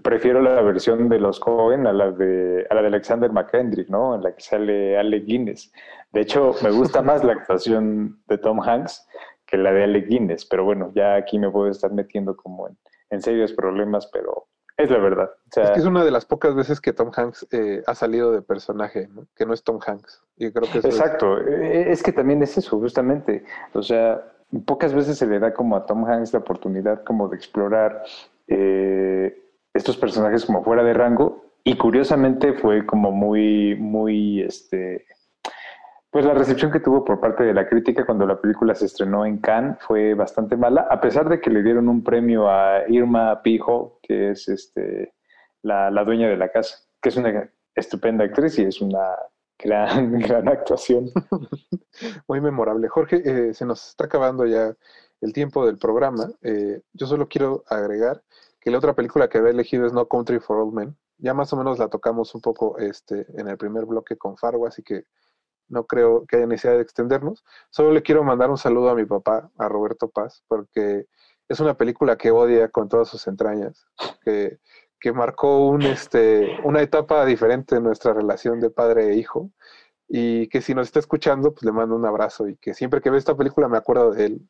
prefiero 0.04 0.44
la 0.44 0.62
versión 0.62 1.10
de 1.10 1.20
los 1.20 1.40
Cohen 1.40 1.88
a 1.88 1.94
la 1.94 2.12
de 2.12 2.68
a 2.70 2.76
la 2.76 2.82
de 2.82 2.88
Alexander 2.88 3.32
McKendrick, 3.32 3.90
¿no? 3.90 4.14
En 4.14 4.22
la 4.22 4.36
que 4.36 4.42
sale 4.42 4.96
Alec 4.96 5.26
Guinness. 5.26 5.74
De 6.12 6.22
hecho, 6.22 6.54
me 6.62 6.70
gusta 6.70 7.02
más 7.10 7.24
la 7.24 7.34
actuación 7.34 8.22
de 8.28 8.38
Tom 8.38 8.62
Hanks 8.62 9.08
que 9.48 9.58
la 9.58 9.72
de 9.74 9.86
Alec 9.86 10.08
Guinness, 10.08 10.46
pero 10.46 10.64
bueno, 10.64 10.92
ya 10.94 11.16
aquí 11.16 11.40
me 11.40 11.50
puedo 11.50 11.72
estar 11.72 11.92
metiendo 11.92 12.36
como 12.38 12.68
en, 12.68 12.78
en 13.10 13.24
serios 13.24 13.54
problemas, 13.54 14.08
pero 14.14 14.50
Es 14.78 14.90
la 14.90 14.98
verdad. 14.98 15.32
es 15.56 15.72
que 15.72 15.80
es 15.80 15.86
una 15.86 16.04
de 16.04 16.12
las 16.12 16.26
pocas 16.26 16.56
veces 16.56 16.82
que 16.82 16.94
Tom 16.94 17.12
Hanks 17.16 17.48
eh, 17.52 17.84
ha 17.86 17.96
salido 17.96 18.32
de 18.32 18.42
personaje, 18.42 19.10
que 19.36 19.46
no 19.46 19.54
es 19.54 19.64
Tom 19.64 19.80
Hanks. 19.86 20.24
Y 20.38 20.52
creo 20.52 20.72
que 20.72 20.80
Exacto, 20.80 21.40
eh, 21.40 21.92
es... 21.92 22.02
que 22.02 22.12
también 22.12 22.42
es 22.42 22.58
eso, 22.58 22.80
justamente. 22.80 23.44
O 23.74 23.84
sea, 23.84 24.24
pocas 24.66 24.94
veces 24.94 25.18
se 25.18 25.28
le 25.28 25.40
da 25.40 25.54
como 25.54 25.76
a 25.76 25.86
Tom 25.86 26.06
Hanks 26.06 26.34
la 26.34 26.40
oportunidad 26.40 27.04
como 27.04 27.28
de 27.28 27.36
explorar 27.36 28.04
eh, 28.48 29.38
estos 29.74 29.98
personajes 29.98 30.46
como 30.46 30.64
fuera 30.64 30.84
de 30.84 30.94
rango. 30.94 31.46
Y 31.64 31.78
curiosamente 31.78 32.54
fue 32.54 32.86
como 32.86 33.12
muy, 33.12 33.76
muy, 33.76 34.42
este, 34.42 35.06
pues 36.12 36.26
la 36.26 36.34
recepción 36.34 36.72
que 36.72 36.82
tuvo 36.82 37.06
por 37.06 37.22
parte 37.22 37.46
de 37.46 37.54
la 37.54 37.68
crítica 37.68 38.06
cuando 38.06 38.28
la 38.28 38.40
película 38.40 38.76
se 38.76 38.86
estrenó 38.86 39.26
en 39.26 39.38
Cannes 39.38 39.78
fue 39.80 40.14
bastante 40.14 40.58
mala, 40.58 40.86
a 40.90 41.00
pesar 41.00 41.30
de 41.30 41.40
que 41.40 41.50
le 41.50 41.64
dieron 41.64 41.88
un 41.88 42.04
premio 42.04 42.50
a 42.50 42.84
Irma 42.90 43.42
Pijo, 43.42 43.98
que 44.04 44.32
es 44.32 44.50
este, 44.50 45.14
la, 45.62 45.90
dueña 46.04 46.28
de 46.28 46.36
la 46.36 46.52
casa, 46.52 46.80
que 47.02 47.10
es 47.10 47.16
una 47.16 47.50
estupenda 47.74 48.26
actriz 48.26 48.60
y 48.60 48.64
es 48.64 48.82
una 48.82 49.16
gran, 49.58 50.12
gran 50.20 50.50
actuación. 50.50 51.10
Muy 52.28 52.42
memorable. 52.42 52.90
Jorge, 52.90 53.22
eh, 53.24 53.54
se 53.54 53.66
nos 53.66 53.90
está 53.90 54.06
acabando 54.06 54.46
ya 54.46 54.76
el 55.22 55.32
tiempo 55.32 55.66
del 55.66 55.78
programa. 55.78 56.30
Eh, 56.42 56.82
yo 56.92 57.08
solo 57.08 57.30
quiero 57.30 57.64
agregar 57.68 58.22
que 58.60 58.70
la 58.70 58.80
otra 58.80 58.94
película 58.94 59.30
que 59.30 59.38
había 59.38 59.52
elegido 59.52 59.86
es 59.86 59.94
No 59.94 60.10
Country 60.10 60.40
for 60.40 60.58
Old 60.58 60.74
Men. 60.74 60.98
Ya 61.20 61.34
más 61.34 61.54
o 61.54 61.58
menos 61.58 61.80
la 61.80 61.88
tocamos 61.88 62.36
un 62.36 62.42
poco 62.42 62.78
este, 62.80 63.26
en 63.40 63.48
el 63.48 63.58
primer 63.58 63.86
bloque 63.86 64.18
con 64.18 64.36
Fargo, 64.36 64.68
así 64.68 64.84
que 64.84 65.06
no 65.72 65.86
creo 65.86 66.26
que 66.28 66.38
haya 66.38 66.46
necesidad 66.46 66.76
de 66.76 66.82
extendernos. 66.82 67.44
Solo 67.70 67.92
le 67.92 68.04
quiero 68.04 68.24
mandar 68.24 68.50
un 68.50 68.58
saludo 68.58 68.90
a 68.90 68.96
mi 68.96 69.06
papá, 69.06 69.50
a 69.58 69.68
Roberto 69.68 70.10
Paz, 70.10 70.44
porque 70.48 71.08
es 71.50 71.60
una 71.60 71.76
película 71.76 72.18
que 72.18 72.32
odia 72.32 72.70
con 72.70 72.88
todas 72.88 73.08
sus 73.10 73.28
entrañas, 73.28 73.86
que, 74.24 74.60
que 75.00 75.12
marcó 75.12 75.68
un, 75.68 75.82
este, 75.82 76.60
una 76.64 76.82
etapa 76.82 77.26
diferente 77.26 77.76
en 77.76 77.84
nuestra 77.84 78.14
relación 78.14 78.60
de 78.60 78.70
padre 78.70 79.10
e 79.10 79.16
hijo, 79.16 79.52
y 80.08 80.48
que 80.48 80.62
si 80.62 80.76
nos 80.76 80.88
está 80.88 81.00
escuchando, 81.00 81.54
pues 81.54 81.64
le 81.64 81.72
mando 81.72 81.96
un 81.96 82.06
abrazo 82.06 82.48
y 82.48 82.58
que 82.58 82.74
siempre 82.74 83.00
que 83.00 83.10
ve 83.10 83.18
esta 83.18 83.36
película 83.36 83.70
me 83.70 83.78
acuerdo 83.78 84.12
de 84.12 84.26
él. 84.26 84.50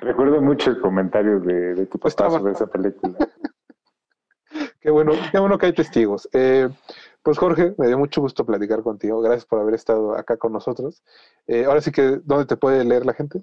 Recuerdo 0.00 0.42
mucho 0.42 0.70
el 0.70 0.80
comentario 0.80 1.38
de, 1.38 1.86
tu 1.86 1.98
papá 1.98 2.30
sobre 2.30 2.52
esa 2.52 2.66
película. 2.66 3.16
Qué 4.80 4.90
bueno, 4.90 5.12
qué 5.30 5.38
bueno 5.38 5.58
que 5.58 5.66
hay 5.66 5.72
testigos. 5.72 6.28
Eh, 6.32 6.68
pues 7.22 7.38
Jorge, 7.38 7.74
me 7.76 7.86
dio 7.86 7.98
mucho 7.98 8.20
gusto 8.20 8.46
platicar 8.46 8.82
contigo. 8.82 9.20
Gracias 9.20 9.44
por 9.44 9.60
haber 9.60 9.74
estado 9.74 10.16
acá 10.16 10.36
con 10.36 10.52
nosotros. 10.52 11.02
Eh, 11.46 11.64
ahora 11.64 11.80
sí 11.80 11.92
que, 11.92 12.20
¿dónde 12.24 12.46
te 12.46 12.56
puede 12.56 12.84
leer 12.84 13.04
la 13.04 13.12
gente? 13.12 13.42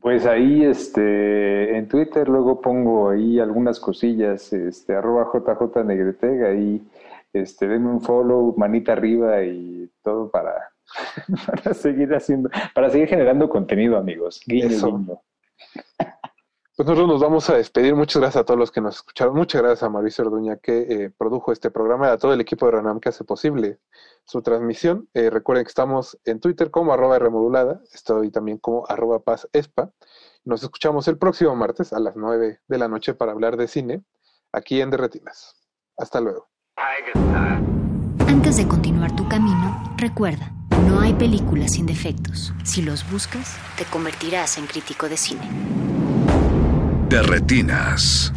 Pues 0.00 0.26
ahí, 0.26 0.64
este, 0.64 1.76
en 1.76 1.88
Twitter 1.88 2.28
luego 2.28 2.60
pongo 2.60 3.08
ahí 3.08 3.40
algunas 3.40 3.80
cosillas, 3.80 4.52
este, 4.52 4.94
arroba 4.94 5.30
JJ 5.32 6.44
ahí, 6.46 6.86
este, 7.32 7.66
denme 7.66 7.88
un 7.88 8.02
follow, 8.02 8.54
manita 8.58 8.92
arriba 8.92 9.42
y 9.44 9.90
todo 10.02 10.30
para, 10.30 10.70
para 11.46 11.72
seguir 11.72 12.14
haciendo, 12.14 12.50
para 12.74 12.90
seguir 12.90 13.08
generando 13.08 13.48
contenido, 13.48 13.96
amigos. 13.96 14.42
Guiño, 14.46 15.22
pues 16.76 16.88
nosotros 16.88 17.08
nos 17.08 17.20
vamos 17.20 17.48
a 17.50 17.56
despedir. 17.56 17.94
Muchas 17.94 18.20
gracias 18.20 18.42
a 18.42 18.44
todos 18.44 18.58
los 18.58 18.72
que 18.72 18.80
nos 18.80 18.96
escucharon. 18.96 19.36
Muchas 19.36 19.62
gracias 19.62 19.84
a 19.84 19.88
Mauricio 19.88 20.24
Orduña 20.24 20.56
que 20.56 20.78
eh, 20.80 21.10
produjo 21.16 21.52
este 21.52 21.70
programa 21.70 22.08
y 22.08 22.10
a 22.10 22.18
todo 22.18 22.32
el 22.32 22.40
equipo 22.40 22.66
de 22.66 22.72
Ranam 22.72 22.98
que 22.98 23.10
hace 23.10 23.22
posible 23.22 23.78
su 24.24 24.42
transmisión. 24.42 25.08
Eh, 25.14 25.30
recuerden 25.30 25.64
que 25.64 25.68
estamos 25.68 26.18
en 26.24 26.40
Twitter 26.40 26.72
como 26.72 26.92
arroba 26.92 27.18
remodulada. 27.20 27.80
Estoy 27.92 28.32
también 28.32 28.58
como 28.58 28.84
arroba 28.88 29.20
paz 29.20 29.48
espa. 29.52 29.92
Nos 30.44 30.64
escuchamos 30.64 31.06
el 31.06 31.16
próximo 31.16 31.54
martes 31.54 31.92
a 31.92 32.00
las 32.00 32.16
9 32.16 32.60
de 32.66 32.78
la 32.78 32.88
noche 32.88 33.14
para 33.14 33.30
hablar 33.30 33.56
de 33.56 33.68
cine 33.68 34.04
aquí 34.52 34.80
en 34.80 34.90
Derretinas. 34.90 35.54
Hasta 35.96 36.20
luego. 36.20 36.48
Antes 38.26 38.56
de 38.56 38.66
continuar 38.66 39.14
tu 39.14 39.28
camino, 39.28 39.94
recuerda, 39.96 40.50
no 40.88 40.98
hay 40.98 41.14
películas 41.14 41.74
sin 41.74 41.86
defectos. 41.86 42.52
Si 42.64 42.82
los 42.82 43.08
buscas, 43.08 43.56
te 43.78 43.84
convertirás 43.84 44.58
en 44.58 44.66
crítico 44.66 45.08
de 45.08 45.16
cine 45.16 45.93
de 47.14 47.22
retinas. 47.22 48.32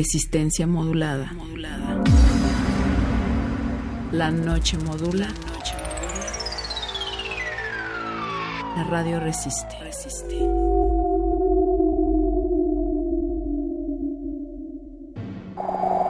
Resistencia 0.00 0.66
modulada. 0.66 1.30
La 4.12 4.30
noche 4.30 4.78
modula. 4.78 5.28
La 8.76 8.84
radio 8.84 9.20
resiste. 9.20 9.76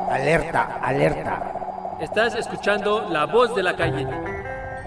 Alerta, 0.08 0.78
alerta. 0.80 1.98
Estás 2.00 2.36
escuchando 2.36 3.08
la 3.10 3.26
voz 3.26 3.56
de 3.56 3.64
la 3.64 3.74
calle. 3.74 4.06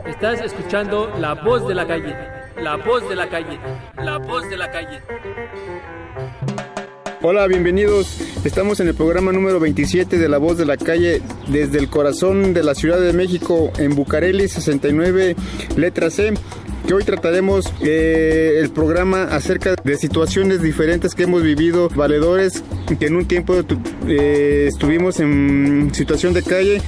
Estás 0.06 0.40
escuchando 0.40 1.14
la 1.20 1.34
voz 1.34 1.68
de 1.68 1.76
la 1.76 1.86
calle. 1.86 2.16
La 2.56 2.78
voz 2.78 3.10
de 3.10 3.18
la 3.18 3.28
calle. 3.28 3.60
La 3.98 4.18
voz 4.18 4.50
de 4.50 4.56
la 4.56 4.72
calle. 4.72 5.02
Hola, 7.22 7.48
bienvenidos. 7.48 8.33
Estamos 8.44 8.82
en 8.82 8.90
el 8.90 8.94
programa 8.94 9.32
número 9.32 9.58
27 9.62 10.18
de 10.18 10.28
La 10.28 10.38
Voz 10.38 10.58
de 10.58 10.66
la 10.66 10.76
Calle 10.76 11.22
desde 11.48 11.80
el 11.80 11.90
corazón 11.90 12.54
de 12.54 12.62
la 12.62 12.76
Ciudad 12.76 13.00
de 13.00 13.14
México 13.14 13.72
en 13.78 13.96
Bucareli 13.96 14.50
69, 14.50 15.38
letra 15.78 16.10
C 16.10 16.34
que 16.86 16.94
hoy 16.94 17.06
trataremos 17.06 17.74
eh, 17.80 18.60
el 18.60 18.70
programa 18.72 19.24
acerca 19.24 19.76
de 19.82 19.96
situaciones 19.96 20.62
diferentes 20.62 21.16
que 21.16 21.24
hemos 21.24 21.42
vivido, 21.42 21.88
valedores 21.96 22.62
que 23.00 23.06
en 23.06 23.16
un 23.16 23.26
tiempo 23.26 23.56
eh, 24.08 24.66
estuvimos 24.68 25.22
en 25.22 25.92
situación 25.94 26.34
de 26.34 26.44
calle, 26.44 26.82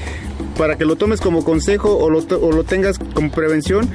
para 0.58 0.78
que 0.78 0.84
lo 0.84 0.98
tomes 0.98 1.22
como 1.22 1.46
consejo 1.46 1.98
o 1.98 2.10
lo, 2.10 2.20
o 2.20 2.52
lo 2.52 2.64
tengas 2.66 3.00
como 3.00 3.32
prevención 3.32 3.90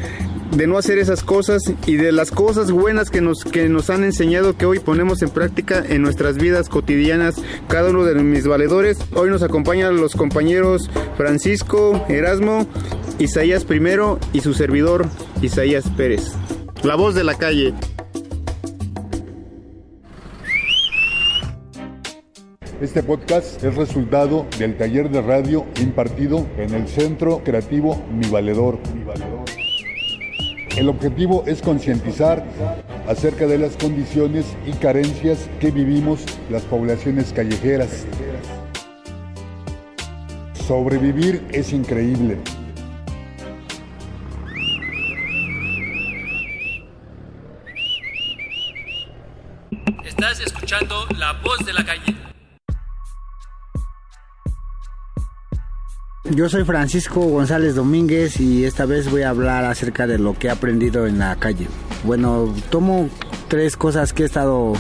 de 0.51 0.67
no 0.67 0.79
hacer 0.79 0.99
esas 0.99 1.23
cosas 1.23 1.63
y 1.87 1.97
de 1.97 2.13
las 2.13 2.31
cosas 2.31 2.71
buenas 2.71 3.11
que 3.11 3.21
nos, 3.21 3.45
que 3.45 3.69
nos 3.69 3.91
han 3.91 4.05
enseñado 4.05 4.57
que 4.57 4.67
hoy 4.67 4.79
ponemos 4.79 5.23
en 5.23 5.31
práctica 5.31 5.85
en 5.87 6.03
nuestras 6.03 6.37
vidas 6.37 6.69
cotidianas 6.69 7.37
cada 7.69 7.91
uno 7.91 8.05
de 8.05 8.15
mis 8.17 8.47
valedores. 8.47 8.99
Hoy 9.15 9.31
nos 9.31 9.43
acompañan 9.43 9.97
los 9.97 10.15
compañeros 10.15 10.91
Francisco, 11.17 12.05
Erasmo, 12.09 12.67
Isaías 13.19 13.65
primero 13.65 14.19
y 14.33 14.41
su 14.41 14.55
servidor 14.55 15.07
Isaías 15.43 15.85
Pérez. 15.97 16.33
La 16.83 16.97
voz 16.97 17.15
de 17.15 17.25
la 17.25 17.37
calle. 17.37 17.75
Este 22.81 23.03
podcast 23.03 23.63
es 23.63 23.77
resultado 23.77 24.47
del 24.59 24.79
taller 24.79 25.11
de 25.11 25.21
radio 25.21 25.67
impartido 25.83 26.47
en 26.57 26.73
el 26.73 26.89
Centro 26.89 27.43
Creativo 27.45 28.03
Mi 28.11 28.27
Valedor. 28.29 28.79
Mi 28.95 29.05
Valedor. 29.05 29.40
El 30.77 30.89
objetivo 30.89 31.45
es 31.47 31.61
concientizar 31.61 32.45
acerca 33.07 33.47
de 33.47 33.59
las 33.59 33.77
condiciones 33.77 34.47
y 34.67 34.73
carencias 34.73 35.51
que 35.61 35.71
vivimos 35.71 36.21
las 36.49 36.63
poblaciones 36.63 37.33
callejeras. 37.33 38.07
Sobrevivir 40.67 41.45
es 41.53 41.73
increíble. 41.73 42.39
Estás 50.05 50.41
escuchando 50.41 51.07
La 51.19 51.33
Voz 51.43 51.59
de 51.67 51.73
la 51.73 51.85
Calle. 51.85 52.20
Yo 56.35 56.49
soy 56.49 56.65
Francisco 56.65 57.21
González 57.23 57.75
Domínguez 57.75 58.39
y 58.39 58.65
esta 58.65 58.87
vez 58.87 59.11
voy 59.11 59.23
a 59.23 59.31
hablar 59.31 59.65
acerca 59.65 60.07
de 60.07 60.17
lo 60.17 60.39
que 60.39 60.47
he 60.47 60.51
aprendido 60.51 61.07
en 61.09 61.19
la 61.19 61.35
calle. 61.35 61.67
Bueno, 62.05 62.55
tomo 62.71 63.09
tres 63.49 63.77
cosas 63.77 64.13
que 64.13 64.23
he 64.23 64.27
estado 64.27 64.75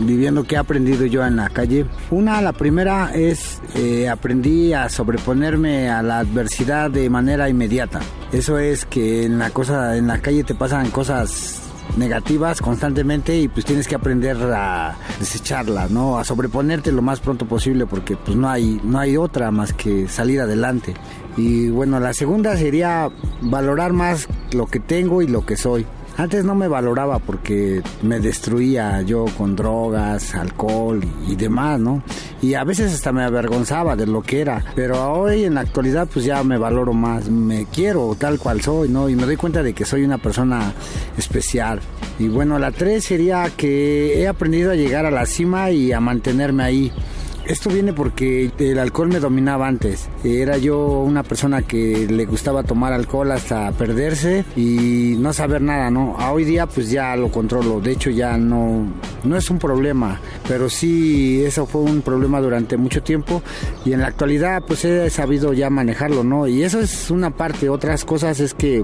viviendo, 0.00 0.42
que 0.42 0.56
he 0.56 0.58
aprendido 0.58 1.06
yo 1.06 1.24
en 1.24 1.36
la 1.36 1.48
calle. 1.48 1.86
Una, 2.10 2.42
la 2.42 2.52
primera 2.52 3.14
es 3.14 3.60
eh, 3.76 4.08
aprendí 4.08 4.72
a 4.72 4.88
sobreponerme 4.88 5.88
a 5.90 6.02
la 6.02 6.18
adversidad 6.18 6.90
de 6.90 7.08
manera 7.08 7.48
inmediata. 7.48 8.00
Eso 8.32 8.58
es 8.58 8.84
que 8.84 9.24
en 9.24 9.38
la 9.38 9.50
cosa, 9.50 9.96
en 9.96 10.08
la 10.08 10.20
calle 10.20 10.42
te 10.42 10.56
pasan 10.56 10.90
cosas 10.90 11.65
negativas 11.96 12.60
constantemente 12.60 13.36
y 13.38 13.48
pues 13.48 13.64
tienes 13.64 13.88
que 13.88 13.94
aprender 13.94 14.36
a 14.36 14.96
desecharlas, 15.18 15.90
¿no? 15.90 16.18
A 16.18 16.24
sobreponerte 16.24 16.92
lo 16.92 17.02
más 17.02 17.20
pronto 17.20 17.46
posible 17.46 17.86
porque 17.86 18.16
pues 18.16 18.36
no 18.36 18.48
hay, 18.48 18.80
no 18.84 18.98
hay 18.98 19.16
otra 19.16 19.50
más 19.50 19.72
que 19.72 20.08
salir 20.08 20.40
adelante. 20.40 20.94
Y 21.36 21.68
bueno, 21.68 22.00
la 22.00 22.14
segunda 22.14 22.56
sería 22.56 23.10
valorar 23.42 23.92
más 23.92 24.28
lo 24.52 24.66
que 24.66 24.80
tengo 24.80 25.22
y 25.22 25.26
lo 25.26 25.44
que 25.44 25.56
soy. 25.56 25.86
Antes 26.18 26.44
no 26.44 26.54
me 26.54 26.66
valoraba 26.66 27.18
porque 27.18 27.82
me 28.02 28.20
destruía 28.20 29.02
yo 29.02 29.26
con 29.36 29.54
drogas, 29.54 30.34
alcohol 30.34 31.02
y, 31.28 31.36
demás, 31.36 31.78
¿no? 31.78 32.02
Y 32.40 32.54
a 32.54 32.64
veces 32.64 32.94
hasta 32.94 33.12
me 33.12 33.22
avergonzaba 33.22 33.96
de 33.96 34.06
lo 34.06 34.22
que 34.22 34.40
era. 34.40 34.64
Pero 34.74 35.12
hoy 35.12 35.44
en 35.44 35.54
la 35.54 35.60
actualidad 35.60 36.08
pues 36.10 36.24
ya 36.24 36.42
me 36.42 36.56
valoro 36.56 36.94
más, 36.94 37.28
me 37.28 37.66
quiero 37.66 38.16
tal 38.18 38.38
cual 38.38 38.62
soy, 38.62 38.88
¿no? 38.88 39.10
Y 39.10 39.14
me 39.14 39.24
doy 39.24 39.36
cuenta 39.36 39.62
de 39.62 39.74
que 39.74 39.84
soy 39.84 40.04
una 40.04 40.16
persona 40.16 40.72
especial. 41.18 41.80
Y 42.18 42.28
bueno, 42.28 42.58
la 42.58 42.72
tres 42.72 43.04
sería 43.04 43.50
que 43.54 44.22
he 44.22 44.26
aprendido 44.26 44.70
a 44.70 44.74
llegar 44.74 45.04
a 45.04 45.10
la 45.10 45.26
cima 45.26 45.70
y 45.70 45.92
a 45.92 46.00
mantenerme 46.00 46.64
ahí. 46.64 46.92
Esto 47.48 47.70
viene 47.70 47.92
porque 47.92 48.50
el 48.58 48.78
alcohol 48.80 49.06
me 49.08 49.20
dominaba 49.20 49.68
antes. 49.68 50.08
Era 50.24 50.58
yo 50.58 51.02
una 51.02 51.22
persona 51.22 51.62
que 51.62 52.08
le 52.10 52.26
gustaba 52.26 52.64
tomar 52.64 52.92
alcohol 52.92 53.30
hasta 53.30 53.70
perderse 53.70 54.44
y 54.56 55.14
no 55.18 55.32
saber 55.32 55.62
nada, 55.62 55.88
¿no? 55.88 56.16
A 56.18 56.32
hoy 56.32 56.44
día 56.44 56.66
pues 56.66 56.90
ya 56.90 57.14
lo 57.14 57.30
controlo. 57.30 57.80
De 57.80 57.92
hecho 57.92 58.10
ya 58.10 58.36
no, 58.36 58.86
no 59.22 59.36
es 59.36 59.48
un 59.48 59.60
problema, 59.60 60.20
pero 60.48 60.68
sí 60.68 61.44
eso 61.44 61.66
fue 61.66 61.82
un 61.82 62.02
problema 62.02 62.40
durante 62.40 62.76
mucho 62.76 63.00
tiempo 63.04 63.42
y 63.84 63.92
en 63.92 64.00
la 64.00 64.08
actualidad 64.08 64.64
pues 64.66 64.84
he 64.84 65.08
sabido 65.08 65.52
ya 65.52 65.70
manejarlo, 65.70 66.24
¿no? 66.24 66.48
Y 66.48 66.64
eso 66.64 66.80
es 66.80 67.12
una 67.12 67.30
parte. 67.30 67.68
Otras 67.68 68.04
cosas 68.04 68.40
es 68.40 68.54
que 68.54 68.82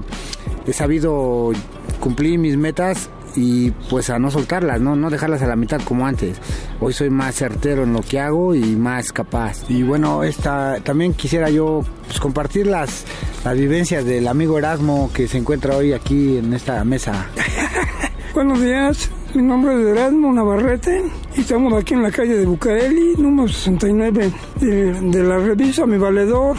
he 0.65 0.71
sabido 0.71 1.51
cumplir 1.99 2.39
mis 2.39 2.55
metas 2.55 3.09
y 3.35 3.71
pues 3.89 4.09
a 4.09 4.19
no 4.19 4.31
soltarlas, 4.31 4.81
¿no? 4.81 4.95
no 4.95 5.09
dejarlas 5.09 5.41
a 5.41 5.47
la 5.47 5.55
mitad 5.55 5.81
como 5.81 6.05
antes. 6.05 6.37
Hoy 6.79 6.93
soy 6.93 7.09
más 7.09 7.35
certero 7.35 7.83
en 7.83 7.93
lo 7.93 8.01
que 8.01 8.19
hago 8.19 8.55
y 8.55 8.75
más 8.75 9.11
capaz. 9.11 9.63
Y 9.69 9.83
bueno, 9.83 10.23
esta, 10.23 10.79
también 10.83 11.13
quisiera 11.13 11.49
yo 11.49 11.83
pues, 12.07 12.19
compartir 12.19 12.67
las, 12.67 13.05
las 13.43 13.57
vivencias 13.57 14.05
del 14.05 14.27
amigo 14.27 14.57
Erasmo 14.57 15.11
que 15.13 15.27
se 15.27 15.37
encuentra 15.37 15.75
hoy 15.75 15.93
aquí 15.93 16.37
en 16.37 16.53
esta 16.53 16.83
mesa. 16.83 17.27
Buenos 18.33 18.59
días, 18.61 19.11
mi 19.35 19.43
nombre 19.43 19.79
es 19.79 19.87
Erasmo 19.87 20.33
Navarrete 20.33 21.03
y 21.35 21.41
estamos 21.41 21.71
aquí 21.73 21.93
en 21.93 22.01
la 22.01 22.11
calle 22.11 22.35
de 22.35 22.45
Bucareli, 22.45 23.15
número 23.17 23.47
69 23.47 24.31
de, 24.59 24.93
de 25.01 25.23
la 25.23 25.37
revista 25.37 25.85
Mi 25.85 25.97
Valedor. 25.97 26.57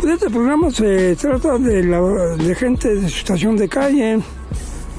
Pues 0.00 0.14
este 0.14 0.28
programa 0.28 0.70
se 0.70 1.16
trata 1.16 1.56
de, 1.56 1.82
la, 1.84 2.00
de 2.36 2.54
gente 2.54 2.94
de 2.94 3.08
situación 3.08 3.56
de 3.56 3.68
calle, 3.68 4.18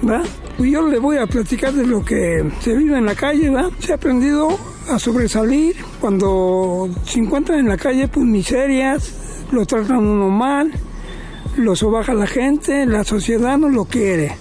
¿va? 0.07 0.21
Y 0.57 0.71
yo 0.71 0.87
le 0.87 0.99
voy 0.99 1.17
a 1.17 1.27
platicar 1.27 1.73
de 1.73 1.85
lo 1.85 2.03
que 2.03 2.49
se 2.59 2.75
vive 2.75 2.97
en 2.97 3.05
la 3.05 3.15
calle, 3.15 3.49
¿verdad? 3.49 3.71
Se 3.79 3.91
ha 3.91 3.95
aprendido 3.95 4.57
a 4.89 4.99
sobresalir 4.99 5.75
cuando 5.99 6.89
se 7.05 7.19
encuentran 7.19 7.59
en 7.59 7.67
la 7.67 7.77
calle, 7.77 8.07
pues 8.07 8.25
miserias, 8.25 9.47
lo 9.51 9.65
tratan 9.65 9.97
uno 9.97 10.29
mal, 10.29 10.71
lo 11.57 11.75
sobaja 11.75 12.13
la 12.13 12.27
gente, 12.27 12.85
la 12.85 13.03
sociedad 13.03 13.57
no 13.57 13.69
lo 13.69 13.85
quiere. 13.85 14.35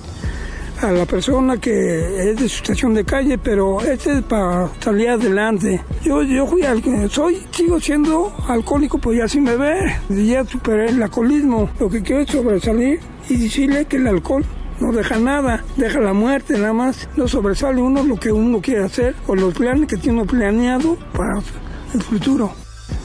A 0.82 0.90
la 0.90 1.06
persona 1.06 1.56
que 1.56 2.30
es 2.30 2.36
de 2.36 2.48
situación 2.48 2.94
de 2.94 3.04
calle, 3.04 3.38
pero 3.38 3.80
este 3.80 4.18
es 4.18 4.22
para 4.22 4.68
salir 4.80 5.08
adelante. 5.08 5.80
Yo, 6.02 6.22
yo 6.22 6.46
fui 6.46 6.62
al, 6.62 6.82
soy, 7.10 7.38
sigo 7.52 7.80
siendo 7.80 8.34
alcohólico, 8.48 8.98
pues 8.98 9.18
ya 9.18 9.28
sin 9.28 9.44
beber, 9.44 9.94
ya 10.10 10.44
superé 10.44 10.90
el 10.90 11.02
alcoholismo. 11.02 11.70
Lo 11.78 11.88
que 11.88 12.02
quiero 12.02 12.22
es 12.22 12.30
sobresalir 12.30 13.00
y 13.30 13.36
decirle 13.36 13.86
que 13.86 13.96
el 13.96 14.08
alcohol 14.08 14.44
no 14.80 14.92
deja 14.92 15.18
nada, 15.18 15.64
deja 15.76 16.00
la 16.00 16.12
muerte 16.12 16.58
nada 16.58 16.72
más, 16.72 17.08
no 17.16 17.28
sobresale 17.28 17.80
uno 17.80 18.02
lo 18.02 18.16
que 18.16 18.32
uno 18.32 18.60
quiere 18.60 18.84
hacer 18.84 19.14
o 19.26 19.34
los 19.34 19.54
planes 19.54 19.88
que 19.88 19.96
tiene 19.96 20.24
planeado 20.24 20.96
para 21.12 21.40
el 21.94 22.02
futuro. 22.02 22.52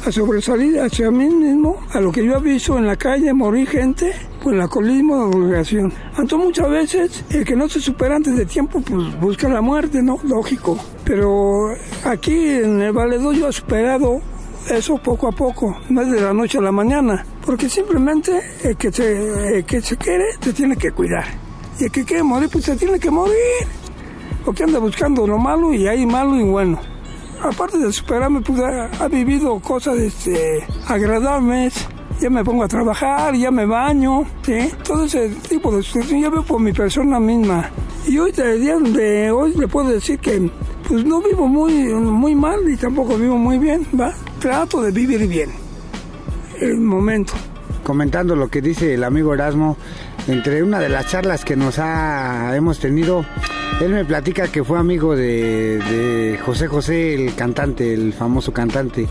A 0.06 0.12
sobresalir 0.12 0.80
hacia 0.80 1.12
mí 1.12 1.30
mismo, 1.30 1.78
a 1.92 2.00
lo 2.00 2.12
que 2.12 2.26
yo 2.26 2.38
he 2.38 2.42
visto 2.42 2.78
en 2.78 2.88
la 2.88 2.96
calle, 2.96 3.34
morir 3.34 3.68
gente, 3.68 4.14
pues 4.42 4.56
el 4.56 4.62
alcoholismo 4.62 5.18
de 5.18 5.36
obligación. 5.36 5.94
Entonces 6.18 6.38
muchas 6.38 6.70
veces 6.70 7.26
el 7.30 7.46
que 7.46 7.56
no 7.56 7.68
se 7.70 7.80
supera 7.80 8.16
antes 8.16 8.36
de 8.36 8.46
tiempo, 8.46 8.82
pues 8.82 9.20
busca 9.20 9.50
la 9.50 9.62
muerte, 9.62 10.02
¿no? 10.02 10.20
Lógico. 10.24 10.78
Pero 11.04 11.70
aquí 12.06 12.50
en 12.50 12.82
el 12.82 12.94
Valedor 12.94 13.36
yo 13.36 13.50
he 13.50 13.54
superado 13.54 14.22
eso 14.70 14.98
poco 14.98 15.28
a 15.28 15.32
poco, 15.32 15.78
no 15.90 16.02
es 16.02 16.12
de 16.12 16.22
la 16.22 16.34
noche 16.34 16.58
a 16.58 16.62
la 16.62 16.72
mañana, 16.72 17.26
porque 17.46 17.70
simplemente 17.70 18.40
el 18.64 18.78
que 18.78 18.92
se, 18.92 19.58
el 19.58 19.66
que 19.66 19.82
se 19.82 19.98
quiere 19.98 20.26
se 20.40 20.54
tiene 20.54 20.76
que 20.76 20.92
cuidar. 20.92 21.49
Y 21.80 21.86
el 21.86 21.92
que 21.92 22.04
quiere 22.04 22.24
morir, 22.24 22.50
pues 22.52 22.66
se 22.66 22.76
tiene 22.76 23.00
que 23.00 23.10
morir. 23.10 23.36
Porque 24.44 24.64
anda 24.64 24.80
buscando 24.80 25.26
lo 25.26 25.38
malo 25.38 25.74
y 25.74 25.88
hay 25.88 26.06
malo 26.06 26.36
y 26.36 26.44
bueno. 26.44 26.80
Aparte 27.42 27.78
de 27.78 27.92
superarme, 27.94 28.42
pues 28.42 28.60
ha, 28.60 28.90
ha 29.02 29.08
vivido 29.08 29.58
cosas 29.60 29.98
este, 29.98 30.66
agradables. 30.88 31.88
Ya 32.20 32.30
me 32.30 32.44
pongo 32.44 32.66
a 32.66 32.68
trabajar, 32.68 33.34
ya 33.36 33.50
me 33.50 33.66
baño, 33.66 34.26
¿sí? 34.42 34.70
Todo 34.84 35.06
ese 35.06 35.30
tipo 35.48 35.74
de 35.74 35.82
situación 35.82 36.22
ya 36.22 36.30
veo 36.30 36.44
por 36.44 36.60
mi 36.60 36.74
persona 36.74 37.18
misma. 37.18 37.70
Y 38.06 38.18
hoy, 38.18 38.34
de 38.34 39.32
hoy, 39.32 39.54
le 39.54 39.68
puedo 39.70 39.90
decir 39.90 40.20
que 40.20 40.52
pues 40.86 41.06
no 41.06 41.22
vivo 41.22 41.48
muy, 41.48 41.72
muy 41.94 42.36
mal 42.36 42.60
y 42.68 42.76
tampoco 42.76 43.16
vivo 43.18 43.38
muy 43.38 43.58
bien, 43.58 43.88
¿va? 43.98 44.14
Trato 44.40 44.82
de 44.82 44.92
vivir 44.92 45.26
bien 45.28 45.50
el 46.60 46.78
momento 46.78 47.34
comentando 47.90 48.36
lo 48.36 48.50
que 48.50 48.62
dice 48.62 48.94
el 48.94 49.04
amigo 49.04 49.34
Erasmo, 49.34 49.76
entre 50.30 50.62
una 50.62 50.80
de 50.80 50.90
las 50.90 51.08
charlas 51.08 51.44
que 51.44 51.56
nos 51.56 51.80
ha, 51.80 52.56
hemos 52.56 52.80
tenido, 52.80 53.26
él 53.82 53.90
me 53.90 54.06
platica 54.06 54.48
que 54.48 54.64
fue 54.64 54.78
amigo 54.78 55.16
de, 55.16 56.38
José 56.46 56.68
José, 56.68 57.16
el 57.16 57.34
cantante, 57.34 57.94
el 57.94 58.14
famoso 58.14 58.54
cantante, 58.54 59.08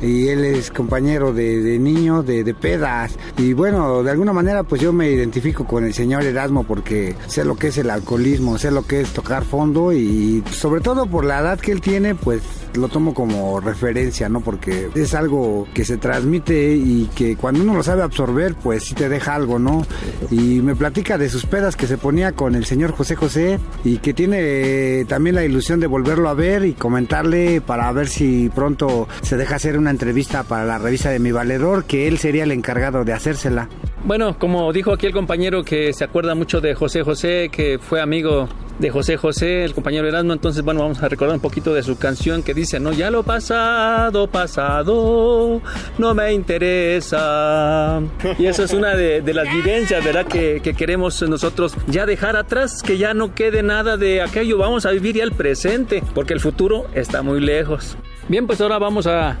y 0.00 0.28
él 0.28 0.44
es 0.44 0.70
compañero 0.70 1.34
de, 1.34 1.60
de 1.62 1.78
niño, 1.78 2.22
de, 2.22 2.42
de 2.42 2.54
pedas. 2.54 3.18
Y 3.36 3.52
bueno, 3.52 4.02
de 4.02 4.10
alguna 4.10 4.32
manera 4.32 4.62
pues 4.62 4.80
yo 4.80 4.92
me 4.92 5.10
identifico 5.10 5.66
con 5.66 5.84
el 5.84 5.92
señor 5.92 6.24
Erasmo 6.24 6.64
porque 6.64 7.14
sé 7.26 7.44
lo 7.44 7.56
que 7.56 7.68
es 7.68 7.76
el 7.76 7.90
alcoholismo, 7.90 8.56
sé 8.56 8.70
lo 8.70 8.86
que 8.86 9.02
es 9.02 9.12
tocar 9.12 9.44
fondo 9.44 9.92
y 9.92 10.42
sobre 10.52 10.80
todo 10.80 11.06
por 11.06 11.24
la 11.24 11.40
edad 11.40 11.60
que 11.60 11.72
él 11.72 11.82
tiene, 11.82 12.14
pues 12.14 12.42
lo 12.76 12.88
tomo 12.88 13.12
como 13.14 13.60
referencia, 13.60 14.28
¿no? 14.28 14.40
Porque 14.40 14.88
es 14.94 15.14
algo 15.14 15.66
que 15.74 15.84
se 15.84 15.98
transmite 15.98 16.74
y 16.74 17.10
que 17.14 17.36
cuando 17.36 17.62
uno 17.62 17.74
lo 17.74 17.82
sabe 17.82 18.02
absorber, 18.02 18.54
pues 18.54 18.84
sí 18.84 18.94
te 18.94 19.08
deja 19.08 19.34
algo, 19.34 19.58
¿no? 19.58 19.84
Y 20.30 20.60
me 20.62 20.76
platica 20.76 21.18
de 21.18 21.28
sus 21.28 21.46
pedas 21.46 21.76
que 21.76 21.86
se 21.86 21.98
ponía 21.98 22.32
con 22.32 22.54
el 22.54 22.64
señor 22.64 22.92
José 22.92 23.16
José 23.16 23.58
y 23.84 23.98
que 23.98 24.14
tiene 24.14 25.04
también 25.06 25.36
la 25.36 25.44
ilusión 25.44 25.80
de 25.80 25.86
volverlo 25.86 26.28
a 26.28 26.34
ver 26.34 26.64
y 26.64 26.72
comentarle 26.72 27.60
para 27.60 27.90
ver 27.92 28.08
si 28.08 28.50
pronto 28.54 29.08
se 29.22 29.36
deja 29.36 29.56
hacer 29.56 29.78
una 29.78 29.90
entrevista 29.90 30.42
para 30.44 30.64
la 30.64 30.78
revista 30.78 31.10
de 31.10 31.18
Mi 31.18 31.32
Valedor, 31.32 31.84
que 31.84 32.08
él 32.08 32.18
sería 32.18 32.44
el 32.44 32.52
encargado 32.52 33.04
de 33.04 33.12
hacérsela. 33.12 33.68
Bueno, 34.04 34.38
como 34.38 34.72
dijo 34.72 34.92
aquí 34.92 35.06
el 35.06 35.12
compañero 35.12 35.62
que 35.62 35.92
se 35.92 36.04
acuerda 36.04 36.34
mucho 36.34 36.60
de 36.60 36.74
José 36.74 37.02
José, 37.02 37.48
que 37.50 37.78
fue 37.78 38.00
amigo 38.00 38.48
de 38.82 38.90
José 38.90 39.16
José, 39.16 39.64
el 39.64 39.74
compañero 39.74 40.08
Erasmo, 40.08 40.32
entonces 40.32 40.64
bueno, 40.64 40.80
vamos 40.80 41.00
a 41.02 41.08
recordar 41.08 41.36
un 41.36 41.40
poquito 41.40 41.72
de 41.72 41.84
su 41.84 41.96
canción 41.96 42.42
que 42.42 42.52
dice, 42.52 42.80
no, 42.80 42.92
ya 42.92 43.12
lo 43.12 43.22
pasado, 43.22 44.26
pasado, 44.26 45.62
no 45.98 46.14
me 46.14 46.32
interesa. 46.32 48.02
Y 48.38 48.46
eso 48.46 48.64
es 48.64 48.72
una 48.72 48.96
de, 48.96 49.22
de 49.22 49.34
las 49.34 49.46
vivencias, 49.52 50.04
¿verdad? 50.04 50.26
Que, 50.26 50.60
que, 50.62 50.74
queremos 50.74 51.22
nosotros 51.22 51.74
ya 51.86 52.06
dejar 52.06 52.34
atrás, 52.34 52.82
que 52.82 52.98
ya 52.98 53.14
no 53.14 53.34
quede 53.34 53.62
nada 53.62 53.96
de 53.96 54.20
aquello, 54.20 54.58
vamos 54.58 54.84
a 54.84 54.90
vivir 54.90 55.16
ya 55.16 55.22
el 55.22 55.32
presente, 55.32 56.02
porque 56.12 56.34
el 56.34 56.40
futuro 56.40 56.86
está 56.94 57.22
muy 57.22 57.40
lejos. 57.40 57.96
Bien, 58.28 58.46
pues 58.46 58.60
ahora 58.60 58.78
vamos 58.78 59.06
a, 59.06 59.36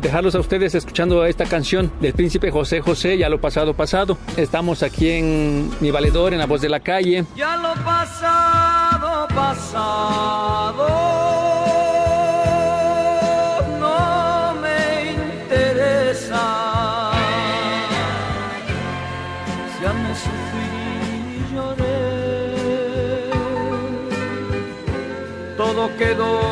dejarlos 0.00 0.34
a 0.34 0.40
ustedes 0.40 0.74
escuchando 0.74 1.24
esta 1.26 1.44
canción 1.44 1.92
del 2.00 2.14
príncipe 2.14 2.50
José 2.50 2.80
José, 2.80 3.18
ya 3.18 3.28
lo 3.28 3.40
pasado, 3.40 3.74
pasado. 3.74 4.18
Estamos 4.36 4.82
aquí 4.82 5.10
en 5.10 5.70
Mi 5.80 5.90
Valedor, 5.90 6.32
en 6.32 6.38
la 6.38 6.46
voz 6.46 6.60
de 6.60 6.68
la 6.68 6.80
calle. 6.80 7.24
Ya 7.36 7.56
lo 7.56 7.74
pasado, 7.84 9.28
pasado. 9.28 10.88
no 25.74 25.88
me 25.88 26.51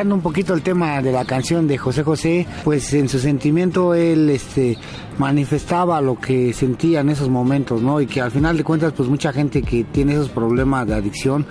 Comentando 0.00 0.14
un 0.14 0.22
poquito 0.22 0.54
el 0.54 0.62
tema 0.62 1.02
de 1.02 1.12
la 1.12 1.26
canción 1.26 1.68
de 1.68 1.76
José 1.76 2.02
José, 2.02 2.46
pues 2.64 2.90
en 2.94 3.06
su 3.06 3.18
sentimiento 3.18 3.92
él 3.92 4.30
este 4.30 4.78
manifestaba 5.18 6.00
lo 6.00 6.18
que 6.18 6.54
sentía 6.54 7.00
en 7.00 7.10
esos 7.10 7.28
momentos, 7.28 7.82
¿no? 7.82 8.00
Y 8.00 8.06
que 8.06 8.22
al 8.22 8.30
final 8.30 8.56
de 8.56 8.64
cuentas 8.64 8.94
pues 8.96 9.10
mucha 9.10 9.30
gente 9.30 9.60
que 9.60 9.84
tiene 9.84 10.14
esos 10.14 10.30
problemas 10.30 10.86
de 10.86 10.94
adicción 10.94 11.44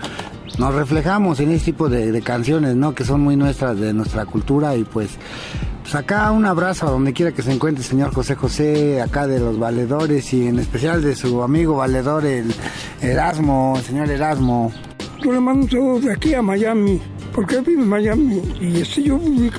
nos 0.57 0.73
reflejamos 0.73 1.39
en 1.41 1.51
ese 1.51 1.65
tipo 1.65 1.89
de, 1.89 2.11
de 2.11 2.21
canciones, 2.23 2.75
¿no? 2.75 2.95
Que 2.95 3.05
son 3.05 3.21
muy 3.21 3.35
nuestras 3.35 3.79
de 3.79 3.93
nuestra 3.93 4.25
cultura 4.25 4.75
y 4.75 4.83
pues 4.83 5.11
pues 5.83 5.93
acá 5.93 6.31
un 6.31 6.47
abrazo 6.47 6.87
a 6.87 6.89
donde 6.89 7.13
quiera 7.13 7.31
que 7.31 7.43
se 7.43 7.51
encuentre 7.51 7.83
señor 7.83 8.11
José 8.15 8.33
José, 8.33 8.99
acá 8.99 9.27
de 9.27 9.39
los 9.39 9.59
valedores 9.59 10.33
y 10.33 10.47
en 10.47 10.57
especial 10.57 11.03
de 11.03 11.15
su 11.15 11.43
amigo 11.43 11.75
valedor, 11.75 12.25
el 12.25 12.51
Erasmo, 12.99 13.75
el 13.77 13.83
señor 13.83 14.09
Erasmo. 14.09 14.71
Yo 15.23 15.33
le 15.33 15.39
mando 15.39 15.65
un 15.65 15.69
saludo 15.69 15.99
de 15.99 16.13
aquí 16.13 16.33
a 16.33 16.41
Miami, 16.41 16.99
porque 17.39 17.55
él 17.55 17.61
vive 17.61 17.83
en 17.83 17.87
Miami 17.87 18.41
y 18.59 18.81
este, 18.81 19.01
yo 19.01 19.17
viví 19.17 19.49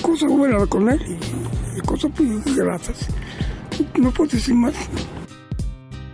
cosas 0.00 0.30
buenas 0.30 0.66
con 0.68 0.88
él 0.88 0.98
y, 1.06 1.78
y 1.78 1.80
cosas 1.82 2.10
pues, 2.16 2.56
gratas. 2.56 3.08
No 3.98 4.10
puedo 4.10 4.30
decir 4.30 4.54
más. 4.54 4.72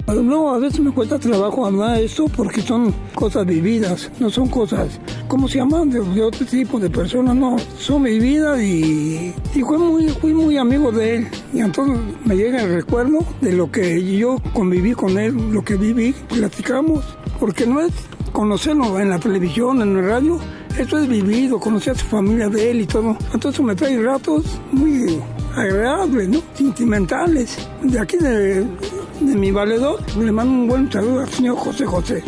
No, 0.09 0.53
a 0.53 0.59
veces 0.59 0.81
me 0.81 0.91
cuesta 0.91 1.21
trabajo 1.21 1.65
hablar 1.65 2.01
esto 2.01 2.25
porque 2.27 2.61
son 2.61 2.93
cosas 3.15 3.47
vividas, 3.47 4.11
no 4.19 4.31
son 4.31 4.49
cosas, 4.49 4.99
¿cómo 5.29 5.47
se 5.47 5.59
llaman? 5.59 5.91
De, 5.91 6.01
de 6.01 6.23
otro 6.25 6.45
tipo 6.45 6.81
de 6.81 6.91
personas, 6.91 7.37
no, 7.37 7.57
son 7.79 8.03
vividas 8.03 8.61
y, 8.61 9.33
y 9.55 9.61
fui, 9.61 9.79
muy, 9.79 10.09
fui 10.09 10.35
muy 10.35 10.57
amigo 10.57 10.91
de 10.91 11.19
él. 11.19 11.29
Y 11.55 11.61
entonces 11.61 11.99
me 12.25 12.35
llega 12.35 12.63
el 12.63 12.75
recuerdo 12.75 13.25
de 13.41 13.53
lo 13.53 13.71
que 13.71 14.05
yo 14.19 14.43
conviví 14.53 14.91
con 14.93 15.17
él, 15.19 15.37
lo 15.53 15.63
que 15.63 15.77
viví, 15.77 16.17
platicamos, 16.29 17.05
porque 17.39 17.65
no 17.65 17.81
es 17.81 17.93
conocerlo 18.33 18.99
en 18.99 19.11
la 19.11 19.21
televisión, 19.21 19.83
en 19.83 19.95
la 19.95 20.03
radio, 20.03 20.41
esto 20.79 20.99
es 20.99 21.09
vivido, 21.09 21.61
conocer 21.61 21.95
a 21.95 21.99
su 21.99 22.07
familia 22.07 22.49
de 22.49 22.71
él 22.71 22.81
y 22.83 22.87
todo. 22.87 23.17
Entonces 23.33 23.65
me 23.65 23.75
trae 23.75 24.01
ratos 24.03 24.45
muy 24.71 25.21
agradables, 25.55 26.29
¿no? 26.29 26.43
Sentimentales. 26.55 27.59
De 27.83 28.01
aquí 28.01 28.17
de, 28.17 28.65
de 29.21 29.35
mi 29.35 29.51
valedor, 29.51 30.01
le 30.17 30.33
mando 30.33 30.53
un 30.53 30.69
buen 30.69 30.91
saludo 30.91 31.21
al 31.21 31.29
señor 31.29 31.57
José 31.57 31.85
José. 31.85 32.23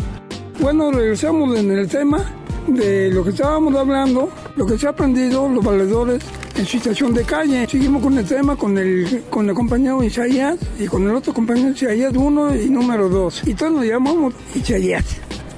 Bueno, 0.59 0.91
regresamos 0.91 1.57
en 1.57 1.71
el 1.71 1.87
tema 1.87 2.23
de 2.67 3.11
lo 3.11 3.23
que 3.23 3.31
estábamos 3.31 3.75
hablando, 3.75 4.29
lo 4.55 4.65
que 4.65 4.77
se 4.77 4.87
ha 4.87 4.91
aprendido 4.91 5.47
los 5.49 5.63
valedores 5.63 6.23
en 6.55 6.65
situación 6.65 7.13
de 7.13 7.23
calle. 7.23 7.67
Seguimos 7.67 8.01
con 8.01 8.17
el 8.17 8.25
tema 8.25 8.55
con 8.55 8.77
el, 8.77 9.23
con 9.29 9.49
el 9.49 9.55
compañero 9.55 10.03
Isaías 10.03 10.57
y 10.79 10.87
con 10.87 11.03
el 11.03 11.15
otro 11.15 11.33
compañero 11.33 11.69
Isaías 11.69 12.13
1 12.15 12.55
y 12.55 12.69
número 12.69 13.09
2. 13.09 13.47
Y 13.47 13.53
todos 13.53 13.73
nos 13.73 13.85
llamamos 13.85 14.33
Isaías. 14.55 15.05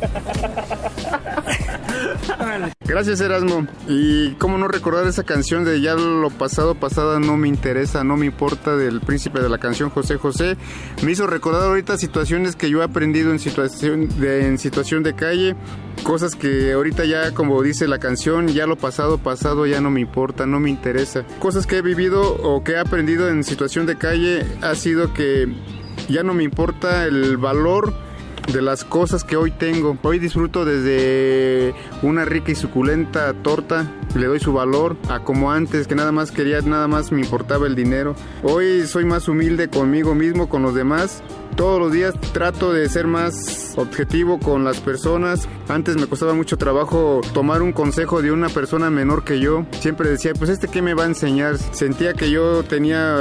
Gracias 2.86 3.22
Erasmo. 3.22 3.68
Y 3.88 4.32
cómo 4.34 4.58
no 4.58 4.68
recordar 4.68 5.08
esa 5.08 5.24
canción 5.24 5.64
de 5.64 5.82
Ya 5.82 5.96
lo 5.96 6.30
pasado, 6.30 6.76
pasada 6.76 7.20
no 7.20 7.38
me 7.38 7.48
interesa, 7.48 8.04
no 8.04 8.18
me 8.18 8.26
importa 8.26 8.76
del 8.76 9.02
príncipe 9.02 9.40
de 9.40 9.50
la 9.50 9.58
canción 9.58 9.90
José 9.90 10.18
José. 10.18 10.58
Me 11.04 11.12
hizo 11.12 11.28
recordar 11.28 11.64
ahorita 11.64 11.98
situaciones 11.98 12.56
que 12.56 12.70
yo 12.70 12.82
he 12.82 12.84
aprendido 12.84 13.32
en 13.32 13.40
situación 13.40 14.10
de, 14.20 14.48
en 14.48 14.58
situación 14.58 15.04
de 15.04 15.16
calle. 15.16 15.56
Cosas 16.04 16.36
que 16.36 16.74
ahorita 16.74 17.06
ya, 17.06 17.34
como 17.34 17.62
dice 17.62 17.88
la 17.88 18.00
canción, 18.00 18.48
ya 18.48 18.68
lo 18.68 18.78
pasado, 18.78 19.18
pasado 19.18 19.66
ya 19.66 19.82
no 19.82 19.90
me 19.90 20.02
importa, 20.02 20.46
no 20.46 20.60
me 20.60 20.70
interesa. 20.70 21.26
Cosas 21.40 21.66
que 21.66 21.78
he 21.78 21.82
vivido 21.82 22.36
o 22.36 22.64
que 22.64 22.74
he 22.74 22.80
aprendido 22.80 23.30
en 23.30 23.44
situación 23.44 23.86
de 23.86 23.98
calle 23.98 24.46
ha 24.62 24.76
sido 24.76 25.14
que 25.14 25.48
ya 26.08 26.24
no 26.24 26.34
me 26.34 26.44
importa 26.44 27.06
el 27.06 27.38
valor 27.38 27.94
de 28.52 28.62
las 28.62 28.84
cosas 28.84 29.24
que 29.24 29.38
hoy 29.38 29.52
tengo. 29.52 29.98
Hoy 30.04 30.20
disfruto 30.20 30.66
desde 30.66 31.74
una 32.02 32.26
rica 32.26 32.52
y 32.52 32.56
suculenta 32.56 33.34
torta, 33.34 33.92
le 34.16 34.26
doy 34.26 34.40
su 34.40 34.54
valor, 34.54 34.98
a 35.10 35.20
como 35.20 35.52
antes 35.52 35.88
que 35.88 35.96
nada 35.96 36.12
más 36.12 36.32
quería, 36.32 36.62
nada 36.62 36.88
más 36.88 37.12
me 37.12 37.22
importaba 37.22 37.68
el 37.68 37.76
dinero. 37.76 38.16
Hoy 38.44 38.88
soy 38.88 39.06
más 39.06 39.28
humilde 39.28 39.70
conmigo 39.70 40.16
mismo, 40.16 40.50
con 40.50 40.64
los 40.64 40.74
demás. 40.74 41.22
Todos 41.58 41.80
los 41.80 41.92
días 41.92 42.14
trato 42.34 42.72
de 42.72 42.88
ser 42.88 43.08
más 43.08 43.74
objetivo 43.78 44.40
con 44.40 44.64
las 44.64 44.80
personas. 44.80 45.50
Antes 45.68 45.98
me 45.98 46.06
costaba 46.06 46.36
mucho 46.36 46.56
trabajo 46.56 47.22
tomar 47.34 47.64
un 47.64 47.74
consejo 47.74 48.22
de 48.22 48.32
una 48.32 48.48
persona 48.48 48.92
menor 48.92 49.24
que 49.24 49.40
yo. 49.40 49.66
Siempre 49.80 50.08
decía, 50.08 50.34
pues 50.38 50.52
este 50.52 50.68
qué 50.68 50.84
me 50.84 50.94
va 50.94 51.06
a 51.06 51.08
enseñar. 51.08 51.58
Sentía 51.58 52.14
que 52.14 52.30
yo 52.30 52.62
tenía 52.62 53.16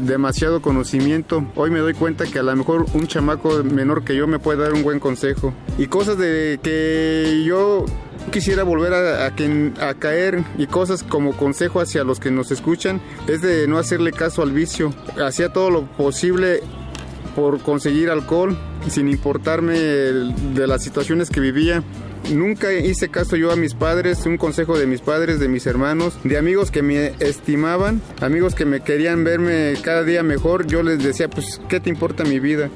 demasiado 0.00 0.62
conocimiento. 0.62 1.44
Hoy 1.56 1.70
me 1.70 1.80
doy 1.80 1.92
cuenta 1.92 2.24
que 2.24 2.38
a 2.38 2.42
lo 2.42 2.56
mejor 2.56 2.86
un 2.94 3.06
chamaco 3.06 3.62
menor 3.62 4.02
que 4.02 4.16
yo 4.16 4.26
me 4.26 4.38
puede 4.38 4.62
dar 4.62 4.72
un 4.72 4.82
buen 4.82 4.98
consejo. 4.98 5.52
Y 5.76 5.86
cosas 5.88 6.16
de 6.16 6.58
que 6.62 7.42
yo 7.44 7.84
quisiera 8.32 8.62
volver 8.62 8.94
a, 8.94 9.26
a, 9.26 9.36
que, 9.36 9.72
a, 9.78 9.92
caer 9.92 10.42
y 10.56 10.68
cosas 10.68 11.02
como 11.02 11.36
consejo 11.36 11.80
hacia 11.80 12.02
los 12.02 12.18
que 12.18 12.30
nos 12.30 12.50
escuchan 12.50 13.02
es 13.28 13.42
de 13.42 13.68
no 13.68 13.76
hacerle 13.76 14.10
caso 14.12 14.40
al 14.40 14.52
vicio. 14.52 14.94
Hacía 15.22 15.52
todo 15.52 15.68
lo 15.68 15.84
posible 15.84 16.62
por 17.34 17.60
conseguir 17.60 18.10
alcohol 18.10 18.56
sin 18.88 19.08
importarme 19.08 19.78
de 19.78 20.66
las 20.66 20.82
situaciones 20.82 21.30
que 21.30 21.40
vivía. 21.40 21.82
Nunca 22.32 22.72
hice 22.72 23.10
caso 23.10 23.36
yo 23.36 23.52
a 23.52 23.56
mis 23.56 23.74
padres, 23.74 24.24
un 24.24 24.38
consejo 24.38 24.78
de 24.78 24.86
mis 24.86 25.02
padres, 25.02 25.40
de 25.40 25.48
mis 25.48 25.66
hermanos, 25.66 26.18
de 26.24 26.38
amigos 26.38 26.70
que 26.70 26.80
me 26.80 27.12
estimaban, 27.20 28.00
amigos 28.22 28.54
que 28.54 28.64
me 28.64 28.80
querían 28.80 29.24
verme 29.24 29.74
cada 29.82 30.04
día 30.04 30.22
mejor. 30.22 30.66
Yo 30.66 30.82
les 30.82 31.02
decía, 31.02 31.28
pues, 31.28 31.60
¿qué 31.68 31.80
te 31.80 31.90
importa 31.90 32.24
mi 32.24 32.40
vida? 32.40 32.70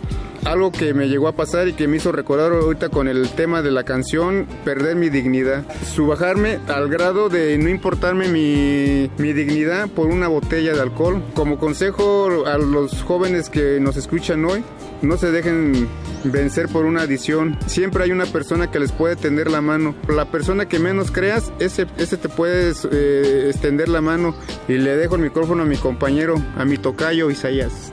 Algo 0.44 0.70
que 0.70 0.93
me 0.93 1.09
llegó 1.09 1.28
a 1.28 1.32
pasar 1.32 1.66
y 1.66 1.72
que 1.72 1.89
me 1.89 1.97
hizo 1.97 2.12
recordar 2.12 2.52
ahorita 2.52 2.90
con 2.90 3.09
el 3.09 3.30
tema 3.30 3.62
de 3.62 3.70
la 3.70 3.85
canción, 3.85 4.47
perder 4.64 4.97
mi 4.97 5.09
dignidad. 5.09 5.64
Subajarme 5.94 6.59
al 6.68 6.89
grado 6.89 7.30
de 7.30 7.56
no 7.56 7.70
importarme 7.70 8.28
mi, 8.28 9.10
mi 9.16 9.32
dignidad 9.32 9.89
por 9.89 10.09
una 10.09 10.28
botella 10.28 10.74
de 10.74 10.80
alcohol. 10.80 11.22
Como 11.35 11.59
consejo 11.59 12.47
a 12.47 12.59
los 12.59 13.02
jóvenes 13.02 13.48
que 13.48 13.80
nos 13.80 13.97
escuchan 13.97 14.44
hoy, 14.44 14.62
no 15.01 15.16
se 15.16 15.30
dejen 15.30 15.89
vencer 16.25 16.69
por 16.69 16.85
una 16.85 17.03
adición. 17.03 17.59
Siempre 17.66 18.05
hay 18.05 18.12
una 18.12 18.27
persona 18.27 18.70
que 18.70 18.81
les 18.81 18.93
puede 18.93 19.16
tender 19.16 19.51
la 19.51 19.61
mano. 19.61 19.95
La 20.09 20.31
persona 20.31 20.66
que 20.66 20.79
menos 20.79 21.11
creas, 21.11 21.53
ese, 21.59 21.87
ese 21.97 22.16
te 22.16 22.29
puede 22.29 22.73
eh, 22.91 23.49
extender 23.51 23.89
la 23.89 24.01
mano. 24.01 24.35
Y 24.69 24.75
le 24.75 24.97
dejo 24.97 25.16
el 25.16 25.23
micrófono 25.23 25.62
a 25.62 25.66
mi 25.66 25.77
compañero, 25.77 26.35
a 26.57 26.65
mi 26.65 26.77
tocayo 26.79 27.31
Isaías. 27.31 27.91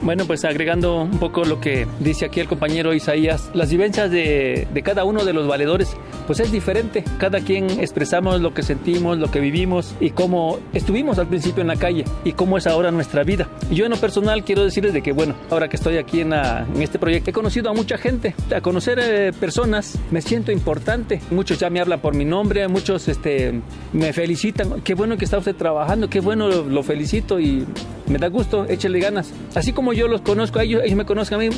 Bueno, 0.00 0.24
pues 0.26 0.44
agregando 0.44 1.02
un 1.02 1.18
poco 1.18 1.44
lo 1.44 1.60
que 1.60 1.86
dice 1.98 2.24
aquí 2.24 2.40
el 2.40 2.48
compañero 2.48 2.94
Isaías, 2.94 3.50
las 3.52 3.70
vivencias 3.70 4.10
de, 4.10 4.68
de, 4.72 4.82
cada 4.82 5.04
uno 5.04 5.24
de 5.24 5.32
los 5.32 5.48
valedores, 5.48 5.96
pues 6.26 6.40
es 6.40 6.52
diferente. 6.52 7.04
Cada 7.18 7.40
quien 7.40 7.68
expresamos 7.80 8.40
lo 8.40 8.54
que 8.54 8.62
sentimos, 8.62 9.18
lo 9.18 9.30
que 9.30 9.40
vivimos 9.40 9.94
y 10.00 10.10
cómo 10.10 10.60
estuvimos 10.72 11.18
al 11.18 11.26
principio 11.26 11.62
en 11.62 11.68
la 11.68 11.76
calle 11.76 12.04
y 12.24 12.32
cómo 12.32 12.56
es 12.56 12.66
ahora 12.66 12.90
nuestra 12.90 13.24
vida. 13.24 13.48
Yo 13.70 13.84
en 13.84 13.90
lo 13.90 13.96
personal 13.96 14.44
quiero 14.44 14.64
decirles 14.64 14.92
de 14.92 15.02
que, 15.02 15.12
bueno, 15.12 15.34
ahora 15.50 15.68
que 15.68 15.76
estoy 15.76 15.96
aquí 15.96 16.20
en, 16.20 16.30
la, 16.30 16.66
en 16.74 16.80
este 16.80 16.98
proyecto, 16.98 17.30
he 17.30 17.32
conocido 17.32 17.68
a 17.68 17.74
mucha 17.74 17.98
gente, 17.98 18.34
a 18.54 18.60
conocer 18.60 19.00
eh, 19.02 19.32
personas, 19.32 19.98
me 20.10 20.22
siento 20.22 20.52
importante. 20.52 21.20
Muchos 21.30 21.58
ya 21.58 21.70
me 21.70 21.80
hablan 21.80 22.00
por 22.00 22.14
mi 22.14 22.24
nombre, 22.24 22.66
muchos 22.68 23.08
este, 23.08 23.60
me 23.92 24.12
felicitan. 24.12 24.80
Qué 24.82 24.94
bueno 24.94 25.16
que 25.16 25.24
está 25.24 25.38
usted 25.38 25.56
trabajando, 25.56 26.08
qué 26.08 26.20
bueno, 26.20 26.48
lo, 26.48 26.64
lo 26.64 26.82
felicito 26.82 27.40
y 27.40 27.66
me 28.06 28.18
da 28.18 28.28
gusto, 28.28 28.64
échale 28.68 29.00
ganas. 29.00 29.32
Así 29.54 29.72
como 29.72 29.87
yo 29.92 30.08
los 30.08 30.20
conozco 30.20 30.58
a 30.58 30.64
ellos, 30.64 30.82
ellos 30.84 30.96
me 30.96 31.04
conozcan 31.04 31.40
a 31.40 31.44
mí, 31.44 31.50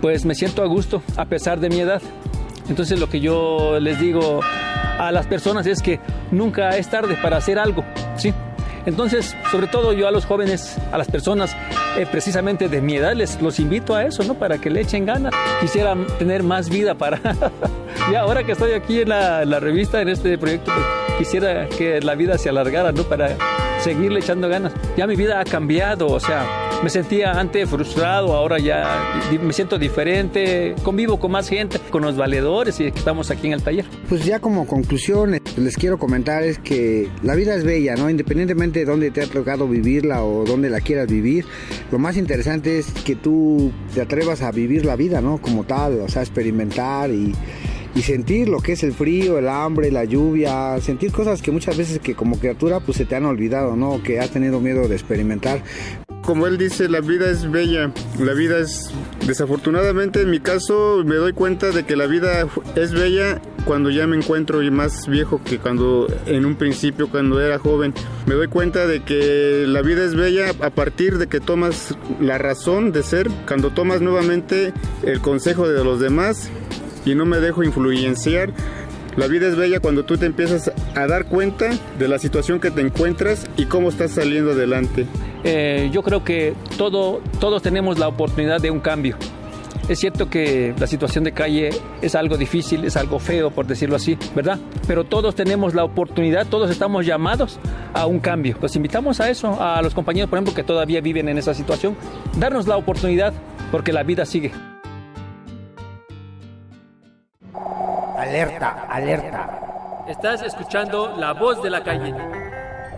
pues 0.00 0.24
me 0.24 0.34
siento 0.34 0.62
a 0.62 0.66
gusto 0.66 1.02
a 1.16 1.24
pesar 1.26 1.60
de 1.60 1.68
mi 1.68 1.80
edad. 1.80 2.02
Entonces 2.68 3.00
lo 3.00 3.08
que 3.08 3.20
yo 3.20 3.78
les 3.80 3.98
digo 4.00 4.40
a 4.42 5.10
las 5.12 5.26
personas 5.26 5.66
es 5.66 5.80
que 5.80 6.00
nunca 6.30 6.70
es 6.70 6.88
tarde 6.88 7.16
para 7.22 7.38
hacer 7.38 7.58
algo, 7.58 7.84
¿sí? 8.16 8.32
Entonces, 8.86 9.36
sobre 9.50 9.66
todo 9.66 9.92
yo 9.92 10.08
a 10.08 10.10
los 10.10 10.24
jóvenes, 10.24 10.78
a 10.92 10.98
las 10.98 11.08
personas 11.08 11.54
eh, 11.98 12.06
precisamente 12.10 12.68
de 12.68 12.80
mi 12.80 12.96
edad, 12.96 13.12
les 13.12 13.40
los 13.42 13.60
invito 13.60 13.94
a 13.94 14.04
eso, 14.04 14.22
¿no? 14.24 14.34
Para 14.34 14.58
que 14.58 14.70
le 14.70 14.80
echen 14.80 15.04
ganas. 15.04 15.34
Quisiera 15.60 15.94
tener 16.18 16.42
más 16.42 16.70
vida 16.70 16.94
para... 16.94 17.20
ya 18.12 18.20
ahora 18.20 18.44
que 18.44 18.52
estoy 18.52 18.72
aquí 18.72 19.02
en 19.02 19.10
la, 19.10 19.44
la 19.44 19.60
revista, 19.60 20.00
en 20.00 20.08
este 20.08 20.38
proyecto, 20.38 20.72
pues, 20.72 21.18
quisiera 21.18 21.68
que 21.68 22.00
la 22.00 22.14
vida 22.14 22.38
se 22.38 22.48
alargara, 22.48 22.92
¿no? 22.92 23.02
Para 23.02 23.36
seguirle 23.80 24.20
echando 24.20 24.48
ganas. 24.48 24.72
Ya 24.96 25.06
mi 25.06 25.16
vida 25.16 25.38
ha 25.38 25.44
cambiado, 25.44 26.06
o 26.06 26.20
sea, 26.20 26.46
me 26.82 26.90
sentía 26.90 27.32
antes 27.32 27.68
frustrado, 27.68 28.34
ahora 28.34 28.58
ya 28.58 29.20
me 29.42 29.52
siento 29.52 29.78
diferente, 29.78 30.74
convivo 30.82 31.18
con 31.18 31.32
más 31.32 31.48
gente, 31.48 31.78
con 31.90 32.02
los 32.02 32.16
valedores 32.16 32.78
y 32.80 32.84
estamos 32.84 33.30
aquí 33.30 33.48
en 33.48 33.54
el 33.54 33.62
taller. 33.62 33.84
Pues 34.08 34.24
ya 34.24 34.40
como 34.40 34.66
conclusión 34.66 35.38
les 35.56 35.76
quiero 35.76 35.98
comentar 35.98 36.42
es 36.42 36.58
que 36.58 37.08
la 37.22 37.34
vida 37.34 37.54
es 37.54 37.64
bella, 37.64 37.96
¿no? 37.96 38.08
Independientemente 38.08 38.80
de 38.80 38.84
dónde 38.84 39.10
te 39.10 39.22
ha 39.22 39.26
tocado 39.26 39.66
vivirla 39.66 40.22
o 40.22 40.44
dónde 40.44 40.70
la 40.70 40.80
quieras 40.80 41.08
vivir, 41.08 41.44
lo 41.90 41.98
más 41.98 42.16
interesante 42.16 42.78
es 42.78 42.92
que 42.92 43.16
tú 43.16 43.72
te 43.94 44.00
atrevas 44.00 44.42
a 44.42 44.52
vivir 44.52 44.84
la 44.84 44.96
vida, 44.96 45.20
¿no? 45.20 45.38
Como 45.38 45.64
tal, 45.64 46.00
o 46.00 46.08
sea, 46.08 46.22
experimentar 46.22 47.10
y 47.10 47.34
y 47.94 48.02
sentir 48.02 48.48
lo 48.48 48.60
que 48.60 48.72
es 48.72 48.84
el 48.84 48.92
frío, 48.92 49.38
el 49.38 49.48
hambre, 49.48 49.90
la 49.90 50.04
lluvia, 50.04 50.80
sentir 50.80 51.10
cosas 51.10 51.42
que 51.42 51.50
muchas 51.50 51.76
veces 51.76 51.98
que 51.98 52.14
como 52.14 52.38
criatura 52.38 52.78
pues 52.78 52.96
se 52.98 53.04
te 53.04 53.16
han 53.16 53.24
olvidado, 53.24 53.74
¿no? 53.74 54.02
Que 54.02 54.20
has 54.20 54.30
tenido 54.30 54.60
miedo 54.60 54.86
de 54.86 54.94
experimentar. 54.94 55.62
Como 56.28 56.46
él 56.46 56.58
dice, 56.58 56.90
la 56.90 57.00
vida 57.00 57.30
es 57.30 57.50
bella, 57.50 57.90
la 58.20 58.34
vida 58.34 58.58
es... 58.58 58.90
Desafortunadamente 59.26 60.20
en 60.20 60.30
mi 60.30 60.40
caso 60.40 61.02
me 61.02 61.14
doy 61.14 61.32
cuenta 61.32 61.70
de 61.70 61.86
que 61.86 61.96
la 61.96 62.06
vida 62.06 62.46
es 62.76 62.92
bella 62.92 63.40
cuando 63.64 63.88
ya 63.88 64.06
me 64.06 64.18
encuentro 64.18 64.60
más 64.70 65.08
viejo 65.08 65.40
que 65.42 65.58
cuando 65.58 66.06
en 66.26 66.44
un 66.44 66.56
principio, 66.56 67.08
cuando 67.08 67.40
era 67.40 67.58
joven. 67.58 67.94
Me 68.26 68.34
doy 68.34 68.48
cuenta 68.48 68.86
de 68.86 69.02
que 69.04 69.64
la 69.66 69.80
vida 69.80 70.04
es 70.04 70.14
bella 70.14 70.50
a 70.60 70.68
partir 70.68 71.16
de 71.16 71.28
que 71.28 71.40
tomas 71.40 71.96
la 72.20 72.36
razón 72.36 72.92
de 72.92 73.02
ser, 73.04 73.30
cuando 73.46 73.70
tomas 73.70 74.02
nuevamente 74.02 74.74
el 75.04 75.22
consejo 75.22 75.66
de 75.66 75.82
los 75.82 75.98
demás 75.98 76.50
y 77.06 77.14
no 77.14 77.24
me 77.24 77.38
dejo 77.38 77.64
influenciar 77.64 78.52
la 79.18 79.26
vida 79.26 79.48
es 79.48 79.56
bella 79.56 79.80
cuando 79.80 80.04
tú 80.04 80.16
te 80.16 80.26
empiezas 80.26 80.70
a 80.94 81.06
dar 81.08 81.24
cuenta 81.24 81.70
de 81.98 82.06
la 82.06 82.20
situación 82.20 82.60
que 82.60 82.70
te 82.70 82.80
encuentras 82.80 83.46
y 83.56 83.64
cómo 83.64 83.88
estás 83.88 84.12
saliendo 84.12 84.52
adelante. 84.52 85.06
Eh, 85.42 85.90
yo 85.92 86.04
creo 86.04 86.22
que 86.22 86.54
todo, 86.76 87.20
todos 87.40 87.60
tenemos 87.60 87.98
la 87.98 88.06
oportunidad 88.06 88.60
de 88.60 88.70
un 88.70 88.78
cambio. 88.78 89.16
Es 89.88 89.98
cierto 89.98 90.30
que 90.30 90.72
la 90.78 90.86
situación 90.86 91.24
de 91.24 91.32
calle 91.32 91.70
es 92.00 92.14
algo 92.14 92.36
difícil, 92.36 92.84
es 92.84 92.96
algo 92.96 93.18
feo, 93.18 93.50
por 93.50 93.66
decirlo 93.66 93.96
así, 93.96 94.16
¿verdad? 94.36 94.58
Pero 94.86 95.02
todos 95.02 95.34
tenemos 95.34 95.74
la 95.74 95.82
oportunidad, 95.82 96.46
todos 96.46 96.70
estamos 96.70 97.04
llamados 97.04 97.58
a 97.94 98.06
un 98.06 98.20
cambio. 98.20 98.56
Pues 98.60 98.76
invitamos 98.76 99.20
a 99.20 99.30
eso, 99.30 99.60
a 99.60 99.82
los 99.82 99.94
compañeros, 99.94 100.30
por 100.30 100.38
ejemplo, 100.38 100.54
que 100.54 100.62
todavía 100.62 101.00
viven 101.00 101.28
en 101.28 101.38
esa 101.38 101.54
situación, 101.54 101.96
darnos 102.38 102.68
la 102.68 102.76
oportunidad, 102.76 103.32
porque 103.72 103.92
la 103.92 104.04
vida 104.04 104.24
sigue. 104.26 104.52
Alerta, 108.18 108.84
alerta. 108.90 110.04
Estás 110.08 110.42
escuchando 110.42 111.14
la 111.16 111.34
voz 111.34 111.62
de 111.62 111.70
la 111.70 111.84
calle. 111.84 112.12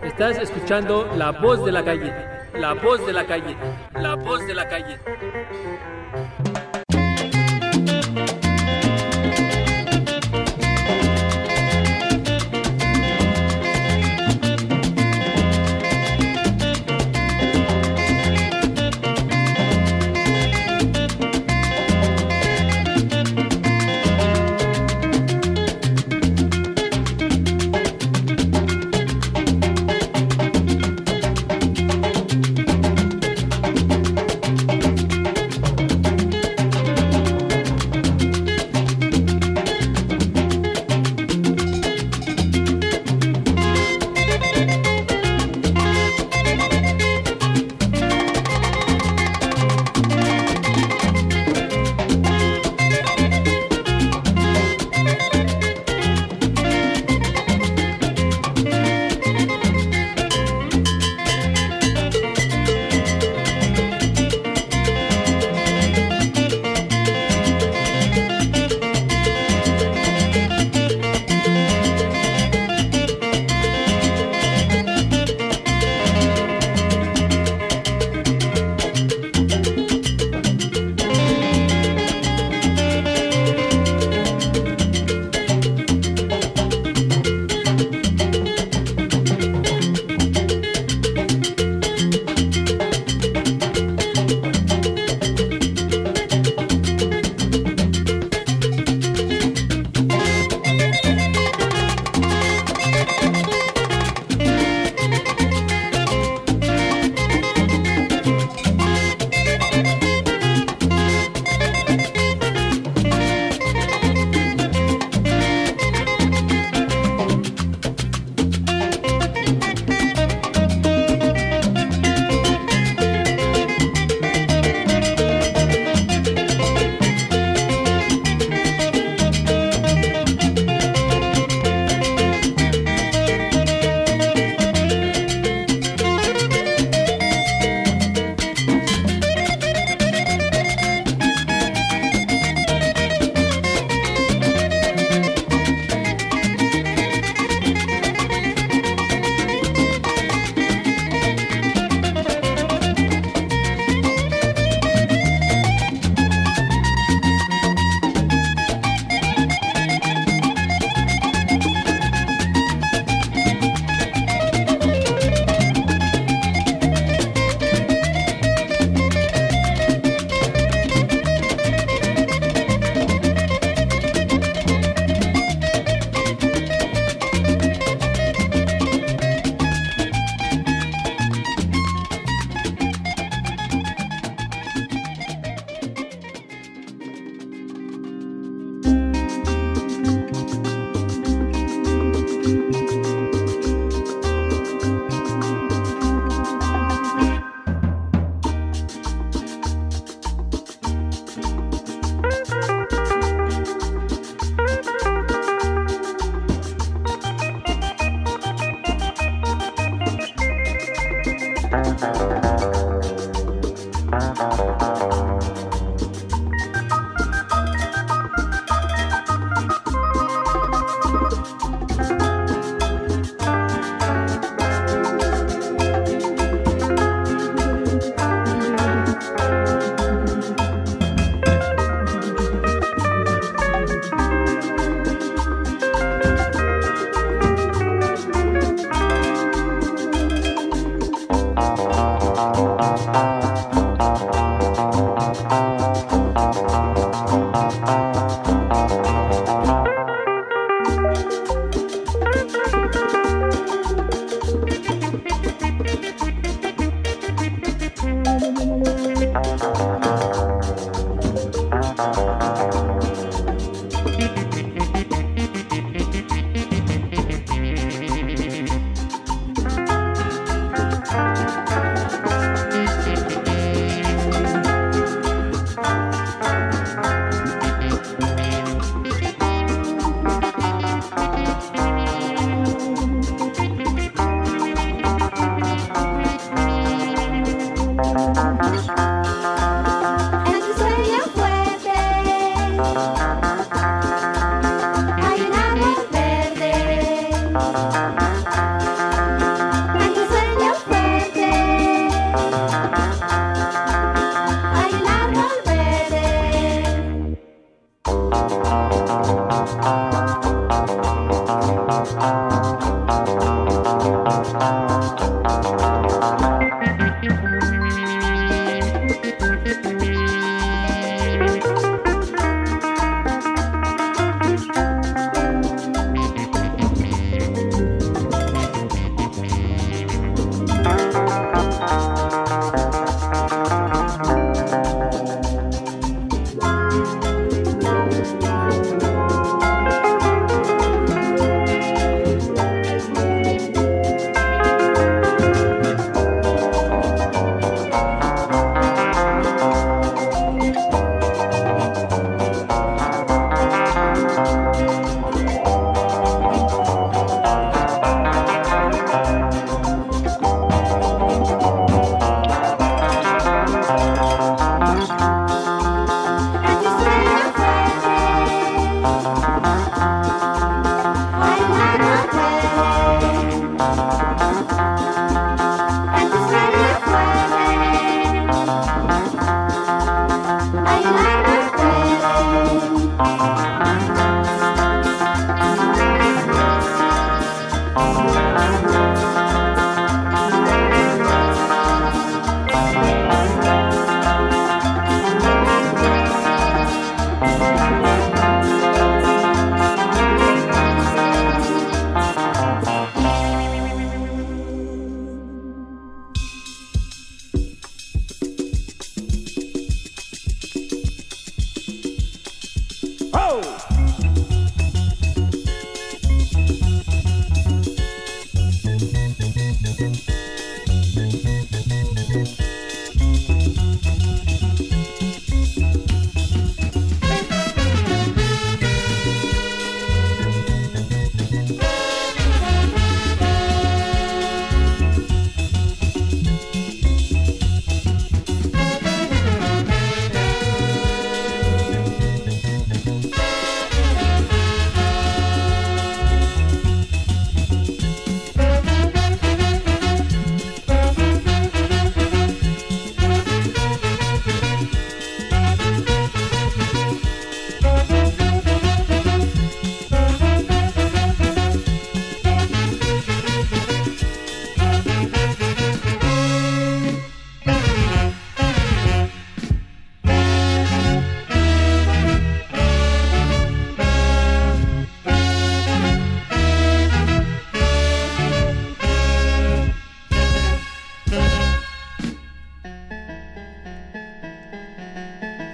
Estás 0.01 0.39
escuchando 0.39 1.07
la 1.15 1.31
voz 1.31 1.63
de 1.63 1.71
la 1.71 1.85
calle. 1.85 2.11
La 2.55 2.73
voz 2.73 3.05
de 3.05 3.13
la 3.13 3.27
calle. 3.27 3.55
La 3.93 4.15
voz 4.15 4.47
de 4.47 4.55
la 4.55 4.67
calle. 4.67 4.99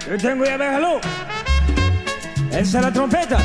Yo 0.08 0.16
tengo 0.16 0.42
ya 0.42 0.56
déjalo. 0.56 1.00
Esa 2.50 2.78
es 2.78 2.84
la 2.84 2.90
trompeta. 2.90 3.38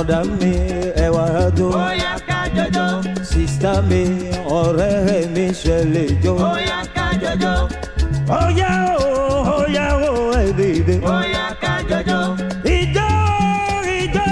broda 0.00 0.24
mi 0.40 0.52
ẹ 0.96 1.08
wá 1.10 1.26
jó. 1.58 1.70
ó 1.70 1.88
yá 2.02 2.16
ká 2.28 2.40
jọjọ. 2.56 2.84
sista 3.30 3.72
mi 3.88 4.02
ọ̀rẹ́ 4.60 5.28
mi 5.34 5.46
ṣe 5.60 5.76
lè 5.94 6.04
jó. 6.24 6.34
ó 6.36 6.54
yá 6.68 6.78
ká 6.96 7.06
jọjọ. 7.22 7.52
ó 8.28 8.40
yá 8.60 8.70
o 8.98 9.10
ó 9.56 9.58
yá 9.76 9.86
o 10.08 10.32
ẹ 10.40 10.44
dìde. 10.58 10.96
ó 11.04 11.18
yá 11.34 11.46
ká 11.62 11.72
jọjọ. 11.90 12.18
ìjọ 12.76 13.08
ìjọ 13.98 14.26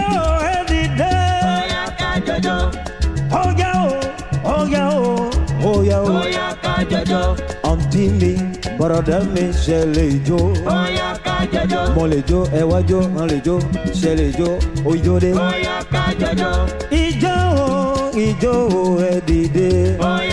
ẹ 0.52 0.56
dìde. 0.70 1.12
ó 1.52 1.56
yá 1.74 1.84
ká 2.00 2.10
jọjọ. 2.26 2.56
ó 3.40 3.44
yá 3.60 3.70
o 3.84 3.90
ó 4.54 4.56
yá 4.74 4.84
o 4.88 5.30
ó 5.70 5.72
yá 5.90 5.98
o. 5.98 6.14
ó 6.20 6.24
yá 6.36 6.46
ká 6.64 6.74
jọjọ. 6.90 7.20
àǹtí 7.70 8.02
mi 8.20 8.32
broda 8.78 9.18
mi 9.34 9.44
ṣe 9.62 9.78
lè 9.94 10.06
jó. 10.26 10.40
ó 10.76 10.78
yá 10.97 10.97
jọjọ. 11.58 11.94
Mo 11.96 12.06
lè 12.06 12.16
jó, 12.28 12.38
ẹ 12.58 12.62
wá 12.70 12.78
jó, 12.88 13.00
mo 13.14 13.26
lè 13.26 13.36
jó, 13.46 13.58
ṣẹlẹ̀ 14.00 14.32
jó, 14.38 14.48
ojó 14.90 15.18
dé. 15.20 15.30
Bóyá 15.32 15.76
ká 15.92 16.04
jọjọ. 16.20 16.50
Ijó 16.90 17.34
o, 17.64 18.10
ijó 18.14 18.52
o, 18.80 18.98
ẹ 19.10 19.20
dìde. 19.26 19.96
Bóyá 19.98 20.27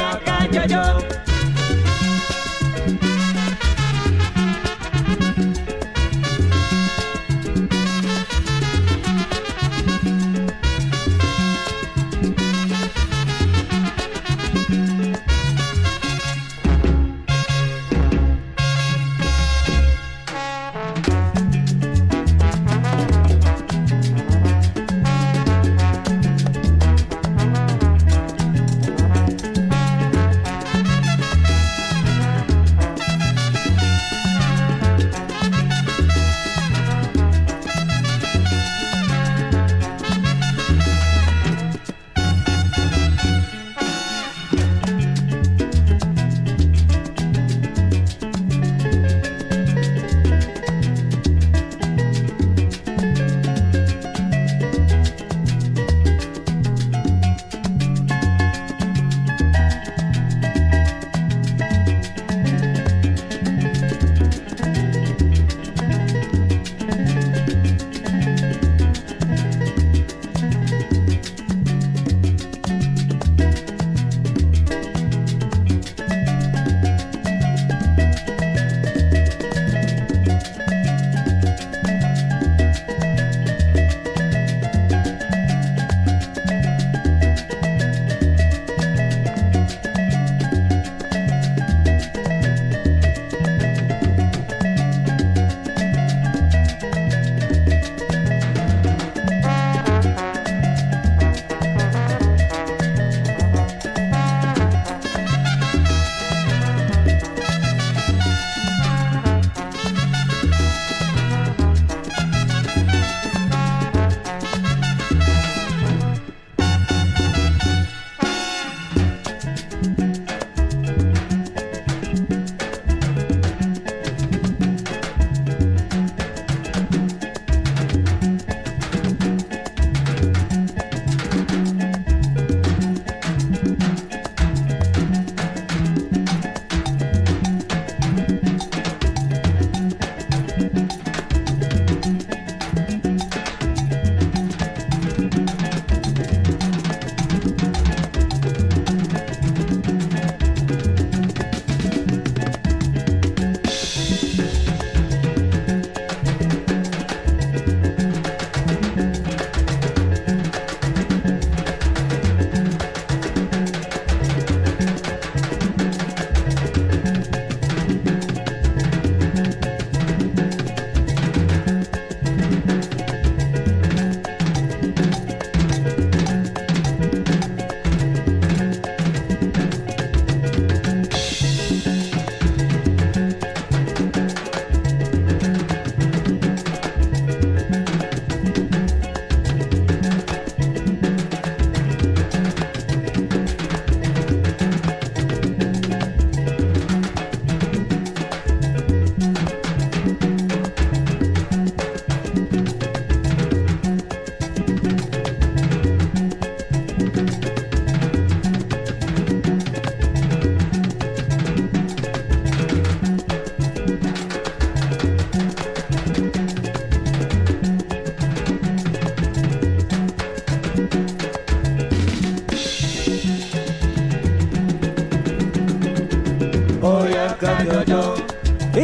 ká 227.42 227.52
jọjọ. 227.70 228.02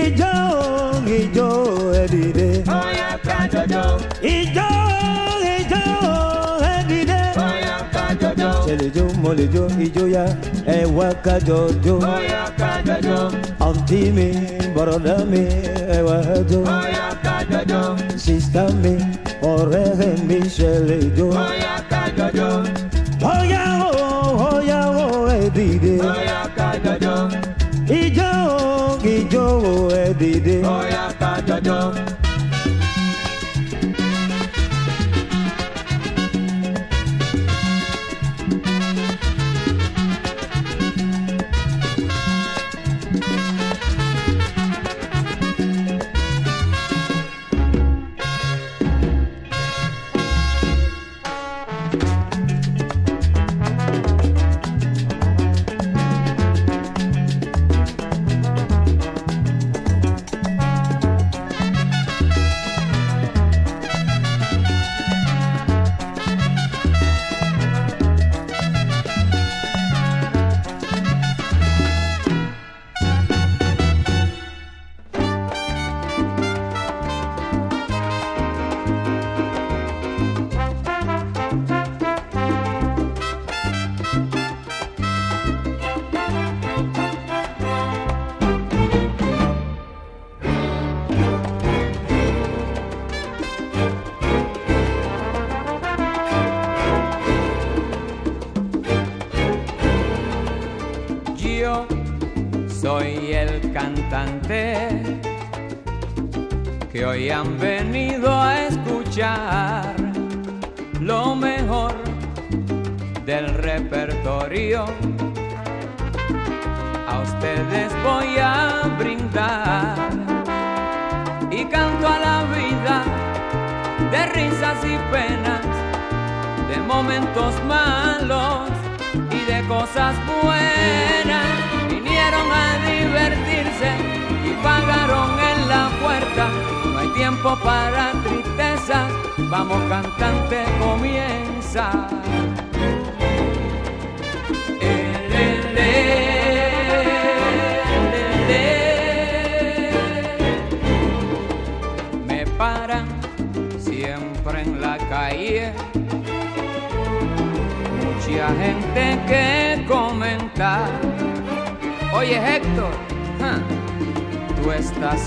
ìjọ 0.03 0.34
ìjọ 1.18 1.48
ẹ 2.02 2.03
dìde. 2.14 2.48
ó 2.68 2.82
yá 3.00 3.10
ká 3.28 3.38
jọjọ. 3.53 3.84
ìjọ 4.36 4.70
ìjọ 5.56 5.84
ẹ 6.74 6.76
dìde. 6.90 7.20
ó 7.45 7.48
yá 7.68 7.78
ká 7.94 8.03
jọjọ. 8.22 8.50
ṣẹlẹ̀jọ́ 8.66 9.08
mọ̀lẹ́jọ́ 9.24 9.66
ìjọyà 9.86 10.26
ẹ 10.76 10.80
wá 10.98 11.08
ká 11.26 11.36
jọjọ. 11.48 11.95
ó 12.14 12.22
àǹtí 13.68 14.00
mi 14.16 14.28
bọ̀rọ̀dá 14.76 15.16
mi 15.32 15.44
ẹ 15.95 16.00
wá 16.08 16.18
jọ. 16.50 16.60
ó 16.76 16.80
yá 16.98 17.08
mi 18.84 18.94
ọ̀rẹ́ 19.53 20.11
mi 20.28 20.38
ṣẹlẹ̀jọ́. 20.56 21.32
ó 21.45 21.48
yá 21.64 21.76
ká. 21.90 21.91
dove. 31.61 32.10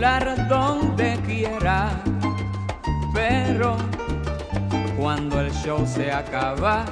Donde 0.00 1.20
quiera, 1.26 1.90
pero 3.12 3.76
cuando 4.98 5.42
el 5.42 5.52
show 5.52 5.86
se 5.86 6.10
acaba, 6.10 6.86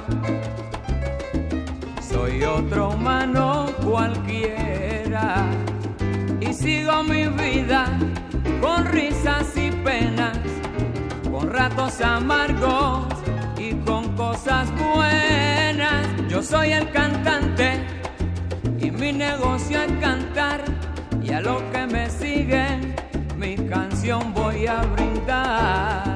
soy 2.07 2.43
otro 2.43 2.89
humano 2.89 3.65
cualquiera 3.83 5.43
y 6.39 6.53
sigo 6.53 7.01
mi 7.01 7.25
vida 7.29 7.87
con 8.61 8.85
risas 8.85 9.57
y 9.57 9.71
penas, 9.71 10.37
con 11.31 11.51
ratos 11.51 12.01
amargos 12.01 13.07
y 13.57 13.73
con 13.85 14.15
cosas 14.15 14.69
buenas. 14.77 16.05
Yo 16.27 16.43
soy 16.43 16.73
el 16.73 16.91
cantante 16.91 17.83
y 18.79 18.91
mi 18.91 19.11
negocio 19.13 19.81
es 19.81 19.91
cantar 19.93 20.78
a 24.67 24.85
brindar. 24.85 26.08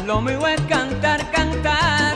Lo 0.00 0.20
mío 0.20 0.46
es 0.46 0.60
cantar, 0.62 1.30
cantar. 1.30 2.11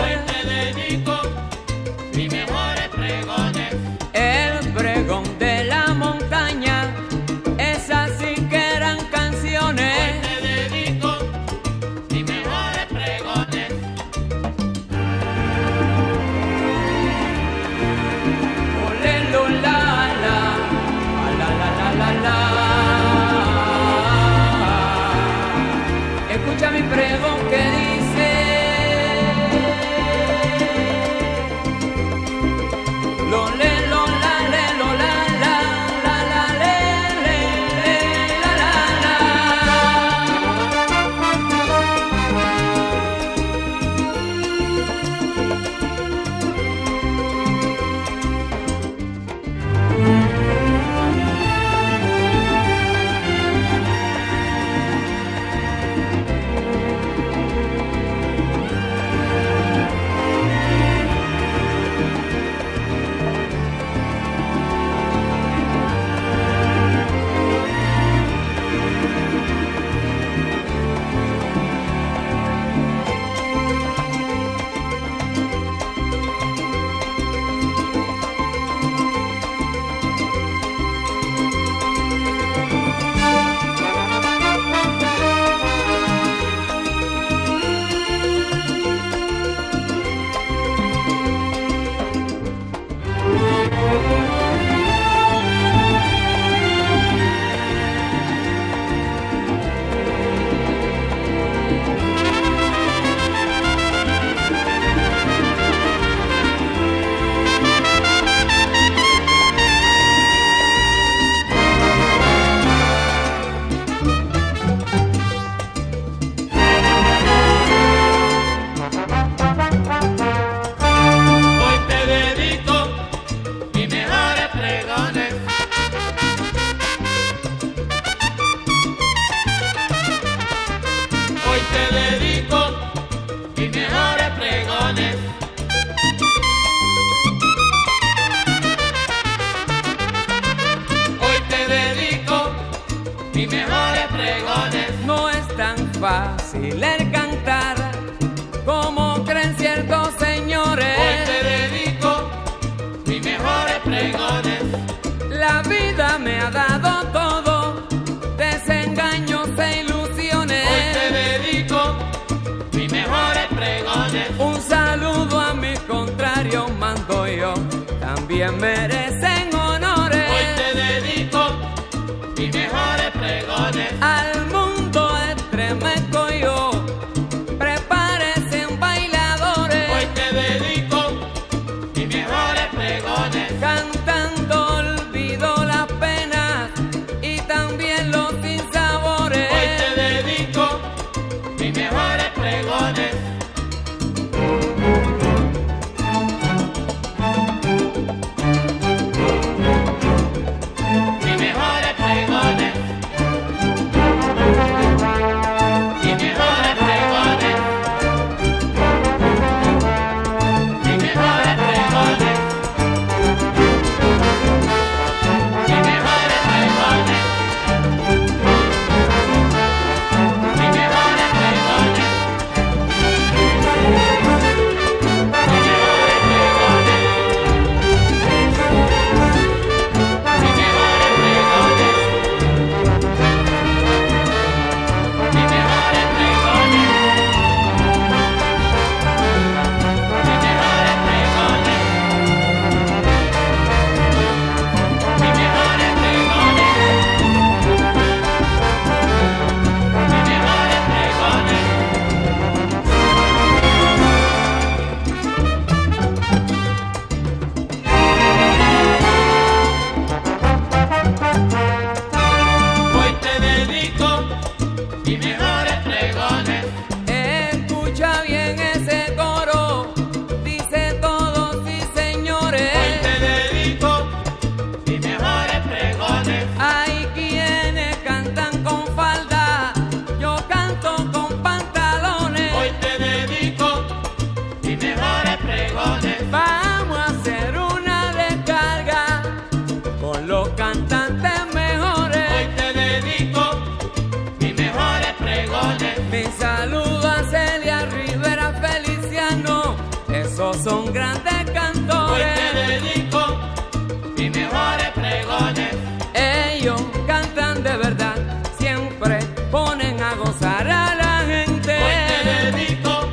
Ellos 306.15 306.81
cantan 307.06 307.62
de 307.62 307.76
verdad, 307.76 308.16
siempre 308.58 309.18
ponen 309.50 310.02
a 310.02 310.15
gozar 310.15 310.66
a 310.66 310.94
la 310.94 311.24
gente. 311.26 311.76
Hoy 311.76 311.94
te 312.08 312.52
dedico 312.52 313.08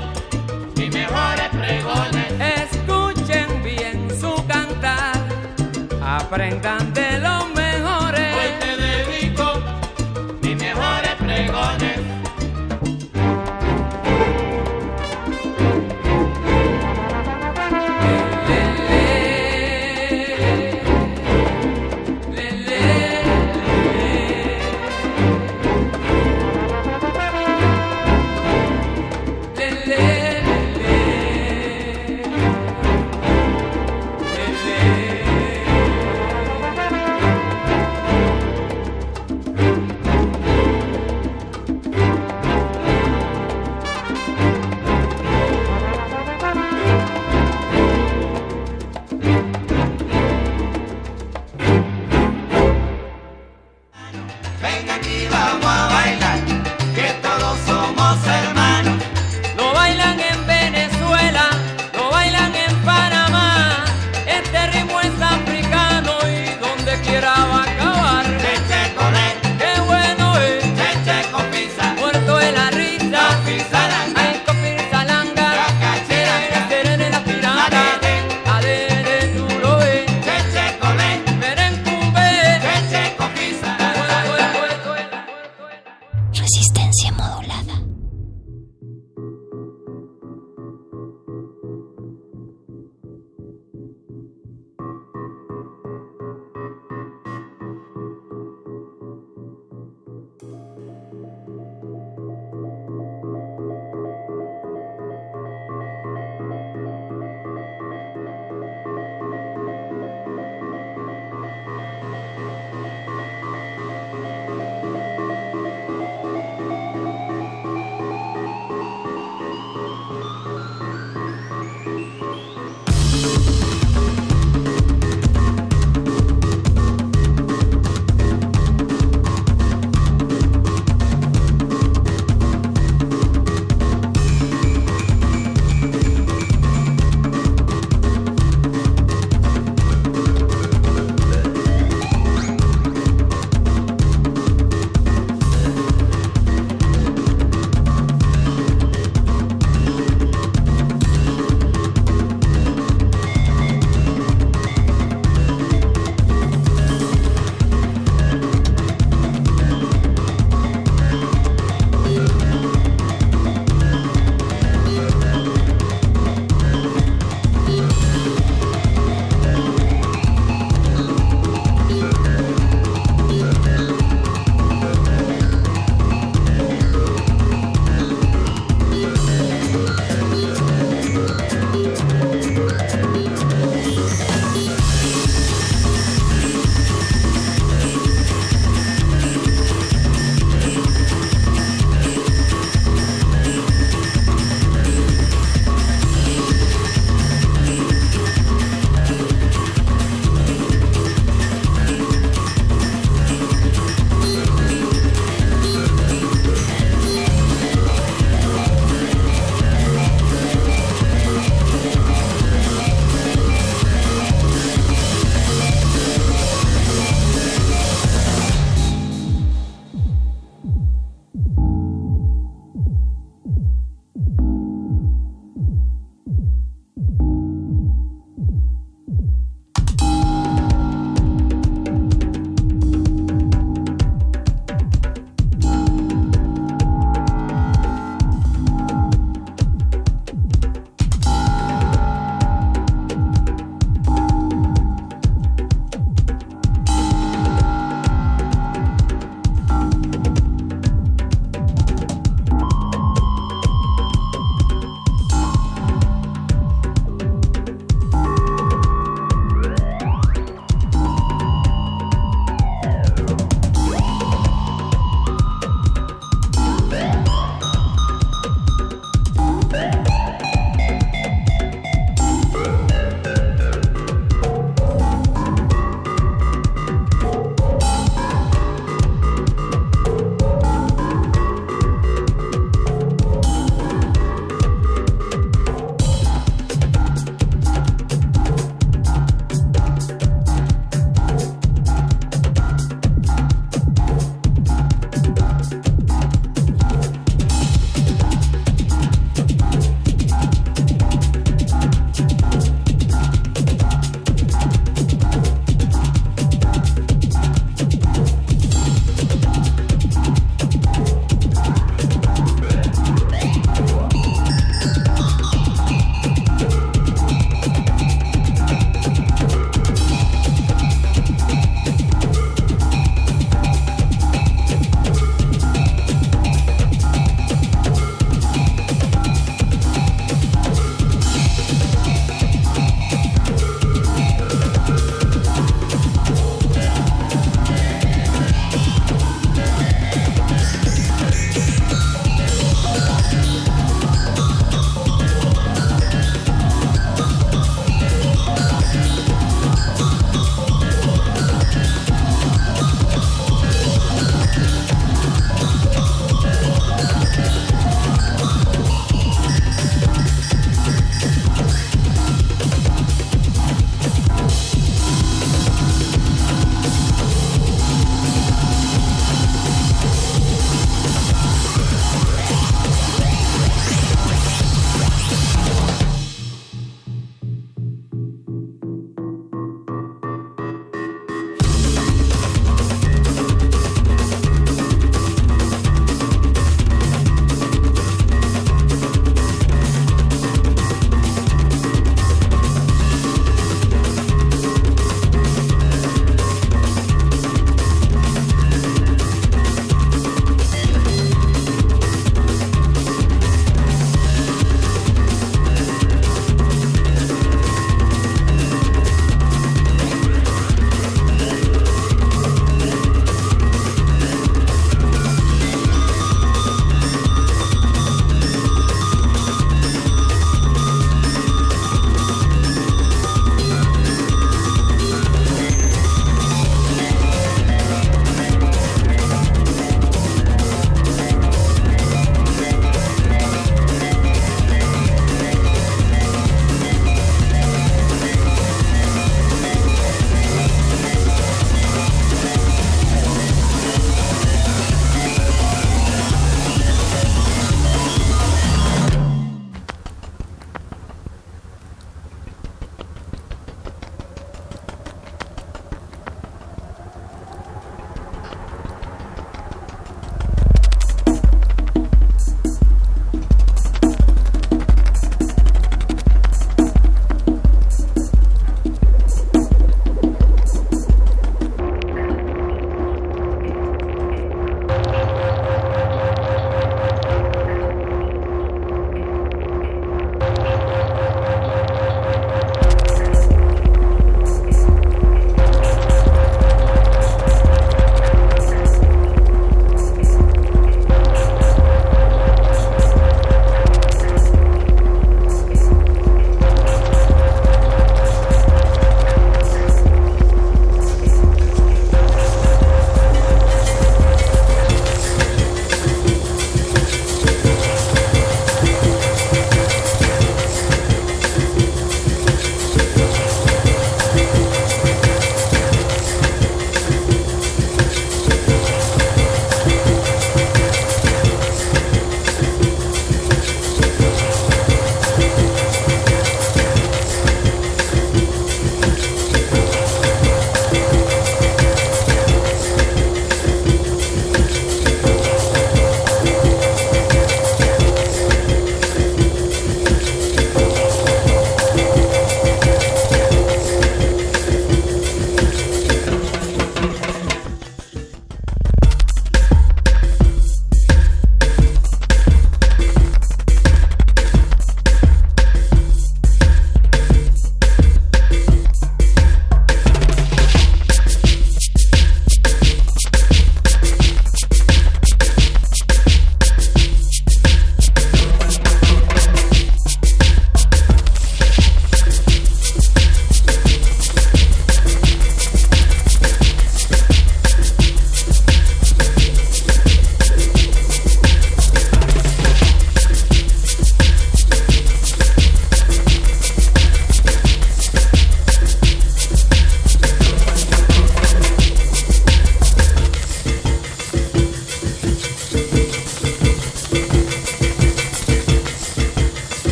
mis 0.78 0.94
mejores 0.94 1.50
pregones. 1.50 2.34
Escuchen 2.72 3.62
bien 3.62 4.08
su 4.20 4.34
cantar, 4.48 5.18
aprendan 6.02 6.93